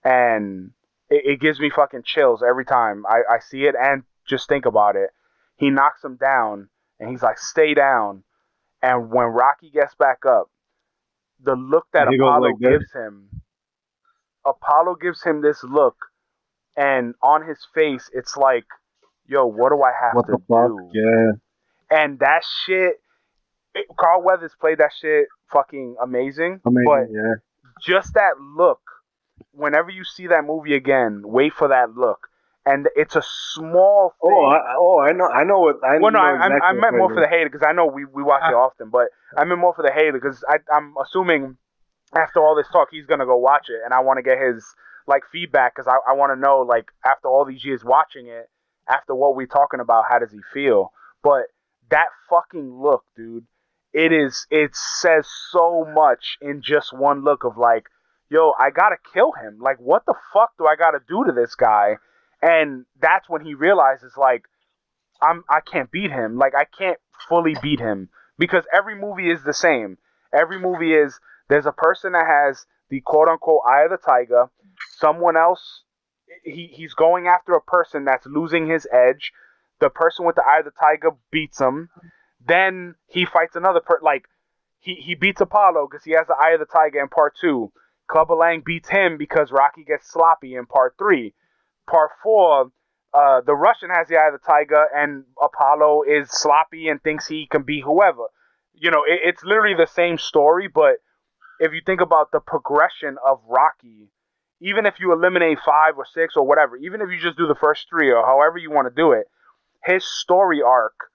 and 0.03 0.71
it, 1.09 1.33
it 1.33 1.39
gives 1.39 1.59
me 1.59 1.69
fucking 1.69 2.03
chills 2.05 2.43
every 2.47 2.65
time 2.65 3.05
I, 3.07 3.35
I 3.35 3.39
see 3.39 3.63
it 3.63 3.75
and 3.79 4.03
just 4.27 4.47
think 4.49 4.65
about 4.65 4.95
it. 4.95 5.09
He 5.57 5.69
knocks 5.69 6.03
him 6.03 6.15
down, 6.17 6.69
and 6.99 7.09
he's 7.09 7.21
like, 7.23 7.37
"Stay 7.39 7.73
down," 7.73 8.23
and 8.81 9.11
when 9.11 9.27
Rocky 9.27 9.69
gets 9.69 9.95
back 9.95 10.25
up, 10.25 10.49
the 11.43 11.55
look 11.55 11.85
that 11.93 12.07
He 12.09 12.15
Apollo 12.15 12.49
like 12.49 12.59
gives 12.59 12.91
him, 12.91 13.29
Apollo 14.45 14.95
gives 15.01 15.23
him 15.23 15.41
this 15.41 15.63
look, 15.63 15.95
and 16.75 17.13
on 17.21 17.47
his 17.47 17.65
face, 17.73 18.09
it's 18.13 18.37
like, 18.37 18.65
"Yo, 19.25 19.45
what 19.45 19.69
do 19.69 19.81
I 19.81 19.91
have 19.91 20.15
what 20.15 20.25
to 20.27 20.33
the 20.33 20.37
fuck? 20.47 20.67
do?" 20.67 20.89
Yeah. 20.93 21.31
And 21.91 22.19
that 22.19 22.43
shit, 22.65 23.01
it, 23.73 23.85
Carl 23.97 24.21
Weathers 24.21 24.55
played 24.59 24.77
that 24.77 24.91
shit 24.99 25.27
fucking 25.51 25.95
amazing. 26.01 26.61
Amazing. 26.65 26.85
But 26.85 27.07
yeah. 27.11 27.33
just 27.81 28.13
that 28.13 28.39
look, 28.39 28.81
whenever 29.51 29.89
you 29.89 30.03
see 30.03 30.27
that 30.27 30.45
movie 30.45 30.75
again, 30.75 31.23
wait 31.25 31.53
for 31.53 31.67
that 31.69 31.95
look. 31.95 32.27
And 32.65 32.87
it's 32.95 33.15
a 33.15 33.23
small 33.53 34.13
oh, 34.21 34.27
thing. 34.27 34.37
Oh, 34.37 34.49
I, 34.49 34.75
oh, 34.77 34.99
I 34.99 35.11
know. 35.13 35.27
I 35.27 35.43
know 35.43 35.59
what. 35.59 35.77
I 35.83 35.97
well, 35.97 36.11
no, 36.11 36.19
know 36.19 36.25
I, 36.25 36.35
exactly 36.35 36.59
I, 36.61 36.69
I 36.69 36.73
meant 36.73 36.97
more 36.97 37.09
for 37.09 37.21
the 37.21 37.27
hater 37.27 37.49
because 37.49 37.65
I 37.67 37.71
know 37.71 37.85
we, 37.85 38.05
we 38.05 38.21
watch 38.21 38.43
it 38.43 38.53
uh-huh. 38.53 38.69
often, 38.69 38.89
but 38.89 39.07
I 39.35 39.45
meant 39.45 39.59
more 39.59 39.73
for 39.73 39.81
the 39.81 39.91
hater 39.91 40.13
because 40.13 40.43
I'm 40.71 40.93
assuming 41.01 41.57
after 42.15 42.39
all 42.39 42.55
this 42.55 42.67
talk, 42.71 42.89
he's 42.91 43.05
gonna 43.05 43.25
go 43.25 43.37
watch 43.37 43.67
it, 43.69 43.81
and 43.83 43.93
I 43.93 44.01
want 44.01 44.17
to 44.17 44.23
get 44.23 44.37
his 44.39 44.65
like 45.07 45.23
feedback 45.31 45.75
because 45.75 45.87
I, 45.87 46.11
I 46.11 46.15
want 46.15 46.31
to 46.31 46.39
know 46.39 46.59
like 46.59 46.89
after 47.05 47.27
all 47.27 47.45
these 47.45 47.63
years 47.63 47.83
watching 47.83 48.27
it, 48.27 48.49
after 48.87 49.15
what 49.15 49.35
we're 49.35 49.47
talking 49.47 49.79
about, 49.79 50.05
how 50.09 50.19
does 50.19 50.31
he 50.31 50.39
feel? 50.53 50.91
But 51.23 51.47
that 51.89 52.07
fucking 52.29 52.81
look, 52.81 53.03
dude, 53.15 53.45
it 53.93 54.11
is 54.11 54.45
it 54.51 54.75
says 54.75 55.27
so 55.51 55.85
much 55.93 56.37
in 56.41 56.61
just 56.63 56.93
one 56.93 57.23
look 57.23 57.43
of 57.43 57.57
like, 57.57 57.87
yo, 58.29 58.53
I 58.59 58.69
gotta 58.69 58.97
kill 59.13 59.31
him. 59.31 59.59
Like, 59.59 59.77
what 59.79 60.05
the 60.05 60.15
fuck 60.33 60.51
do 60.57 60.65
I 60.65 60.75
gotta 60.75 60.99
do 61.07 61.23
to 61.25 61.31
this 61.31 61.55
guy? 61.55 61.97
And 62.41 62.85
that's 63.01 63.29
when 63.29 63.45
he 63.45 63.53
realizes 63.53 64.13
like, 64.17 64.43
I'm 65.21 65.43
I 65.49 65.59
can't 65.59 65.91
beat 65.91 66.11
him. 66.11 66.37
Like 66.37 66.53
I 66.55 66.65
can't 66.65 66.99
fully 67.27 67.55
beat 67.61 67.79
him 67.79 68.09
because 68.37 68.63
every 68.73 68.95
movie 68.95 69.29
is 69.29 69.43
the 69.43 69.53
same. 69.53 69.97
Every 70.33 70.59
movie 70.59 70.93
is 70.93 71.19
there's 71.49 71.65
a 71.65 71.71
person 71.71 72.13
that 72.13 72.25
has 72.25 72.65
the 72.89 73.01
quote 73.01 73.27
unquote 73.27 73.61
eye 73.67 73.83
of 73.83 73.91
the 73.91 73.97
tiger. 73.97 74.49
Someone 74.97 75.35
else 75.35 75.83
he 76.43 76.69
he's 76.71 76.93
going 76.93 77.27
after 77.27 77.53
a 77.53 77.61
person 77.61 78.05
that's 78.05 78.25
losing 78.25 78.67
his 78.69 78.87
edge. 78.91 79.31
The 79.79 79.89
person 79.89 80.25
with 80.25 80.35
the 80.35 80.43
eye 80.43 80.59
of 80.59 80.65
the 80.65 80.71
tiger 80.71 81.11
beats 81.31 81.59
him. 81.59 81.89
Then 82.45 82.95
he 83.07 83.25
fights 83.25 83.55
another 83.55 83.81
per 83.81 83.99
like 84.01 84.25
he 84.79 84.95
he 84.95 85.15
beats 85.15 85.41
Apollo 85.41 85.87
because 85.89 86.05
he 86.05 86.11
has 86.11 86.27
the 86.27 86.35
eye 86.39 86.51
of 86.51 86.59
the 86.59 86.65
tiger 86.65 86.99
in 86.99 87.09
part 87.09 87.33
two. 87.39 87.71
Clubber 88.07 88.35
Lang 88.35 88.63
beats 88.65 88.89
him 88.89 89.17
because 89.17 89.51
Rocky 89.51 89.83
gets 89.83 90.11
sloppy 90.11 90.55
in 90.55 90.65
part 90.65 90.95
three. 90.97 91.33
Part 91.89 92.11
four, 92.21 92.71
uh, 93.13 93.41
the 93.41 93.55
Russian 93.55 93.89
has 93.89 94.07
the 94.07 94.17
eye 94.17 94.27
of 94.27 94.33
the 94.33 94.45
tiger, 94.45 94.85
and 94.95 95.23
Apollo 95.41 96.03
is 96.03 96.29
sloppy 96.29 96.87
and 96.87 97.01
thinks 97.01 97.27
he 97.27 97.47
can 97.49 97.63
be 97.63 97.81
whoever. 97.81 98.27
You 98.73 98.91
know, 98.91 99.03
it, 99.07 99.21
it's 99.23 99.43
literally 99.43 99.75
the 99.75 99.87
same 99.87 100.17
story, 100.17 100.67
but 100.67 100.97
if 101.59 101.73
you 101.73 101.81
think 101.85 102.01
about 102.01 102.31
the 102.31 102.39
progression 102.39 103.17
of 103.25 103.39
Rocky, 103.47 104.09
even 104.61 104.85
if 104.85 104.99
you 104.99 105.11
eliminate 105.13 105.59
five 105.65 105.97
or 105.97 106.05
six 106.05 106.35
or 106.35 106.45
whatever, 106.45 106.77
even 106.77 107.01
if 107.01 107.09
you 107.09 107.19
just 107.19 107.37
do 107.37 107.47
the 107.47 107.55
first 107.55 107.87
three 107.89 108.11
or 108.11 108.25
however 108.25 108.57
you 108.57 108.71
want 108.71 108.87
to 108.87 108.93
do 108.95 109.11
it, 109.11 109.25
his 109.83 110.05
story 110.05 110.61
arc 110.61 111.09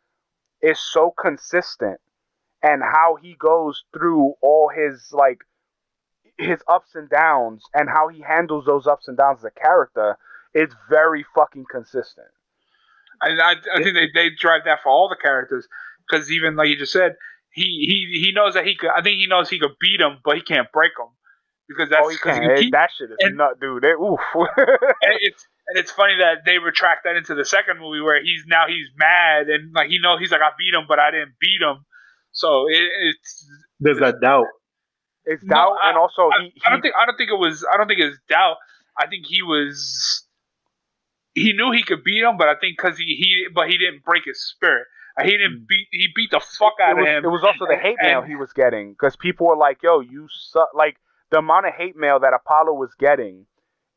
is 0.63 0.79
so 0.79 1.13
consistent 1.17 2.01
and 2.63 2.83
how 2.83 3.17
he 3.21 3.37
goes 3.39 3.85
through 3.93 4.35
all 4.41 4.71
his 4.75 5.11
like 5.13 5.39
his 6.39 6.61
ups 6.67 6.95
and 6.95 7.09
downs 7.11 7.63
and 7.75 7.89
how 7.89 8.09
he 8.09 8.23
handles 8.23 8.65
those 8.65 8.87
ups 8.87 9.07
and 9.07 9.17
downs 9.19 9.41
as 9.41 9.45
a 9.45 9.61
character 9.61 10.17
it's 10.55 10.75
very 10.89 11.25
fucking 11.35 11.65
consistent. 11.71 12.29
And 13.21 13.41
I, 13.41 13.53
I 13.75 13.83
think 13.83 13.95
they, 13.95 14.09
they 14.15 14.31
drive 14.39 14.63
that 14.65 14.81
for 14.83 14.91
all 14.91 15.09
the 15.09 15.17
characters 15.21 15.67
because 16.09 16.31
even 16.31 16.57
like 16.57 16.69
you 16.69 16.77
just 16.77 16.93
said, 16.93 17.17
he, 17.51 17.63
he 17.63 18.21
he 18.27 18.33
knows 18.33 18.55
that 18.55 18.67
he 18.67 18.75
could. 18.77 18.91
I 18.97 19.03
think 19.03 19.19
he 19.21 19.27
knows 19.27 19.49
he 19.49 19.59
could 19.59 19.77
beat 19.81 20.01
him, 20.01 20.19
but 20.25 20.37
he 20.37 20.43
can't 20.43 20.71
break 20.73 20.93
him 20.99 21.07
because 21.69 21.89
that's 21.89 22.03
oh, 22.05 22.09
he 22.09 22.17
'cause 22.19 22.39
can't. 22.39 22.59
he- 22.59 22.71
that 22.71 22.91
shit 22.97 23.11
is 23.11 23.17
and- 23.21 23.37
nut, 23.37 23.61
dude. 23.61 23.85
It, 23.85 23.95
oof. 24.01 24.19
and 24.35 25.15
it's 25.21 25.47
and 25.69 25.79
it's 25.79 25.91
funny 25.93 26.15
that 26.19 26.39
they 26.45 26.59
retract 26.59 27.05
that 27.05 27.17
into 27.17 27.35
the 27.35 27.45
second 27.45 27.79
movie 27.81 28.01
where 28.01 28.21
he's 28.23 28.43
now 28.49 28.65
he's 28.67 28.89
mad 28.99 29.49
and 29.49 29.73
like 29.73 29.89
he 29.89 29.99
know 30.03 30.19
he's 30.19 30.33
like 30.33 30.41
I 30.43 30.51
beat 30.59 30.75
him, 30.75 30.85
but 30.89 30.99
I 30.99 31.11
didn't 31.13 31.35
beat 31.41 31.63
him. 31.63 31.85
So 32.33 32.67
it, 32.69 32.91
it's 33.05 33.47
There's 33.79 33.99
a 33.99 34.13
doubt. 34.21 34.47
It's 35.25 35.43
No, 35.45 35.55
doubt, 35.55 35.77
I- 35.83 35.89
and 35.91 35.99
also 35.99 36.23
I, 36.29 36.43
he, 36.43 36.53
he 36.57 36.63
I 36.67 36.71
don't 36.71 36.83
think 36.83 36.95
I 37.01 37.07
don't 37.07 37.17
think 37.17 37.31
it 37.31 37.39
was 37.39 37.65
I 37.73 37.77
don't 37.77 37.87
think 37.87 38.01
it's 38.01 38.19
doubt. 38.29 38.57
I 38.99 39.07
think 39.07 39.27
he 39.27 39.43
was 39.43 40.24
he 41.35 41.53
knew 41.53 41.73
he 41.73 41.83
could 41.83 42.05
beat 42.05 42.23
him, 42.23 42.37
but 42.37 42.49
I 42.49 42.55
think 42.55 42.77
because 42.77 42.97
he, 42.99 43.05
he 43.05 43.47
but 43.55 43.69
he 43.69 43.77
didn't 43.79 44.05
break 44.05 44.25
his 44.25 44.43
spirit. 44.43 44.87
He 45.23 45.31
didn't 45.31 45.67
beat 45.69 45.87
he 45.93 46.09
beat 46.15 46.31
the 46.31 46.41
fuck 46.41 46.75
out 46.83 46.97
was, 46.97 47.03
of 47.03 47.09
him. 47.09 47.25
it 47.25 47.29
was 47.29 47.45
also 47.45 47.67
the 47.69 47.77
hate 47.77 47.97
mail 48.03 48.21
And- 48.21 48.29
he 48.29 48.37
was 48.37 48.53
getting 48.53 48.93
because 48.93 49.17
people 49.17 49.47
were 49.47 49.57
like, 49.57 49.83
"Yo, 49.83 50.01
you 50.01 50.27
suck!" 50.31 50.71
Like 50.75 50.97
the 51.31 51.39
amount 51.39 51.67
of 51.67 51.75
hate 51.75 51.97
mail 51.97 52.21
that 52.21 52.33
Apollo 52.35 52.75
was 52.75 52.95
getting, 52.99 53.47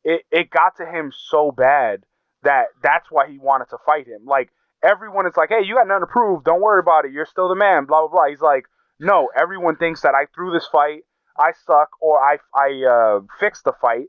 it 0.04 0.22
it 0.30 0.50
got 0.50 0.76
to 0.76 0.86
him 0.86 1.12
so 1.12 1.50
bad 1.50 2.04
that 2.44 2.66
that's 2.82 3.10
why 3.10 3.28
he 3.28 3.38
wanted 3.38 3.68
to 3.70 3.78
fight 3.84 4.06
him. 4.06 4.24
Like 4.26 4.50
everyone 4.82 5.26
is 5.26 5.36
like, 5.36 5.48
"Hey, 5.48 5.64
you 5.64 5.74
got 5.74 5.88
nothing 5.88 6.02
to 6.02 6.12
prove. 6.12 6.44
Don't 6.44 6.60
worry 6.60 6.80
about 6.80 7.04
it. 7.04 7.12
You're 7.12 7.26
still 7.26 7.48
the 7.48 7.56
man." 7.56 7.84
Blah 7.86 8.02
blah 8.02 8.10
blah. 8.10 8.28
He's 8.28 8.40
like, 8.40 8.66
"No, 9.00 9.28
everyone 9.36 9.74
thinks 9.76 10.02
that 10.02 10.14
I 10.14 10.26
threw 10.34 10.52
this 10.52 10.68
fight, 10.70 11.02
I 11.36 11.50
suck, 11.66 11.90
or 12.00 12.20
I 12.20 12.38
I 12.54 12.84
uh, 12.84 13.20
fixed 13.40 13.64
the 13.64 13.72
fight, 13.80 14.06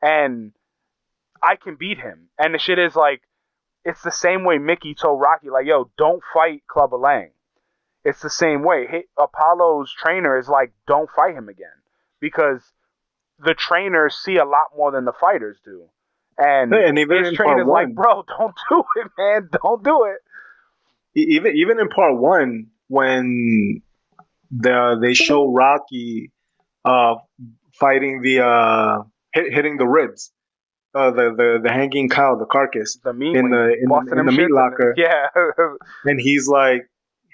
and 0.00 0.52
I 1.42 1.56
can 1.56 1.76
beat 1.76 1.98
him." 1.98 2.28
And 2.38 2.54
the 2.54 2.58
shit 2.58 2.78
is 2.78 2.94
like, 2.96 3.22
it's 3.84 4.02
the 4.02 4.10
same 4.10 4.44
way 4.44 4.58
Mickey 4.58 4.94
told 4.94 5.20
Rocky, 5.20 5.48
like, 5.48 5.66
"Yo, 5.66 5.90
don't 5.96 6.22
fight 6.34 6.66
Club 6.66 6.92
Lang." 6.92 7.30
It's 8.04 8.20
the 8.20 8.30
same 8.30 8.62
way. 8.62 9.06
Apollo's 9.16 9.92
trainer 9.92 10.38
is 10.38 10.48
like, 10.48 10.72
"Don't 10.86 11.10
fight 11.10 11.34
him 11.34 11.48
again," 11.48 11.68
because 12.20 12.72
the 13.38 13.54
trainers 13.54 14.16
see 14.16 14.36
a 14.36 14.44
lot 14.44 14.68
more 14.76 14.90
than 14.90 15.04
the 15.04 15.12
fighters 15.12 15.58
do. 15.64 15.88
And, 16.38 16.72
And 16.74 16.98
even 16.98 17.18
his 17.18 17.28
in 17.28 17.34
trainer's 17.36 17.66
like, 17.66 17.94
"Bro, 17.94 18.24
don't 18.26 18.54
do 18.68 18.84
it, 18.96 19.10
man. 19.16 19.48
Don't 19.62 19.82
do 19.82 20.04
it." 20.04 20.18
Even 21.14 21.56
even 21.56 21.78
in 21.78 21.88
part 21.88 22.16
one 22.16 22.68
when 22.88 23.82
the 24.50 24.98
they 25.00 25.14
show 25.14 25.52
Rocky 25.52 26.30
uh 26.84 27.16
fighting 27.72 28.20
the 28.22 28.44
uh 28.44 29.02
hit, 29.32 29.52
hitting 29.52 29.76
the 29.76 29.86
ribs 29.86 30.32
uh 30.96 31.10
the, 31.10 31.26
the 31.40 31.48
the 31.64 31.70
hanging 31.72 32.08
cow 32.08 32.34
the 32.36 32.46
carcass 32.46 32.98
The 33.04 33.12
meat 33.12 33.36
In 33.36 33.50
the- 33.50 33.74
he's 33.74 33.82
in 33.82 33.88
the- 33.88 34.20
in 34.20 34.26
the 34.26 34.32
meat 34.32 34.50
locker. 34.50 34.94
Yeah, 35.04 35.26
and 36.04 36.20
he's 36.20 36.46
like 36.48 36.82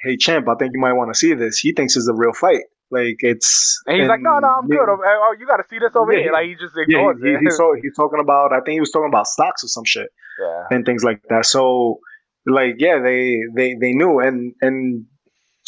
hey 0.02 0.16
champ 0.16 0.48
I 0.48 0.54
think 0.58 0.72
you 0.74 0.80
might 0.80 0.94
want 0.94 1.12
to 1.12 1.18
see 1.18 1.32
this 1.34 1.58
he 1.58 1.72
thinks 1.72 1.96
it's 1.96 2.08
a 2.08 2.14
real 2.14 2.32
fight 2.32 2.64
like 2.90 3.16
it's 3.20 3.80
and 3.86 3.96
he's 3.98 4.06
like, 4.08 4.20
"No, 4.20 4.38
no, 4.38 4.48
I'm 4.48 4.66
yeah, 4.68 4.76
good. 4.84 4.88
Oh, 4.90 5.34
you 5.40 5.46
got 5.46 5.56
to 5.56 5.64
see 5.70 5.78
this 5.78 5.96
over 5.96 6.12
Yeah, 6.12 6.24
here." 6.24 6.32
Like 6.32 6.46
he 6.48 6.54
just 6.56 6.74
yeah 6.76 6.98
ignores 6.98 7.22
he, 7.22 7.30
it. 7.30 7.40
he's, 7.40 7.56
so, 7.56 7.74
he's 7.80 7.96
talking 7.96 8.20
about 8.20 8.52
I 8.52 8.56
think 8.60 8.74
he 8.74 8.80
was 8.80 8.90
talking 8.90 9.08
about 9.08 9.26
stocks 9.26 9.64
or 9.64 9.68
some 9.68 9.84
shit 9.84 10.10
yeah, 10.38 10.64
and 10.70 10.84
things 10.84 11.02
like 11.02 11.22
that. 11.30 11.46
So, 11.46 12.00
like, 12.44 12.74
yeah, 12.78 12.98
they 13.02 13.38
they 13.54 13.76
they 13.80 13.92
knew, 13.94 14.18
and 14.20 14.52
and 14.60 15.06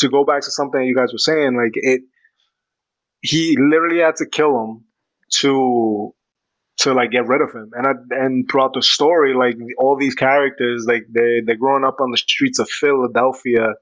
to 0.01 0.09
go 0.11 0.23
back 0.27 0.43
to 0.43 0.51
something 0.51 0.83
you 0.83 0.95
guys 0.95 1.13
were 1.15 1.25
saying, 1.31 1.57
like 1.57 1.73
it, 1.75 2.03
he 3.23 3.57
literally 3.59 4.01
had 4.01 4.17
to 4.17 4.27
kill 4.27 4.63
him 4.63 4.85
to 5.41 6.15
to 6.79 6.93
like 6.93 7.11
get 7.11 7.27
rid 7.27 7.41
of 7.41 7.53
him, 7.53 7.71
and 7.75 7.87
I, 7.87 7.93
and 8.11 8.49
throughout 8.51 8.75
the 8.75 8.83
story, 8.83 9.35
like 9.35 9.57
all 9.79 9.97
these 9.97 10.15
characters, 10.15 10.85
like 10.87 11.05
they 11.11 11.41
they're 11.45 11.57
growing 11.57 11.85
up 11.85 12.01
on 12.01 12.11
the 12.11 12.17
streets 12.17 12.59
of 12.59 12.69
Philadelphia, 12.69 13.75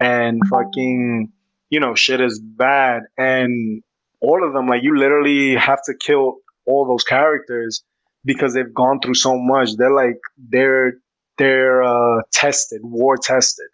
and 0.00 0.40
fucking, 0.48 1.30
you 1.70 1.80
know, 1.80 1.94
shit 1.94 2.20
is 2.20 2.40
bad, 2.40 3.02
and 3.16 3.82
all 4.20 4.46
of 4.46 4.52
them, 4.54 4.66
like 4.66 4.82
you 4.82 4.96
literally 4.96 5.56
have 5.56 5.82
to 5.84 5.94
kill 5.94 6.36
all 6.66 6.86
those 6.86 7.04
characters 7.04 7.82
because 8.24 8.54
they've 8.54 8.74
gone 8.74 9.00
through 9.00 9.14
so 9.14 9.38
much. 9.38 9.76
They're 9.76 9.94
like 9.94 10.18
they're 10.36 10.94
they're 11.38 11.82
uh, 11.82 12.22
tested, 12.32 12.80
war 12.82 13.16
tested. 13.16 13.68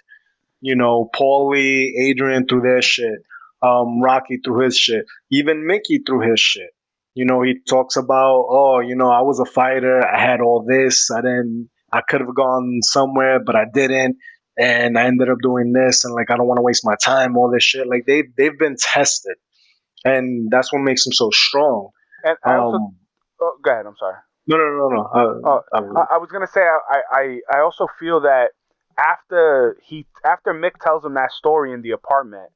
You 0.60 0.76
know, 0.76 1.10
Paulie, 1.14 1.90
Adrian 2.00 2.46
through 2.46 2.62
their 2.62 2.82
shit, 2.82 3.18
um, 3.62 4.00
Rocky 4.00 4.38
through 4.44 4.64
his 4.64 4.76
shit, 4.76 5.04
even 5.30 5.66
Mickey 5.66 5.98
through 6.06 6.30
his 6.30 6.40
shit. 6.40 6.70
You 7.14 7.24
know, 7.24 7.42
he 7.42 7.54
talks 7.68 7.96
about, 7.96 8.46
oh, 8.48 8.80
you 8.80 8.96
know, 8.96 9.08
I 9.10 9.20
was 9.22 9.38
a 9.38 9.44
fighter, 9.44 10.04
I 10.04 10.20
had 10.20 10.40
all 10.40 10.64
this, 10.68 11.10
I 11.10 11.20
didn't, 11.20 11.70
I 11.92 12.00
could 12.00 12.20
have 12.20 12.34
gone 12.34 12.80
somewhere, 12.82 13.38
but 13.38 13.54
I 13.54 13.66
didn't, 13.72 14.16
and 14.58 14.98
I 14.98 15.04
ended 15.06 15.28
up 15.30 15.38
doing 15.42 15.72
this, 15.72 16.04
and 16.04 16.12
like 16.14 16.30
I 16.30 16.36
don't 16.36 16.48
want 16.48 16.58
to 16.58 16.62
waste 16.62 16.84
my 16.84 16.96
time, 17.02 17.36
all 17.36 17.50
this 17.52 17.62
shit. 17.62 17.86
Like 17.86 18.04
they 18.06 18.24
they've 18.36 18.58
been 18.58 18.76
tested, 18.78 19.36
and 20.04 20.50
that's 20.50 20.72
what 20.72 20.80
makes 20.80 21.04
them 21.04 21.12
so 21.12 21.30
strong. 21.30 21.90
and 22.24 22.36
I 22.44 22.56
also, 22.56 22.76
Um, 22.78 22.96
oh, 23.40 23.56
go 23.62 23.70
ahead. 23.70 23.86
I'm 23.86 23.96
sorry. 23.96 24.16
no, 24.48 24.56
no, 24.56 24.64
no, 24.64 24.88
no. 24.88 25.02
Uh, 25.02 25.40
Oh, 25.44 25.60
I, 25.96 26.14
I 26.14 26.18
was 26.18 26.30
gonna 26.32 26.46
say 26.48 26.62
I, 26.62 27.00
I 27.12 27.40
I 27.52 27.60
also 27.60 27.86
feel 27.98 28.20
that 28.22 28.50
after 28.98 29.76
he 29.82 30.06
after 30.24 30.52
Mick 30.52 30.80
tells 30.80 31.04
him 31.04 31.14
that 31.14 31.30
story 31.32 31.72
in 31.72 31.82
the 31.82 31.90
apartment 31.90 32.50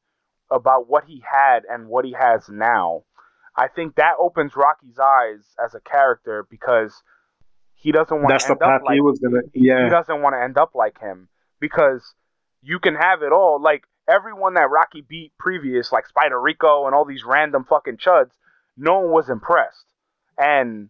about 0.51 0.89
what 0.89 1.05
he 1.05 1.23
had 1.31 1.63
and 1.69 1.89
what 1.89 2.05
he 2.05 2.13
has 2.19 2.49
now, 2.49 3.03
I 3.59 3.67
think 3.67 3.97
that 3.97 4.15
opens 4.21 4.55
Rocky's 4.55 5.01
eyes 5.01 5.41
as 5.63 5.75
a 5.75 5.81
character 5.81 6.47
because 6.49 7.03
he 7.75 7.91
doesn't 7.91 8.17
want 8.17 8.29
that's 8.29 8.45
to 8.45 8.49
the 8.49 8.53
end 8.53 8.61
path 8.61 8.81
up 8.83 8.87
like 8.87 8.95
he 8.95 9.01
was 9.01 9.19
gonna. 9.19 9.41
Yeah, 9.53 9.85
he 9.85 9.91
doesn't 9.91 10.23
want 10.23 10.35
to 10.35 10.41
end 10.41 10.57
up 10.57 10.77
like 10.77 11.01
him 11.01 11.29
because 11.59 12.15
you 12.63 12.79
can 12.79 12.95
have 12.95 13.23
it 13.23 13.33
all. 13.33 13.61
Like 13.61 13.83
everyone 14.09 14.55
that 14.55 14.71
Rocky 14.71 15.01
beat 15.01 15.33
previous, 15.39 15.91
like 15.91 16.07
Spider 16.07 16.41
Rico 16.41 16.87
and 16.87 16.95
all 16.95 17.05
these 17.05 17.25
random 17.25 17.65
fucking 17.69 17.97
chuds, 17.97 18.31
no 18.77 19.01
one 19.01 19.11
was 19.11 19.29
impressed. 19.29 19.87
And 20.37 20.89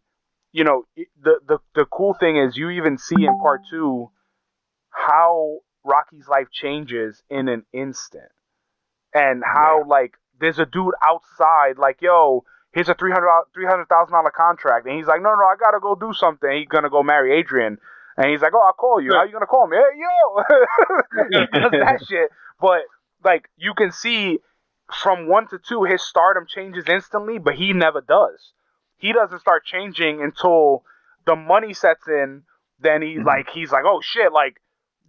you 0.53 0.65
know, 0.65 0.85
the 0.95 1.41
the 1.47 1.59
the 1.75 1.87
cool 1.87 2.13
thing 2.13 2.37
is 2.37 2.55
you 2.55 2.69
even 2.69 2.99
see 2.99 3.25
in 3.25 3.39
part 3.39 3.63
two 3.71 4.11
how 4.91 5.61
Rocky's 5.85 6.29
life 6.29 6.49
changes 6.53 7.23
in 7.31 7.49
an 7.49 7.65
instant, 7.73 8.31
and 9.15 9.43
how 9.43 9.85
like 9.87 10.19
there's 10.39 10.59
a 10.59 10.67
dude 10.67 10.95
outside 11.03 11.79
like, 11.79 12.03
yo. 12.03 12.45
Here's 12.79 12.89
a 12.89 12.95
three 12.95 13.11
hundred 13.11 13.29
three 13.53 13.67
hundred 13.67 13.89
thousand 13.89 14.13
dollar 14.13 14.31
contract, 14.31 14.87
and 14.87 14.97
he's 14.97 15.09
like, 15.09 15.21
no, 15.21 15.31
no, 15.31 15.43
I 15.43 15.57
gotta 15.59 15.81
go 15.81 15.97
do 15.97 16.13
something. 16.15 16.49
He's 16.49 16.69
gonna 16.69 16.89
go 16.89 17.03
marry 17.03 17.37
Adrian, 17.37 17.77
and 18.17 18.31
he's 18.31 18.41
like, 18.41 18.53
"Oh, 18.55 18.63
I'll 18.65 18.73
call 18.73 19.01
you. 19.01 19.15
How 19.15 19.25
you 19.25 19.33
gonna 19.33 19.47
call 19.47 19.67
me? 19.67 19.77
Hey, 19.77 19.99
yo!" 19.99 20.43
he 21.41 21.59
does 21.59 21.73
that 21.73 22.05
shit. 22.09 22.31
But 22.61 22.83
like, 23.25 23.49
you 23.57 23.75
can 23.75 23.91
see 23.91 24.39
from 24.95 25.27
one 25.27 25.49
to 25.49 25.59
two, 25.59 25.83
his 25.91 26.07
stardom 26.07 26.47
changes 26.47 26.85
instantly, 26.89 27.39
but 27.39 27.57
he 27.57 27.73
never 27.73 28.01
does. 28.01 28.53
He 28.97 29.13
doesn't 29.13 29.41
start 29.41 29.65
changing 29.65 30.23
until 30.23 30.85
the 31.27 31.35
money 31.35 31.75
sets 31.75 32.07
in. 32.07 32.45
Then 32.79 33.03
he 33.03 33.17
mm-hmm. 33.17 33.27
like 33.27 33.49
he's 33.51 33.73
like, 33.73 33.87
"Oh 33.87 34.01
shit!" 34.01 34.33
Like, 34.33 34.61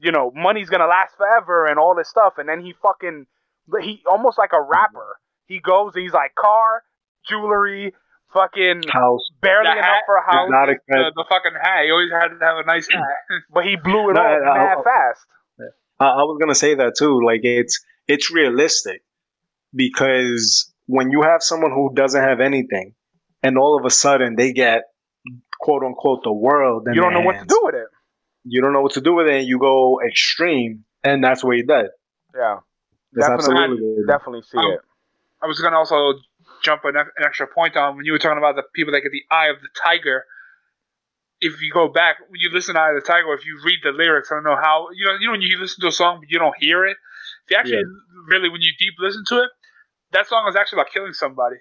you 0.02 0.12
know, 0.12 0.32
money's 0.34 0.72
gonna 0.72 0.88
last 0.88 1.16
forever 1.18 1.68
and 1.68 1.78
all 1.78 1.94
this 1.94 2.10
stuff. 2.10 2.40
And 2.40 2.50
then 2.50 2.66
he 2.66 2.74
fucking 2.82 3.28
he 3.80 4.02
almost 4.10 4.40
like 4.40 4.54
a 4.54 4.60
rapper. 4.60 5.20
He 5.46 5.60
goes, 5.60 5.94
he's 5.94 6.14
like 6.14 6.34
car, 6.34 6.84
jewelry, 7.30 7.94
fucking 8.34 8.84
house, 8.92 9.22
barely 9.42 9.70
The 9.70 9.78
enough 9.78 10.04
for 10.06 10.16
a 10.18 10.26
house. 10.26 10.48
exotic 10.48 10.80
the, 10.88 11.12
the 11.16 11.26
fucking 11.30 11.58
hat. 11.62 11.86
He 11.86 11.92
always 11.92 12.12
had 12.12 12.28
to 12.30 12.46
have 12.46 12.58
a 12.58 12.66
nice 12.66 12.88
hat. 12.92 13.04
but 13.54 13.66
he 13.66 13.76
blew 13.76 14.10
it 14.10 14.14
No, 14.14 14.22
all 14.22 14.28
I- 14.28 14.50
I- 14.50 14.58
mad 14.58 14.78
I- 14.80 14.84
fast. 14.84 15.26
I, 16.02 16.06
I 16.06 16.24
was 16.24 16.38
gonna 16.40 16.56
say 16.56 16.76
that 16.76 16.96
too. 16.98 17.20
Like 17.26 17.42
it's 17.44 17.84
it's 18.08 18.32
realistic 18.32 19.04
because 19.76 20.74
when 20.88 21.12
you 21.12 21.22
have 21.22 21.42
someone 21.44 21.72
who 21.72 21.92
doesn't 21.94 22.22
have 22.22 22.40
anything, 22.40 22.94
and 23.44 23.58
all 23.58 23.78
of 23.78 23.86
a 23.86 23.90
sudden 23.90 24.36
they 24.36 24.54
get 24.54 24.84
quote 25.62 25.84
unquote 25.84 26.24
the 26.24 26.32
world, 26.34 26.88
You 26.88 27.02
don't 27.02 27.14
their 27.14 27.22
know 27.22 27.26
what 27.26 27.40
to 27.40 27.46
do 27.46 27.60
with 27.64 27.76
it. 27.76 27.88
You 28.46 28.62
don't 28.62 28.74
know 28.74 28.82
what 28.82 28.94
to 28.94 29.02
do 29.02 29.14
with 29.14 29.28
it, 29.28 29.40
and 29.40 29.48
you 29.48 29.60
go 29.60 30.00
extreme, 30.08 30.86
and 31.04 31.24
that's 31.24 31.44
where 31.44 31.56
you're 31.58 31.66
dead. 31.66 31.90
Yeah, 32.34 32.60
That's 33.12 33.28
Definitely. 33.28 33.56
absolutely 33.64 33.94
where 33.98 34.06
definitely 34.18 34.42
see 34.44 34.58
Um, 34.58 34.72
it. 34.72 34.80
I 35.44 35.48
was 35.48 35.60
gonna 35.60 35.76
also 35.78 36.14
jump 36.64 36.86
an, 36.86 36.98
an 36.98 37.08
extra 37.26 37.48
point 37.48 37.78
on 37.78 37.98
when 37.98 38.06
you 38.06 38.12
were 38.12 38.20
talking 38.20 38.38
about 38.38 38.56
the 38.56 38.64
people 38.76 38.94
that 38.94 39.02
get 39.02 39.12
the 39.12 39.24
eye 39.32 39.48
of 39.48 39.62
the 39.62 39.70
tiger. 39.84 40.26
If 41.42 41.62
you 41.62 41.72
go 41.72 41.88
back, 41.88 42.18
when 42.30 42.40
you 42.42 42.50
listen 42.54 42.76
to 42.76 42.82
Eye 42.82 42.90
of 42.92 43.02
the 43.02 43.08
Tiger, 43.08 43.32
if 43.34 43.46
you 43.46 43.62
read 43.64 43.80
the 43.84 43.92
lyrics, 43.92 44.30
I 44.32 44.36
don't 44.36 44.44
know 44.44 44.58
how 44.58 44.88
you 44.94 45.06
know. 45.06 45.14
You 45.20 45.28
know 45.28 45.32
when 45.34 45.42
you 45.42 45.58
listen 45.60 45.82
to 45.82 45.88
a 45.88 45.92
song 45.92 46.20
but 46.20 46.30
you 46.30 46.40
don't 46.40 46.56
hear 46.60 46.86
it. 46.86 46.98
If 47.46 47.52
you 47.52 47.58
actually 47.58 47.84
really, 48.28 48.50
when 48.50 48.62
you 48.62 48.74
deep 48.78 48.96
listen 49.00 49.24
to 49.30 49.44
it, 49.44 49.50
that 50.12 50.28
song 50.28 50.48
is 50.50 50.56
actually 50.56 50.82
about 50.82 50.92
killing 50.94 51.14
somebody 51.14 51.58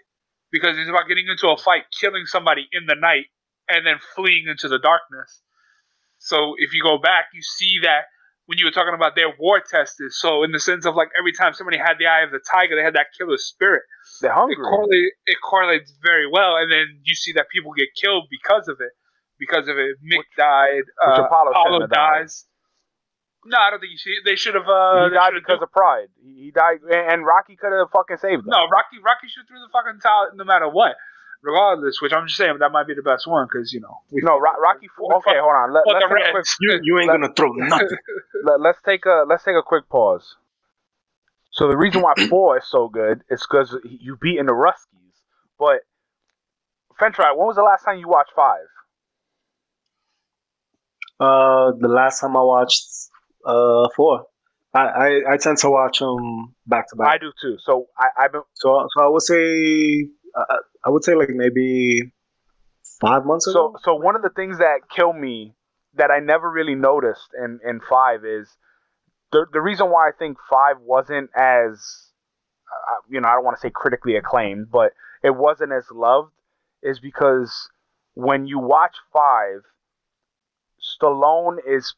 because 0.51 0.79
it's 0.79 0.89
about 0.91 1.09
getting 1.09 1.29
into 1.29 1.49
a 1.49 1.57
fight, 1.57 1.85
killing 1.99 2.27
somebody 2.27 2.69
in 2.73 2.87
the 2.87 2.97
night, 2.97 3.27
and 3.69 3.87
then 3.87 3.97
fleeing 4.17 4.49
into 4.49 4.69
the 4.69 4.79
darkness. 4.79 5.43
So 6.19 6.55
if 6.59 6.75
you 6.75 6.83
go 6.83 6.99
back, 6.99 7.27
you 7.35 7.43
see 7.43 7.81
that 7.83 8.07
when 8.49 8.57
you 8.57 8.65
were 8.65 8.73
talking 8.73 8.95
about 8.97 9.13
their 9.15 9.29
war 9.39 9.61
tested. 9.61 10.09
So 10.13 10.43
in 10.43 10.53
the 10.53 10.59
sense 10.59 10.87
of 10.89 10.97
like 10.97 11.09
every 11.21 11.33
time 11.37 11.53
somebody 11.53 11.77
had 11.77 12.01
the 12.01 12.07
eye 12.09 12.25
of 12.25 12.33
the 12.33 12.41
tiger, 12.41 12.77
they 12.77 12.83
had 12.83 12.97
that 12.97 13.13
killer 13.17 13.37
spirit. 13.37 13.83
They're 14.25 14.33
It, 14.33 14.57
correlate, 14.57 15.13
it 15.29 15.39
correlates 15.45 15.93
very 16.03 16.25
well, 16.27 16.57
and 16.57 16.73
then 16.73 16.87
you 17.05 17.15
see 17.15 17.33
that 17.37 17.47
people 17.53 17.73
get 17.77 17.89
killed 18.01 18.25
because 18.33 18.67
of 18.69 18.79
it. 18.81 18.93
Because 19.39 19.69
of 19.69 19.77
it, 19.77 20.01
Mick 20.03 20.19
Which- 20.25 20.37
died. 20.37 20.83
which 20.89 21.19
uh, 21.21 21.25
Apollo 21.29 21.53
died. 21.87 22.25
dies. 22.25 22.47
No, 23.47 23.57
I 23.57 23.71
don't 23.71 23.79
think 23.81 23.93
you 23.93 23.99
should, 24.03 24.25
they 24.27 24.35
should 24.35 24.55
have. 24.57 24.67
Uh, 24.67 25.09
he 25.09 25.15
died 25.15 25.33
because 25.33 25.63
of 25.63 25.71
pride. 25.71 26.09
He 26.21 26.51
died, 26.51 26.83
and 26.83 27.13
and 27.13 27.19
Rocky 27.25 27.55
could 27.55 27.71
have 27.73 27.89
fucking 27.93 28.17
saved 28.19 28.43
him. 28.43 28.51
no 28.51 28.67
Rocky. 28.67 28.99
Rocky 28.99 29.29
should 29.31 29.47
threw 29.47 29.61
the 29.63 29.71
fucking 29.73 30.01
towel 30.01 30.31
no 30.35 30.43
matter 30.45 30.69
what, 30.69 30.97
regardless. 31.43 32.01
Which 32.01 32.13
I'm 32.13 32.27
just 32.27 32.37
saying 32.39 32.57
that 32.61 32.73
might 32.73 32.87
be 32.87 32.95
the 32.95 33.03
best 33.03 33.27
one 33.27 33.47
because 33.51 33.73
you 33.73 33.81
know. 33.81 34.01
We, 34.11 34.21
no, 34.23 34.39
Ro- 34.39 34.59
Rocky. 34.61 34.89
Four, 34.97 35.17
okay, 35.19 35.39
hold 35.39 35.55
on. 35.55 35.73
Let, 35.73 35.85
let's 35.87 36.05
take 36.09 36.27
a 36.29 36.31
quick. 36.33 36.47
You, 36.61 36.81
you 36.83 36.99
ain't 36.99 37.09
Let- 37.09 37.21
gonna 37.21 37.33
throw 37.35 37.53
nothing. 37.53 37.89
Let, 38.45 38.61
let's 38.61 38.79
take 38.85 39.07
a 39.07 39.25
let's 39.29 39.45
take 39.45 39.57
a 39.57 39.63
quick 39.63 39.89
pause. 39.89 40.37
So 41.51 41.69
the 41.69 41.77
reason 41.77 42.03
why 42.03 42.15
four 42.29 42.59
is 42.59 42.65
so 42.69 42.89
good 42.89 43.23
is 43.31 43.41
because 43.49 43.77
you 43.85 44.17
beating 44.21 44.47
the 44.47 44.53
Ruskies. 44.53 45.15
But 45.59 45.81
Fentry, 46.99 47.25
when 47.37 47.47
was 47.47 47.57
the 47.57 47.63
last 47.63 47.85
time 47.85 47.99
you 47.99 48.09
watched 48.09 48.33
five? 48.35 48.67
Uh, 51.21 51.73
the 51.81 51.89
last 51.89 52.21
time 52.21 52.37
I 52.37 52.43
watched 52.43 52.85
uh 53.45 53.89
four, 53.97 54.27
I 54.73 54.81
I, 54.81 55.21
I 55.33 55.37
tend 55.37 55.59
to 55.59 55.71
watch 55.71 55.99
them 55.99 56.55
back 56.67 56.89
to 56.91 56.97
back. 56.97 57.09
I 57.09 57.19
do 57.19 57.33
too. 57.41 57.57
So 57.61 57.87
I, 57.99 58.25
I've 58.25 58.33
been 58.33 58.43
So 58.55 58.87
so 58.97 59.05
I 59.05 59.09
would 59.09 59.23
say 59.23 60.09
uh, 60.39 60.57
I 60.85 60.91
would 60.91 61.05
say 61.05 61.15
like 61.15 61.31
maybe 61.31 62.13
five 63.01 63.25
months 63.25 63.47
so 63.47 63.51
ago. 63.51 63.79
so 63.83 63.95
one 63.95 64.17
of 64.17 64.23
the 64.23 64.31
things 64.31 64.59
that 64.59 64.89
kill 64.95 65.13
me 65.13 65.55
that 65.95 66.11
I 66.11 66.21
never 66.21 66.51
really 66.51 66.75
noticed 66.75 67.29
in 67.37 67.61
in 67.65 67.81
five 67.89 68.25
is 68.25 68.49
the 69.33 69.47
the 69.53 69.61
reason 69.61 69.91
why 69.91 70.09
I 70.09 70.13
think 70.19 70.39
five 70.51 70.77
wasn't 70.81 71.31
as 71.35 72.13
uh, 72.71 73.01
you 73.09 73.21
know 73.21 73.29
I 73.29 73.33
don't 73.33 73.45
want 73.45 73.57
to 73.57 73.61
say 73.61 73.71
critically 73.75 74.17
acclaimed, 74.17 74.71
but 74.71 74.93
it 75.23 75.35
wasn't 75.35 75.73
as 75.73 75.85
loved 75.93 76.33
is 76.83 77.01
because 77.01 77.69
when 78.15 78.47
you 78.47 78.59
watch 78.59 78.97
five, 79.13 79.63
Stallone 80.81 81.59
is 81.67 81.95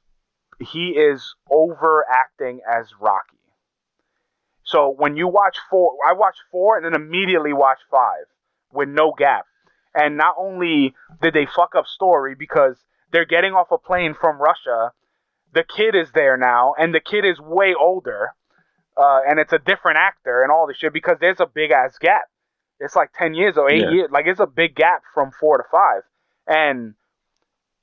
he 0.58 0.90
is 0.90 1.34
overacting 1.50 2.60
as 2.70 2.92
Rocky. 3.00 3.39
So 4.70 4.88
when 4.96 5.16
you 5.16 5.26
watch 5.26 5.56
four, 5.68 5.96
I 6.06 6.12
watch 6.12 6.36
four 6.52 6.76
and 6.76 6.84
then 6.84 6.94
immediately 6.94 7.52
watch 7.52 7.78
five 7.90 8.26
with 8.72 8.88
no 8.88 9.12
gap. 9.16 9.46
And 9.94 10.16
not 10.16 10.36
only 10.38 10.94
did 11.20 11.34
they 11.34 11.46
fuck 11.46 11.74
up 11.74 11.86
story 11.86 12.36
because 12.38 12.76
they're 13.10 13.24
getting 13.24 13.52
off 13.52 13.72
a 13.72 13.78
plane 13.78 14.14
from 14.14 14.40
Russia, 14.40 14.92
the 15.52 15.64
kid 15.64 15.96
is 15.96 16.12
there 16.12 16.36
now, 16.36 16.74
and 16.78 16.94
the 16.94 17.00
kid 17.00 17.24
is 17.24 17.40
way 17.40 17.74
older, 17.74 18.28
uh, 18.96 19.20
and 19.28 19.40
it's 19.40 19.52
a 19.52 19.58
different 19.58 19.98
actor 19.98 20.42
and 20.44 20.52
all 20.52 20.68
this 20.68 20.76
shit 20.76 20.92
because 20.92 21.16
there's 21.20 21.40
a 21.40 21.46
big 21.46 21.72
ass 21.72 21.98
gap. 21.98 22.22
It's 22.78 22.94
like 22.94 23.10
ten 23.12 23.34
years 23.34 23.56
or 23.58 23.68
eight 23.68 23.80
Yeah. 23.82 23.90
years, 23.90 24.10
like 24.12 24.26
it's 24.28 24.38
a 24.38 24.46
big 24.46 24.76
gap 24.76 25.02
from 25.12 25.32
four 25.32 25.58
to 25.58 25.64
five, 25.68 26.02
and 26.46 26.94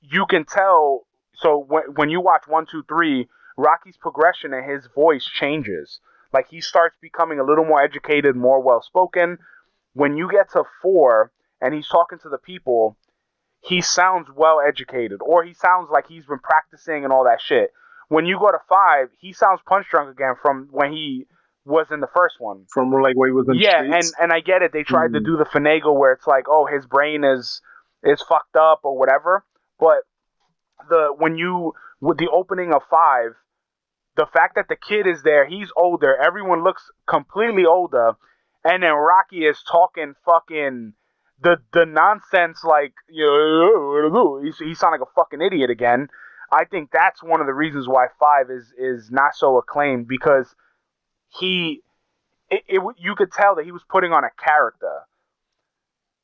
you 0.00 0.24
can 0.24 0.46
tell. 0.46 1.06
So 1.34 1.58
when 1.58 1.82
when 1.96 2.08
you 2.08 2.22
watch 2.22 2.44
one, 2.48 2.64
two, 2.64 2.82
three, 2.88 3.28
Rocky's 3.58 3.98
progression 3.98 4.54
and 4.54 4.64
his 4.68 4.86
voice 4.94 5.26
changes. 5.26 6.00
Like 6.32 6.48
he 6.48 6.60
starts 6.60 6.96
becoming 7.00 7.38
a 7.40 7.44
little 7.44 7.64
more 7.64 7.82
educated, 7.82 8.36
more 8.36 8.60
well 8.62 8.82
spoken. 8.82 9.38
When 9.94 10.16
you 10.16 10.30
get 10.30 10.50
to 10.52 10.64
four 10.82 11.32
and 11.60 11.74
he's 11.74 11.88
talking 11.88 12.18
to 12.20 12.28
the 12.28 12.38
people, 12.38 12.96
he 13.60 13.80
sounds 13.80 14.28
well 14.34 14.60
educated, 14.60 15.20
or 15.22 15.42
he 15.44 15.54
sounds 15.54 15.88
like 15.90 16.06
he's 16.06 16.26
been 16.26 16.38
practicing 16.38 17.04
and 17.04 17.12
all 17.12 17.24
that 17.24 17.40
shit. 17.40 17.70
When 18.08 18.24
you 18.26 18.38
go 18.38 18.50
to 18.50 18.58
five, 18.68 19.08
he 19.18 19.32
sounds 19.32 19.60
punch 19.66 19.86
drunk 19.90 20.10
again 20.10 20.34
from 20.40 20.68
when 20.70 20.92
he 20.92 21.26
was 21.64 21.86
in 21.90 22.00
the 22.00 22.06
first 22.14 22.36
one. 22.38 22.64
From 22.72 22.90
like 22.92 23.16
where 23.16 23.28
he 23.28 23.32
was 23.34 23.46
in 23.48 23.56
the 23.56 23.62
Yeah, 23.62 23.82
and 23.82 23.92
streets. 24.04 24.16
and 24.20 24.32
I 24.32 24.40
get 24.40 24.62
it. 24.62 24.72
They 24.72 24.82
tried 24.84 25.12
to 25.14 25.20
Mhm. 25.20 25.24
do 25.24 25.36
the 25.36 25.44
finagle 25.44 25.96
where 25.98 26.12
it's 26.12 26.26
like, 26.26 26.44
oh, 26.48 26.66
his 26.66 26.86
brain 26.86 27.24
is 27.24 27.60
is 28.02 28.22
fucked 28.22 28.54
up 28.56 28.80
or 28.84 28.96
whatever. 28.96 29.44
But 29.78 30.04
the 30.88 31.12
when 31.16 31.36
you 31.36 31.74
with 32.00 32.18
the 32.18 32.28
opening 32.28 32.72
of 32.72 32.82
five, 32.88 33.34
the 34.18 34.26
fact 34.26 34.56
that 34.56 34.66
the 34.68 34.76
kid 34.76 35.06
is 35.06 35.22
there, 35.22 35.46
he's 35.46 35.70
older. 35.76 36.16
Everyone 36.16 36.64
looks 36.64 36.90
completely 37.06 37.64
older, 37.64 38.14
and 38.64 38.82
then 38.82 38.90
Rocky 38.90 39.46
is 39.46 39.62
talking 39.62 40.14
fucking 40.26 40.92
the 41.40 41.58
the 41.72 41.86
nonsense 41.86 42.64
like 42.64 42.94
you 43.08 43.24
know, 43.24 44.42
he, 44.42 44.50
he 44.64 44.74
sound 44.74 44.90
like 44.90 45.08
a 45.08 45.12
fucking 45.14 45.40
idiot 45.40 45.70
again. 45.70 46.08
I 46.50 46.64
think 46.64 46.90
that's 46.92 47.22
one 47.22 47.40
of 47.40 47.46
the 47.46 47.54
reasons 47.54 47.86
why 47.86 48.08
five 48.18 48.50
is 48.50 48.72
is 48.76 49.08
not 49.08 49.36
so 49.36 49.56
acclaimed 49.56 50.08
because 50.08 50.52
he 51.38 51.82
it, 52.50 52.64
it 52.66 52.82
you 52.98 53.14
could 53.14 53.30
tell 53.30 53.54
that 53.54 53.66
he 53.66 53.70
was 53.70 53.82
putting 53.88 54.12
on 54.12 54.24
a 54.24 54.30
character. 54.36 55.04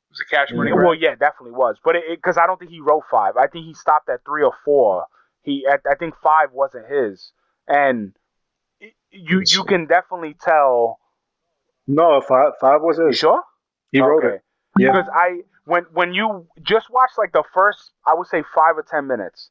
It 0.09 0.11
was 0.11 0.19
a 0.19 0.35
cash 0.35 0.49
money. 0.51 0.73
Well, 0.73 0.95
yeah, 0.95 1.15
definitely 1.15 1.51
was, 1.51 1.77
but 1.81 1.95
it 1.95 2.03
because 2.09 2.37
I 2.37 2.45
don't 2.45 2.59
think 2.59 2.71
he 2.71 2.81
wrote 2.81 3.03
five. 3.09 3.37
I 3.37 3.47
think 3.47 3.65
he 3.65 3.73
stopped 3.73 4.09
at 4.09 4.25
three 4.25 4.43
or 4.43 4.53
four. 4.65 5.05
He 5.43 5.65
I, 5.65 5.77
I 5.89 5.95
think 5.95 6.15
five 6.21 6.51
wasn't 6.51 6.87
his, 6.91 7.31
and 7.67 8.13
you 9.11 9.41
you 9.45 9.63
can 9.63 9.85
definitely 9.87 10.35
tell. 10.39 10.99
no, 11.87 12.21
five 12.21 12.53
five 12.59 12.81
was 12.81 12.99
it? 12.99 13.05
You 13.07 13.13
sure? 13.13 13.43
He 13.91 14.01
wrote 14.01 14.23
Okay. 14.23 14.35
it. 14.35 14.41
Yeah. 14.77 14.91
Because 14.91 15.09
I 15.13 15.41
when 15.65 15.83
when 15.93 16.13
you 16.13 16.47
just 16.63 16.89
watch 16.89 17.11
like 17.17 17.31
the 17.31 17.43
first, 17.53 17.91
I 18.05 18.13
would 18.13 18.27
say 18.27 18.43
five 18.53 18.77
or 18.77 18.83
ten 18.83 19.07
minutes. 19.07 19.49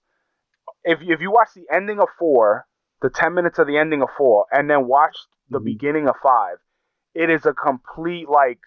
If 0.84 1.00
if 1.02 1.20
you 1.20 1.30
watch 1.30 1.48
the 1.54 1.66
ending 1.72 2.00
of 2.00 2.08
four, 2.18 2.66
the 3.02 3.10
ten 3.10 3.34
minutes 3.34 3.58
of 3.58 3.66
the 3.66 3.78
ending 3.78 4.02
of 4.02 4.08
four, 4.16 4.46
and 4.52 4.68
then 4.68 4.86
watch 4.86 5.16
the 5.50 5.60
Mhm. 5.60 5.64
beginning 5.64 6.08
of 6.08 6.16
five, 6.22 6.58
it 7.14 7.30
is 7.30 7.46
a 7.46 7.52
complete 7.52 8.28
like 8.28 8.58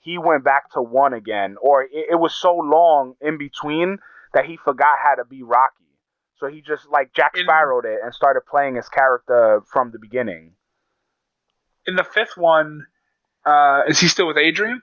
he 0.00 0.18
went 0.18 0.44
back 0.44 0.70
to 0.72 0.82
one 0.82 1.12
again, 1.12 1.56
or 1.60 1.82
it, 1.82 1.90
it 2.10 2.14
was 2.20 2.34
so 2.34 2.54
long 2.56 3.14
in 3.20 3.38
between 3.38 3.98
that 4.34 4.44
he 4.46 4.56
forgot 4.56 4.98
how 5.02 5.14
to 5.16 5.24
be 5.24 5.42
Rocky. 5.42 5.85
So 6.38 6.46
he 6.48 6.60
just 6.60 6.88
like 6.90 7.12
Jack 7.14 7.32
In- 7.36 7.44
Sparrowed 7.44 7.84
it 7.86 8.00
and 8.04 8.12
started 8.14 8.42
playing 8.48 8.76
his 8.76 8.88
character 8.88 9.62
from 9.72 9.90
the 9.90 9.98
beginning. 9.98 10.52
In 11.86 11.96
the 11.96 12.04
fifth 12.04 12.36
one, 12.36 12.86
uh, 13.44 13.82
is 13.88 14.00
he 14.00 14.08
still 14.08 14.26
with 14.26 14.36
Adrian? 14.36 14.82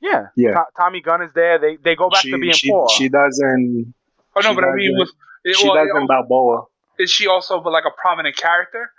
Yeah, 0.00 0.28
Yeah. 0.34 0.52
To- 0.52 0.64
Tommy 0.76 1.00
Gunn 1.02 1.22
is 1.22 1.32
there. 1.34 1.58
They 1.58 1.76
they 1.76 1.94
go 1.94 2.08
back 2.08 2.22
she, 2.22 2.30
to 2.30 2.38
being 2.38 2.54
she, 2.54 2.70
poor. 2.70 2.88
she 2.88 3.08
doesn't 3.08 3.94
Oh 4.36 4.40
no, 4.40 4.54
but 4.54 4.64
I 4.64 4.72
mean, 4.74 4.90
in- 4.92 4.96
was 4.98 5.12
it, 5.44 5.56
she 5.56 5.66
well, 5.68 5.76
does 5.76 5.88
it- 5.94 6.00
in 6.00 6.06
Balboa. 6.06 6.64
is 6.98 7.10
she 7.10 7.26
also 7.26 7.60
but 7.60 7.70
like 7.72 7.84
a 7.86 7.90
prominent 8.00 8.36
character? 8.36 8.90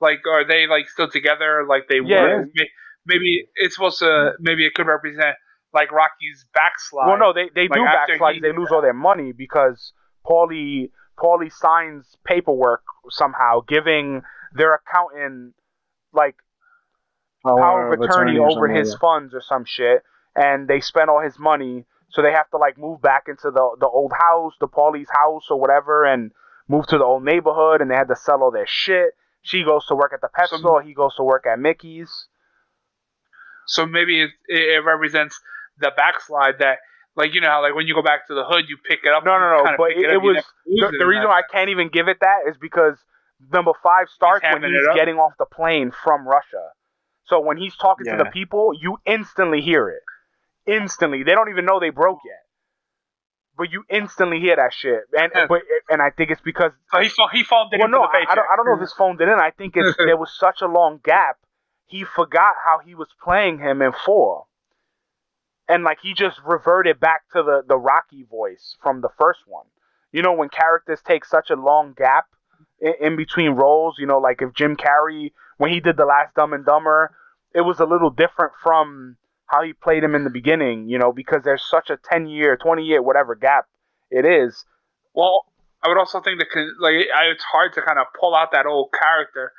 Like, 0.00 0.20
are 0.30 0.44
they 0.46 0.66
like 0.66 0.88
still 0.88 1.10
together? 1.10 1.64
Like 1.68 1.88
they 1.88 2.00
Yeah. 2.04 2.22
were? 2.22 2.46
May- 2.54 2.70
Maybe 3.06 3.48
it's 3.56 3.74
supposed 3.76 3.98
to. 4.00 4.34
Maybe 4.40 4.66
it 4.66 4.74
could 4.74 4.86
represent 4.86 5.34
like 5.72 5.90
Rocky's 5.90 6.44
backslide. 6.52 7.08
Well, 7.08 7.16
no, 7.18 7.32
they, 7.32 7.48
they 7.54 7.62
Like, 7.66 7.72
do 7.78 7.84
backslide. 7.84 8.34
he- 8.34 8.40
They 8.40 8.52
lose 8.52 8.68
all 8.70 8.82
their 8.82 8.92
money 8.92 9.32
because 9.32 9.92
Paulie 10.26 10.90
Paulie 11.20 11.52
signs 11.52 12.16
paperwork 12.24 12.82
somehow, 13.08 13.60
giving 13.66 14.22
their 14.54 14.74
accountant 14.74 15.54
like 16.12 16.36
power 17.44 17.92
of 17.92 18.00
attorney 18.00 18.38
or 18.38 18.50
over 18.50 18.68
his 18.68 18.90
like 18.90 19.00
funds 19.00 19.34
or 19.34 19.40
some 19.40 19.64
shit, 19.64 20.02
and 20.34 20.68
they 20.68 20.80
spend 20.80 21.10
all 21.10 21.20
his 21.22 21.38
money, 21.38 21.84
so 22.10 22.22
they 22.22 22.32
have 22.32 22.50
to 22.50 22.56
like 22.56 22.78
move 22.78 23.00
back 23.02 23.24
into 23.28 23.50
the 23.50 23.76
the 23.78 23.88
old 23.88 24.12
house, 24.18 24.54
the 24.60 24.68
Paulie's 24.68 25.10
house 25.10 25.46
or 25.50 25.60
whatever, 25.60 26.04
and 26.04 26.32
move 26.68 26.86
to 26.86 26.98
the 26.98 27.04
old 27.04 27.24
neighborhood, 27.24 27.80
and 27.80 27.90
they 27.90 27.94
had 27.96 28.08
to 28.08 28.16
sell 28.16 28.42
all 28.42 28.50
their 28.50 28.66
shit. 28.66 29.14
She 29.42 29.64
goes 29.64 29.86
to 29.86 29.94
work 29.94 30.12
at 30.12 30.20
the 30.20 30.28
pet 30.28 30.48
Some- 30.48 30.60
store. 30.60 30.82
He 30.82 30.94
goes 30.94 31.14
to 31.16 31.22
work 31.22 31.46
at 31.46 31.58
Mickey's. 31.58 32.26
So 33.66 33.86
maybe 33.86 34.22
it, 34.22 34.30
it 34.48 34.84
represents 34.84 35.40
the 35.78 35.92
backslide 35.96 36.58
that, 36.58 36.78
like 37.16 37.34
you 37.34 37.40
know 37.40 37.48
how 37.48 37.62
like 37.62 37.74
when 37.74 37.86
you 37.86 37.94
go 37.94 38.02
back 38.02 38.26
to 38.28 38.34
the 38.34 38.44
hood, 38.44 38.64
you 38.68 38.76
pick 38.88 39.00
it 39.04 39.12
up. 39.12 39.24
No, 39.24 39.38
no, 39.38 39.64
no. 39.64 39.76
But 39.76 39.88
pick 39.88 40.04
it, 40.04 40.10
it 40.10 40.22
was 40.22 40.42
the, 40.64 40.92
the 40.98 41.06
reason 41.06 41.28
why 41.28 41.40
I 41.40 41.42
can't 41.50 41.70
even 41.70 41.88
give 41.88 42.08
it 42.08 42.18
that 42.20 42.48
is 42.48 42.56
because 42.60 42.96
number 43.52 43.72
five 43.82 44.08
starts 44.08 44.44
when 44.50 44.62
he's 44.62 44.86
getting 44.94 45.16
off 45.16 45.32
the 45.38 45.46
plane 45.46 45.92
from 46.04 46.26
Russia. 46.26 46.70
So 47.26 47.40
when 47.40 47.56
he's 47.56 47.76
talking 47.76 48.06
to 48.06 48.16
the 48.24 48.30
people, 48.32 48.72
you 48.78 48.98
instantly 49.06 49.60
hear 49.60 49.88
it. 49.88 50.02
Instantly, 50.66 51.22
they 51.22 51.32
don't 51.32 51.48
even 51.48 51.64
know 51.64 51.80
they 51.80 51.90
broke 51.90 52.18
yet, 52.24 52.42
but 53.56 53.70
you 53.72 53.84
instantly 53.88 54.40
hear 54.40 54.56
that 54.56 54.72
shit. 54.72 55.02
And 55.12 55.32
Yeah. 55.34 55.46
but 55.46 55.62
and 55.88 56.02
I 56.02 56.10
think 56.10 56.30
it's 56.30 56.40
because 56.40 56.72
So 56.92 57.00
he 57.00 57.08
phoned, 57.08 57.30
he 57.32 57.44
phoned 57.44 57.72
it 57.72 57.80
well, 57.80 57.88
no, 57.88 58.02
the 58.02 58.18
I. 58.18 58.32
I 58.32 58.34
don't 58.34 58.46
I 58.52 58.56
don't 58.56 58.66
know 58.66 58.74
if 58.74 58.80
his 58.80 58.92
phone 58.92 59.16
did 59.16 59.28
in. 59.28 59.38
I 59.40 59.50
think 59.50 59.76
it's 59.76 59.96
there 59.98 60.16
was 60.16 60.32
such 60.38 60.60
a 60.60 60.66
long 60.66 61.00
gap. 61.02 61.38
He 61.86 62.04
forgot 62.04 62.54
how 62.64 62.78
he 62.84 62.94
was 62.94 63.08
playing 63.22 63.58
him 63.58 63.82
in 63.82 63.92
four, 63.92 64.46
and 65.70 65.84
like 65.84 65.98
he 66.02 66.12
just 66.12 66.40
reverted 66.44 66.98
back 66.98 67.30
to 67.32 67.42
the 67.42 67.62
the 67.66 67.78
Rocky 67.78 68.24
voice 68.24 68.76
from 68.82 69.00
the 69.00 69.08
first 69.18 69.40
one. 69.46 69.66
You 70.12 70.22
know, 70.22 70.32
when 70.32 70.48
characters 70.48 71.00
take 71.04 71.24
such 71.24 71.50
a 71.50 71.54
long 71.54 71.94
gap 71.96 72.26
in, 72.80 72.94
in 73.00 73.16
between 73.16 73.52
roles. 73.52 73.96
You 73.98 74.06
know, 74.06 74.18
like 74.18 74.42
if 74.42 74.52
Jim 74.52 74.76
Carrey 74.76 75.32
when 75.58 75.70
he 75.70 75.80
did 75.80 75.96
the 75.96 76.04
last 76.04 76.34
Dumb 76.34 76.52
and 76.52 76.66
Dumber, 76.66 77.14
it 77.54 77.60
was 77.60 77.78
a 77.80 77.84
little 77.84 78.10
different 78.10 78.52
from 78.62 79.16
how 79.46 79.62
he 79.62 79.72
played 79.72 80.02
him 80.02 80.14
in 80.14 80.24
the 80.24 80.30
beginning. 80.30 80.88
You 80.88 80.98
know, 80.98 81.12
because 81.12 81.42
there's 81.44 81.64
such 81.68 81.88
a 81.88 81.96
ten 81.96 82.26
year, 82.26 82.56
twenty 82.56 82.84
year, 82.84 83.00
whatever 83.00 83.34
gap 83.36 83.66
it 84.10 84.24
is. 84.24 84.64
Well, 85.14 85.44
I 85.84 85.88
would 85.88 85.98
also 85.98 86.20
think 86.20 86.40
that 86.40 86.48
like 86.80 86.94
it's 87.30 87.44
hard 87.44 87.72
to 87.74 87.82
kind 87.82 87.98
of 87.98 88.06
pull 88.18 88.34
out 88.34 88.52
that 88.52 88.66
old 88.66 88.90
character 88.98 89.52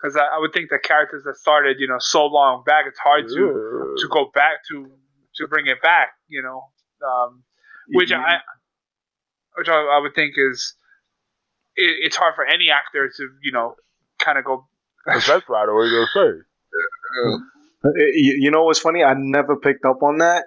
because 0.00 0.16
I, 0.16 0.36
I 0.36 0.38
would 0.38 0.52
think 0.52 0.70
the 0.70 0.78
characters 0.78 1.24
that 1.24 1.36
started 1.36 1.76
you 1.78 1.88
know 1.88 1.98
so 1.98 2.24
long 2.26 2.62
back, 2.64 2.86
it's 2.86 2.98
hard 2.98 3.28
to 3.28 3.94
to 3.98 4.08
go 4.08 4.30
back 4.34 4.64
to 4.70 4.90
to 5.38 5.48
bring 5.48 5.66
it 5.66 5.80
back. 5.82 6.10
You 6.28 6.42
know, 6.42 6.64
um, 7.06 7.42
which 7.88 8.10
Yeah. 8.10 8.20
I 8.20 8.38
which 9.56 9.68
I, 9.68 9.74
I 9.74 9.98
would 10.00 10.14
think 10.14 10.34
is 10.36 10.74
it, 11.76 11.96
it's 12.06 12.16
hard 12.16 12.34
for 12.34 12.44
any 12.46 12.70
actor 12.70 13.08
to 13.16 13.28
you 13.42 13.52
know 13.52 13.74
kind 14.18 14.38
of 14.38 14.44
go. 14.44 14.68
That's 15.06 15.28
right. 15.28 15.42
What 15.48 15.68
are 15.68 15.86
you 15.86 16.06
gonna 16.06 16.06
say? 16.14 16.38
Uh, 17.84 17.90
You, 18.14 18.36
you 18.40 18.50
know 18.50 18.64
what's 18.64 18.80
funny? 18.80 19.02
I 19.04 19.14
never 19.16 19.56
picked 19.56 19.84
up 19.84 20.02
on 20.02 20.18
that 20.18 20.44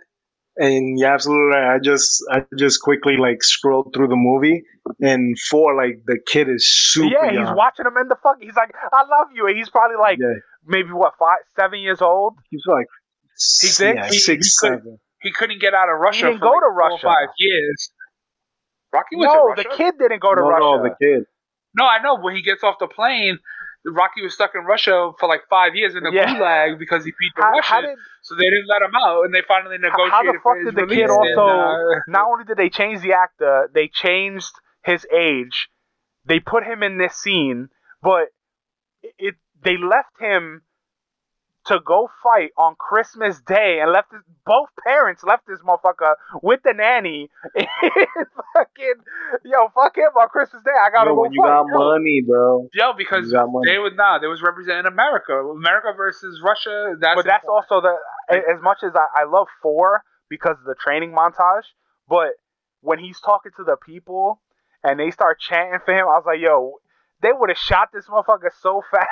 And 0.58 1.00
yeah, 1.00 1.14
absolutely. 1.14 1.56
Right. 1.58 1.76
I 1.76 1.80
just 1.80 2.24
I 2.32 2.44
just 2.58 2.82
quickly 2.82 3.18
like 3.18 3.44
scrolled 3.44 3.94
through 3.96 4.10
the 4.10 4.18
movie, 4.18 4.64
and 5.02 5.40
for 5.40 5.76
like 5.76 6.04
the 6.06 6.20
kid 6.28 6.50
is 6.50 6.70
super. 6.70 7.08
yeah, 7.14 7.32
young. 7.32 7.46
he's 7.48 7.56
watching 7.56 7.86
him 7.86 7.98
in 7.98 8.08
the 8.10 8.18
fuck. 8.22 8.38
He's 8.42 8.56
like, 8.56 8.74
I 8.92 9.04
love 9.10 9.28
you. 9.34 9.48
And 9.48 9.58
he's 9.58 9.70
probably 9.70 9.98
like 9.98 10.20
yeah, 10.20 10.36
maybe 10.68 10.92
what 10.92 11.14
five, 11.18 11.40
seven 11.56 11.80
years 11.80 12.02
old. 12.02 12.36
he's 12.50 12.66
like 12.68 12.88
He's 13.62 13.80
yeah. 13.80 14.06
He- 14.08 14.18
six, 14.20 14.26
he 14.28 14.36
could- 14.36 14.46
seven. 14.46 15.00
He 15.22 15.32
couldn't 15.32 15.62
get 15.62 15.74
out 15.76 15.88
of 15.88 16.00
Russia. 16.00 16.26
He 16.26 16.32
didn't 16.34 16.40
for 16.40 16.46
go 16.46 16.52
like 16.54 16.62
to 16.62 16.62
four 16.62 16.72
or 16.72 16.90
Russia. 16.94 17.04
five 17.06 17.30
years. 17.38 17.92
Rocky 18.92 19.16
went 19.18 19.32
No, 19.34 19.54
to 19.54 19.64
the 19.64 19.70
kid 19.76 19.94
didn't 20.00 20.20
go 20.22 20.34
to 20.36 20.42
no, 20.42 20.50
Russia. 20.50 20.60
no, 20.62 20.84
the 20.84 20.96
kid. 21.00 21.26
No, 21.78 21.86
I 21.86 22.02
know. 22.02 22.18
When 22.20 22.36
he 22.36 22.42
gets 22.42 22.64
off 22.64 22.76
the 22.80 22.88
plane, 22.88 23.38
Rocky 23.86 24.22
was 24.24 24.34
stuck 24.34 24.52
in 24.56 24.66
Russia 24.66 25.12
for 25.20 25.30
like 25.30 25.42
five 25.50 25.76
years 25.76 25.96
in 25.96 26.04
the 26.04 26.12
Yeah. 26.12 26.26
gulag 26.26 26.80
because 26.80 27.06
he 27.06 27.12
beat 27.20 27.32
the 27.36 27.44
how, 27.44 27.50
Russians. 27.52 27.68
how 27.68 27.82
did 27.82 27.98
so 28.24 28.36
they 28.36 28.44
didn't 28.44 28.68
let 28.68 28.82
him 28.82 28.92
out, 28.96 29.24
and 29.26 29.34
they 29.34 29.42
finally 29.48 29.78
negotiated. 29.78 30.12
how 30.12 30.24
the 30.24 30.40
for 30.44 30.56
fuck 30.56 30.58
his 30.58 30.66
did 30.66 30.76
the 30.76 30.82
release, 30.86 30.98
kid 30.98 31.10
and, 31.10 31.38
also? 31.40 31.48
uh, 31.48 32.00
not 32.08 32.28
only 32.28 32.44
did 32.44 32.58
they 32.58 32.70
change 32.70 33.02
the 33.02 33.14
actor, 33.14 33.70
they 33.74 33.88
changed 33.88 34.52
his 34.84 35.06
age. 35.16 35.70
They 36.26 36.40
put 36.40 36.64
him 36.64 36.84
in 36.84 36.98
this 36.98 37.16
scene, 37.16 37.70
but 38.02 38.28
it, 39.04 39.14
it 39.18 39.36
they 39.64 39.78
left 39.78 40.20
him 40.20 40.64
to 41.68 41.80
go 41.86 42.10
fight 42.24 42.52
on 42.58 42.76
Christmas 42.80 43.40
Day 43.42 43.80
and 43.82 43.92
left 43.92 44.12
his, 44.12 44.22
both 44.46 44.70
parents 44.84 45.24
left 45.24 45.46
this 45.48 45.60
motherfucker 45.60 46.16
with 46.42 46.62
the 46.64 46.74
nanny. 46.74 47.30
fucking 48.54 48.94
yo, 49.46 49.70
fuck 49.74 49.98
him 49.98 50.12
on 50.20 50.28
Christmas 50.30 50.64
Day. 50.64 50.72
I 50.72 50.90
gotta 50.90 51.10
Yo, 51.12 51.16
go 51.16 51.22
when 51.22 51.34
you 51.34 51.42
fight. 51.42 51.48
got 51.50 51.66
yo. 51.68 51.78
money, 51.78 52.22
bro. 52.28 52.68
Yo, 52.74 52.94
because 52.98 53.28
You 53.28 53.34
got 53.34 53.48
money. 53.52 53.72
they 53.72 53.78
was 53.80 53.94
nah, 53.96 54.20
they 54.20 54.28
was 54.28 54.42
representing 54.42 54.86
America. 54.86 55.34
America 55.34 55.94
versus 55.96 56.42
Russia. 56.44 56.96
That's 57.00 57.16
but 57.16 57.26
that's 57.26 57.44
important. 57.44 57.72
also 57.72 57.82
the 57.82 58.38
as 58.56 58.62
much 58.62 58.80
as 58.84 58.92
I, 58.96 59.22
I 59.22 59.24
love 59.26 59.48
four 59.62 60.04
because 60.30 60.58
of 60.60 60.66
the 60.66 60.76
training 60.76 61.12
montage, 61.12 61.66
but 62.08 62.30
when 62.82 62.98
he's 63.00 63.20
talking 63.20 63.52
to 63.58 63.64
the 63.64 63.76
people 63.86 64.42
and 64.84 65.00
they 65.00 65.12
start 65.12 65.40
chanting 65.40 65.80
for 65.86 65.94
him, 65.94 66.06
I 66.08 66.18
was 66.18 66.24
like, 66.26 66.40
yo, 66.40 66.76
they 67.22 67.30
would 67.32 67.50
have 67.50 67.58
shot 67.58 67.90
this 67.94 68.06
motherfucker 68.08 68.50
so 68.62 68.82
fast. 68.92 69.08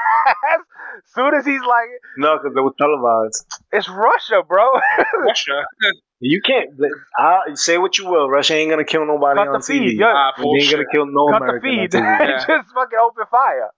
Soon 1.15 1.33
as 1.35 1.45
he's 1.45 1.61
like, 1.61 1.89
No, 2.17 2.37
because 2.37 2.55
it 2.55 2.61
was 2.61 2.73
televised. 2.77 3.45
it's 3.71 3.87
Russia, 3.89 4.41
bro. 4.47 4.65
Russia. 5.21 5.63
You 6.19 6.41
can't 6.45 6.69
I, 7.17 7.39
say 7.53 7.77
what 7.77 7.97
you 7.97 8.07
will. 8.09 8.29
Russia 8.29 8.53
ain't 8.55 8.69
gonna 8.69 8.83
kill 8.83 9.05
nobody 9.05 9.37
Cut 9.39 9.47
on 9.47 9.53
the 9.53 9.59
TV. 9.59 9.89
feed, 9.89 9.99
yo. 9.99 10.07
Ah, 10.07 10.33
They 10.37 10.43
ain't 10.43 10.71
gonna 10.71 10.83
kill 10.91 11.05
no 11.05 11.29
Cut 11.31 11.39
the 11.45 11.59
feed. 11.61 11.95
on 11.95 12.01
TV. 12.03 12.19
Yeah. 12.29 12.37
Just 12.39 12.73
fucking 12.73 12.99
open 13.01 13.23
fire. 13.31 13.69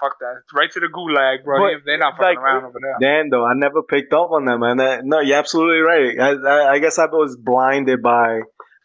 Fuck 0.00 0.18
that. 0.20 0.42
Right 0.54 0.70
to 0.72 0.80
the 0.80 0.86
gulag, 0.86 1.44
bro. 1.44 1.58
But, 1.58 1.84
They're 1.84 1.98
not 1.98 2.12
fucking 2.14 2.24
like, 2.24 2.38
around 2.38 2.64
over 2.64 2.78
there. 2.80 2.96
Damn, 3.00 3.28
though, 3.30 3.44
I 3.44 3.52
never 3.54 3.82
picked 3.82 4.12
up 4.14 4.30
on 4.30 4.46
that, 4.46 4.56
man. 4.58 4.78
That- 4.78 5.04
no, 5.04 5.20
you're 5.20 5.36
absolutely 5.36 5.80
right. 5.80 6.18
I, 6.18 6.30
I, 6.32 6.72
I 6.72 6.78
guess 6.78 6.98
I 6.98 7.04
was 7.06 7.36
blinded 7.36 8.00
by 8.02 8.40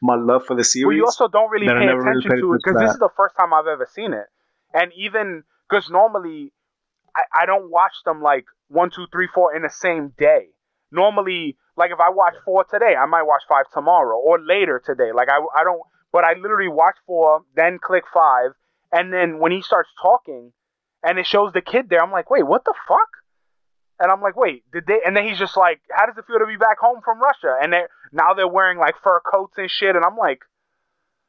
my 0.06 0.16
love 0.16 0.46
for 0.46 0.56
the 0.56 0.64
series. 0.64 0.86
Well, 0.86 0.96
you 0.96 1.06
also 1.06 1.28
don't 1.28 1.50
really 1.50 1.68
pay 1.68 1.86
never 1.86 2.02
really 2.02 2.20
attention 2.20 2.40
to 2.40 2.54
it 2.54 2.62
because 2.64 2.80
this 2.80 2.92
is 2.92 3.00
the 3.00 3.10
first 3.16 3.36
time 3.36 3.54
I've 3.54 3.68
ever 3.68 3.88
seen 3.92 4.14
it, 4.14 4.28
and 4.74 4.92
even 4.96 5.44
because 5.70 5.90
normally 5.90 6.54
I, 7.16 7.44
I 7.44 7.46
don't 7.46 7.72
watch 7.72 7.94
them 8.06 8.22
like 8.22 8.46
one, 8.68 8.90
two, 8.90 9.08
three, 9.12 9.28
four 9.34 9.56
in 9.56 9.64
the 9.64 9.70
same 9.70 10.14
day. 10.18 10.48
Normally, 10.92 11.58
like 11.76 11.92
if 11.92 12.00
I 12.00 12.10
watch 12.10 12.36
four 12.46 12.64
today, 12.64 12.96
I 12.96 13.06
might 13.06 13.24
watch 13.24 13.44
five 13.50 13.66
tomorrow 13.74 14.18
or 14.18 14.40
later 14.40 14.82
today. 14.84 15.12
Like 15.14 15.30
I, 15.30 15.40
I 15.60 15.64
don't, 15.64 15.82
but 16.12 16.24
I 16.24 16.34
literally 16.34 16.70
watch 16.70 16.96
four, 17.06 17.42
then 17.56 17.80
click 17.82 18.04
five, 18.14 18.52
and 18.92 19.12
then 19.12 19.40
when 19.40 19.52
he 19.52 19.62
starts 19.62 19.90
talking, 20.02 20.54
and 21.04 21.20
it 21.20 21.26
shows 21.26 21.54
the 21.54 21.62
kid 21.62 21.90
there, 21.90 22.02
I'm 22.02 22.12
like, 22.12 22.30
wait, 22.30 22.48
what 22.48 22.64
the 22.66 22.74
fuck? 22.88 23.10
And 24.00 24.12
I'm 24.12 24.22
like, 24.22 24.36
wait, 24.36 24.64
did 24.74 24.86
they? 24.88 25.00
And 25.06 25.16
then 25.16 25.26
he's 25.28 25.40
just 25.40 25.56
like, 25.56 25.80
how 25.90 26.06
does 26.06 26.18
it 26.18 26.26
feel 26.28 26.40
to 26.40 26.46
be 26.46 26.58
back 26.58 26.80
home 26.80 27.00
from 27.04 27.20
Russia? 27.20 27.56
And 27.62 27.72
they 27.72 27.84
now 28.12 28.34
they're 28.34 28.48
wearing 28.48 28.78
like 28.78 28.96
fur 29.04 29.22
coats 29.22 29.54
and 29.58 29.70
shit, 29.72 29.96
and 29.96 30.04
I'm 30.04 30.18
like, 30.18 30.40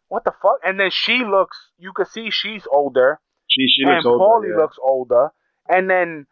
what 0.09 0.25
the 0.25 0.33
fuck? 0.43 0.59
And 0.65 0.79
then 0.79 0.91
she 0.91 1.25
looks, 1.25 1.57
you 1.79 1.93
could 1.95 2.09
see 2.09 2.31
she's 2.31 2.67
older, 2.71 3.21
she, 3.49 3.67
she 3.69 3.83
and 3.83 3.95
looks 3.95 4.07
older. 4.07 4.25
Paulie 4.25 4.51
yeah. 4.51 4.63
looks 4.63 4.77
older. 4.83 5.29
And 5.69 5.91
then 5.91 6.27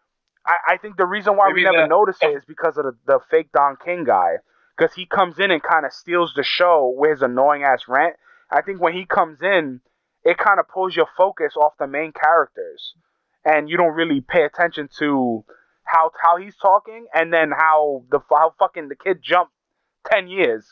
I, 0.47 0.75
I 0.75 0.77
think 0.77 0.97
the 0.97 1.07
reason 1.07 1.37
why 1.37 1.51
we 1.53 1.65
never 1.65 1.83
the- 1.83 1.87
noticed 1.87 2.23
it 2.23 2.37
is 2.37 2.45
because 2.47 2.77
of 2.79 2.85
the, 2.85 2.93
the 3.07 3.21
fake 3.31 3.51
Don 3.53 3.77
King 3.85 4.05
guy, 4.05 4.37
because 4.77 4.95
he 4.95 5.07
comes 5.07 5.39
in 5.39 5.51
and 5.51 5.63
kind 5.63 5.87
of 5.87 5.93
steals 5.93 6.33
the 6.37 6.45
show 6.45 6.93
with 6.97 7.11
his 7.13 7.23
annoying 7.23 7.63
ass 7.63 7.83
rant. 7.89 8.17
I 8.51 8.63
think 8.63 8.81
when 8.81 8.93
he 8.93 9.07
comes 9.07 9.39
in, 9.43 9.81
it 10.25 10.39
kind 10.39 10.59
of 10.59 10.69
pulls 10.69 10.97
your 10.97 11.09
focus 11.17 11.55
off 11.57 11.73
the 11.79 11.87
main 11.87 12.13
characters, 12.13 12.95
and 13.45 13.69
you 13.69 13.77
don't 13.77 13.95
really 13.95 14.21
pay 14.21 14.45
attention 14.45 14.89
to 14.99 15.45
how 15.95 16.11
how 16.21 16.37
he's 16.37 16.57
talking, 16.57 17.07
and 17.15 17.33
then 17.33 17.51
how 17.57 18.03
the 18.11 18.19
how 18.31 18.53
fucking 18.59 18.89
the 18.89 18.97
kid 18.97 19.19
jumped 19.23 19.53
ten 20.11 20.29
years. 20.29 20.67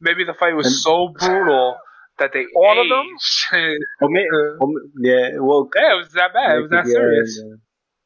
Maybe 0.00 0.24
the 0.24 0.34
fight 0.34 0.54
was 0.54 0.66
And- 0.66 0.74
so 0.76 1.08
brutal 1.08 1.76
that 2.18 2.30
they 2.32 2.44
All 2.56 2.80
of 2.80 2.88
them? 2.88 3.06
aged. 3.06 3.78
Well, 4.00 4.10
may- 4.10 4.28
well, 4.58 4.72
yeah, 5.00 5.28
well, 5.38 5.68
yeah, 5.74 5.92
it 5.94 5.98
was 5.98 6.12
that 6.12 6.32
bad. 6.34 6.56
It 6.56 6.60
was 6.62 6.70
that 6.70 6.86
yeah, 6.86 6.92
serious. 6.92 7.40
yeah. 7.42 7.54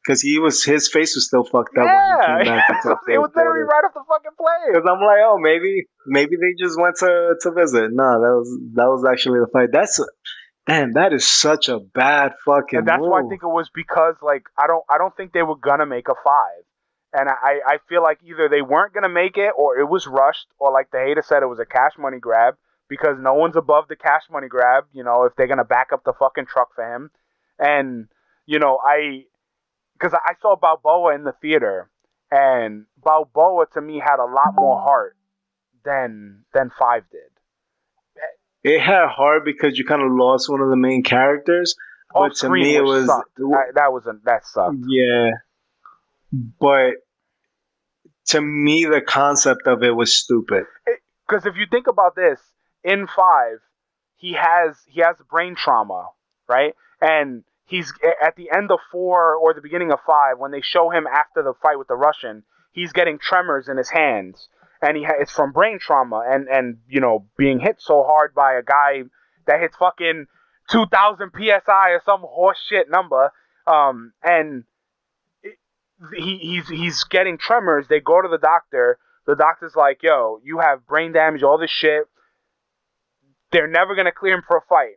Because 0.03 0.23
he 0.23 0.39
was, 0.39 0.65
his 0.65 0.89
face 0.89 1.15
was 1.15 1.27
still 1.27 1.45
fucked 1.45 1.77
up 1.77 1.85
yeah, 1.85 2.17
when 2.17 2.39
he 2.41 2.45
came 2.49 2.57
back. 2.57 2.83
to 2.83 2.97
it 3.13 3.19
was 3.21 3.31
literally 3.37 3.69
right 3.69 3.85
off 3.85 3.93
the 3.93 4.03
fucking 4.09 4.33
plane. 4.39 4.73
Because 4.73 4.89
I'm 4.89 4.97
like, 5.05 5.21
oh, 5.29 5.37
maybe, 5.39 5.85
maybe 6.07 6.37
they 6.41 6.55
just 6.59 6.81
went 6.81 6.97
to 7.05 7.35
to 7.43 7.51
visit. 7.53 7.91
No, 7.93 8.09
that 8.25 8.33
was 8.41 8.49
that 8.81 8.89
was 8.89 9.05
actually 9.05 9.41
the 9.41 9.51
fight. 9.53 9.69
That's, 9.73 10.01
damn, 10.71 10.93
that 10.93 11.13
is 11.13 11.27
such 11.27 11.69
a 11.69 11.79
bad 11.81 12.33
fucking. 12.45 12.79
and 12.81 12.89
that's 12.89 13.01
move. 13.01 13.11
why 13.11 13.21
I 13.21 13.29
think 13.29 13.43
it 13.43 13.49
was 13.49 13.71
because 13.75 14.15
like 14.23 14.45
I 14.59 14.67
don't 14.67 14.85
I 14.89 14.99
don't 14.99 15.17
think 15.17 15.33
they 15.33 15.43
were 15.43 15.57
gonna 15.57 15.87
make 15.87 16.09
a 16.09 16.15
five, 16.25 16.65
and 17.13 17.29
I 17.29 17.61
I 17.67 17.79
feel 17.89 18.03
like 18.03 18.19
either 18.25 18.49
they 18.49 18.63
weren't 18.63 18.95
gonna 18.95 19.09
make 19.09 19.37
it 19.37 19.53
or 19.57 19.79
it 19.79 19.89
was 19.89 20.07
rushed 20.07 20.47
or 20.59 20.73
like 20.73 20.91
the 20.91 20.99
hater 20.99 21.23
said 21.27 21.43
it 21.43 21.47
was 21.47 21.61
a 21.61 21.67
cash 21.67 21.93
money 21.99 22.19
grab 22.19 22.55
because 22.89 23.17
no 23.21 23.35
one's 23.35 23.57
above 23.57 23.89
the 23.89 23.97
cash 23.97 24.23
money 24.31 24.49
grab. 24.49 24.85
You 24.93 25.05
know 25.05 25.25
if 25.25 25.35
they're 25.37 25.49
gonna 25.49 25.65
back 25.65 25.89
up 25.93 26.05
the 26.05 26.13
fucking 26.13 26.47
truck 26.47 26.75
for 26.75 26.85
him, 26.85 27.11
and 27.59 28.09
you 28.47 28.59
know 28.59 28.79
I 28.85 29.25
because 29.95 30.15
I 30.15 30.35
saw 30.41 30.57
Balboa 30.57 31.15
in 31.15 31.25
the 31.25 31.35
theater 31.43 31.91
and 32.31 32.87
Balboa 33.03 33.67
to 33.75 33.81
me 33.81 33.99
had 33.99 34.19
a 34.23 34.25
lot 34.25 34.55
more 34.55 34.81
heart 34.81 35.17
than 35.85 36.45
than 36.55 36.71
five 36.79 37.05
did. 37.11 37.31
It 38.63 38.81
had 38.81 39.09
hard 39.09 39.45
because 39.45 39.79
you 39.79 39.85
kind 39.85 40.03
of 40.03 40.11
lost 40.13 40.49
one 40.51 40.61
of 40.61 40.71
the 40.71 40.77
main 40.77 41.03
characters. 41.03 41.75
But 42.13 42.33
Off 42.33 42.39
to 42.39 42.51
me, 42.51 42.75
it 42.75 42.83
was 42.83 43.07
sucked. 43.07 43.37
That, 43.37 43.73
that 43.75 43.93
was 43.93 44.07
a, 44.07 44.19
that 44.25 44.45
sucked. 44.47 44.77
yeah, 44.89 45.31
but 46.61 46.95
to 48.27 48.41
me, 48.41 48.85
the 48.85 49.01
concept 49.01 49.67
of 49.67 49.83
it 49.83 49.95
was 49.95 50.15
stupid. 50.15 50.65
because 51.29 51.47
if 51.47 51.57
you 51.57 51.67
think 51.71 51.87
about 51.87 52.15
this, 52.17 52.41
in 52.85 53.07
five, 53.07 53.59
he 54.17 54.35
has 54.35 54.77
he 54.87 55.01
has 55.01 55.17
brain 55.31 55.55
trauma, 55.55 56.09
right? 56.49 56.75
And 57.01 57.45
he's 57.65 57.93
at 58.23 58.37
the 58.37 58.51
end 58.55 58.71
of 58.71 58.79
four 58.91 59.35
or 59.35 59.55
the 59.55 59.61
beginning 59.61 59.93
of 59.93 60.01
five 60.07 60.39
when 60.39 60.51
they 60.51 60.61
show 60.61 60.91
him 60.91 61.07
after 61.07 61.43
the 61.43 61.55
fight 61.63 61.79
with 61.79 61.89
the 61.89 61.95
Russian, 61.97 62.43
he's 62.73 62.93
getting 62.93 63.19
tremors 63.19 63.69
in 63.69 63.77
his 63.77 63.91
hands, 63.91 64.49
and 64.83 64.97
he 64.97 65.05
ha- 65.05 65.15
it's 65.21 65.33
from 65.33 65.53
brain 65.53 65.79
trauma 65.79 66.23
and 66.27 66.49
and 66.49 66.79
you 66.89 67.01
know 67.01 67.27
being 67.37 67.61
hit 67.61 67.77
so 67.81 68.03
hard 68.03 68.35
by 68.35 68.55
a 68.55 68.63
guy 68.63 69.03
that 69.47 69.61
hits 69.61 69.77
fucking 69.77 70.27
two 70.71 70.87
thousand 70.87 71.31
psi 71.37 71.91
or 71.91 72.01
some 72.05 72.21
horse 72.21 72.59
shit 72.69 72.91
number, 72.91 73.33
um, 73.67 74.13
and 74.23 74.65
it- 75.43 75.59
he 76.17 76.39
he's 76.39 76.69
he's 76.69 77.05
getting 77.05 77.37
tremors. 77.39 77.87
They 77.89 78.01
go 78.01 78.23
to 78.23 78.29
the 78.29 78.39
doctor. 78.39 78.99
The 79.27 79.37
doctor's 79.37 79.77
like, 79.77 80.03
"Yo, 80.03 80.41
you 80.43 80.59
have 80.59 80.87
brain 80.87 81.13
damage, 81.13 81.43
all 81.43 81.59
this 81.59 81.71
shit. 81.71 82.05
They're 83.53 83.69
never 83.69 83.95
gonna 83.95 84.13
clear 84.13 84.35
him 84.35 84.43
for 84.47 84.57
a 84.59 84.63
fight." 84.63 84.97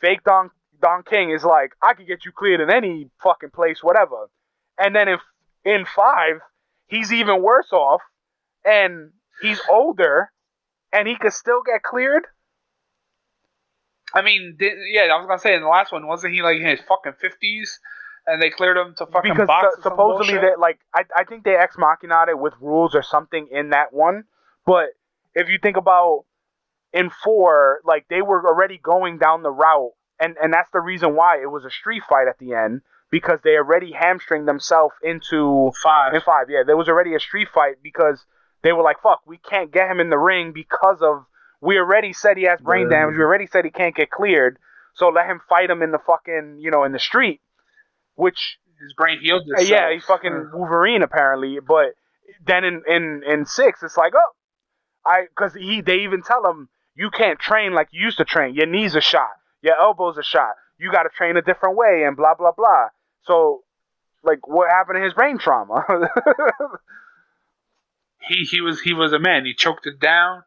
Fake 0.00 0.24
Don 0.24 0.50
Don 0.80 1.02
King 1.04 1.30
is 1.30 1.44
like, 1.44 1.74
"I 1.80 1.94
could 1.94 2.06
get 2.06 2.24
you 2.24 2.32
cleared 2.32 2.60
in 2.60 2.70
any 2.70 3.10
fucking 3.22 3.50
place, 3.50 3.82
whatever." 3.82 4.28
And 4.78 4.96
then 4.96 5.08
if 5.08 5.20
in 5.64 5.84
five, 5.84 6.40
he's 6.86 7.12
even 7.12 7.40
worse 7.42 7.72
off, 7.72 8.02
and 8.64 9.10
he's 9.40 9.60
older, 9.70 10.30
and 10.92 11.08
he 11.08 11.16
could 11.16 11.32
still 11.32 11.62
get 11.64 11.82
cleared. 11.82 12.24
I 14.14 14.22
mean, 14.22 14.56
did, 14.58 14.72
yeah, 14.90 15.02
I 15.02 15.18
was 15.18 15.26
gonna 15.26 15.38
say 15.38 15.54
in 15.54 15.62
the 15.62 15.68
last 15.68 15.92
one, 15.92 16.06
wasn't 16.06 16.34
he 16.34 16.42
like 16.42 16.58
in 16.58 16.66
his 16.66 16.80
fucking 16.80 17.14
fifties, 17.20 17.80
and 18.26 18.40
they 18.42 18.50
cleared 18.50 18.76
him 18.76 18.94
to 18.98 19.06
fucking 19.06 19.32
because 19.32 19.46
box? 19.46 19.76
su- 19.76 19.82
supposedly 19.82 20.34
that 20.34 20.58
like 20.58 20.78
I, 20.94 21.04
I 21.16 21.24
think 21.24 21.44
they 21.44 21.56
ex 21.56 21.76
machina 21.78 22.26
it 22.28 22.38
with 22.38 22.54
rules 22.60 22.94
or 22.94 23.02
something 23.02 23.48
in 23.50 23.70
that 23.70 23.92
one. 23.92 24.24
But 24.66 24.90
if 25.34 25.48
you 25.48 25.58
think 25.62 25.76
about 25.76 26.24
in 26.92 27.10
four, 27.10 27.80
like 27.84 28.06
they 28.08 28.22
were 28.22 28.46
already 28.46 28.78
going 28.78 29.18
down 29.18 29.42
the 29.42 29.50
route, 29.50 29.92
and 30.20 30.36
and 30.42 30.52
that's 30.52 30.70
the 30.72 30.80
reason 30.80 31.16
why 31.16 31.40
it 31.42 31.50
was 31.50 31.64
a 31.64 31.70
street 31.70 32.02
fight 32.08 32.28
at 32.28 32.38
the 32.38 32.54
end 32.54 32.82
because 33.10 33.38
they 33.44 33.56
already 33.56 33.92
hamstringed 33.92 34.48
themselves 34.48 34.94
into 35.02 35.70
five. 35.82 36.14
in 36.14 36.20
five. 36.20 36.46
Yeah, 36.48 36.62
there 36.66 36.76
was 36.76 36.88
already 36.88 37.14
a 37.14 37.20
street 37.20 37.48
fight 37.52 37.76
because 37.82 38.24
they 38.62 38.72
were 38.72 38.82
like, 38.82 39.00
"Fuck, 39.02 39.22
we 39.26 39.38
can't 39.38 39.70
get 39.72 39.90
him 39.90 40.00
in 40.00 40.10
the 40.10 40.18
ring 40.18 40.52
because 40.52 41.00
of 41.02 41.24
we 41.60 41.78
already 41.78 42.12
said 42.12 42.36
he 42.36 42.44
has 42.44 42.60
brain 42.60 42.88
Yeah. 42.90 42.96
damage. 42.98 43.16
We 43.16 43.22
already 43.22 43.46
said 43.46 43.64
he 43.64 43.70
can't 43.70 43.94
get 43.94 44.10
cleared. 44.10 44.58
So 44.94 45.08
let 45.08 45.26
him 45.26 45.40
fight 45.48 45.70
him 45.70 45.82
in 45.82 45.90
the 45.92 45.98
fucking 45.98 46.58
you 46.60 46.70
know 46.70 46.84
in 46.84 46.92
the 46.92 46.98
street." 46.98 47.40
Which 48.14 48.58
His 48.80 48.92
brain 48.94 49.18
healed 49.20 49.42
uh, 49.42 49.60
itself. 49.60 49.68
yeah, 49.70 49.92
he's 49.92 50.04
fucking 50.04 50.50
Wolverine 50.52 51.02
apparently, 51.02 51.58
but 51.60 51.94
then 52.44 52.64
in 52.64 52.82
in 52.86 53.22
in 53.26 53.46
six, 53.46 53.82
it's 53.82 53.96
like, 53.96 54.12
oh, 54.14 54.32
I 55.06 55.22
because 55.28 55.54
he 55.54 55.80
they 55.80 56.00
even 56.00 56.22
tell 56.22 56.44
him 56.48 56.68
you 56.94 57.10
can't 57.10 57.38
train 57.38 57.72
like 57.72 57.88
you 57.92 58.02
used 58.04 58.18
to 58.18 58.24
train. 58.24 58.54
Your 58.54 58.66
knees 58.66 58.94
are 58.96 59.00
shot, 59.00 59.30
your 59.62 59.76
elbows 59.80 60.18
are 60.18 60.22
shot. 60.22 60.54
You 60.78 60.90
got 60.92 61.04
to 61.04 61.08
train 61.10 61.36
a 61.36 61.42
different 61.42 61.76
way, 61.76 62.04
and 62.06 62.16
blah 62.16 62.34
blah 62.34 62.52
blah. 62.52 62.88
So, 63.22 63.62
like, 64.22 64.46
what 64.46 64.68
happened 64.70 64.96
to 64.96 65.02
his 65.04 65.14
brain 65.14 65.38
trauma? 65.38 65.84
he 68.28 68.44
he 68.50 68.60
was 68.60 68.80
he 68.80 68.94
was 68.94 69.12
a 69.12 69.18
man. 69.18 69.44
He 69.44 69.54
choked 69.54 69.86
it 69.86 69.98
down. 70.00 70.42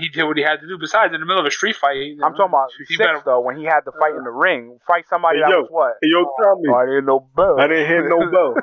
He 0.00 0.08
did 0.08 0.24
what 0.24 0.38
he 0.38 0.42
had 0.42 0.56
to 0.60 0.66
do. 0.66 0.78
Besides, 0.80 1.12
in 1.12 1.20
the 1.20 1.26
middle 1.26 1.40
of 1.40 1.46
a 1.46 1.50
street 1.50 1.76
fight, 1.76 1.96
he, 1.96 2.18
I'm 2.24 2.32
talking 2.32 2.46
about 2.48 2.68
he 2.78 2.84
six 2.94 2.98
better- 2.98 3.20
though, 3.26 3.40
when 3.40 3.58
he 3.58 3.64
had 3.64 3.80
to 3.80 3.92
fight 3.92 4.14
in 4.16 4.24
the 4.24 4.30
uh, 4.30 4.32
ring, 4.32 4.78
fight 4.86 5.04
somebody 5.10 5.36
Hey, 5.38 5.42
that 5.44 5.50
yo. 5.50 5.60
was 5.60 5.68
what? 5.70 5.92
Hey, 6.00 6.08
yo, 6.10 6.24
tell 6.42 6.56
me. 6.58 6.70
Oh, 6.72 6.76
I 6.76 6.86
didn't 6.86 7.04
know 7.04 7.28
bell. 7.36 7.60
I 7.60 7.66
didn't 7.68 7.86
hear 7.88 8.08
no 8.08 8.30
bell. 8.32 8.54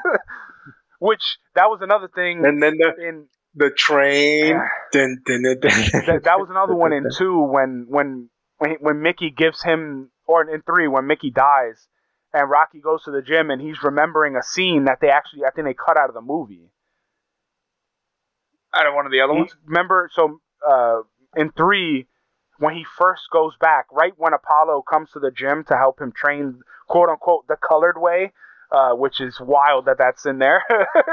Which 0.99 1.21
that 1.55 1.65
was 1.69 1.79
another 1.81 2.09
thing 2.13 2.43
And 2.45 2.61
then 2.61 2.77
the 2.77 3.07
in 3.07 3.27
the 3.55 3.69
train. 3.69 4.55
Ah. 4.57 4.67
Dun, 4.91 5.17
dun, 5.25 5.43
dun, 5.43 5.59
dun. 5.61 5.71
that, 6.07 6.21
that 6.25 6.39
was 6.39 6.47
another 6.49 6.75
one 6.75 6.93
in 6.93 7.05
two 7.17 7.39
when 7.41 7.85
when 7.87 8.29
when 8.57 8.71
when 8.81 9.01
Mickey 9.01 9.29
gives 9.35 9.61
him 9.63 10.09
or 10.25 10.41
in 10.49 10.61
three 10.63 10.87
when 10.87 11.07
Mickey 11.07 11.29
dies 11.31 11.87
and 12.33 12.49
Rocky 12.49 12.79
goes 12.81 13.03
to 13.03 13.11
the 13.11 13.21
gym 13.21 13.49
and 13.49 13.61
he's 13.61 13.81
remembering 13.83 14.35
a 14.35 14.43
scene 14.43 14.85
that 14.85 14.97
they 14.99 15.09
actually 15.09 15.43
I 15.47 15.51
think 15.51 15.67
they 15.67 15.73
cut 15.75 15.95
out 15.97 16.09
of 16.09 16.15
the 16.15 16.21
movie. 16.21 16.69
Out 18.73 18.87
of 18.87 18.93
one 18.93 19.05
of 19.05 19.11
the 19.11 19.21
other 19.21 19.33
He- 19.33 19.39
ones. 19.39 19.55
remember 19.65 20.09
so 20.13 20.39
uh, 20.67 21.01
in 21.35 21.51
three 21.51 22.07
when 22.57 22.75
he 22.75 22.83
first 22.97 23.23
goes 23.31 23.53
back 23.59 23.85
right 23.91 24.13
when 24.17 24.33
Apollo 24.33 24.83
comes 24.89 25.11
to 25.11 25.19
the 25.19 25.31
gym 25.31 25.63
to 25.65 25.77
help 25.77 26.01
him 26.01 26.11
train 26.11 26.61
quote 26.87 27.09
unquote 27.09 27.47
the 27.47 27.55
colored 27.55 27.99
way 27.99 28.31
uh, 28.71 28.91
which 28.93 29.19
is 29.21 29.39
wild 29.39 29.85
that 29.85 29.97
that's 29.97 30.25
in 30.25 30.39
there 30.39 30.63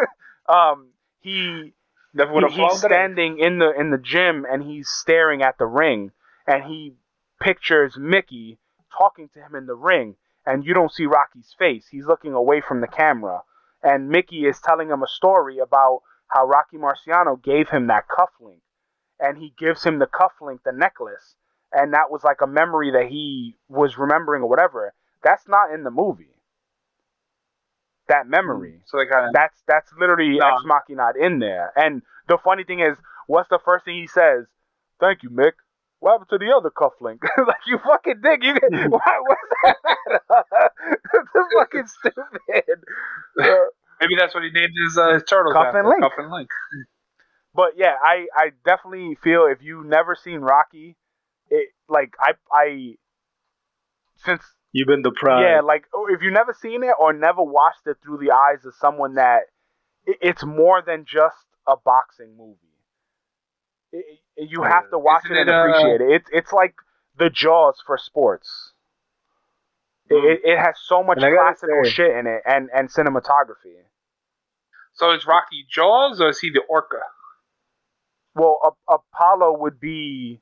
um, 0.48 0.88
he 1.20 1.72
he, 2.14 2.22
he's 2.50 2.80
standing 2.80 3.38
in 3.38 3.58
the 3.58 3.70
in 3.78 3.90
the 3.90 3.98
gym 3.98 4.46
and 4.50 4.62
he's 4.62 4.88
staring 4.88 5.42
at 5.42 5.58
the 5.58 5.66
ring 5.66 6.10
and 6.46 6.64
he 6.64 6.94
pictures 7.40 7.96
Mickey 7.98 8.58
talking 8.96 9.28
to 9.34 9.40
him 9.40 9.54
in 9.54 9.66
the 9.66 9.74
ring 9.74 10.16
and 10.46 10.64
you 10.64 10.72
don't 10.74 10.92
see 10.92 11.06
Rocky's 11.06 11.54
face. 11.58 11.86
He's 11.90 12.06
looking 12.06 12.32
away 12.32 12.60
from 12.60 12.80
the 12.80 12.86
camera. 12.86 13.42
And 13.82 14.08
Mickey 14.08 14.46
is 14.46 14.60
telling 14.60 14.88
him 14.88 15.02
a 15.02 15.06
story 15.08 15.58
about 15.58 16.02
how 16.28 16.46
Rocky 16.46 16.76
Marciano 16.76 17.42
gave 17.42 17.68
him 17.68 17.86
that 17.88 18.04
cufflink 18.08 18.60
and 19.20 19.38
he 19.38 19.52
gives 19.58 19.84
him 19.84 19.98
the 19.98 20.06
cufflink 20.06 20.60
the 20.64 20.72
necklace 20.72 21.34
and 21.72 21.92
that 21.94 22.10
was 22.10 22.24
like 22.24 22.40
a 22.42 22.46
memory 22.46 22.90
that 22.92 23.06
he 23.06 23.56
was 23.68 23.98
remembering 23.98 24.42
or 24.42 24.48
whatever 24.48 24.92
that's 25.22 25.48
not 25.48 25.72
in 25.72 25.84
the 25.84 25.90
movie 25.90 26.36
that 28.08 28.28
memory 28.28 28.72
mm. 28.72 28.80
So 28.86 28.98
they 28.98 29.06
kind 29.06 29.26
of 29.26 29.32
that's 29.32 29.62
that's 29.66 29.90
literally 29.98 30.38
No. 30.38 30.46
ex 30.46 30.62
machina 30.64 31.12
in 31.20 31.38
there. 31.38 31.72
And 31.76 32.02
the 32.28 32.38
funny 32.42 32.64
thing 32.64 32.80
is, 32.80 32.96
what's 33.26 33.48
the 33.48 33.58
first 33.64 33.84
thing 33.84 33.96
he 33.96 34.06
says? 34.06 34.46
Thank 35.00 35.22
you, 35.22 35.30
Mick. 35.30 35.52
What 35.98 36.12
happened 36.12 36.30
to 36.30 36.38
the 36.38 36.54
other 36.54 36.70
cufflink? 36.70 37.22
like 37.46 37.66
you 37.66 37.78
fucking 37.78 38.20
dick. 38.22 38.42
You 38.42 38.54
mm. 38.54 38.90
why, 38.90 39.20
what's 39.22 39.40
that? 39.64 39.76
That's 41.12 41.54
fucking 41.58 41.86
stupid. 41.86 42.84
Uh, 43.40 43.66
Uh, 44.00 44.04
maybe 44.04 44.14
that's 44.18 44.34
what 44.34 44.44
he 44.44 44.50
named 44.50 44.72
his 44.86 44.98
uh, 44.98 45.14
his 45.14 45.22
turtles. 45.24 45.54
Cuff 45.54 45.66
after, 45.66 45.80
and 45.80 45.88
Link. 45.88 46.02
Cuff 46.02 46.12
and 46.18 46.30
Link. 46.30 46.48
but 47.54 47.72
yeah, 47.76 47.94
I 48.02 48.26
I 48.34 48.50
definitely 48.64 49.16
feel 49.22 49.46
if 49.46 49.62
you've 49.62 49.86
never 49.86 50.14
seen 50.14 50.40
Rocky, 50.40 50.96
it 51.50 51.70
like 51.88 52.14
I 52.20 52.32
I 52.52 52.94
since 54.16 54.42
You've 54.76 54.88
been 54.88 55.00
deprived. 55.00 55.42
Yeah, 55.42 55.60
like 55.62 55.86
oh, 55.94 56.06
if 56.10 56.20
you've 56.20 56.34
never 56.34 56.52
seen 56.52 56.82
it 56.82 56.92
or 57.00 57.14
never 57.14 57.42
watched 57.42 57.86
it 57.86 57.96
through 58.02 58.18
the 58.18 58.32
eyes 58.32 58.66
of 58.66 58.74
someone 58.74 59.14
that 59.14 59.44
it, 60.04 60.18
it's 60.20 60.44
more 60.44 60.82
than 60.86 61.06
just 61.06 61.46
a 61.66 61.76
boxing 61.82 62.36
movie. 62.36 62.58
It, 63.90 64.04
it- 64.36 64.50
you 64.50 64.64
have 64.64 64.90
to 64.90 64.98
watch 64.98 65.24
Isn't 65.24 65.34
it 65.34 65.40
and 65.40 65.48
it, 65.48 65.54
uh, 65.54 65.60
appreciate 65.60 66.00
it. 66.02 66.10
It's 66.14 66.28
it's 66.30 66.52
like 66.52 66.74
the 67.18 67.30
Jaws 67.30 67.82
for 67.86 67.96
sports. 67.96 68.74
It, 70.08 70.14
it, 70.14 70.40
it 70.52 70.58
has 70.58 70.76
so 70.84 71.02
much 71.02 71.18
And 71.20 71.34
classical 71.36 71.84
say- 71.84 71.90
shit 71.90 72.10
in 72.16 72.26
it 72.26 72.42
and 72.46 72.68
and 72.74 72.88
cinematography. 72.88 73.74
So 74.94 75.12
is 75.12 75.26
Rocky 75.26 75.66
Jaws 75.70 76.20
or 76.20 76.30
is 76.30 76.38
he 76.38 76.50
the 76.50 76.62
Orca? 76.68 76.96
Well, 78.34 78.58
A- 78.88 78.94
Apollo 78.94 79.58
would 79.60 79.78
be 79.80 80.40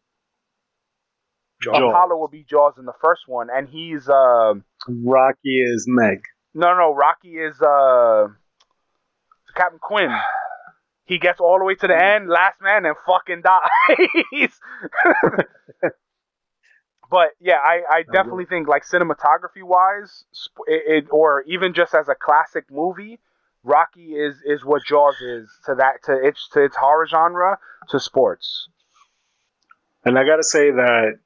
Jaws. 1.63 1.77
Apollo 1.77 2.21
would 2.21 2.31
be 2.31 2.45
Jaws 2.49 2.75
in 2.79 2.85
the 2.85 2.93
first 3.03 3.23
one, 3.27 3.49
and 3.53 3.69
he's 3.69 4.09
uh 4.09 4.55
Rocky 4.89 5.61
is 5.61 5.87
Meg. 5.89 6.21
No, 6.55 6.77
no, 6.77 6.95
Rocky 6.95 7.37
is 7.37 7.61
uh 7.63 8.29
Captain 9.57 9.79
Quint. 9.81 10.13
He 11.07 11.19
gets 11.19 11.39
all 11.41 11.59
the 11.59 11.65
way 11.65 11.75
to 11.75 11.87
the 11.87 11.97
end, 11.97 12.29
last 12.29 12.61
man, 12.63 12.85
and 12.87 12.97
fucking 13.07 13.43
dies. 13.43 14.59
but 17.11 17.31
yeah, 17.41 17.59
I, 17.59 17.83
I 17.91 18.03
definitely 18.03 18.47
think 18.47 18.69
like 18.69 18.85
cinematography 18.85 19.63
wise, 19.63 20.25
it, 20.67 21.05
it 21.05 21.05
or 21.11 21.43
even 21.47 21.75
just 21.75 21.95
as 21.95 22.09
a 22.09 22.15
classic 22.15 22.65
movie, 22.71 23.21
Rocky 23.63 24.15
is 24.15 24.37
is 24.45 24.65
what 24.65 24.83
Jaws 24.85 25.21
is 25.21 25.51
to 25.67 25.75
that 25.77 26.03
to 26.05 26.13
its 26.13 26.49
to 26.53 26.65
its 26.65 26.77
horror 26.77 27.07
genre 27.07 27.59
to 27.91 28.01
sports. 28.01 28.69
And 30.05 30.19
I 30.19 30.25
gotta 30.25 30.43
say 30.43 30.71
that 30.71 31.19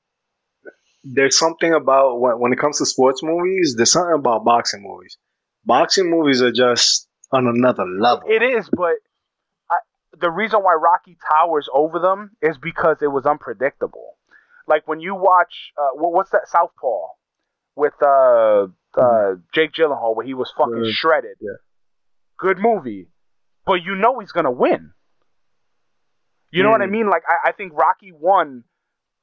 there's 1.04 1.38
something 1.38 1.72
about 1.72 2.20
when, 2.20 2.38
when 2.38 2.52
it 2.52 2.58
comes 2.58 2.78
to 2.78 2.86
sports 2.86 3.22
movies, 3.22 3.74
there's 3.76 3.92
something 3.92 4.14
about 4.14 4.44
boxing 4.44 4.82
movies. 4.82 5.16
Boxing 5.64 6.10
movies 6.10 6.42
are 6.42 6.52
just 6.52 7.08
on 7.32 7.46
another 7.46 7.84
level. 7.84 8.24
It 8.28 8.42
is, 8.42 8.68
but 8.70 8.96
I, 9.70 9.76
the 10.18 10.30
reason 10.30 10.60
why 10.60 10.74
Rocky 10.74 11.16
towers 11.28 11.68
over 11.72 11.98
them 11.98 12.32
is 12.42 12.58
because 12.58 12.98
it 13.02 13.08
was 13.08 13.26
unpredictable. 13.26 14.17
Like 14.68 14.86
when 14.86 15.00
you 15.00 15.14
watch, 15.14 15.72
uh, 15.78 15.88
what, 15.94 16.12
what's 16.12 16.30
that 16.30 16.46
Southpaw 16.48 17.08
with 17.74 17.94
uh, 18.02 18.66
uh, 19.00 19.34
Jake 19.54 19.72
Gyllenhaal, 19.72 20.14
where 20.14 20.26
he 20.26 20.34
was 20.34 20.52
fucking 20.56 20.72
Mm-hmm. 20.72 20.84
Yeah. 20.84 20.92
shredded. 20.94 21.36
Yeah. 21.40 21.56
Good 22.38 22.58
movie, 22.58 23.08
but 23.66 23.82
you 23.82 23.96
know 23.96 24.20
he's 24.20 24.32
gonna 24.32 24.50
win. 24.52 24.92
You 26.52 26.62
know 26.62 26.70
what 26.70 26.82
I 26.82 26.86
Mm. 26.86 26.90
mean? 26.90 27.10
Like 27.10 27.22
I, 27.28 27.48
I 27.50 27.52
think 27.52 27.72
Rocky 27.74 28.10
one 28.10 28.64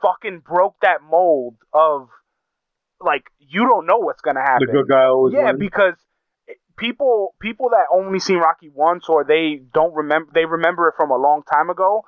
fucking 0.01 0.39
broke 0.39 0.75
that 0.81 1.01
mold 1.01 1.55
of 1.73 2.09
like 2.99 3.23
you 3.39 3.65
don't 3.67 3.85
know 3.85 3.97
what's 3.97 4.21
gonna 4.21 4.41
happen. 4.41 4.67
the 4.67 4.73
good 4.73 4.87
guy 4.89 5.05
always 5.05 5.33
yeah, 5.33 5.45
wins. 5.51 5.59
because 5.59 5.95
people 6.77 7.35
people 7.39 7.69
that 7.69 7.85
only 7.93 8.19
seen 8.19 8.37
Rocky 8.37 8.69
once 8.69 9.07
or 9.09 9.23
they 9.23 9.61
don't 9.73 9.93
remember 9.93 10.31
they 10.33 10.45
remember 10.45 10.87
it 10.89 10.95
from 10.97 11.11
a 11.11 11.17
long 11.17 11.43
time 11.43 11.69
ago. 11.69 12.03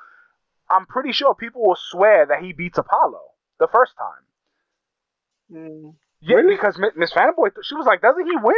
I'm 0.70 0.86
pretty 0.86 1.11
sure 1.11 1.34
people 1.36 1.63
will 1.65 1.78
swear 1.80 2.26
that 2.26 2.41
he 2.41 2.53
beats 2.53 2.78
Apollo 2.78 3.22
the 3.59 3.68
first 3.72 3.93
time. 3.97 4.24
Mm. 5.51 5.95
Yeah, 6.22 6.38
Really? 6.38 6.55
because 6.55 6.78
Mi- 6.78 6.91
Miss 6.95 7.13
Fanboy, 7.13 7.51
she 7.63 7.76
was 7.76 7.86
like, 7.86 8.01
"Doesn't 8.01 8.26
he 8.26 8.36
win?" 8.36 8.55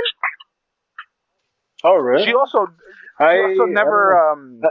Oh 1.83 1.95
really? 1.95 2.25
She 2.25 2.33
also 2.33 2.67
she 3.19 3.23
I, 3.23 3.37
also 3.41 3.65
never 3.65 4.31
um 4.31 4.61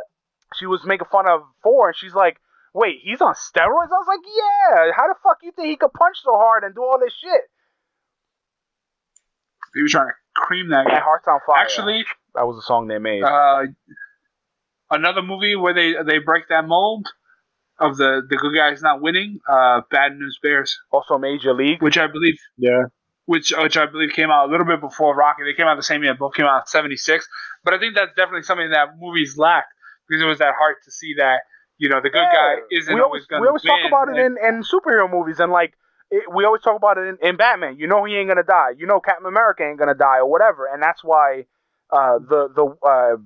she 0.55 0.67
was 0.67 0.81
making 0.85 1.07
fun 1.11 1.29
of 1.29 1.43
four, 1.63 1.89
and 1.89 1.97
she's 1.97 2.15
like, 2.15 2.41
"Wait, 2.75 3.01
he's 3.03 3.21
on 3.21 3.35
steroids?" 3.35 3.93
I 3.93 3.99
was 4.01 4.07
like, 4.09 4.21
"Yeah, 4.27 4.93
how 4.97 5.09
the 5.09 5.15
fuck 5.23 5.39
you 5.43 5.53
think 5.53 5.69
he 5.69 5.77
could 5.77 5.93
punch 5.93 6.17
so 6.25 6.33
hard 6.33 6.65
and 6.65 6.75
do 6.75 6.83
all 6.83 6.99
this 6.99 7.15
shit?" 7.15 7.43
He 9.75 9.83
was 9.83 9.93
trying 9.93 10.09
to 10.09 10.15
cream 10.35 10.71
that 10.71 10.87
guy. 10.87 10.99
Hearts 11.01 11.27
on 11.29 11.41
Fire. 11.47 11.63
Actually, 11.63 12.05
that 12.35 12.47
was 12.47 12.57
a 12.59 12.63
song 12.63 12.89
they 12.89 12.99
made. 12.99 13.23
uh, 13.23 13.65
another 14.91 15.23
movie 15.23 15.55
where 15.57 15.75
they 15.75 15.93
they 16.07 16.19
break 16.19 16.49
that 16.49 16.67
mold 16.67 17.07
of 17.81 17.97
the 17.97 18.23
the 18.29 18.37
good 18.37 18.55
guys 18.55 18.83
not 18.83 19.01
winning. 19.01 19.41
Uh, 19.49 19.83
Bad 19.91 20.17
News 20.17 20.39
Bears, 20.43 20.79
also, 20.91 21.19
Major 21.19 21.55
League. 21.55 21.83
which 21.83 21.99
I 21.99 22.07
believe 22.07 22.39
yeah. 22.57 22.85
which 23.27 23.53
which 23.57 23.77
I 23.77 23.87
believe 23.87 24.13
came 24.13 24.31
out 24.31 24.49
a 24.49 24.51
little 24.51 24.67
bit 24.67 24.81
before 24.81 25.15
Rocky. 25.15 25.45
They 25.45 25.55
came 25.55 25.67
out 25.67 25.77
the 25.77 25.83
same 25.83 26.03
year. 26.03 26.15
Both 26.15 26.35
came 26.35 26.47
out 26.47 26.63
in 26.63 26.67
'76. 26.67 27.27
But 27.65 27.75
I 27.75 27.79
think 27.79 27.95
that's 27.95 28.13
definitely 28.17 28.43
something 28.43 28.71
that 28.71 28.99
movies 28.99 29.37
lack 29.39 29.67
because 30.09 30.23
it 30.23 30.27
was 30.27 30.39
that 30.39 30.55
hard 30.59 30.77
to 30.85 30.91
see 30.91 31.15
that 31.19 31.41
you 31.79 31.89
know 31.89 32.01
the 32.01 32.11
good 32.11 32.27
guy 32.33 32.57
isn't 32.73 32.95
we 32.95 33.01
always 33.01 33.23
always, 33.23 33.27
going 33.27 33.43
to 33.43 33.43
win. 33.43 33.43
we 33.43 33.49
always 33.49 33.63
talk 33.63 33.87
about 33.87 34.09
it 34.09 34.19
in, 34.19 34.37
in 34.43 34.63
superhero 34.63 35.11
movies 35.11 35.39
and 35.39 35.53
like 35.53 35.75
it, 36.11 36.25
we 36.33 36.45
always 36.45 36.63
talk 36.63 36.77
about 36.77 36.99
it 36.99 37.03
in, 37.03 37.19
in 37.23 37.37
Batman. 37.37 37.77
You 37.79 37.87
know 37.87 38.05
he 38.05 38.17
ain't 38.17 38.29
gonna 38.29 38.43
die. 38.43 38.71
You 38.77 38.87
know 38.87 39.01
Captain 39.01 39.27
America 39.27 39.63
ain't 39.65 39.79
gonna 39.79 39.95
die 39.95 40.19
or 40.19 40.27
whatever, 40.27 40.67
and 40.67 40.83
that's 40.83 41.05
why 41.05 41.47
uh, 41.91 42.19
the 42.19 42.49
the 42.55 42.87
uh, 42.87 43.17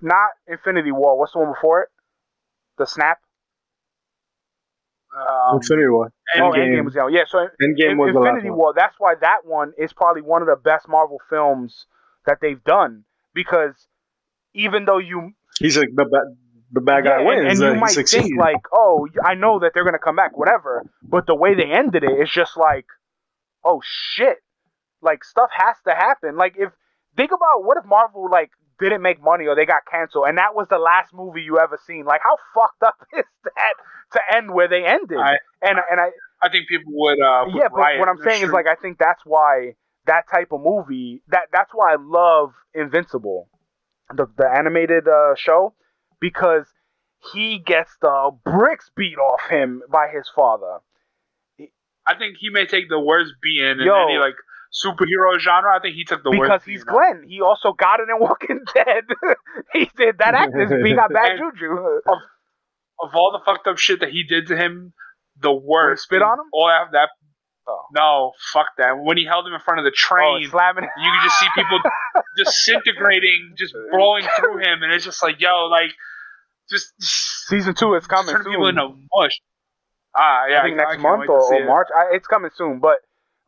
not 0.00 0.30
Infinity 0.46 0.92
War. 0.92 1.18
What's 1.18 1.32
the 1.32 1.38
one 1.38 1.52
before 1.52 1.82
it? 1.82 1.88
The 2.78 2.86
Snap. 2.86 3.18
um, 5.16 5.56
Infinity 5.56 5.88
War. 5.88 6.12
oh, 6.36 6.40
Endgame. 6.40 6.68
Endgame 6.68 6.84
was 6.84 6.96
out. 6.96 7.08
Yeah, 7.12 7.24
so 7.26 7.38
Endgame 7.62 7.96
was 7.98 8.12
the 8.14 8.20
last 8.20 8.28
Infinity 8.28 8.50
one. 8.50 8.58
War. 8.58 8.72
That's 8.76 8.94
why 8.98 9.14
that 9.20 9.44
one 9.44 9.72
is 9.78 9.92
probably 9.92 10.22
one 10.22 10.42
of 10.42 10.48
the 10.48 10.56
best 10.56 10.88
Marvel 10.88 11.18
films 11.28 11.86
that 12.26 12.38
they've 12.40 12.62
done 12.64 13.04
because 13.34 13.86
even 14.54 14.84
though 14.84 14.98
you 14.98 15.32
He's 15.60 15.76
like 15.76 15.88
the 15.94 16.04
bad, 16.04 16.36
the 16.72 16.80
bad 16.80 17.04
guy 17.04 17.20
Yeah, 17.20 17.26
wins. 17.26 17.60
And, 17.60 17.68
uh, 17.70 17.72
you 17.74 17.80
might 17.80 17.90
succeeds. 17.90 18.26
think 18.28 18.38
like, 18.38 18.62
oh, 18.72 19.08
I 19.24 19.34
know 19.34 19.58
that 19.60 19.72
they're 19.74 19.84
gonna 19.84 19.98
come 19.98 20.16
back, 20.16 20.36
whatever. 20.36 20.84
But 21.02 21.26
the 21.26 21.34
way 21.34 21.54
they 21.54 21.70
ended 21.72 22.04
it's 22.04 22.32
just 22.32 22.56
like, 22.56 22.86
oh 23.64 23.80
shit, 23.82 24.38
like 25.02 25.24
stuff 25.24 25.50
has 25.52 25.76
to 25.86 25.94
happen. 25.94 26.36
Like 26.36 26.54
if 26.58 26.70
think 27.16 27.30
about 27.32 27.64
what 27.64 27.76
if 27.78 27.84
Marvel 27.84 28.28
like 28.30 28.50
didn't 28.80 29.02
make 29.02 29.22
money 29.22 29.46
or 29.46 29.54
they 29.54 29.66
got 29.66 29.82
canceled, 29.90 30.26
and 30.28 30.38
that 30.38 30.54
was 30.54 30.66
the 30.68 30.78
last 30.78 31.12
movie 31.12 31.42
you 31.42 31.58
ever 31.58 31.78
seen. 31.86 32.04
Like, 32.04 32.20
how 32.22 32.36
fucked 32.54 32.82
up 32.82 32.96
is 33.16 33.24
that 33.44 33.74
to 34.12 34.36
end 34.36 34.52
where 34.52 34.68
they 34.68 34.84
ended? 34.84 35.18
I- 35.18 35.38
and 35.62 35.78
and 35.90 36.00
I 36.00 36.10
I 36.40 36.48
think 36.50 36.68
people 36.68 36.92
would. 36.94 37.20
Uh, 37.20 37.46
yeah, 37.54 37.68
but 37.68 37.98
what 37.98 38.08
I'm 38.08 38.18
saying 38.24 38.42
is 38.42 38.50
like 38.50 38.66
I 38.66 38.76
think 38.76 38.98
that's 38.98 39.22
why 39.24 39.74
that 40.06 40.24
type 40.30 40.52
of 40.52 40.60
movie 40.60 41.22
that 41.28 41.48
that's 41.52 41.70
why 41.74 41.92
I 41.92 41.96
love 42.00 42.52
Invincible, 42.74 43.48
the 44.14 44.26
the 44.36 44.48
animated 44.48 45.08
uh, 45.08 45.34
show, 45.36 45.74
because 46.20 46.66
he 47.32 47.58
gets 47.58 47.96
the 48.00 48.30
bricks 48.44 48.90
beat 48.96 49.18
off 49.18 49.40
him 49.50 49.82
by 49.90 50.08
his 50.12 50.30
father. 50.34 50.78
I 52.06 52.16
think 52.16 52.36
he 52.38 52.48
may 52.48 52.66
take 52.66 52.88
the 52.88 52.98
worst 53.00 53.32
being 53.42 53.80
in 53.80 53.80
Yo. 53.80 54.04
any 54.08 54.18
like 54.18 54.36
superhero 54.72 55.38
genre. 55.38 55.74
I 55.74 55.80
think 55.80 55.94
he 55.96 56.04
took 56.04 56.22
the 56.22 56.30
because 56.30 56.48
worst. 56.48 56.66
he's 56.66 56.84
beating. 56.84 56.94
Glenn. 56.94 57.24
He 57.26 57.40
also 57.40 57.72
got 57.72 58.00
it 58.00 58.08
in 58.08 58.16
Walking 58.20 58.60
Dead. 58.74 59.04
he 59.72 59.90
did 59.96 60.18
that 60.18 60.34
actor's 60.42 60.70
he 60.84 60.94
got 60.94 61.12
bad 61.12 61.32
And- 61.32 61.40
juju. 61.58 62.00
Of 63.00 63.14
all 63.14 63.30
the 63.32 63.40
fucked 63.44 63.66
up 63.68 63.78
shit 63.78 64.00
that 64.00 64.10
he 64.10 64.24
did 64.24 64.48
to 64.48 64.56
him, 64.56 64.92
the 65.40 65.52
worst. 65.52 66.02
spit 66.02 66.20
on 66.20 66.38
him? 66.40 66.46
All 66.52 66.66
that. 66.68 66.90
that 66.92 67.08
Oh. 67.70 67.82
No, 67.94 68.32
fuck 68.54 68.68
that. 68.78 68.92
When 68.98 69.18
he 69.18 69.26
held 69.26 69.46
him 69.46 69.52
in 69.52 69.60
front 69.60 69.78
of 69.78 69.84
the 69.84 69.90
Oh, 69.90 69.94
train, 69.94 70.48
slamming. 70.48 70.84
you 70.84 71.10
could 71.12 71.22
just 71.22 71.38
see 71.38 71.46
people 71.54 71.78
disintegrating, 72.34 73.52
just 73.58 73.74
blowing 73.92 74.24
through 74.38 74.58
him, 74.58 74.82
and 74.82 74.90
it's 74.92 75.04
just 75.04 75.22
like, 75.22 75.38
yo, 75.38 75.66
like, 75.66 75.90
just, 76.70 76.92
just 76.98 77.46
Season 77.46 77.74
two 77.74 77.94
is 77.94 78.06
coming 78.06 78.34
turn 78.34 78.44
soon. 78.44 78.52
people 78.52 78.68
into 78.68 78.88
mush. 79.14 79.40
Ah, 80.16 80.46
yeah, 80.48 80.60
I 80.60 80.62
think 80.62 80.76
next 80.76 80.90
can't 80.92 81.02
month 81.02 81.28
or, 81.28 81.54
or. 81.54 81.66
March. 81.66 81.88
I, 81.94 82.14
it's 82.16 82.26
coming 82.26 82.50
soon, 82.54 82.78
but 82.80 82.98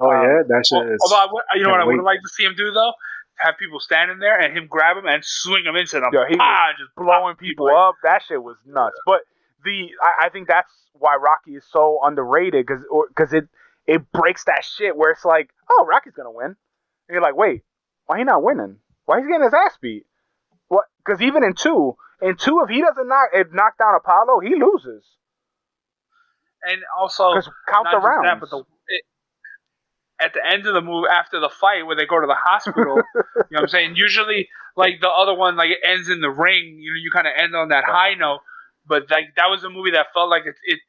Oh 0.00 0.10
Um, 0.10 0.22
yeah, 0.24 0.42
that 0.48 0.64
shit 0.66 0.82
is. 0.92 1.00
Although, 1.02 1.16
I 1.16 1.26
would, 1.30 1.44
you 1.56 1.62
know 1.62 1.70
what 1.70 1.80
I 1.80 1.84
would 1.84 1.96
wait. 1.98 2.04
like 2.04 2.22
to 2.22 2.28
see 2.28 2.44
him 2.44 2.54
do 2.56 2.70
though? 2.72 2.92
Have 3.38 3.56
people 3.58 3.80
standing 3.80 4.18
there 4.18 4.38
and 4.38 4.56
him 4.56 4.66
grab 4.68 4.96
him 4.96 5.06
and 5.06 5.22
swing 5.24 5.64
him 5.64 5.76
into 5.76 6.00
them. 6.00 6.10
Yo, 6.12 6.24
he 6.28 6.36
ah, 6.38 6.68
and 6.70 6.78
just 6.78 6.94
blowing 6.96 7.34
pop 7.34 7.38
people 7.38 7.68
up. 7.68 7.94
That 8.02 8.22
shit 8.26 8.42
was 8.42 8.56
nuts. 8.66 8.96
But 9.06 9.20
the 9.64 9.88
I, 10.02 10.26
I 10.26 10.28
think 10.30 10.48
that's 10.48 10.72
why 10.92 11.16
Rocky 11.16 11.52
is 11.56 11.64
so 11.70 11.98
underrated 12.02 12.66
because 12.66 12.82
because 13.08 13.32
it 13.32 13.48
it 13.86 14.10
breaks 14.12 14.44
that 14.44 14.64
shit 14.64 14.96
where 14.96 15.10
it's 15.10 15.24
like, 15.24 15.50
oh, 15.70 15.86
Rocky's 15.88 16.12
gonna 16.14 16.30
win, 16.30 16.46
and 16.46 16.56
you're 17.10 17.22
like, 17.22 17.36
wait, 17.36 17.62
why 18.06 18.18
he 18.18 18.24
not 18.24 18.42
winning? 18.42 18.76
Why 19.06 19.18
he's 19.20 19.26
getting 19.28 19.44
his 19.44 19.54
ass 19.54 19.78
beat? 19.80 20.04
What? 20.68 20.84
Because 21.04 21.22
even 21.22 21.42
in 21.42 21.54
two, 21.54 21.96
in 22.20 22.36
two, 22.36 22.60
if 22.62 22.68
he 22.68 22.80
doesn't 22.82 23.08
knock 23.08 23.30
it 23.32 23.48
knock 23.52 23.78
down 23.78 23.94
Apollo, 23.94 24.40
he 24.40 24.54
loses. 24.54 25.04
And 26.62 26.82
also, 26.98 27.30
Because 27.34 27.48
count 27.68 27.86
the 27.90 27.96
just 27.96 28.04
that, 28.04 28.08
rounds. 28.08 28.40
but 28.40 28.50
the, 28.50 28.58
it, 28.58 28.66
at 30.20 30.34
the 30.34 30.40
end 30.46 30.66
of 30.66 30.74
the 30.74 30.80
movie 30.80 31.08
after 31.08 31.40
the 31.40 31.48
fight, 31.48 31.86
where 31.86 31.96
they 31.96 32.06
go 32.06 32.20
to 32.20 32.26
the 32.26 32.34
hospital, 32.38 32.96
you 33.16 33.22
know 33.24 33.44
what 33.50 33.60
I'm 33.62 33.68
saying? 33.68 33.96
Usually, 33.96 34.48
like 34.76 35.00
the 35.00 35.08
other 35.08 35.34
one, 35.34 35.56
like 35.56 35.70
it 35.70 35.78
ends 35.84 36.08
in 36.08 36.20
the 36.20 36.30
ring. 36.30 36.78
You 36.80 36.92
know, 36.92 36.98
you 37.02 37.10
kind 37.10 37.26
of 37.26 37.32
end 37.36 37.54
on 37.56 37.68
that 37.68 37.84
high 37.84 38.14
note. 38.14 38.40
But 38.86 39.10
like 39.10 39.34
that 39.36 39.46
was 39.50 39.64
a 39.64 39.70
movie 39.70 39.92
that 39.92 40.06
felt 40.14 40.30
like 40.30 40.44
it, 40.46 40.56
it 40.64 40.80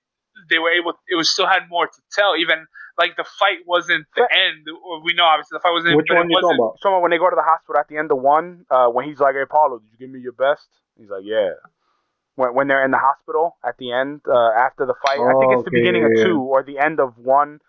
they 0.50 0.58
were 0.60 0.72
able. 0.72 0.94
It 1.10 1.16
was 1.16 1.30
still 1.30 1.48
had 1.48 1.70
more 1.70 1.86
to 1.88 2.02
tell. 2.12 2.36
Even 2.38 2.66
like 2.98 3.16
the 3.18 3.24
fight 3.40 3.60
wasn't 3.68 4.06
the 4.16 4.24
end. 4.32 4.66
Or 4.86 5.04
we 5.04 5.14
know 5.14 5.26
obviously 5.26 5.56
the 5.56 5.60
fight 5.62 5.72
wasn't. 5.74 5.96
Which 5.98 6.08
one 6.10 6.30
you 6.30 6.36
talking 6.42 6.58
wasn't- 6.58 6.80
about? 6.84 7.02
When 7.02 7.12
they 7.12 7.18
go 7.18 7.30
to 7.30 7.36
the 7.36 7.44
hospital 7.44 7.80
at 7.80 7.88
the 7.88 7.98
end 7.98 8.12
of 8.12 8.20
one, 8.20 8.66
uh, 8.72 8.88
when 8.88 9.06
he's 9.06 9.20
like, 9.20 9.36
"Hey 9.36 9.46
Paulo, 9.50 9.80
did 9.80 9.90
you 9.92 9.98
give 10.00 10.10
me 10.10 10.20
your 10.20 10.34
best?" 10.34 10.68
He's 10.98 11.10
like, 11.10 11.24
"Yeah." 11.24 11.52
When 12.36 12.56
when 12.56 12.68
they're 12.68 12.84
in 12.86 12.92
the 12.92 12.98
hospital 12.98 13.58
at 13.64 13.78
the 13.78 13.92
end 13.92 14.22
uh, 14.28 14.52
after 14.58 14.86
the 14.86 14.96
fight, 15.06 15.20
I 15.20 15.34
think 15.40 15.52
it's 15.54 15.64
the 15.64 15.70
Okay, 15.70 15.80
beginning 15.84 16.04
yeah, 16.04 16.08
of 16.08 16.18
yeah. 16.18 16.24
two 16.24 16.40
or 16.40 16.64
the 16.64 16.80
end 16.80 17.00
of 17.00 17.18
one. 17.18 17.60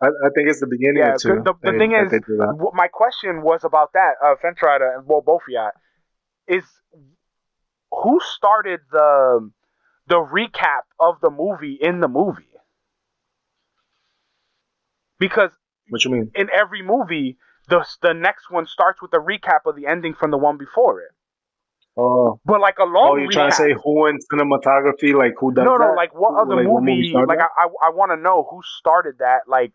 I, 0.00 0.06
I 0.06 0.28
think 0.34 0.48
it's 0.48 0.60
the 0.60 0.66
beginning 0.68 0.98
Yeah, 0.98 1.16
the- 1.20 1.42
the 1.42 1.54
They- 1.62 1.78
thing 1.78 1.90
that 1.90 2.12
is- 2.12 2.72
my 2.74 2.88
question 2.88 3.42
was 3.42 3.64
about 3.64 3.92
that, 3.94 4.14
uh, 4.22 4.36
Fence 4.40 4.62
Rider 4.62 4.92
and 4.94 5.06
well, 5.06 5.20
both 5.20 5.42
y'all, 5.48 5.72
is 6.46 6.64
who 7.90 8.20
started 8.20 8.80
the 8.92 9.50
the 10.06 10.16
recap 10.16 10.82
of 11.00 11.20
the 11.20 11.30
movie 11.30 11.74
in 11.80 12.00
the 12.00 12.08
movie? 12.08 12.44
Because 15.18 15.50
What 15.88 16.04
you 16.04 16.10
mean? 16.10 16.30
in 16.34 16.48
every 16.52 16.82
movie, 16.82 17.38
the 17.68 17.84
the 18.02 18.14
next 18.14 18.50
one 18.50 18.66
starts 18.66 19.02
with 19.02 19.12
a 19.14 19.18
recap 19.18 19.66
of 19.66 19.74
the 19.76 19.86
ending 19.86 20.14
from 20.14 20.30
the 20.30 20.38
one 20.38 20.56
before 20.56 21.00
it. 21.00 21.10
Oh, 22.00 22.38
But 22.44 22.60
like 22.60 22.78
a 22.78 22.84
long 22.84 23.10
oh, 23.10 23.16
you're 23.16 23.28
recap. 23.28 23.32
trying 23.32 23.50
to 23.50 23.56
say 23.56 23.74
who 23.84 24.06
in 24.06 24.18
cinematography? 24.32 25.14
Like 25.14 25.34
who 25.40 25.52
does 25.52 25.64
no, 25.64 25.72
that? 25.76 25.84
no, 25.84 25.88
no. 25.90 25.94
like 25.94 26.14
what 26.14 26.40
other 26.40 26.54
like, 26.56 26.66
movie? 26.66 27.12
like 27.12 27.38
that? 27.38 27.50
I, 27.58 27.64
I, 27.64 27.88
I 27.88 27.90
want 27.90 28.12
to 28.12 28.16
know 28.16 28.46
who 28.48 28.60
started 28.78 29.16
that. 29.18 29.48
Like, 29.48 29.72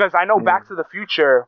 because 0.00 0.14
I 0.14 0.24
know 0.24 0.38
Hmm. 0.38 0.44
Back 0.44 0.68
to 0.68 0.74
the 0.74 0.84
Future. 0.84 1.46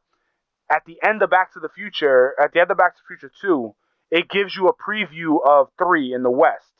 At 0.70 0.84
the 0.86 0.98
end 1.02 1.22
of 1.22 1.30
Back 1.30 1.52
to 1.54 1.60
the 1.60 1.68
Future, 1.68 2.34
at 2.40 2.52
the 2.52 2.60
end 2.60 2.70
of 2.70 2.76
Back 2.78 2.94
to 2.96 3.00
the 3.02 3.14
Future 3.16 3.32
Two, 3.40 3.74
it 4.10 4.28
gives 4.28 4.54
you 4.56 4.68
a 4.68 4.74
preview 4.74 5.38
of 5.44 5.68
three 5.78 6.12
in 6.14 6.22
the 6.22 6.30
West, 6.30 6.72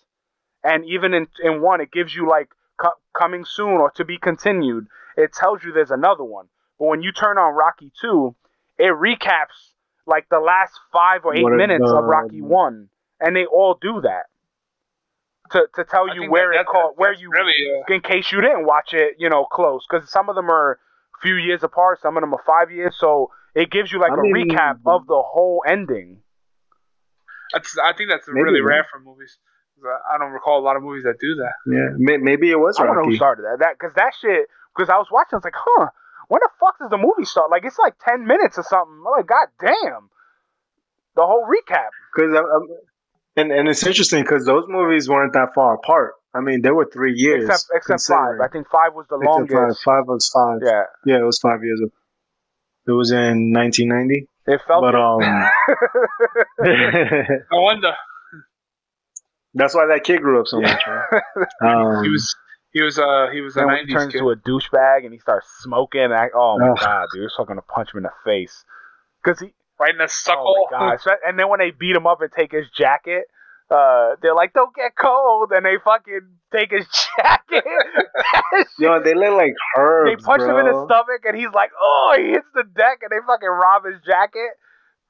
and 0.62 0.84
even 0.84 1.12
in 1.14 1.28
in 1.42 1.60
one, 1.62 1.80
it 1.80 1.90
gives 1.90 2.14
you 2.14 2.28
like 2.28 2.50
co- 2.80 2.98
coming 3.14 3.44
soon 3.44 3.80
or 3.80 3.90
to 3.92 4.04
be 4.04 4.18
continued. 4.18 4.86
It 5.16 5.32
tells 5.32 5.62
you 5.64 5.72
there's 5.72 5.90
another 5.90 6.24
one. 6.24 6.48
But 6.78 6.86
when 6.86 7.02
you 7.02 7.12
turn 7.12 7.36
on 7.38 7.54
Rocky 7.54 7.92
Two, 8.00 8.34
it 8.78 8.92
recaps 8.92 9.72
like 10.06 10.28
the 10.30 10.40
last 10.40 10.72
five 10.92 11.24
or 11.24 11.34
eight 11.34 11.42
What 11.42 11.52
are 11.52 11.56
minutes 11.56 11.90
of 11.90 12.04
Rocky 12.04 12.40
One, 12.40 12.88
and 13.20 13.36
they 13.36 13.44
all 13.44 13.74
do 13.80 14.00
that 14.02 14.26
to 15.50 15.66
to 15.74 15.84
tell 15.84 16.14
you 16.14 16.30
where 16.30 16.48
that- 16.52 16.54
it 16.54 16.58
that- 16.60 16.66
called, 16.66 16.94
where 16.96 17.12
you 17.12 17.30
really 17.30 17.52
uh, 17.88 17.94
in 17.94 18.00
case 18.00 18.32
you 18.32 18.40
didn't 18.40 18.64
watch 18.64 18.94
it, 18.94 19.16
you 19.18 19.28
know, 19.28 19.44
close 19.44 19.84
because 19.88 20.08
some 20.10 20.30
of 20.30 20.34
them 20.34 20.48
are 20.50 20.72
a 20.72 20.76
few 21.22 21.34
years 21.36 21.62
apart, 21.62 22.00
some 22.02 22.16
of 22.16 22.22
them 22.22 22.34
are 22.34 22.42
five 22.46 22.70
years, 22.70 22.94
so 22.98 23.30
it 23.54 23.70
gives 23.70 23.92
you 23.92 24.00
like 24.00 24.12
I 24.12 24.14
a 24.14 24.22
mean- 24.22 24.50
recap 24.50 24.78
of 24.86 25.06
the 25.06 25.22
whole 25.24 25.62
ending. 25.66 26.18
that's, 27.52 27.76
I 27.78 27.92
think 27.92 28.10
that's 28.10 28.26
Maybe, 28.28 28.42
really 28.42 28.60
man. 28.60 28.68
rare 28.68 28.86
for 28.90 29.00
movies. 29.00 29.38
I 29.84 30.14
I 30.14 30.18
don't 30.18 30.30
recall 30.32 30.60
a 30.60 30.64
lot 30.64 30.76
of 30.76 30.82
movies 30.82 31.04
that 31.04 31.18
do 31.20 31.34
that. 31.36 31.54
Yeah, 31.66 31.88
maybe 31.98 32.50
it 32.50 32.56
was 32.58 32.78
I 32.78 32.86
don't 32.86 32.96
know 32.96 33.04
who 33.04 33.16
started 33.16 33.42
that, 33.42 33.58
that 33.60 33.74
because 33.78 33.94
that 33.96 34.12
shit. 34.20 34.46
Because 34.74 34.88
I 34.88 34.96
was 34.96 35.08
watching, 35.10 35.34
I 35.34 35.36
was 35.36 35.44
like, 35.44 35.54
huh, 35.56 35.88
when 36.28 36.40
the 36.42 36.48
fuck 36.60 36.78
does 36.78 36.88
the 36.88 36.96
movie 36.98 37.24
start? 37.24 37.50
Like 37.50 37.64
it's 37.64 37.78
like 37.78 37.94
ten 37.98 38.26
minutes 38.26 38.56
or 38.58 38.62
something. 38.62 38.94
I'm 39.04 39.12
like, 39.18 39.26
god 39.26 39.48
damn, 39.60 40.08
the 41.16 41.26
whole 41.26 41.44
recap. 41.44 41.90
Because 42.14 42.36
um, 42.36 42.44
um, 42.46 42.68
and 43.36 43.50
and 43.52 43.68
it's 43.68 43.84
interesting 43.84 44.22
because 44.22 44.46
those 44.46 44.64
movies 44.68 45.08
weren't 45.08 45.32
that 45.34 45.52
far 45.54 45.74
apart. 45.74 46.14
I 46.34 46.40
mean, 46.40 46.62
they 46.62 46.70
were 46.70 46.86
three 46.90 47.12
years. 47.14 47.44
Except 47.48 47.70
except 47.74 48.02
five. 48.04 48.40
I 48.40 48.48
think 48.48 48.66
five 48.68 48.94
was 48.94 49.06
the 49.08 49.16
Except 49.16 49.52
longest. 49.52 49.84
Five, 49.84 50.00
five 50.00 50.06
was 50.08 50.30
five. 50.34 50.60
Yeah, 50.64 50.84
Yeah, 51.04 51.18
it 51.20 51.24
was 51.24 51.38
five 51.40 51.62
years. 51.62 51.78
ago. 51.80 51.90
It 52.86 52.92
was 52.92 53.10
in 53.12 53.52
1990. 53.52 54.26
it 54.46 54.60
felt. 54.66 54.82
But 54.82 54.94
it. 54.94 55.00
um, 55.00 55.20
No 57.52 57.60
wonder 57.62 57.92
that's 59.54 59.74
why 59.74 59.84
that 59.86 60.02
kid 60.04 60.20
grew 60.22 60.40
up 60.40 60.46
so 60.46 60.60
much. 60.60 60.80
Right? 60.86 61.22
Um, 61.62 62.02
he 62.04 62.08
was 62.10 62.34
he 62.72 62.82
was 62.82 62.98
uh 62.98 63.26
he 63.32 63.40
was 63.42 63.54
a 63.54 63.58
then 63.60 63.66
when 63.66 63.76
he 63.76 63.80
nineties 63.82 63.94
turns 63.94 64.12
kid. 64.12 64.18
into 64.20 64.30
a 64.30 64.36
douchebag 64.36 65.04
and 65.04 65.12
he 65.12 65.18
starts 65.18 65.46
smoking, 65.60 66.00
and 66.00 66.14
I, 66.14 66.28
oh 66.34 66.58
my 66.58 66.70
Ugh. 66.70 66.78
god, 66.80 67.08
dude, 67.12 67.24
it's 67.24 67.34
fucking 67.36 67.56
to 67.56 67.62
punch 67.62 67.90
him 67.92 67.98
in 67.98 68.04
the 68.04 68.12
face. 68.24 68.64
Cause 69.24 69.38
he, 69.40 69.52
right 69.78 69.90
in 69.90 69.98
the 69.98 70.10
oh 70.30 70.66
my 70.72 70.96
god, 70.96 71.16
and 71.26 71.38
then 71.38 71.48
when 71.50 71.58
they 71.60 71.70
beat 71.70 71.94
him 71.94 72.06
up 72.06 72.22
and 72.22 72.32
take 72.32 72.50
his 72.52 72.68
jacket, 72.70 73.24
uh, 73.72 74.16
they're 74.20 74.34
like, 74.34 74.52
"Don't 74.52 74.74
get 74.74 74.92
cold," 74.94 75.50
and 75.52 75.64
they 75.64 75.76
fucking 75.82 76.20
take 76.52 76.70
his 76.70 76.86
jacket. 77.16 77.64
That 77.64 78.42
shit- 78.58 78.66
Yo, 78.78 79.02
they 79.02 79.14
look 79.14 79.32
like 79.34 79.54
herbs. 79.78 80.10
they 80.10 80.16
punch 80.24 80.42
him 80.42 80.56
in 80.56 80.66
the 80.66 80.84
stomach, 80.86 81.22
and 81.24 81.36
he's 81.36 81.52
like, 81.54 81.70
"Oh!" 81.80 82.14
He 82.18 82.30
hits 82.30 82.46
the 82.54 82.64
deck, 82.64 83.00
and 83.02 83.10
they 83.10 83.24
fucking 83.26 83.48
rob 83.48 83.84
his 83.86 84.00
jacket. 84.04 84.50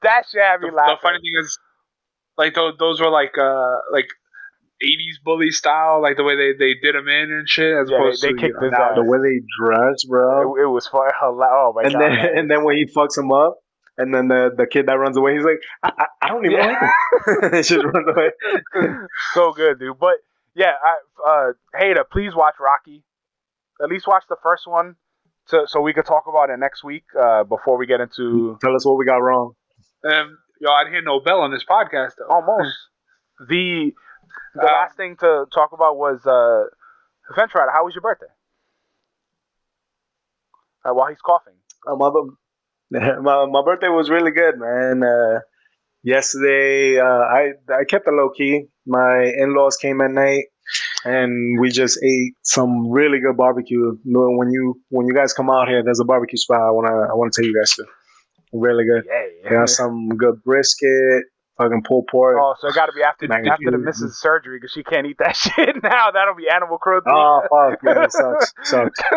That 0.01 0.23
shit 0.31 0.41
had 0.41 0.61
the, 0.61 0.67
me 0.67 0.71
the 0.71 0.75
laughing. 0.77 0.97
funny 1.01 1.17
thing 1.19 1.35
is, 1.43 1.59
like 2.37 2.53
those 2.55 2.73
those 2.79 2.99
were 3.01 3.11
like 3.11 3.37
uh 3.37 3.75
like. 3.91 4.07
80s 4.83 5.23
bully 5.23 5.49
style, 5.51 6.01
like 6.01 6.17
the 6.17 6.25
way 6.25 6.35
they, 6.35 6.51
they 6.59 6.73
did 6.81 6.93
him 6.93 7.07
in 7.07 7.31
and 7.31 7.47
shit, 7.47 7.71
as 7.73 7.89
Yeah, 7.89 7.95
opposed 8.03 8.21
they 8.21 8.31
to 8.31 8.35
kicked 8.35 8.57
you 8.59 8.65
his 8.67 8.71
know, 8.73 8.83
ass. 8.83 8.95
The 8.95 9.03
way 9.05 9.17
they 9.23 9.39
dress, 9.63 10.03
bro. 10.03 10.57
it, 10.57 10.63
it 10.63 10.67
was 10.67 10.87
fun. 10.87 11.07
Oh 11.23 11.71
my 11.73 11.83
and 11.83 11.93
god! 11.93 12.01
then 12.01 12.11
and 12.35 12.51
then 12.51 12.65
when 12.65 12.75
he 12.75 12.85
fucks 12.91 13.17
him 13.17 13.31
up, 13.31 13.55
and 13.97 14.13
then 14.13 14.27
the 14.27 14.51
the 14.55 14.65
kid 14.67 14.87
that 14.87 14.93
runs 14.99 15.17
away, 15.17 15.35
he's 15.35 15.43
like, 15.45 15.61
I, 15.83 15.91
I, 15.97 16.05
I 16.23 16.27
don't 16.29 16.45
even 16.45 16.57
Yeah. 16.59 16.67
like 16.67 17.51
him. 17.53 17.63
just 17.63 17.85
runs 17.85 18.07
away. 18.07 18.29
so 19.33 19.51
good, 19.53 19.79
dude. 19.79 19.99
But 19.99 20.15
yeah, 20.55 20.73
I, 20.83 21.29
uh, 21.29 21.53
Hater, 21.77 22.03
please 22.09 22.33
watch 22.35 22.55
Rocky. 22.59 23.03
At 23.81 23.89
least 23.89 24.07
watch 24.07 24.23
the 24.29 24.37
first 24.43 24.67
one, 24.67 24.95
so 25.47 25.65
so 25.65 25.81
we 25.81 25.93
could 25.93 26.05
talk 26.05 26.23
about 26.27 26.49
it 26.49 26.57
next 26.57 26.83
week 26.83 27.05
uh, 27.19 27.43
before 27.43 27.77
we 27.77 27.85
get 27.85 27.99
into 28.01 28.57
Tell 28.61 28.75
us 28.75 28.85
what 28.85 28.97
we 28.97 29.05
got 29.05 29.17
wrong. 29.17 29.53
Um, 30.05 30.37
yo, 30.61 30.69
I 30.71 30.83
didn't 30.83 30.93
hear 30.93 31.01
no 31.03 31.19
bell 31.19 31.39
on 31.41 31.51
this 31.51 31.63
podcast 31.65 32.11
though. 32.17 32.27
almost 32.29 32.75
the 33.49 33.91
the 34.55 34.61
Uh, 34.61 34.65
last 34.65 34.95
thing 34.95 35.15
to 35.17 35.45
talk 35.51 35.71
about 35.73 35.97
was 35.97 36.25
uh, 36.27 36.65
Fence 37.35 37.53
Rider. 37.55 37.71
How 37.71 37.83
was 37.85 37.95
your 37.95 38.01
birthday? 38.03 38.27
Uh, 40.85 40.93
while 40.93 41.07
he's 41.09 41.21
coughing. 41.25 41.53
Uh, 41.87 41.95
my, 43.21 43.45
my 43.49 43.61
birthday 43.63 43.89
was 43.89 44.09
really 44.09 44.31
good, 44.31 44.59
man. 44.59 45.03
Uh, 45.03 45.39
yesterday, 46.03 46.99
uh, 46.99 47.03
I 47.05 47.53
I 47.69 47.83
kept 47.89 48.07
it 48.07 48.13
low 48.13 48.29
key. 48.29 48.67
My 48.85 49.23
in 49.35 49.55
laws 49.55 49.77
came 49.77 49.99
at 50.01 50.11
night, 50.11 50.45
and 51.03 51.59
we 51.59 51.71
just 51.71 51.97
ate 52.03 52.33
some 52.43 52.91
really 52.91 53.19
good 53.19 53.35
barbecue. 53.35 53.97
When 54.05 54.51
you 54.51 54.79
when 54.89 55.07
you 55.07 55.13
guys 55.13 55.33
come 55.33 55.49
out 55.49 55.67
here, 55.67 55.83
there's 55.83 55.99
a 55.99 56.05
barbecue 56.05 56.37
spot. 56.37 56.61
I 56.61 56.71
wanna 56.71 56.93
I 57.11 57.15
wanna 57.15 57.31
take 57.35 57.45
you 57.45 57.59
guys 57.59 57.73
to. 57.75 57.85
Really 58.55 58.83
good. 58.85 59.05
Yay! 59.09 59.49
Got 59.49 59.69
some 59.69 60.09
good 60.09 60.43
brisket, 60.43 61.23
fucking 61.57 61.83
pulled 61.87 62.07
pork. 62.07 62.37
Oh, 62.41 62.55
so 62.59 62.67
it 62.67 62.75
got 62.75 62.87
to 62.87 62.91
be 62.93 63.03
after 63.03 63.27
Mac 63.27 63.45
after 63.45 63.71
the 63.71 63.77
missus 63.77 64.19
surgery 64.19 64.57
because 64.57 64.71
she 64.71 64.83
can't 64.83 65.05
eat 65.07 65.17
that 65.19 65.35
shit 65.37 65.75
now. 65.83 66.11
That'll 66.11 66.35
be 66.35 66.47
animal 66.53 66.77
cruelty. 66.77 67.09
Oh 67.11 67.41
fuck, 67.49 67.79
yeah, 67.83 68.03
it 68.03 68.11
sucks, 68.11 68.53
sucks. 68.63 68.99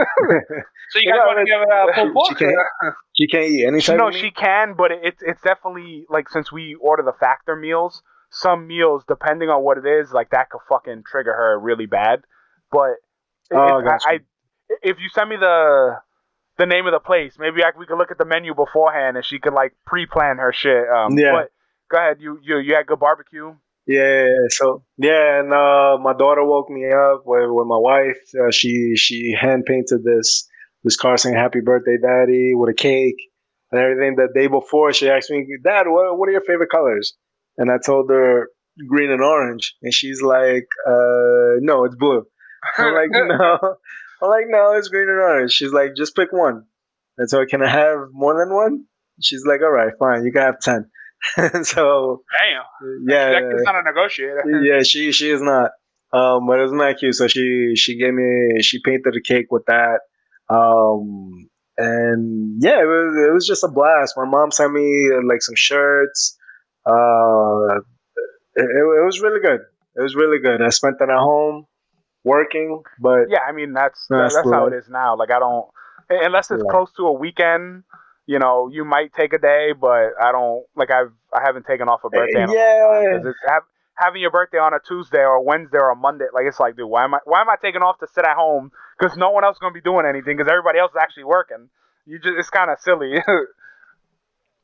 So 0.90 1.00
you 1.00 1.10
guys 1.10 1.18
want 1.26 1.38
to 1.38 1.42
but- 1.42 1.50
give 1.50 1.60
it 1.62 2.08
a 2.08 2.12
pulled 2.12 2.26
She 2.28 2.34
pork? 2.34 2.38
can't- 2.38 2.94
she 3.16 3.26
can't 3.26 3.44
eat 3.50 3.64
any 3.66 3.80
type 3.80 3.98
no, 3.98 4.10
she 4.12 4.30
can, 4.30 4.74
but 4.76 4.92
it, 4.92 5.00
it's 5.02 5.22
it's 5.22 5.40
definitely 5.42 6.04
like 6.08 6.28
since 6.28 6.52
we 6.52 6.76
order 6.80 7.02
the 7.02 7.12
factor 7.18 7.56
meals, 7.56 8.02
some 8.30 8.66
meals 8.68 9.02
depending 9.08 9.48
on 9.48 9.62
what 9.64 9.78
it 9.78 9.86
is, 9.86 10.12
like 10.12 10.30
that 10.30 10.50
could 10.50 10.60
fucking 10.68 11.02
trigger 11.10 11.32
her 11.32 11.58
really 11.58 11.86
bad. 11.86 12.20
But 12.70 12.90
it- 13.50 13.56
Oh, 13.56 13.78
it- 13.78 13.84
gotcha. 13.84 14.08
I, 14.08 14.12
I 14.12 14.18
if 14.82 14.98
you 15.00 15.08
send 15.12 15.30
me 15.30 15.36
the 15.36 15.96
the 16.58 16.66
name 16.66 16.86
of 16.86 16.92
the 16.92 17.00
place, 17.00 17.34
maybe 17.38 17.62
I, 17.64 17.70
we 17.78 17.86
could 17.86 17.98
look 17.98 18.10
at 18.10 18.18
the 18.18 18.24
menu 18.24 18.54
beforehand 18.54 19.16
and 19.16 19.26
she 19.26 19.38
could 19.38 19.52
like 19.54 19.74
pre-plan 19.86 20.38
her 20.38 20.52
shit. 20.52 20.88
Um, 20.88 21.16
Yeah. 21.18 21.32
But 21.32 21.50
go 21.90 21.98
ahead, 21.98 22.18
you 22.20 22.38
you 22.42 22.58
you 22.58 22.74
had 22.74 22.86
good 22.86 23.00
barbecue. 23.00 23.54
Yeah, 23.86 24.28
so 24.48 24.84
yeah, 24.98 25.40
and 25.40 25.52
uh, 25.52 25.96
my 26.02 26.12
daughter 26.12 26.44
woke 26.44 26.68
me 26.70 26.90
up 26.90 27.22
with, 27.24 27.48
with 27.50 27.66
my 27.68 27.78
wife. 27.78 28.18
Uh, 28.34 28.50
she 28.50 28.96
she 28.96 29.32
hand 29.38 29.64
painted 29.64 30.02
this 30.02 30.48
this 30.82 30.96
car 30.96 31.16
saying 31.16 31.36
"Happy 31.36 31.60
Birthday, 31.60 31.96
Daddy" 32.02 32.52
with 32.54 32.70
a 32.70 32.74
cake 32.74 33.16
and 33.70 33.80
everything. 33.80 34.16
The 34.16 34.28
day 34.34 34.48
before, 34.48 34.92
she 34.92 35.08
asked 35.08 35.30
me, 35.30 35.46
"Dad, 35.62 35.84
what 35.86 36.18
what 36.18 36.28
are 36.28 36.32
your 36.32 36.44
favorite 36.46 36.70
colors?" 36.70 37.14
And 37.58 37.70
I 37.70 37.76
told 37.84 38.10
her 38.10 38.48
green 38.88 39.10
and 39.10 39.22
orange, 39.22 39.74
and 39.82 39.94
she's 39.94 40.20
like, 40.20 40.66
uh, 40.86 41.60
"No, 41.60 41.84
it's 41.84 41.96
blue." 41.96 42.24
I'm 42.78 42.92
like, 42.94 43.10
"No." 43.12 43.76
I'm 44.22 44.30
like, 44.30 44.46
"No, 44.48 44.72
it's 44.72 44.88
green 44.88 45.08
and 45.08 45.20
orange." 45.20 45.52
She's 45.52 45.72
like, 45.72 45.94
"Just 45.96 46.16
pick 46.16 46.32
one." 46.32 46.64
And 47.18 47.30
so, 47.30 47.46
can 47.46 47.62
I 47.62 47.70
have 47.70 48.08
more 48.12 48.36
than 48.36 48.52
one? 48.54 48.84
She's 49.22 49.46
like, 49.46 49.60
"All 49.62 49.70
right, 49.70 49.92
fine, 49.98 50.24
you 50.24 50.32
can 50.32 50.42
have 50.42 50.60
10. 50.60 50.90
so 51.64 52.22
Damn. 52.38 52.62
yeah, 53.08 53.40
kid's 53.40 53.64
not 53.64 53.74
a 53.76 53.82
negotiator. 53.82 54.44
yeah, 54.62 54.82
she 54.82 55.12
she 55.12 55.30
is 55.30 55.42
not. 55.42 55.70
Um, 56.12 56.46
but 56.46 56.58
it 56.58 56.62
was 56.62 56.72
not 56.72 56.96
cute. 56.98 57.14
So 57.14 57.26
she 57.26 57.72
she 57.76 57.98
gave 57.98 58.14
me 58.14 58.62
she 58.62 58.80
painted 58.82 59.14
a 59.16 59.20
cake 59.20 59.46
with 59.50 59.64
that. 59.66 60.00
Um, 60.48 61.48
and 61.76 62.62
yeah, 62.62 62.80
it 62.80 62.86
was 62.86 63.28
it 63.28 63.32
was 63.34 63.46
just 63.46 63.64
a 63.64 63.68
blast. 63.68 64.14
My 64.16 64.24
mom 64.24 64.50
sent 64.50 64.72
me 64.72 65.10
like 65.28 65.42
some 65.42 65.56
shirts. 65.56 66.36
Uh, 66.86 67.80
it, 68.54 68.64
it 68.64 69.04
was 69.04 69.20
really 69.20 69.40
good. 69.40 69.60
It 69.96 70.02
was 70.02 70.14
really 70.14 70.38
good. 70.38 70.62
I 70.62 70.68
spent 70.70 70.96
it 71.00 71.08
at 71.10 71.18
home 71.18 71.66
working, 72.24 72.82
but 73.00 73.26
Yeah, 73.28 73.40
I 73.48 73.52
mean 73.52 73.72
that's 73.72 74.06
that's, 74.08 74.34
that's 74.34 74.50
how 74.50 74.66
it 74.66 74.74
is 74.74 74.88
now. 74.88 75.16
Like 75.16 75.30
I 75.30 75.38
don't 75.38 75.66
unless 76.08 76.50
it's 76.50 76.62
Yeah. 76.64 76.70
close 76.70 76.92
to 76.94 77.02
a 77.06 77.12
weekend. 77.12 77.82
You 78.26 78.38
know, 78.40 78.68
you 78.72 78.84
might 78.84 79.14
take 79.14 79.32
a 79.32 79.38
day, 79.38 79.72
but 79.72 80.10
I 80.20 80.32
don't 80.32 80.64
like 80.74 80.90
I've 80.90 81.12
I 81.32 81.40
haven't 81.44 81.66
taken 81.66 81.88
off 81.88 82.00
a 82.04 82.10
birthday. 82.10 82.42
in 82.42 82.48
long 82.48 82.56
time, 82.56 83.24
Yeah. 83.24 83.52
have, 83.52 83.62
having 83.94 84.20
your 84.20 84.32
birthday 84.32 84.58
on 84.58 84.74
a 84.74 84.78
Tuesday 84.86 85.18
or 85.20 85.34
a 85.36 85.42
Wednesday 85.42 85.78
or 85.78 85.90
a 85.90 85.96
Monday. 85.96 86.26
Like 86.34 86.44
it's 86.46 86.58
like, 86.58 86.76
dude, 86.76 86.88
why 86.88 87.04
am 87.04 87.14
I 87.14 87.18
why 87.24 87.40
am 87.40 87.48
I 87.48 87.54
taking 87.62 87.82
off 87.82 87.98
to 88.00 88.06
sit 88.12 88.24
at 88.24 88.36
home? 88.36 88.72
Because 88.98 89.16
no 89.16 89.30
one 89.30 89.44
else 89.44 89.56
is 89.56 89.60
gonna 89.60 89.72
be 89.74 89.80
doing 89.80 90.06
anything 90.06 90.36
because 90.36 90.50
everybody 90.50 90.78
else 90.80 90.90
is 90.90 90.98
actually 91.00 91.24
working. 91.24 91.68
You 92.04 92.18
just 92.18 92.34
it's 92.36 92.50
kind 92.50 92.70
of 92.70 92.78
silly. 92.80 93.14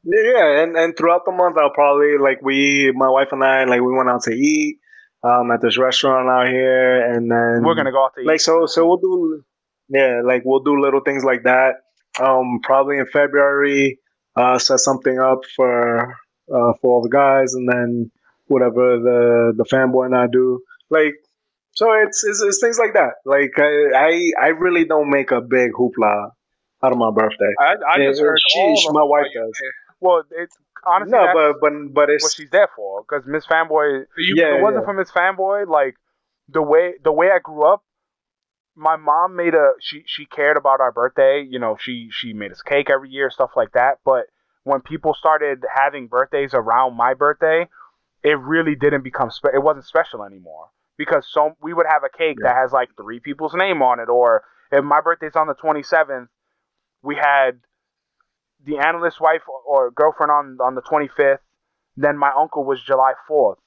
Yeah, 0.05 0.63
and, 0.63 0.77
and 0.77 0.97
throughout 0.97 1.25
the 1.25 1.31
month, 1.33 1.57
I'll 1.57 1.71
probably 1.71 2.19
like 2.19 2.43
we, 2.43 2.93
my 2.93 3.09
wife 3.09 3.29
and 3.31 3.45
I, 3.45 3.65
like 3.65 3.81
we 3.81 3.93
went 3.97 4.09
out 4.11 4.25
to 4.25 4.33
eat 4.33 4.79
um, 5.23 5.51
at 5.53 5.61
this 5.61 5.79
restaurant 5.79 6.29
out 6.29 6.49
here, 6.49 7.01
and 7.13 7.31
then 7.31 7.63
We're 7.65 7.77
gonna 7.77 7.93
go 7.93 8.05
out 8.05 8.15
to 8.17 8.23
eat. 8.23 8.27
like 8.27 8.41
so 8.41 8.67
so 8.67 8.85
we'll 8.87 8.97
do 8.97 9.45
yeah 9.89 10.21
like 10.25 10.43
we'll 10.45 10.65
do 10.65 10.81
little 10.81 11.01
things 11.01 11.23
like 11.23 11.45
that. 11.45 11.75
Um, 12.21 12.61
probably 12.63 12.99
in 12.99 13.07
February, 13.07 13.99
uh, 14.37 14.59
set 14.59 14.79
something 14.81 15.19
up 15.19 15.41
for 15.57 16.11
uh, 16.53 16.73
for 16.81 16.91
all 16.97 17.03
the 17.03 17.09
guys, 17.11 17.55
and 17.55 17.69
then 17.69 18.11
whatever 18.47 18.99
the 18.99 19.53
the 19.57 19.65
fanboy 19.65 20.07
and 20.07 20.17
I 20.17 20.27
do 20.31 20.61
like. 20.91 21.15
So 21.75 21.91
it's, 21.93 22.23
it's 22.23 22.43
it's 22.43 22.61
things 22.61 22.79
like 22.79 22.93
that. 22.95 23.15
Like 23.25 23.53
I 23.57 23.97
I, 23.97 24.31
I 24.43 24.49
really 24.49 24.85
don't 24.85 25.09
make 25.09 25.31
a 25.31 25.41
big 25.41 25.71
hoopla 25.73 26.31
out 26.83 26.93
of 26.93 26.99
my 26.99 27.11
birthday. 27.11 27.55
I, 27.59 27.77
I 27.89 27.99
just 27.99 28.21
Yeah, 28.21 28.27
heard 28.27 28.39
she- 28.49 28.59
all 28.59 28.93
my 28.93 29.01
them. 29.01 29.09
wife 29.09 29.27
does. 29.35 29.53
well, 30.01 30.23
it's 30.33 30.55
honestly 30.85 31.13
no, 31.13 31.25
that's 31.27 31.35
but 31.35 31.61
but 31.63 31.73
but 31.95 32.09
what 32.09 32.15
it's 32.15 32.35
she's 32.35 32.51
there 32.51 32.69
for. 32.77 33.03
Because 33.03 33.25
Miss 33.27 33.47
Fanboy 33.47 34.05
You, 34.19 34.35
Yeah, 34.37 34.53
if 34.53 34.59
it 34.59 34.63
wasn't 34.63 34.85
for 34.85 34.93
Miss 34.93 35.11
Fanboy, 35.11 35.67
like 35.67 35.95
the 36.49 36.61
way 36.63 36.93
the 37.03 37.13
way 37.13 37.29
I 37.35 37.39
grew 37.39 37.65
up, 37.65 37.83
my 38.75 38.97
mom 38.97 39.37
made 39.37 39.55
a 39.55 39.73
she 39.81 40.03
she 40.07 40.27
cared 40.27 40.57
about 40.57 40.81
our 40.81 40.93
birthday. 40.93 41.47
You 41.49 41.59
know, 41.59 41.77
she 41.81 42.09
she 42.11 42.33
made 42.33 42.53
us 42.53 42.63
cake 42.63 42.91
every 42.91 43.11
year, 43.11 43.31
stuff 43.31 43.51
like 43.57 43.73
that. 43.73 43.99
But 44.05 44.27
when 44.65 44.81
people 44.81 45.15
started 45.15 45.65
having 45.75 46.07
birthdays 46.07 46.55
around 46.55 46.97
my 46.97 47.15
birthday, 47.15 47.69
it 48.23 48.39
really 48.39 48.75
didn't 48.75 49.03
become 49.03 49.31
spe- 49.31 49.55
it 49.55 49.63
wasn't 49.63 49.85
special 49.85 50.25
anymore 50.25 50.71
because 50.97 51.27
so 51.31 51.57
we 51.61 51.75
would 51.75 51.87
have 51.89 52.03
a 52.05 52.17
cake 52.17 52.39
that 52.43 52.57
has 52.57 52.73
like 52.73 52.91
three 52.97 53.21
people's 53.21 53.55
name 53.55 53.83
on 53.83 54.01
it, 54.01 54.09
or 54.09 54.43
if 54.71 54.85
my 54.85 55.01
birthday's 55.01 55.37
on 55.37 55.47
the 55.47 55.55
twenty 55.55 55.83
seventh, 55.83 56.29
we 57.03 57.17
had 57.17 57.61
the 58.65 58.79
analyst's 58.79 59.21
wife 59.21 59.43
or 59.67 59.91
girlfriend 59.91 60.31
on 60.31 60.59
on 60.61 60.75
the 60.75 60.83
twenty 60.83 61.09
fifth. 61.09 61.41
Then 61.97 62.17
my 62.17 62.33
uncle 62.35 62.65
was 62.65 62.83
July 62.83 63.13
fourth. 63.29 63.59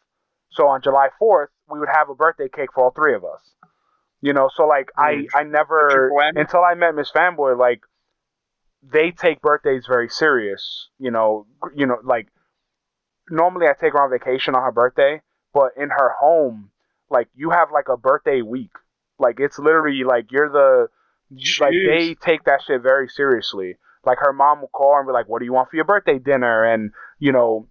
So 0.55 0.67
on 0.67 0.81
July 0.81 1.09
4th, 1.21 1.47
we 1.69 1.79
would 1.79 1.89
have 1.93 2.09
a 2.09 2.15
birthday 2.15 2.47
cake 2.47 2.69
for 2.73 2.85
all 2.85 2.91
three 2.91 3.13
of 3.13 3.25
us. 3.25 3.41
You 4.21 4.33
know, 4.33 4.49
so 4.55 4.65
like 4.65 4.89
I 4.97 5.27
I 5.35 5.43
never 5.43 6.09
until 6.35 6.61
I 6.61 6.73
met 6.75 6.95
Miss 6.95 7.11
Fanboy 7.11 7.57
like 7.59 7.81
they 8.81 9.11
take 9.11 9.41
birthdays 9.41 9.85
very 9.87 10.09
serious, 10.09 10.89
you 10.97 11.11
know, 11.11 11.47
you 11.75 11.85
know 11.85 11.97
like 12.03 12.27
normally 13.29 13.67
I 13.67 13.73
take 13.73 13.93
her 13.93 14.03
on 14.03 14.11
vacation 14.11 14.55
on 14.55 14.63
her 14.63 14.71
birthday, 14.71 15.21
but 15.53 15.71
in 15.77 15.89
her 15.89 16.13
home 16.19 16.71
like 17.09 17.27
you 17.35 17.51
have 17.51 17.69
like 17.71 17.87
a 17.89 17.97
birthday 17.97 18.41
week. 18.41 18.71
Like 19.19 19.39
it's 19.39 19.59
literally 19.59 20.03
like 20.03 20.31
you're 20.31 20.49
the 20.49 20.87
like 21.59 21.73
they 21.87 22.15
take 22.15 22.43
that 22.45 22.61
shit 22.65 22.81
very 22.81 23.07
seriously. 23.07 23.75
Like 24.05 24.19
her 24.19 24.33
mom 24.33 24.61
will 24.61 24.67
call 24.67 24.97
and 24.97 25.07
be 25.07 25.13
like, 25.13 25.27
"What 25.27 25.39
do 25.39 25.45
you 25.45 25.53
want 25.53 25.69
for 25.69 25.75
your 25.75 25.85
birthday 25.85 26.19
dinner?" 26.19 26.63
And 26.63 26.91
you 27.17 27.31
know, 27.31 27.67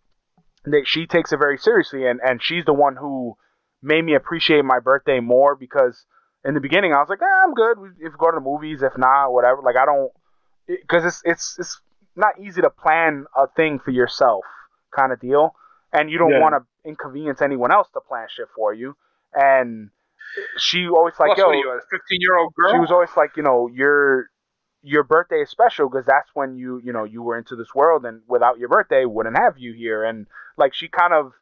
they, 0.67 0.83
she 0.85 1.07
takes 1.07 1.33
it 1.33 1.39
very 1.39 1.59
seriously, 1.59 2.07
and 2.07 2.21
and 2.25 2.43
she's 2.43 2.65
the 2.65 2.73
one 2.73 2.97
who 2.97 3.37
made 3.83 4.03
me 4.03 4.15
appreciate 4.15 4.65
my 4.65 4.81
birthday 4.81 5.21
more 5.21 5.55
because 5.55 6.07
in 6.45 6.55
the 6.55 6.61
beginning 6.61 6.93
I 6.93 6.99
was 7.01 7.09
like, 7.09 7.23
eh, 7.23 7.43
I'm 7.45 7.55
good. 7.55 7.79
If 8.01 8.13
we 8.13 8.19
go 8.19 8.31
to 8.31 8.37
the 8.37 8.41
movies, 8.41 8.83
if 8.83 8.97
not, 8.99 9.31
whatever. 9.33 9.63
Like 9.63 9.77
I 9.77 9.87
don't, 9.87 10.13
because 10.67 11.05
it's 11.05 11.23
it's 11.25 11.57
it's 11.59 11.81
not 12.17 12.39
easy 12.41 12.61
to 12.63 12.71
plan 12.71 13.27
a 13.37 13.47
thing 13.49 13.79
for 13.79 13.91
yourself, 13.91 14.45
kind 14.95 15.13
of 15.13 15.21
deal, 15.21 15.55
and 15.93 16.11
you 16.11 16.19
don't 16.19 16.31
Yeah. 16.31 16.41
want 16.41 16.55
to 16.55 16.89
inconvenience 16.89 17.41
anyone 17.43 17.73
else 17.73 17.89
to 17.95 18.01
plan 18.01 18.27
shit 18.31 18.49
for 18.55 18.73
you. 18.75 18.97
And 19.35 19.91
she 20.59 20.87
always 20.89 21.15
like, 21.19 21.35
Plus, 21.35 21.39
yo, 21.39 21.53
you, 21.53 21.71
a 21.71 21.81
15 21.91 22.21
year 22.21 22.37
old 22.37 22.53
girl? 22.55 22.73
she 22.73 22.79
was 22.79 22.91
always 22.91 23.11
like, 23.17 23.37
you 23.37 23.43
know, 23.43 23.69
your 23.69 24.29
your 24.83 25.03
birthday 25.03 25.41
is 25.41 25.49
special 25.51 25.89
because 25.89 26.05
that's 26.05 26.29
when 26.35 26.57
you 26.57 26.81
you 26.85 26.93
know 26.93 27.05
you 27.05 27.23
were 27.23 27.39
into 27.39 27.57
this 27.57 27.75
world, 27.75 28.05
and 28.05 28.23
without 28.29 28.59
your 28.59 28.69
birthday, 28.69 29.05
wouldn't 29.05 29.39
have 29.39 29.57
you 29.59 29.73
here. 29.73 30.05
And 30.05 30.27
like 30.57 30.75
she 30.75 30.89
kind 30.89 31.15
of 31.15 31.33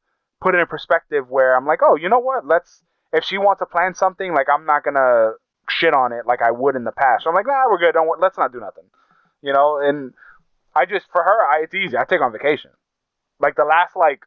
put 0.40 0.54
it 0.54 0.58
in 0.58 0.66
perspective 0.66 1.28
where 1.28 1.56
I'm 1.56 1.66
like, 1.66 1.80
oh, 1.82 1.96
you 1.96 2.08
know 2.08 2.18
what? 2.18 2.46
Let's 2.46 2.82
if 3.12 3.24
she 3.24 3.38
wants 3.38 3.60
to 3.60 3.66
plan 3.66 3.94
something, 3.94 4.32
like 4.34 4.46
I'm 4.52 4.66
not 4.66 4.84
gonna 4.84 5.32
shit 5.68 5.94
on 5.94 6.12
it 6.12 6.26
like 6.26 6.42
I 6.42 6.50
would 6.50 6.76
in 6.76 6.84
the 6.84 6.92
past. 6.92 7.24
So 7.24 7.30
I'm 7.30 7.34
like, 7.36 7.46
nah, 7.46 7.64
we're 7.70 7.78
good. 7.78 7.92
Don't 7.92 8.06
wor- 8.06 8.18
let's 8.20 8.38
not 8.38 8.52
do 8.52 8.60
nothing. 8.60 8.84
You 9.42 9.52
know, 9.52 9.78
and 9.82 10.12
I 10.74 10.86
just 10.86 11.06
for 11.12 11.22
her, 11.22 11.46
I, 11.46 11.62
it's 11.64 11.74
easy. 11.74 11.96
I 11.96 12.04
take 12.04 12.20
on 12.20 12.32
vacation. 12.32 12.70
Like 13.40 13.56
the 13.56 13.64
last 13.64 13.96
like 13.96 14.20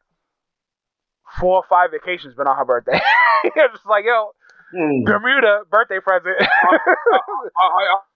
four 1.39 1.57
or 1.57 1.63
five 1.69 1.91
vacations 1.91 2.35
been 2.35 2.47
on 2.47 2.57
her 2.57 2.65
birthday. 2.65 2.99
it's 3.43 3.73
just 3.73 3.85
like 3.85 4.05
yo, 4.05 4.31
Mm. 4.73 5.05
Bermuda 5.05 5.61
birthday 5.69 5.99
present. 6.03 6.35
Uh, 6.41 6.45
uh, 6.75 7.67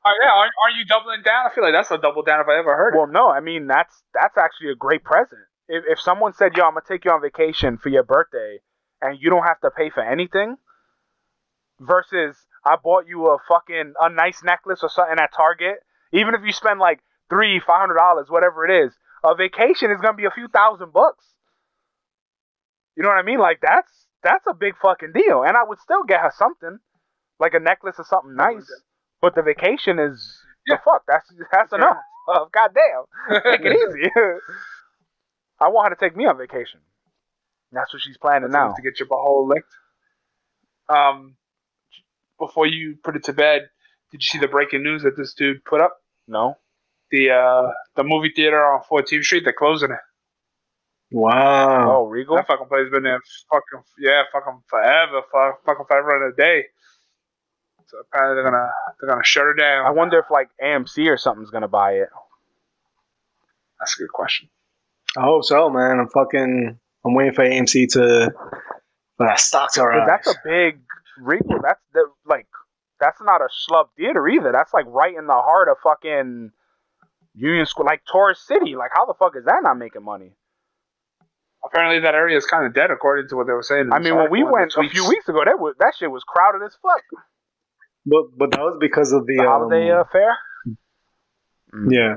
uh, 0.04 0.12
yeah, 0.22 0.32
aren't, 0.34 0.52
aren't 0.66 0.78
you 0.78 0.84
doubling 0.86 1.22
down? 1.24 1.46
I 1.46 1.54
feel 1.54 1.64
like 1.64 1.74
that's 1.74 1.92
a 1.92 1.98
double 1.98 2.24
down 2.24 2.42
if 2.42 2.48
I 2.48 2.58
ever 2.58 2.76
heard 2.76 2.96
it. 2.96 2.98
well, 2.98 3.08
no, 3.08 3.30
I 3.30 3.40
mean 3.40 3.68
that's 3.68 4.04
that's 4.14 4.36
actually 4.38 4.72
a 4.72 4.76
great 4.76 5.04
present. 5.04 5.40
If 5.70 5.84
if 5.88 6.02
someone 6.02 6.34
said, 6.34 6.58
"Yo, 6.58 6.64
I'm 6.66 6.72
gonna 6.72 6.82
take 6.88 7.06
you 7.06 7.12
on 7.12 7.22
vacation 7.22 7.78
for 7.78 7.90
your 7.90 8.04
birthday," 8.04 8.60
and 9.02 9.18
you 9.22 9.30
don't 9.30 9.44
have 9.44 9.60
to 9.62 9.72
pay 9.72 9.90
for 9.90 10.02
anything, 10.04 10.58
versus 11.80 12.36
I 12.66 12.76
bought 12.82 13.08
you 13.08 13.28
a 13.28 13.38
fucking 13.48 13.94
a 14.00 14.10
nice 14.10 14.42
necklace 14.44 14.80
or 14.84 14.90
something 14.90 15.18
at 15.20 15.34
Target, 15.36 15.78
even 16.12 16.36
if 16.36 16.42
you 16.46 16.52
spend 16.52 16.80
like 16.80 17.00
three, 17.30 17.60
five 17.60 17.80
hundred 17.82 17.96
dollars, 17.98 18.28
whatever 18.30 18.66
it 18.68 18.86
is, 18.86 18.94
a 19.24 19.36
vacation 19.36 19.92
is 19.92 20.02
gonna 20.02 20.18
be 20.18 20.26
a 20.26 20.32
few 20.32 20.48
thousand 20.48 20.92
bucks. 20.94 21.26
You 22.96 23.04
know 23.04 23.10
what 23.10 23.18
I 23.18 23.24
mean? 23.24 23.40
Like 23.40 23.60
that's 23.62 23.92
that's 24.24 24.46
a 24.48 24.54
big 24.54 24.74
fucking 24.82 25.14
deal, 25.14 25.44
and 25.44 25.56
I 25.56 25.64
would 25.64 25.80
still 25.80 26.04
get 26.04 26.20
her 26.22 26.32
something, 26.38 26.80
like 27.40 27.54
a 27.54 27.60
necklace 27.60 27.96
or 27.98 28.06
something 28.06 28.36
nice. 28.36 28.70
But 29.22 29.36
the 29.36 29.42
vacation 29.42 30.00
is 30.00 30.42
Yeah. 30.68 30.76
the 30.76 30.82
fuck. 30.84 31.04
That's 31.08 31.32
that's 31.52 31.72
enough. 31.74 31.98
Uh, 32.28 32.46
goddamn, 32.54 33.06
take 33.44 33.62
it 33.66 33.74
easy. 33.90 34.12
I 35.62 35.68
want 35.70 35.90
her 35.90 35.96
to 35.96 36.00
take 36.00 36.16
me 36.16 36.26
on 36.26 36.38
vacation. 36.38 36.80
That's 37.72 37.94
what 37.94 38.02
she's 38.02 38.18
planning 38.18 38.52
now. 38.52 38.74
to 38.74 38.82
get 38.82 39.00
your 39.00 39.08
butthole 39.08 39.48
licked. 39.48 39.72
Um, 40.90 41.36
before 42.40 42.66
you 42.66 42.98
put 43.04 43.16
it 43.16 43.24
to 43.26 43.34
bed, 43.34 43.70
did 44.12 44.24
you 44.24 44.28
see 44.28 44.40
the 44.40 44.48
breaking 44.48 44.84
news 44.84 45.04
that 45.04 45.16
this 45.16 45.34
dude 45.34 45.64
put 45.66 45.82
up? 45.82 45.98
No. 46.28 46.56
The 47.12 47.32
uh, 47.32 47.72
the 47.96 48.04
movie 48.04 48.32
theater 48.36 48.60
on 48.60 48.82
14th 48.90 49.24
Street, 49.24 49.44
they're 49.44 49.54
closing 49.54 49.92
it. 49.92 50.00
Wow. 51.12 52.02
Oh, 52.02 52.06
Regal. 52.06 52.36
That 52.36 52.48
fucking 52.48 52.68
place 52.68 52.86
been 52.92 53.04
there 53.04 53.20
fucking 53.52 53.84
yeah, 54.00 54.24
fucking 54.32 54.62
forever, 54.68 55.22
fuck, 55.32 55.66
fucking 55.66 55.86
forever 55.88 56.24
and 56.24 56.34
a 56.34 56.36
day. 56.36 56.66
So 57.88 57.98
apparently 58.00 58.36
they're 58.36 58.52
gonna 58.52 58.70
they're 59.00 59.10
gonna 59.10 59.24
shut 59.24 59.46
her 59.46 59.56
down. 59.56 59.88
I 59.88 59.92
wonder 59.92 60.20
if 60.20 60.26
like 60.30 60.50
AMC 60.64 61.08
or 61.08 61.18
something's 61.18 61.50
gonna 61.50 61.68
buy 61.68 61.94
it. 61.94 62.10
That's 63.80 63.96
a 63.96 64.04
good 64.04 64.12
question. 64.12 64.50
I 65.18 65.22
hope 65.22 65.44
so, 65.44 65.70
man. 65.70 66.00
I'm 66.00 66.10
fucking. 66.10 66.80
I'm 67.06 67.14
waiting 67.14 67.34
for 67.34 67.44
AMC 67.46 67.88
to 67.94 68.32
for 69.18 69.26
that 69.28 69.40
stock 69.40 69.72
to 69.74 69.80
'Cause 69.82 69.88
rise. 69.90 70.08
that's 70.08 70.28
a 70.28 70.36
big 70.44 70.80
Regal. 71.22 71.60
That's 71.62 71.82
the 71.94 72.06
like 72.26 72.48
that's 73.00 73.20
not 73.22 73.42
a 73.42 73.48
schlub 73.48 73.88
theater 73.98 74.28
either. 74.28 74.52
That's 74.54 74.74
like 74.74 74.86
right 74.88 75.14
in 75.16 75.28
the 75.28 75.34
heart 75.34 75.68
of 75.70 75.78
fucking 75.84 76.52
Union 77.36 77.66
Square, 77.66 77.86
like 77.88 78.02
Tourist 78.10 78.46
City. 78.48 78.76
Like 78.76 78.92
how 78.94 79.06
the 79.06 79.14
fuck 79.20 79.36
is 79.36 79.44
that 79.46 79.60
not 79.64 79.78
making 79.78 80.04
money? 80.04 80.32
Apparently 81.66 82.00
that 82.00 82.16
area 82.16 82.38
is 82.38 82.46
kind 82.46 82.66
of 82.66 82.74
dead 82.74 82.90
according 82.90 83.28
to 83.30 83.36
what 83.36 83.48
they 83.48 83.54
were 83.54 83.64
saying. 83.64 83.90
I 83.92 84.00
mean, 84.00 84.16
when 84.16 84.32
we 84.32 84.44
went 84.46 84.74
a 84.78 84.88
few 84.90 85.08
weeks 85.10 85.28
ago, 85.28 85.42
that 85.44 85.60
was 85.60 85.76
that 85.80 85.94
shit 85.98 86.10
was 86.10 86.24
crowded 86.24 86.64
as 86.66 86.78
fuck. 86.82 87.04
but 88.06 88.24
but 88.38 88.52
that 88.52 88.62
was 88.62 88.78
because 88.80 89.12
of 89.12 89.26
the, 89.26 89.36
The 89.38 89.44
holiday 89.44 89.92
um, 89.92 90.00
uh, 90.00 90.04
fair. 90.10 90.38
yeah. 91.90 92.16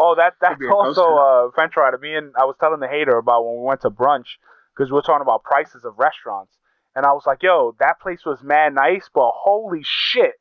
Oh, 0.00 0.14
that 0.16 0.34
that's 0.40 0.60
also 0.70 1.02
a 1.02 1.48
uh, 1.48 1.50
French 1.50 1.74
fry. 1.74 1.90
Me 2.00 2.14
and 2.14 2.32
I 2.36 2.44
was 2.44 2.54
telling 2.60 2.78
the 2.78 2.86
hater 2.86 3.18
about 3.18 3.44
when 3.44 3.58
we 3.58 3.66
went 3.66 3.80
to 3.80 3.90
brunch 3.90 4.38
because 4.72 4.90
we 4.90 4.94
were 4.94 5.02
talking 5.02 5.22
about 5.22 5.42
prices 5.42 5.84
of 5.84 5.98
restaurants, 5.98 6.56
and 6.94 7.04
I 7.04 7.12
was 7.12 7.24
like, 7.26 7.42
"Yo, 7.42 7.74
that 7.80 8.00
place 8.00 8.24
was 8.24 8.40
mad 8.42 8.74
nice, 8.74 9.10
but 9.12 9.32
holy 9.34 9.82
shit, 9.82 10.34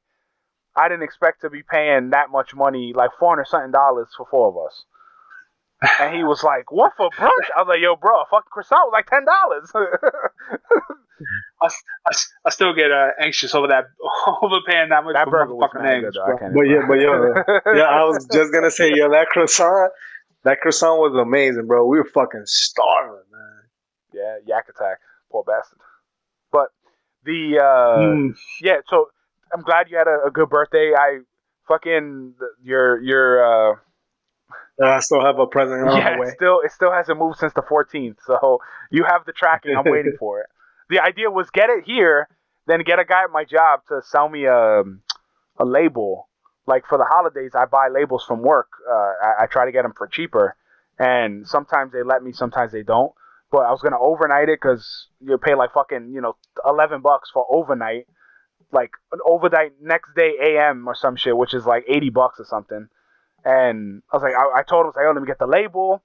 I 0.75 0.87
didn't 0.89 1.03
expect 1.03 1.41
to 1.41 1.49
be 1.49 1.63
paying 1.63 2.11
that 2.11 2.29
much 2.29 2.53
money, 2.53 2.93
like 2.95 3.09
four 3.19 3.29
hundred 3.29 3.47
something 3.47 3.71
dollars 3.71 4.09
for 4.15 4.27
four 4.29 4.49
of 4.49 4.57
us." 4.67 4.85
And 5.99 6.15
he 6.15 6.23
was 6.23 6.41
like, 6.43 6.71
"What 6.71 6.93
for 6.97 7.09
brunch?" 7.11 7.49
I 7.55 7.61
was 7.61 7.67
like, 7.69 7.79
"Yo, 7.81 7.95
bro, 7.95 8.21
a 8.21 8.25
fucking 8.31 8.49
croissant 8.49 8.89
was 8.89 8.93
like 8.93 9.05
ten 9.07 9.25
dollars." 9.25 9.71
I 12.45 12.49
still 12.49 12.73
get 12.73 12.91
uh, 12.91 13.09
anxious 13.19 13.53
over 13.55 13.67
that 13.67 13.85
overpaying 14.41 14.89
that 14.89 15.03
much 15.03 15.13
that 15.13 15.25
for 15.25 15.31
burger 15.31 15.55
was 15.55 15.69
good, 15.73 15.85
eggs, 15.85 16.15
bro. 16.15 16.35
I 16.37 16.49
But 16.53 16.61
yeah, 16.63 16.81
but 16.87 16.99
yo, 16.99 17.33
yeah, 17.77 17.83
I 17.83 18.03
was 18.05 18.27
just 18.31 18.53
gonna 18.53 18.71
say, 18.71 18.91
yo, 18.93 19.09
that 19.11 19.27
croissant, 19.27 19.91
that 20.43 20.61
croissant 20.61 20.99
was 20.99 21.13
amazing, 21.19 21.65
bro. 21.67 21.85
We 21.85 21.97
were 21.97 22.05
fucking 22.05 22.43
starving, 22.45 23.25
man. 23.31 23.61
yeah, 24.13 24.37
yak 24.45 24.65
attack, 24.69 24.99
poor 25.31 25.43
bastard. 25.43 25.79
But 26.51 26.69
the 27.23 27.59
uh, 27.59 27.97
Mm. 27.97 28.35
yeah, 28.61 28.77
so 28.87 29.09
I'm 29.53 29.61
glad 29.61 29.89
you 29.89 29.97
had 29.97 30.07
a, 30.07 30.27
a 30.27 30.31
good 30.31 30.49
birthday. 30.49 30.93
I 30.97 31.19
fucking 31.67 32.35
your 32.63 33.01
your 33.01 33.71
uh 33.73 33.75
I 34.83 34.99
still 34.99 35.21
have 35.21 35.39
a 35.39 35.47
present 35.47 35.87
on 35.87 35.97
yeah, 35.97 36.13
the 36.13 36.21
way. 36.21 36.27
it 36.27 36.35
still 36.35 36.59
it 36.63 36.71
still 36.71 36.91
hasn't 36.91 37.17
moved 37.17 37.39
since 37.39 37.53
the 37.53 37.61
14th. 37.61 38.17
So 38.25 38.59
you 38.91 39.03
have 39.03 39.25
the 39.25 39.33
tracking. 39.33 39.75
I'm 39.75 39.91
waiting 39.91 40.15
for 40.19 40.41
it. 40.41 40.47
The 40.89 40.99
idea 40.99 41.31
was 41.31 41.49
get 41.49 41.69
it 41.69 41.83
here, 41.85 42.27
then 42.67 42.83
get 42.83 42.99
a 42.99 43.05
guy 43.05 43.23
at 43.23 43.31
my 43.31 43.43
job 43.43 43.81
to 43.89 44.01
sell 44.03 44.29
me 44.29 44.45
a 44.45 44.83
a 45.59 45.65
label. 45.65 46.29
Like 46.65 46.85
for 46.87 46.97
the 46.97 47.05
holidays, 47.05 47.51
I 47.55 47.65
buy 47.65 47.87
labels 47.87 48.25
from 48.25 48.41
work. 48.41 48.67
Uh, 48.89 48.93
I, 48.93 49.43
I 49.43 49.45
try 49.47 49.65
to 49.65 49.71
get 49.71 49.83
them 49.83 49.93
for 49.97 50.05
cheaper, 50.05 50.55
and 50.99 51.47
sometimes 51.47 51.93
they 51.93 52.03
let 52.03 52.21
me, 52.23 52.33
sometimes 52.33 52.73
they 52.73 52.83
don't. 52.83 53.13
But 53.49 53.59
I 53.59 53.71
was 53.71 53.81
gonna 53.81 53.99
overnight 53.99 54.49
it 54.49 54.59
because 54.61 55.07
you 55.21 55.37
pay 55.37 55.55
like 55.55 55.73
fucking 55.73 56.11
you 56.13 56.19
know 56.19 56.35
eleven 56.65 57.01
bucks 57.01 57.29
for 57.33 57.45
overnight, 57.49 58.07
like 58.73 58.91
an 59.13 59.19
overnight 59.25 59.73
next 59.81 60.13
day 60.15 60.33
AM 60.41 60.85
or 60.87 60.93
some 60.93 61.15
shit, 61.15 61.37
which 61.37 61.53
is 61.53 61.65
like 61.65 61.85
eighty 61.87 62.09
bucks 62.09 62.39
or 62.39 62.45
something. 62.45 62.89
And 63.47 64.03
I 64.11 64.17
was 64.17 64.23
like, 64.23 64.33
I, 64.35 64.59
I 64.59 64.63
told 64.63 64.81
him, 64.81 64.87
I 64.87 64.89
was 64.89 64.95
like, 64.97 65.05
oh, 65.07 65.13
let 65.13 65.21
me 65.21 65.27
get 65.27 65.39
the 65.39 65.47
label. 65.47 66.03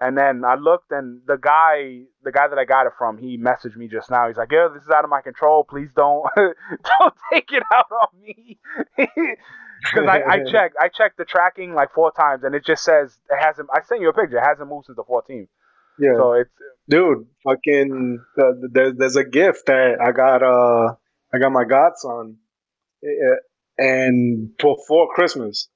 And 0.00 0.16
then 0.16 0.42
I 0.42 0.54
looked, 0.54 0.90
and 0.90 1.20
the 1.26 1.36
guy, 1.36 2.04
the 2.24 2.32
guy 2.32 2.48
that 2.48 2.58
I 2.58 2.64
got 2.64 2.86
it 2.86 2.94
from, 2.96 3.18
he 3.18 3.36
messaged 3.36 3.76
me 3.76 3.88
just 3.88 4.10
now. 4.10 4.26
He's 4.26 4.38
like, 4.38 4.50
"Yeah, 4.50 4.68
this 4.72 4.82
is 4.82 4.88
out 4.88 5.04
of 5.04 5.10
my 5.10 5.20
control. 5.20 5.64
Please 5.68 5.90
don't, 5.94 6.26
don't 6.36 7.14
take 7.30 7.52
it 7.52 7.62
out 7.74 7.90
on 7.90 8.20
me." 8.20 8.58
Because 9.82 10.08
I, 10.08 10.22
I 10.28 10.38
checked, 10.50 10.76
I 10.80 10.88
checked 10.88 11.18
the 11.18 11.24
tracking 11.24 11.74
like 11.74 11.92
four 11.92 12.12
times, 12.12 12.44
and 12.44 12.54
it 12.54 12.64
just 12.64 12.84
says 12.84 13.18
it 13.28 13.38
hasn't. 13.38 13.68
I 13.74 13.80
sent 13.82 14.00
you 14.00 14.08
a 14.08 14.12
picture. 14.12 14.38
It 14.38 14.44
hasn't 14.46 14.68
moved 14.68 14.86
since 14.86 14.96
the 14.96 15.02
14th. 15.02 15.48
Yeah, 15.98 16.14
So 16.16 16.32
it's 16.34 16.50
dude, 16.88 17.26
fucking, 17.44 18.18
uh, 18.40 18.44
there's 18.72 18.94
there's 18.96 19.16
a 19.16 19.24
gift 19.24 19.66
that 19.66 19.98
I 20.00 20.12
got. 20.12 20.42
Uh, 20.42 20.94
I 21.34 21.38
got 21.38 21.50
my 21.50 21.64
godson, 21.64 22.38
uh, 23.04 23.36
and 23.76 24.50
for 24.60 24.76
for 24.86 25.08
Christmas, 25.12 25.68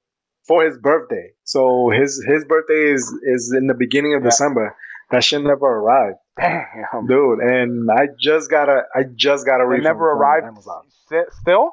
for 0.47 0.63
his 0.65 0.77
birthday. 0.77 1.31
So 1.43 1.89
his 1.91 2.23
his 2.27 2.45
birthday 2.45 2.91
is 2.93 3.13
is 3.23 3.53
in 3.57 3.67
the 3.67 3.73
beginning 3.73 4.15
of 4.15 4.21
Yeah. 4.23 4.29
December. 4.29 4.75
That 5.11 5.23
shit 5.23 5.41
never 5.41 5.65
arrived, 5.65 6.17
damn. 6.37 7.07
dude. 7.07 7.39
And 7.39 7.89
I 7.91 8.07
just 8.19 8.49
got 8.49 8.67
a 8.69 8.83
I 8.95 9.03
just 9.15 9.45
got 9.45 9.61
a 9.61 9.63
It 9.63 9.67
refund 9.67 9.83
never 9.85 10.11
from 10.11 10.19
arrived. 10.19 10.45
Amazon. 10.47 10.83
sti- 11.05 11.29
Still? 11.41 11.71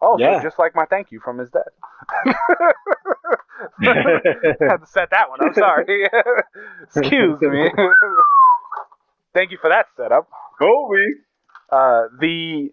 Oh, 0.00 0.16
so 0.18 0.22
Yeah. 0.24 0.42
just 0.42 0.58
like 0.58 0.74
my 0.74 0.84
thank 0.86 1.12
you 1.12 1.20
from 1.20 1.38
his 1.38 1.48
dad. 1.50 1.62
had 3.82 4.76
to 4.78 4.86
set 4.86 5.10
that 5.10 5.30
one. 5.30 5.38
I'm 5.42 5.54
sorry. 5.54 6.08
Excuse 6.96 7.40
me. 7.40 7.70
Thank 9.34 9.50
you 9.52 9.58
for 9.60 9.70
that 9.70 9.86
setup. 9.96 10.28
Kobe. 10.58 10.98
Uh, 11.70 12.02
the 12.20 12.70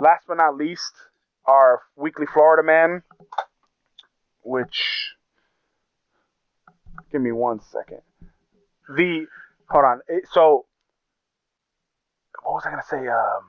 last 0.00 0.24
but 0.28 0.36
not 0.38 0.56
least, 0.56 0.92
our 1.46 1.80
weekly 1.96 2.26
Florida 2.32 2.62
man, 2.62 3.02
which 4.48 5.12
give 7.12 7.20
me 7.20 7.32
one 7.32 7.60
second. 7.60 8.00
The 8.96 9.26
hold 9.68 9.84
on. 9.84 10.00
It, 10.08 10.24
so 10.32 10.66
what 12.42 12.54
was 12.54 12.64
I 12.66 12.70
gonna 12.70 12.82
say? 12.88 12.98
Um, 12.98 13.44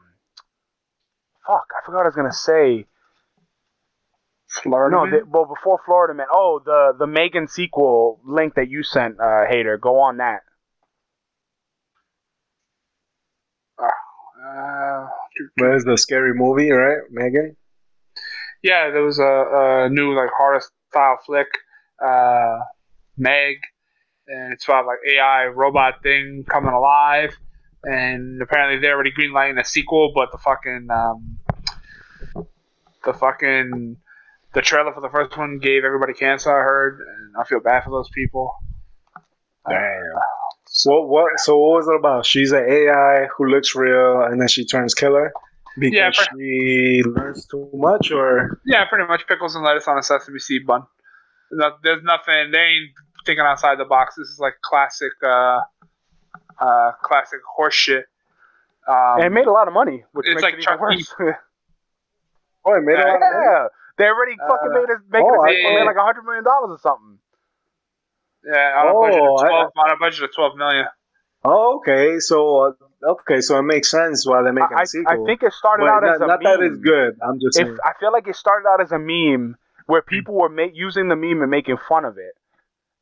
fuck, 1.48 1.68
I 1.76 1.86
forgot 1.86 2.00
what 2.00 2.06
I 2.06 2.10
was 2.10 2.16
gonna 2.16 2.34
say. 2.34 2.86
Florida. 4.50 4.96
No, 4.96 5.10
the, 5.10 5.26
well, 5.26 5.46
before 5.46 5.80
Florida 5.86 6.14
Man. 6.14 6.26
Oh, 6.32 6.60
the 6.64 6.94
the 6.98 7.08
Megan 7.08 7.48
sequel 7.48 8.20
link 8.26 8.56
that 8.56 8.68
you 8.68 8.84
sent, 8.84 9.20
uh, 9.20 9.46
hater. 9.48 9.78
Go 9.78 10.00
on 10.00 10.18
that. 10.18 10.42
Uh, 13.80 15.08
Where's 15.58 15.86
the 15.86 15.98
scary 15.98 16.34
movie, 16.34 16.72
right, 16.72 17.00
Megan? 17.12 17.56
yeah, 18.64 18.90
there 18.90 19.04
was 19.04 19.20
a, 19.20 19.86
a 19.86 19.90
new 19.90 20.14
like 20.16 20.30
horror 20.36 20.62
style 20.90 21.18
flick, 21.26 21.48
uh, 22.04 22.60
Meg, 23.18 23.58
and 24.28 24.54
it's 24.54 24.66
about 24.66 24.86
like 24.86 25.00
AI 25.08 25.46
robot 25.48 26.02
thing 26.04 26.46
coming 26.48 26.74
alive, 26.74 27.36
and 27.84 28.42
apparently 28.42 28.80
they're 28.80 28.96
already 28.96 29.12
greenlighting 29.12 29.60
a 29.60 29.66
sequel, 29.66 30.12
but 30.14 30.32
the 30.32 30.38
fucking 30.38 30.88
um, 30.92 31.38
the 33.06 33.14
fucking 33.14 33.98
the 34.54 34.62
trailer 34.62 34.94
for 34.94 35.02
the 35.02 35.10
first 35.10 35.38
one 35.38 35.60
gave 35.60 35.84
everybody 35.84 36.14
cancer. 36.14 36.50
I 36.50 36.64
heard, 36.64 37.00
and 37.00 37.36
I 37.40 37.44
feel 37.44 37.60
bad 37.60 37.84
for 37.84 37.92
those 37.92 38.10
people. 38.10 38.52
Damn. 39.68 39.80
What 40.86 41.08
what? 41.08 41.40
So 41.40 41.58
what 41.58 41.78
was 41.78 41.88
it 41.88 41.96
about? 41.96 42.26
She's 42.26 42.52
an 42.52 42.66
AI 42.68 43.28
who 43.38 43.46
looks 43.46 43.76
real, 43.76 44.22
and 44.24 44.40
then 44.40 44.48
she 44.48 44.66
turns 44.66 44.94
killer 44.94 45.34
because 45.78 45.94
Yeah, 45.98 46.10
but- 46.16 46.30
she 46.38 47.02
learns 47.06 47.46
too 47.48 47.70
much, 47.74 48.12
or 48.12 48.60
Yeah, 48.66 48.86
pretty 48.90 49.08
much 49.08 49.28
pickles 49.28 49.56
and 49.56 49.64
lettuce 49.64 49.88
on 49.88 49.98
a 49.98 50.04
sesame 50.04 50.40
seed 50.40 50.66
bun. 50.66 50.84
No, 51.52 51.72
there's 51.84 52.04
nothing. 52.04 52.52
They 52.52 52.60
ain't 52.60 52.92
thinking 53.26 53.44
outside 53.46 53.78
the 53.80 53.86
box. 53.86 54.16
This 54.16 54.28
is 54.30 54.40
like 54.40 54.54
classic, 54.64 55.14
uh, 55.24 55.62
uh, 56.60 56.92
classic 57.02 57.40
horseshit. 57.58 58.04
Um, 58.88 59.18
and 59.18 59.24
it 59.26 59.30
made 59.32 59.48
a 59.48 59.52
lot 59.52 59.68
of 59.68 59.74
money, 59.74 60.04
which 60.14 60.26
it's 60.28 60.36
makes 60.36 60.44
like 60.44 60.54
it 60.56 60.64
even 60.68 60.80
worse. 60.80 61.14
oh, 62.66 62.74
it 62.74 62.82
made 62.84 62.98
a 63.00 63.06
lot 63.08 63.16
of 63.16 63.20
money. 63.22 63.46
yeah, 63.46 63.68
they 63.98 64.06
already 64.06 64.36
fucking 64.38 64.70
Uh, 64.72 64.74
made 64.80 64.90
it, 64.90 65.00
making 65.12 65.28
oh, 65.32 65.44
it, 65.46 65.50
I- 65.50 65.54
they 65.70 65.76
made 65.76 65.86
like 65.86 65.96
a 65.98 66.04
hundred 66.04 66.24
million 66.24 66.44
dollars 66.44 66.72
or 66.72 66.80
something. 66.80 67.20
yeah, 68.46 68.82
on 68.82 68.88
a 68.90 68.94
budget 68.94 69.22
Oh, 69.22 69.36
of 69.38 69.44
I- 69.44 69.48
twelve. 69.50 69.72
on 69.78 69.92
a 69.92 69.98
budget 69.98 70.24
of 70.24 70.36
twelve 70.36 70.56
million. 70.58 70.86
Oh, 71.44 71.78
okay. 71.78 72.20
So 72.20 72.58
uh, 72.68 72.72
okay, 73.04 73.42
so 73.42 73.58
it 73.60 73.64
makes 73.64 73.90
sense 73.90 74.26
why 74.26 74.42
they're 74.44 74.54
making 74.54 74.78
I, 74.78 74.84
a 74.84 74.86
sequel. 74.88 75.24
I 75.24 75.26
think 75.26 75.44
it 75.44 75.54
started 75.54 75.84
But 75.84 75.90
out 75.92 76.04
not, 76.04 76.16
as 76.16 76.22
a 76.22 76.28
not 76.28 76.44
meme. 76.44 76.60
that 76.60 76.66
it's 76.66 76.78
good. 76.80 77.18
I'm 77.22 77.40
just 77.40 77.60
If 77.60 77.66
saying. 77.68 77.78
I 77.84 77.94
feel 78.00 78.12
like 78.12 78.28
it 78.28 78.36
started 78.36 78.68
out 78.68 78.82
as 78.82 78.92
a 78.92 79.00
meme 79.00 79.58
where 79.86 80.02
people 80.02 80.36
were 80.36 80.50
ma- 80.50 80.72
using 80.74 81.08
the 81.08 81.16
meme 81.16 81.42
and 81.42 81.50
making 81.52 81.78
fun 81.88 82.06
of 82.06 82.18
it, 82.18 82.36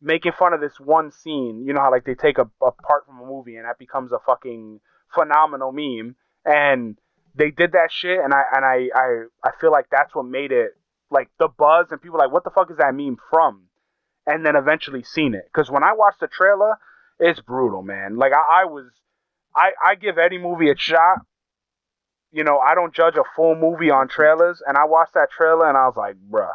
making 0.02 0.32
fun 0.34 0.54
of 0.54 0.62
this 0.62 0.80
one 0.80 1.12
scene. 1.12 1.64
You 1.66 1.74
know 1.74 1.82
how 1.82 1.92
like 1.92 2.06
they 2.06 2.16
take 2.16 2.38
a, 2.38 2.50
a 2.62 2.72
part 2.72 3.06
from 3.06 3.20
a 3.20 3.26
movie 3.26 3.56
and 3.56 3.66
that 3.66 3.78
becomes 3.80 4.12
a 4.12 4.20
fucking 4.26 4.80
phenomenal 5.14 5.72
meme, 5.72 6.16
and 6.46 6.98
they 7.36 7.52
did 7.52 7.74
that 7.74 7.92
shit, 7.92 8.20
and 8.24 8.34
I 8.34 8.44
and 8.56 8.66
I 8.66 8.90
I 8.96 9.24
I 9.44 9.52
feel 9.60 9.72
like 9.72 9.88
that's 9.92 10.14
what 10.16 10.26
made 10.26 10.52
it 10.52 10.72
like 11.10 11.30
the 11.40 11.48
buzz 11.48 11.88
and 11.92 12.02
people 12.02 12.20
like 12.20 12.32
what 12.32 12.44
the 12.44 12.50
fuck 12.50 12.70
is 12.72 12.78
that 12.78 12.94
meme 12.94 13.18
from, 13.32 13.64
and 14.26 14.46
then 14.46 14.56
eventually 14.56 15.04
seen 15.04 15.34
it 15.34 15.44
because 15.46 15.70
when 15.70 15.84
I 15.84 15.94
watched 15.94 16.20
the 16.20 16.28
trailer, 16.28 16.78
it's 17.20 17.40
brutal, 17.40 17.82
man. 17.82 18.18
Like 18.18 18.32
I, 18.34 18.62
I 18.62 18.66
was, 18.66 18.86
I 19.58 19.72
I 19.84 19.96
give 19.96 20.18
any 20.18 20.38
movie 20.38 20.70
a 20.70 20.78
shot 20.78 21.20
you 22.32 22.44
know, 22.44 22.60
I 22.60 22.76
don't 22.76 22.94
judge 22.94 23.16
a 23.16 23.24
full 23.36 23.56
movie 23.56 23.90
on 23.90 24.08
trailers, 24.08 24.62
and 24.66 24.78
I 24.78 24.86
watched 24.86 25.14
that 25.14 25.32
trailer 25.32 25.68
and 25.68 25.78
I 25.78 25.86
was 25.88 25.96
like, 25.96 26.16
bruh, 26.30 26.52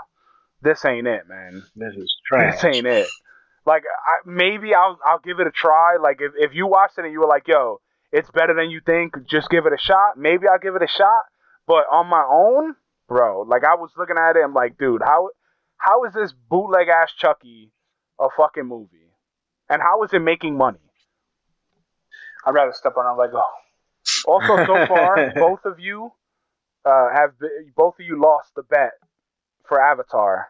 this 0.60 0.84
ain't 0.84 1.06
it, 1.06 1.22
man. 1.28 1.62
this 1.74 1.94
is 1.96 2.14
trash. 2.26 2.60
This 2.60 2.76
ain't 2.76 2.86
it. 2.86 3.08
Like 3.64 3.84
I, 3.84 4.28
maybe 4.28 4.74
I'll 4.74 4.98
I'll 5.04 5.20
give 5.20 5.40
it 5.40 5.46
a 5.46 5.50
try. 5.50 5.96
Like 6.00 6.18
if 6.20 6.32
if 6.36 6.54
you 6.54 6.66
watched 6.66 6.98
it 6.98 7.04
and 7.04 7.12
you 7.12 7.20
were 7.20 7.28
like, 7.28 7.46
yo, 7.46 7.80
it's 8.10 8.30
better 8.30 8.54
than 8.54 8.70
you 8.70 8.80
think, 8.84 9.14
just 9.28 9.48
give 9.50 9.66
it 9.66 9.72
a 9.72 9.78
shot. 9.78 10.16
Maybe 10.16 10.46
I'll 10.48 10.58
give 10.58 10.74
it 10.74 10.82
a 10.82 10.88
shot. 10.88 11.24
But 11.66 11.84
on 11.90 12.08
my 12.08 12.24
own, 12.28 12.74
bro, 13.08 13.42
like 13.42 13.62
I 13.64 13.76
was 13.76 13.90
looking 13.96 14.18
at 14.18 14.36
it, 14.36 14.42
I'm 14.44 14.54
like, 14.54 14.78
dude, 14.78 15.02
how 15.02 15.30
how 15.76 16.04
is 16.04 16.12
this 16.12 16.32
bootleg 16.50 16.88
ass 16.88 17.12
Chucky 17.16 17.70
a 18.20 18.28
fucking 18.36 18.66
movie? 18.66 18.98
And 19.68 19.80
how 19.80 20.02
is 20.02 20.12
it 20.12 20.20
making 20.20 20.56
money? 20.56 20.78
I'd 22.46 22.54
rather 22.54 22.72
step 22.72 22.94
on 22.96 23.06
a 23.06 23.14
Lego. 23.18 23.42
Also, 24.26 24.64
so 24.66 24.86
far, 24.86 25.32
both 25.38 25.60
of 25.64 25.78
you 25.78 26.12
uh, 26.84 27.08
have 27.14 27.38
been, 27.38 27.72
both 27.76 27.94
of 28.00 28.06
you 28.06 28.20
lost 28.20 28.50
the 28.56 28.62
bet 28.62 28.92
for 29.66 29.80
Avatar. 29.80 30.48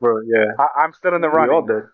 Bro, 0.00 0.22
yeah. 0.26 0.52
I, 0.58 0.82
I'm 0.82 0.92
still 0.92 1.14
in 1.14 1.20
the 1.20 1.28
We 1.28 1.48
all 1.48 1.62
did. 1.66 1.84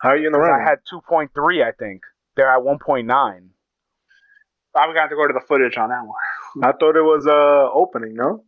How 0.00 0.10
are 0.10 0.16
you 0.16 0.26
in 0.26 0.32
the 0.32 0.38
'Cause 0.38 0.48
running? 0.48 0.66
I 0.66 0.70
had 0.70 0.78
2.3, 0.92 1.62
I 1.64 1.72
think. 1.72 2.02
They're 2.36 2.48
at 2.50 2.62
1.9. 2.62 3.50
I'm 4.76 4.90
gonna 4.90 5.00
have 5.00 5.10
to 5.10 5.16
go 5.16 5.26
to 5.26 5.32
the 5.32 5.40
footage 5.40 5.76
on 5.76 5.88
that 5.88 6.02
one. 6.04 6.64
I 6.64 6.72
thought 6.72 6.94
it 6.94 7.02
was 7.02 7.26
uh 7.26 7.70
opening. 7.72 8.14
No, 8.14 8.44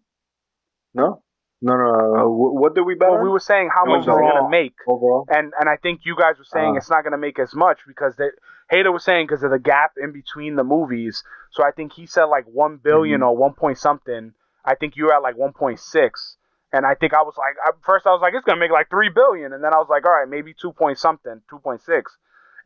no, 0.94 1.22
no, 1.60 1.74
no. 1.76 2.28
Wh- 2.28 2.54
What 2.54 2.74
did 2.74 2.82
we 2.82 2.94
bet 2.94 3.08
Well, 3.08 3.18
on? 3.18 3.24
we 3.24 3.30
were 3.30 3.40
saying 3.40 3.70
how 3.74 3.84
much 3.84 4.02
is 4.02 4.06
it 4.06 4.10
gonna 4.10 4.48
make, 4.48 4.74
overall. 4.86 5.24
and 5.28 5.52
and 5.58 5.68
I 5.68 5.76
think 5.76 6.02
you 6.04 6.14
guys 6.16 6.38
were 6.38 6.44
saying 6.44 6.74
Uh. 6.74 6.78
it's 6.78 6.90
not 6.90 7.02
gonna 7.02 7.18
make 7.18 7.38
as 7.40 7.54
much 7.54 7.80
because 7.86 8.14
they, 8.16 8.28
Hater 8.70 8.92
was 8.92 9.04
saying 9.04 9.26
because 9.26 9.42
of 9.42 9.50
the 9.50 9.58
gap 9.58 9.92
in 10.00 10.12
between 10.12 10.54
the 10.56 10.64
movies. 10.64 11.24
So 11.50 11.64
I 11.64 11.72
think 11.72 11.92
he 11.92 12.06
said 12.06 12.24
like 12.24 12.44
one 12.46 12.76
billion 12.76 13.20
Mhm. 13.20 13.26
or 13.28 13.36
one 13.36 13.54
point 13.54 13.78
something. 13.78 14.32
I 14.64 14.74
think 14.76 14.96
you 14.96 15.06
were 15.06 15.14
at 15.14 15.22
like 15.22 15.36
1.6, 15.36 16.36
and 16.72 16.86
I 16.86 16.94
think 16.94 17.12
I 17.14 17.22
was 17.22 17.34
like 17.36 17.56
first 17.84 18.06
I 18.06 18.10
was 18.10 18.20
like 18.22 18.34
it's 18.34 18.44
gonna 18.44 18.60
make 18.60 18.70
like 18.70 18.88
three 18.90 19.08
billion, 19.08 19.52
and 19.52 19.62
then 19.64 19.74
I 19.74 19.78
was 19.78 19.88
like 19.90 20.04
all 20.06 20.12
right 20.12 20.28
maybe 20.28 20.54
two 20.54 20.72
point 20.72 20.98
something, 20.98 21.42
2.6. 21.50 22.02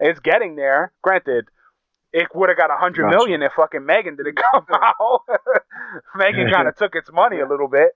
It's 0.01 0.21
getting 0.21 0.57
there. 0.57 0.93
Granted. 1.03 1.47
It 2.13 2.29
would 2.33 2.49
have 2.49 2.57
got 2.59 2.71
a 2.71 2.77
hundred 2.77 3.05
Gotcha. 3.11 3.17
million 3.17 3.43
if 3.43 3.53
fucking 3.55 3.85
Megan 3.85 4.15
didn't 4.15 4.37
come 4.53 4.67
out. 4.71 5.23
Megan 6.15 6.49
kind 6.53 6.69
of 6.69 6.77
took 6.79 6.95
its 6.95 7.11
money 7.11 7.41
a 7.41 7.49
little 7.49 7.67
bit, 7.67 7.91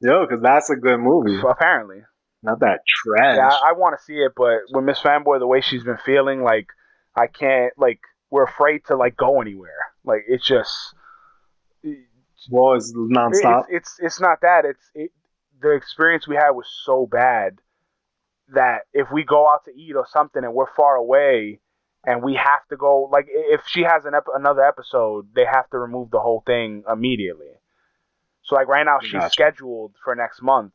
Yo, 0.00 0.26
because 0.26 0.42
that's 0.42 0.68
a 0.70 0.76
good 0.76 0.98
movie. 0.98 1.38
apparently. 1.48 2.02
Not 2.46 2.60
that 2.60 2.80
trash. 2.86 3.36
Yeah, 3.36 3.48
I, 3.48 3.70
I 3.70 3.72
want 3.72 3.98
to 3.98 4.04
see 4.04 4.14
it, 4.14 4.32
but 4.36 4.60
with 4.70 4.84
Miss 4.84 5.00
Fanboy, 5.00 5.38
the 5.40 5.46
way 5.46 5.60
she's 5.60 5.82
been 5.84 5.98
feeling, 5.98 6.42
like 6.42 6.68
I 7.14 7.26
can't, 7.26 7.72
like 7.76 8.00
we're 8.30 8.44
afraid 8.44 8.82
to 8.86 8.96
like 8.96 9.16
go 9.16 9.40
anywhere. 9.40 9.92
Like 10.04 10.24
it's 10.28 10.46
just, 10.46 10.72
it- 11.82 12.06
well, 12.50 12.74
it's 12.74 12.92
nonstop. 12.94 13.64
it's, 13.68 13.68
it's 13.70 13.96
it's 14.00 14.20
not 14.20 14.40
that. 14.42 14.64
It's 14.64 14.90
it, 14.94 15.10
the 15.60 15.70
experience 15.72 16.28
we 16.28 16.36
had 16.36 16.50
was 16.50 16.66
so 16.84 17.06
bad 17.06 17.58
that 18.54 18.82
if 18.92 19.10
we 19.10 19.24
go 19.24 19.48
out 19.48 19.64
to 19.64 19.72
eat 19.74 19.96
or 19.96 20.06
something 20.08 20.44
and 20.44 20.54
we're 20.54 20.72
far 20.76 20.94
away 20.94 21.58
and 22.04 22.22
we 22.22 22.34
have 22.34 22.64
to 22.70 22.76
go, 22.76 23.08
like 23.10 23.26
if 23.28 23.62
she 23.66 23.82
has 23.82 24.04
an 24.04 24.14
ep- 24.14 24.28
another 24.32 24.62
episode, 24.62 25.26
they 25.34 25.44
have 25.44 25.68
to 25.70 25.78
remove 25.78 26.10
the 26.12 26.20
whole 26.20 26.44
thing 26.46 26.84
immediately. 26.92 27.48
So 28.42 28.54
like 28.54 28.68
right 28.68 28.86
now 28.86 28.98
she's 29.00 29.12
Gotcha. 29.12 29.30
scheduled 29.32 29.94
for 30.04 30.14
next 30.14 30.40
month, 30.40 30.72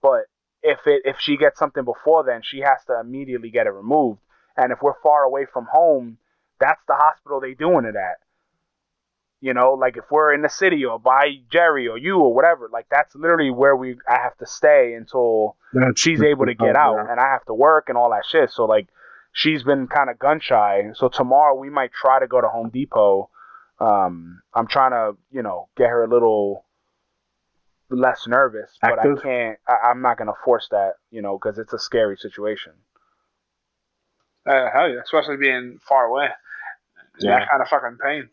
but 0.00 0.22
if 0.62 0.80
it 0.86 1.02
if 1.04 1.16
she 1.18 1.36
gets 1.36 1.58
something 1.58 1.84
before 1.84 2.24
then, 2.24 2.42
she 2.42 2.60
has 2.60 2.84
to 2.86 3.00
immediately 3.00 3.50
get 3.50 3.66
it 3.66 3.70
removed. 3.70 4.20
And 4.56 4.72
if 4.72 4.78
we're 4.82 5.00
far 5.02 5.22
away 5.22 5.46
from 5.50 5.66
home, 5.72 6.18
that's 6.58 6.82
the 6.86 6.94
hospital 6.94 7.40
they 7.40 7.54
doing 7.54 7.84
it 7.84 7.96
at. 7.96 8.18
You 9.40 9.54
know, 9.54 9.72
like 9.72 9.96
if 9.96 10.04
we're 10.10 10.34
in 10.34 10.42
the 10.42 10.50
city 10.50 10.84
or 10.84 10.98
by 10.98 11.36
Jerry 11.50 11.88
or 11.88 11.96
you 11.96 12.18
or 12.18 12.34
whatever, 12.34 12.68
like 12.70 12.86
that's 12.90 13.14
literally 13.14 13.50
where 13.50 13.74
we 13.74 13.96
I 14.06 14.18
have 14.22 14.36
to 14.38 14.46
stay 14.46 14.92
until 14.92 15.56
That's 15.72 15.98
she's 15.98 16.22
able 16.22 16.44
to 16.46 16.54
get 16.54 16.76
out 16.76 17.08
and 17.10 17.18
I 17.18 17.30
have 17.30 17.46
to 17.46 17.54
work 17.54 17.88
and 17.88 17.96
all 17.96 18.10
that 18.10 18.26
shit. 18.26 18.50
So 18.50 18.66
like 18.66 18.88
she's 19.32 19.62
been 19.62 19.86
kind 19.86 20.10
of 20.10 20.18
gun 20.18 20.40
shy. 20.40 20.90
So 20.94 21.08
tomorrow 21.08 21.54
we 21.54 21.70
might 21.70 21.92
try 21.92 22.20
to 22.20 22.26
go 22.26 22.42
to 22.42 22.48
Home 22.48 22.68
Depot. 22.68 23.30
Um, 23.78 24.42
I'm 24.52 24.66
trying 24.66 24.90
to, 24.90 25.16
you 25.30 25.42
know, 25.42 25.68
get 25.74 25.88
her 25.88 26.04
a 26.04 26.08
little 26.08 26.66
less 27.90 28.26
nervous, 28.26 28.78
but 28.82 28.98
Active? 28.98 29.18
I 29.18 29.22
can't. 29.22 29.58
I, 29.68 29.88
I'm 29.90 30.02
not 30.02 30.16
gonna 30.18 30.32
force 30.44 30.68
that, 30.70 30.94
you 31.10 31.22
know, 31.22 31.38
because 31.38 31.58
it's 31.58 31.72
a 31.72 31.78
scary 31.78 32.16
situation. 32.16 32.72
Uh, 34.46 34.70
hell 34.72 34.88
yeah, 34.88 35.00
especially 35.02 35.36
being 35.36 35.78
far 35.86 36.06
away. 36.06 36.28
Yeah. 37.20 37.40
That 37.40 37.50
kind 37.50 37.62
of 37.62 37.68
fucking 37.68 37.98
pain. 38.02 38.30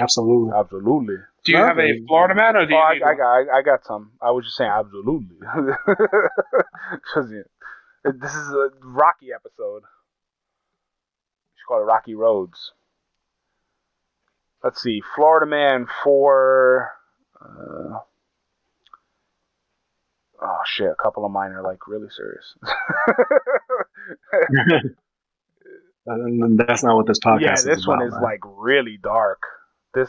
Absolutely. 0.00 0.52
Absolutely. 0.58 1.16
Do 1.44 1.52
you 1.52 1.58
No, 1.58 1.66
have 1.66 1.78
a 1.78 2.00
Florida 2.08 2.34
man 2.34 2.56
or 2.56 2.66
do 2.66 2.74
Oh, 2.74 2.92
you 2.92 3.04
I, 3.04 3.10
I 3.10 3.14
got, 3.14 3.32
I, 3.54 3.58
I 3.58 3.62
got 3.62 3.84
some. 3.84 4.12
I 4.20 4.30
was 4.32 4.44
just 4.46 4.56
saying 4.56 4.70
absolutely. 4.70 5.36
'Cause, 7.14 7.30
yeah, 7.32 7.42
this 8.12 8.34
is 8.34 8.48
a 8.50 8.70
Rocky 8.82 9.28
episode. 9.32 9.82
You 9.82 11.56
should 11.56 11.66
call 11.68 11.80
it 11.80 11.84
Rocky 11.84 12.14
Roads. 12.14 12.72
Let's 14.64 14.82
see, 14.82 15.00
Florida 15.14 15.46
Man 15.46 15.86
for. 16.02 16.90
Uh, 17.40 17.98
oh 20.42 20.58
shit! 20.66 20.90
A 20.90 20.94
couple 21.02 21.24
of 21.24 21.32
mine 21.32 21.52
are 21.52 21.62
like 21.62 21.86
really 21.88 22.10
serious. 22.10 22.54
That's 26.06 26.82
not 26.82 26.96
what 26.96 27.06
this 27.06 27.18
podcast 27.20 27.40
yeah, 27.40 27.54
is 27.54 27.64
this 27.64 27.86
one 27.86 27.98
about, 27.98 28.08
is 28.08 28.12
man. 28.14 28.22
like 28.22 28.40
really 28.44 28.98
dark. 29.02 29.42
This 29.94 30.08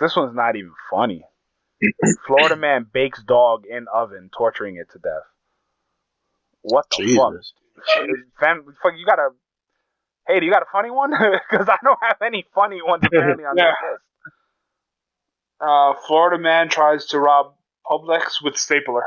this 0.00 0.16
one's 0.16 0.34
not 0.34 0.56
even 0.56 0.72
funny. 0.90 1.24
Florida 2.26 2.56
man 2.56 2.86
bakes 2.92 3.22
dog 3.22 3.64
in 3.66 3.86
oven, 3.92 4.30
torturing 4.36 4.76
it 4.76 4.90
to 4.92 4.98
death. 4.98 5.22
What 6.62 6.86
the 6.90 7.04
Jesus. 7.04 7.52
fuck? 7.86 8.04
Fam, 8.40 8.64
fuck, 8.82 8.92
you 8.98 9.06
got 9.06 9.18
a. 9.18 9.28
Hey, 10.26 10.40
do 10.40 10.46
you 10.46 10.52
got 10.52 10.62
a 10.62 10.66
funny 10.72 10.90
one? 10.90 11.12
Because 11.50 11.68
I 11.68 11.76
don't 11.82 11.98
have 12.02 12.18
any 12.24 12.44
funny 12.54 12.80
ones 12.82 13.02
apparently 13.06 13.44
on 13.44 13.56
Yeah. 13.56 13.66
this 13.66 13.74
list. 13.92 14.02
Uh, 15.60 15.94
Florida 16.06 16.40
man 16.42 16.68
tries 16.68 17.06
to 17.06 17.18
rob 17.18 17.54
Publix 17.86 18.42
with 18.42 18.56
stapler. 18.56 19.04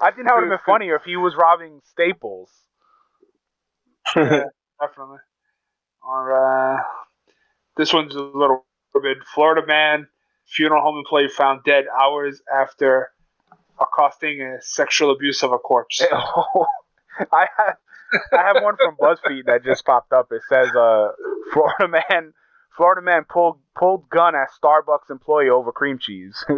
I 0.00 0.10
think 0.10 0.28
that 0.28 0.34
would 0.34 0.42
have 0.42 0.50
been 0.50 0.58
funnier 0.66 0.96
if 0.96 1.04
he 1.04 1.16
was 1.16 1.34
robbing 1.36 1.80
Staples. 1.84 2.50
Definitely. 4.14 5.18
Or 6.02 6.76
uh, 6.76 6.82
this 7.76 7.92
one's 7.92 8.14
a 8.14 8.20
little 8.20 8.66
morbid. 8.94 9.18
Florida 9.34 9.66
man, 9.66 10.08
funeral 10.46 10.82
home 10.82 10.98
employee 10.98 11.28
found 11.28 11.64
dead 11.64 11.86
hours 12.00 12.42
after 12.52 13.10
accosting 13.80 14.42
a 14.42 14.62
sexual 14.62 15.10
abuse 15.10 15.42
of 15.42 15.52
a 15.52 15.58
corpse. 15.58 16.02
I 17.32 17.46
have 17.56 17.76
I 18.32 18.42
have 18.42 18.62
one 18.62 18.76
from 18.76 18.96
BuzzFeed 18.96 19.46
that 19.46 19.64
just 19.64 19.84
popped 19.84 20.12
up. 20.12 20.28
It 20.30 20.42
says, 20.48 20.68
uh, 20.68 21.08
Florida 21.52 21.88
man, 21.88 22.32
Florida 22.76 23.02
man 23.02 23.24
pulled 23.28 23.58
pulled 23.76 24.08
gun 24.08 24.34
at 24.34 24.48
Starbucks 24.62 25.10
employee 25.10 25.48
over 25.48 25.72
cream 25.72 25.98
cheese. 25.98 26.44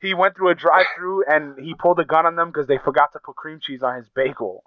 he 0.00 0.14
went 0.14 0.36
through 0.36 0.50
a 0.50 0.54
drive-through 0.54 1.24
and 1.28 1.58
he 1.58 1.74
pulled 1.74 1.98
a 2.00 2.04
gun 2.04 2.26
on 2.26 2.36
them 2.36 2.48
because 2.48 2.66
they 2.66 2.78
forgot 2.78 3.12
to 3.12 3.18
put 3.24 3.36
cream 3.36 3.58
cheese 3.62 3.82
on 3.82 3.96
his 3.96 4.08
bagel. 4.14 4.62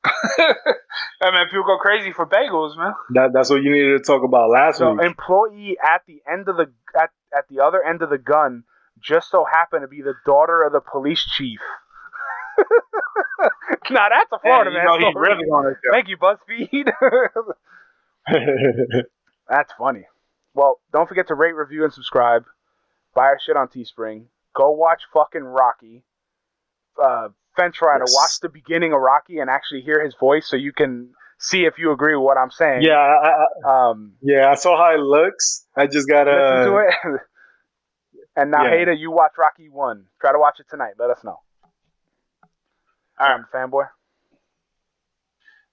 I 0.04 1.30
mean, 1.32 1.46
people 1.50 1.64
go 1.66 1.78
crazy 1.78 2.12
for 2.12 2.24
bagels, 2.26 2.76
man. 2.76 2.92
that, 3.14 3.32
that's 3.34 3.50
what 3.50 3.62
you 3.62 3.70
needed 3.72 3.98
to 3.98 4.04
talk 4.04 4.22
about 4.22 4.48
last 4.50 4.78
So 4.78 4.92
week. 4.92 5.04
employee 5.04 5.76
at 5.82 6.02
the 6.06 6.22
end 6.30 6.48
of 6.48 6.56
the 6.56 6.66
at, 6.98 7.10
at 7.36 7.48
the 7.50 7.60
other 7.62 7.82
end 7.82 8.02
of 8.02 8.10
the 8.10 8.18
gun 8.18 8.64
just 9.02 9.30
so 9.30 9.44
happened 9.50 9.82
to 9.82 9.88
be 9.88 10.02
the 10.02 10.14
daughter 10.24 10.62
of 10.62 10.72
the 10.72 10.80
police 10.80 11.24
chief. 11.36 11.60
now 13.90 14.08
that's 14.10 14.30
a 14.32 14.38
Florida 14.40 14.70
Man, 14.70 14.84
know 14.84 14.98
he 14.98 15.10
story. 15.10 15.30
really 15.30 15.46
wanted 15.46 15.74
to. 15.82 15.90
Thank 15.92 16.08
you, 16.08 16.16
BuzzFeed. 16.16 16.90
That's 19.48 19.72
funny. 19.78 20.04
Well, 20.54 20.80
don't 20.92 21.08
forget 21.08 21.28
to 21.28 21.34
rate, 21.34 21.52
review, 21.54 21.84
and 21.84 21.92
subscribe. 21.92 22.44
Buy 23.14 23.22
our 23.22 23.38
shit 23.44 23.56
on 23.56 23.68
Teespring. 23.68 24.24
Go 24.54 24.70
watch 24.72 25.02
fucking 25.14 25.42
Rocky. 25.42 26.02
Uh, 27.02 27.28
Fence 27.56 27.80
Rider. 27.80 28.04
Yes. 28.06 28.14
Watch 28.14 28.40
the 28.42 28.48
beginning 28.48 28.92
of 28.92 29.00
Rocky 29.00 29.38
and 29.38 29.48
actually 29.48 29.80
hear 29.82 30.04
his 30.04 30.14
voice 30.18 30.48
so 30.48 30.56
you 30.56 30.72
can 30.72 31.10
see 31.38 31.64
if 31.64 31.78
you 31.78 31.92
agree 31.92 32.14
with 32.16 32.24
what 32.24 32.36
I'm 32.36 32.50
saying. 32.50 32.82
yeah, 32.82 32.96
I, 32.98 33.44
I, 33.66 33.90
Um, 33.90 34.12
yeah. 34.20 34.50
I 34.50 34.54
saw 34.56 34.76
how 34.76 34.94
it 34.94 35.00
looks. 35.00 35.66
I 35.76 35.86
just 35.86 36.08
gotta. 36.08 36.32
listen 36.32 36.72
to 36.72 36.78
it. 37.14 37.20
and 38.36 38.50
now, 38.50 38.64
yeah. 38.64 38.70
Hater, 38.70 38.92
you 38.92 39.10
watch 39.10 39.32
Rocky 39.38 39.68
1. 39.68 40.04
Try 40.20 40.32
to 40.32 40.38
watch 40.38 40.60
it 40.60 40.66
tonight. 40.68 40.94
Let 40.98 41.10
us 41.10 41.22
know. 41.24 41.40
All 43.20 43.28
right, 43.28 43.40
fanboy. 43.52 43.84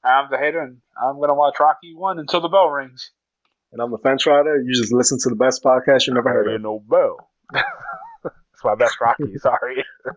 I'm 0.03 0.29
the 0.29 0.37
hater, 0.37 0.59
and 0.61 0.77
I'm 1.01 1.19
gonna 1.19 1.33
watch 1.33 1.55
Rocky 1.59 1.93
one 1.95 2.19
until 2.19 2.41
the 2.41 2.47
bell 2.47 2.69
rings. 2.69 3.11
And 3.71 3.81
I'm 3.81 3.91
the 3.91 3.97
fence 3.97 4.25
rider. 4.25 4.61
You 4.61 4.73
just 4.73 4.93
listen 4.93 5.17
to 5.21 5.29
the 5.29 5.35
best 5.35 5.63
podcast 5.63 6.07
you've 6.07 6.15
never 6.15 6.29
heard 6.29 6.47
of. 6.47 6.61
no 6.61 6.79
bell. 6.87 7.29
That's 7.53 8.63
my 8.63 8.75
best 8.75 8.99
Rocky. 9.01 9.37
Sorry. 9.37 9.83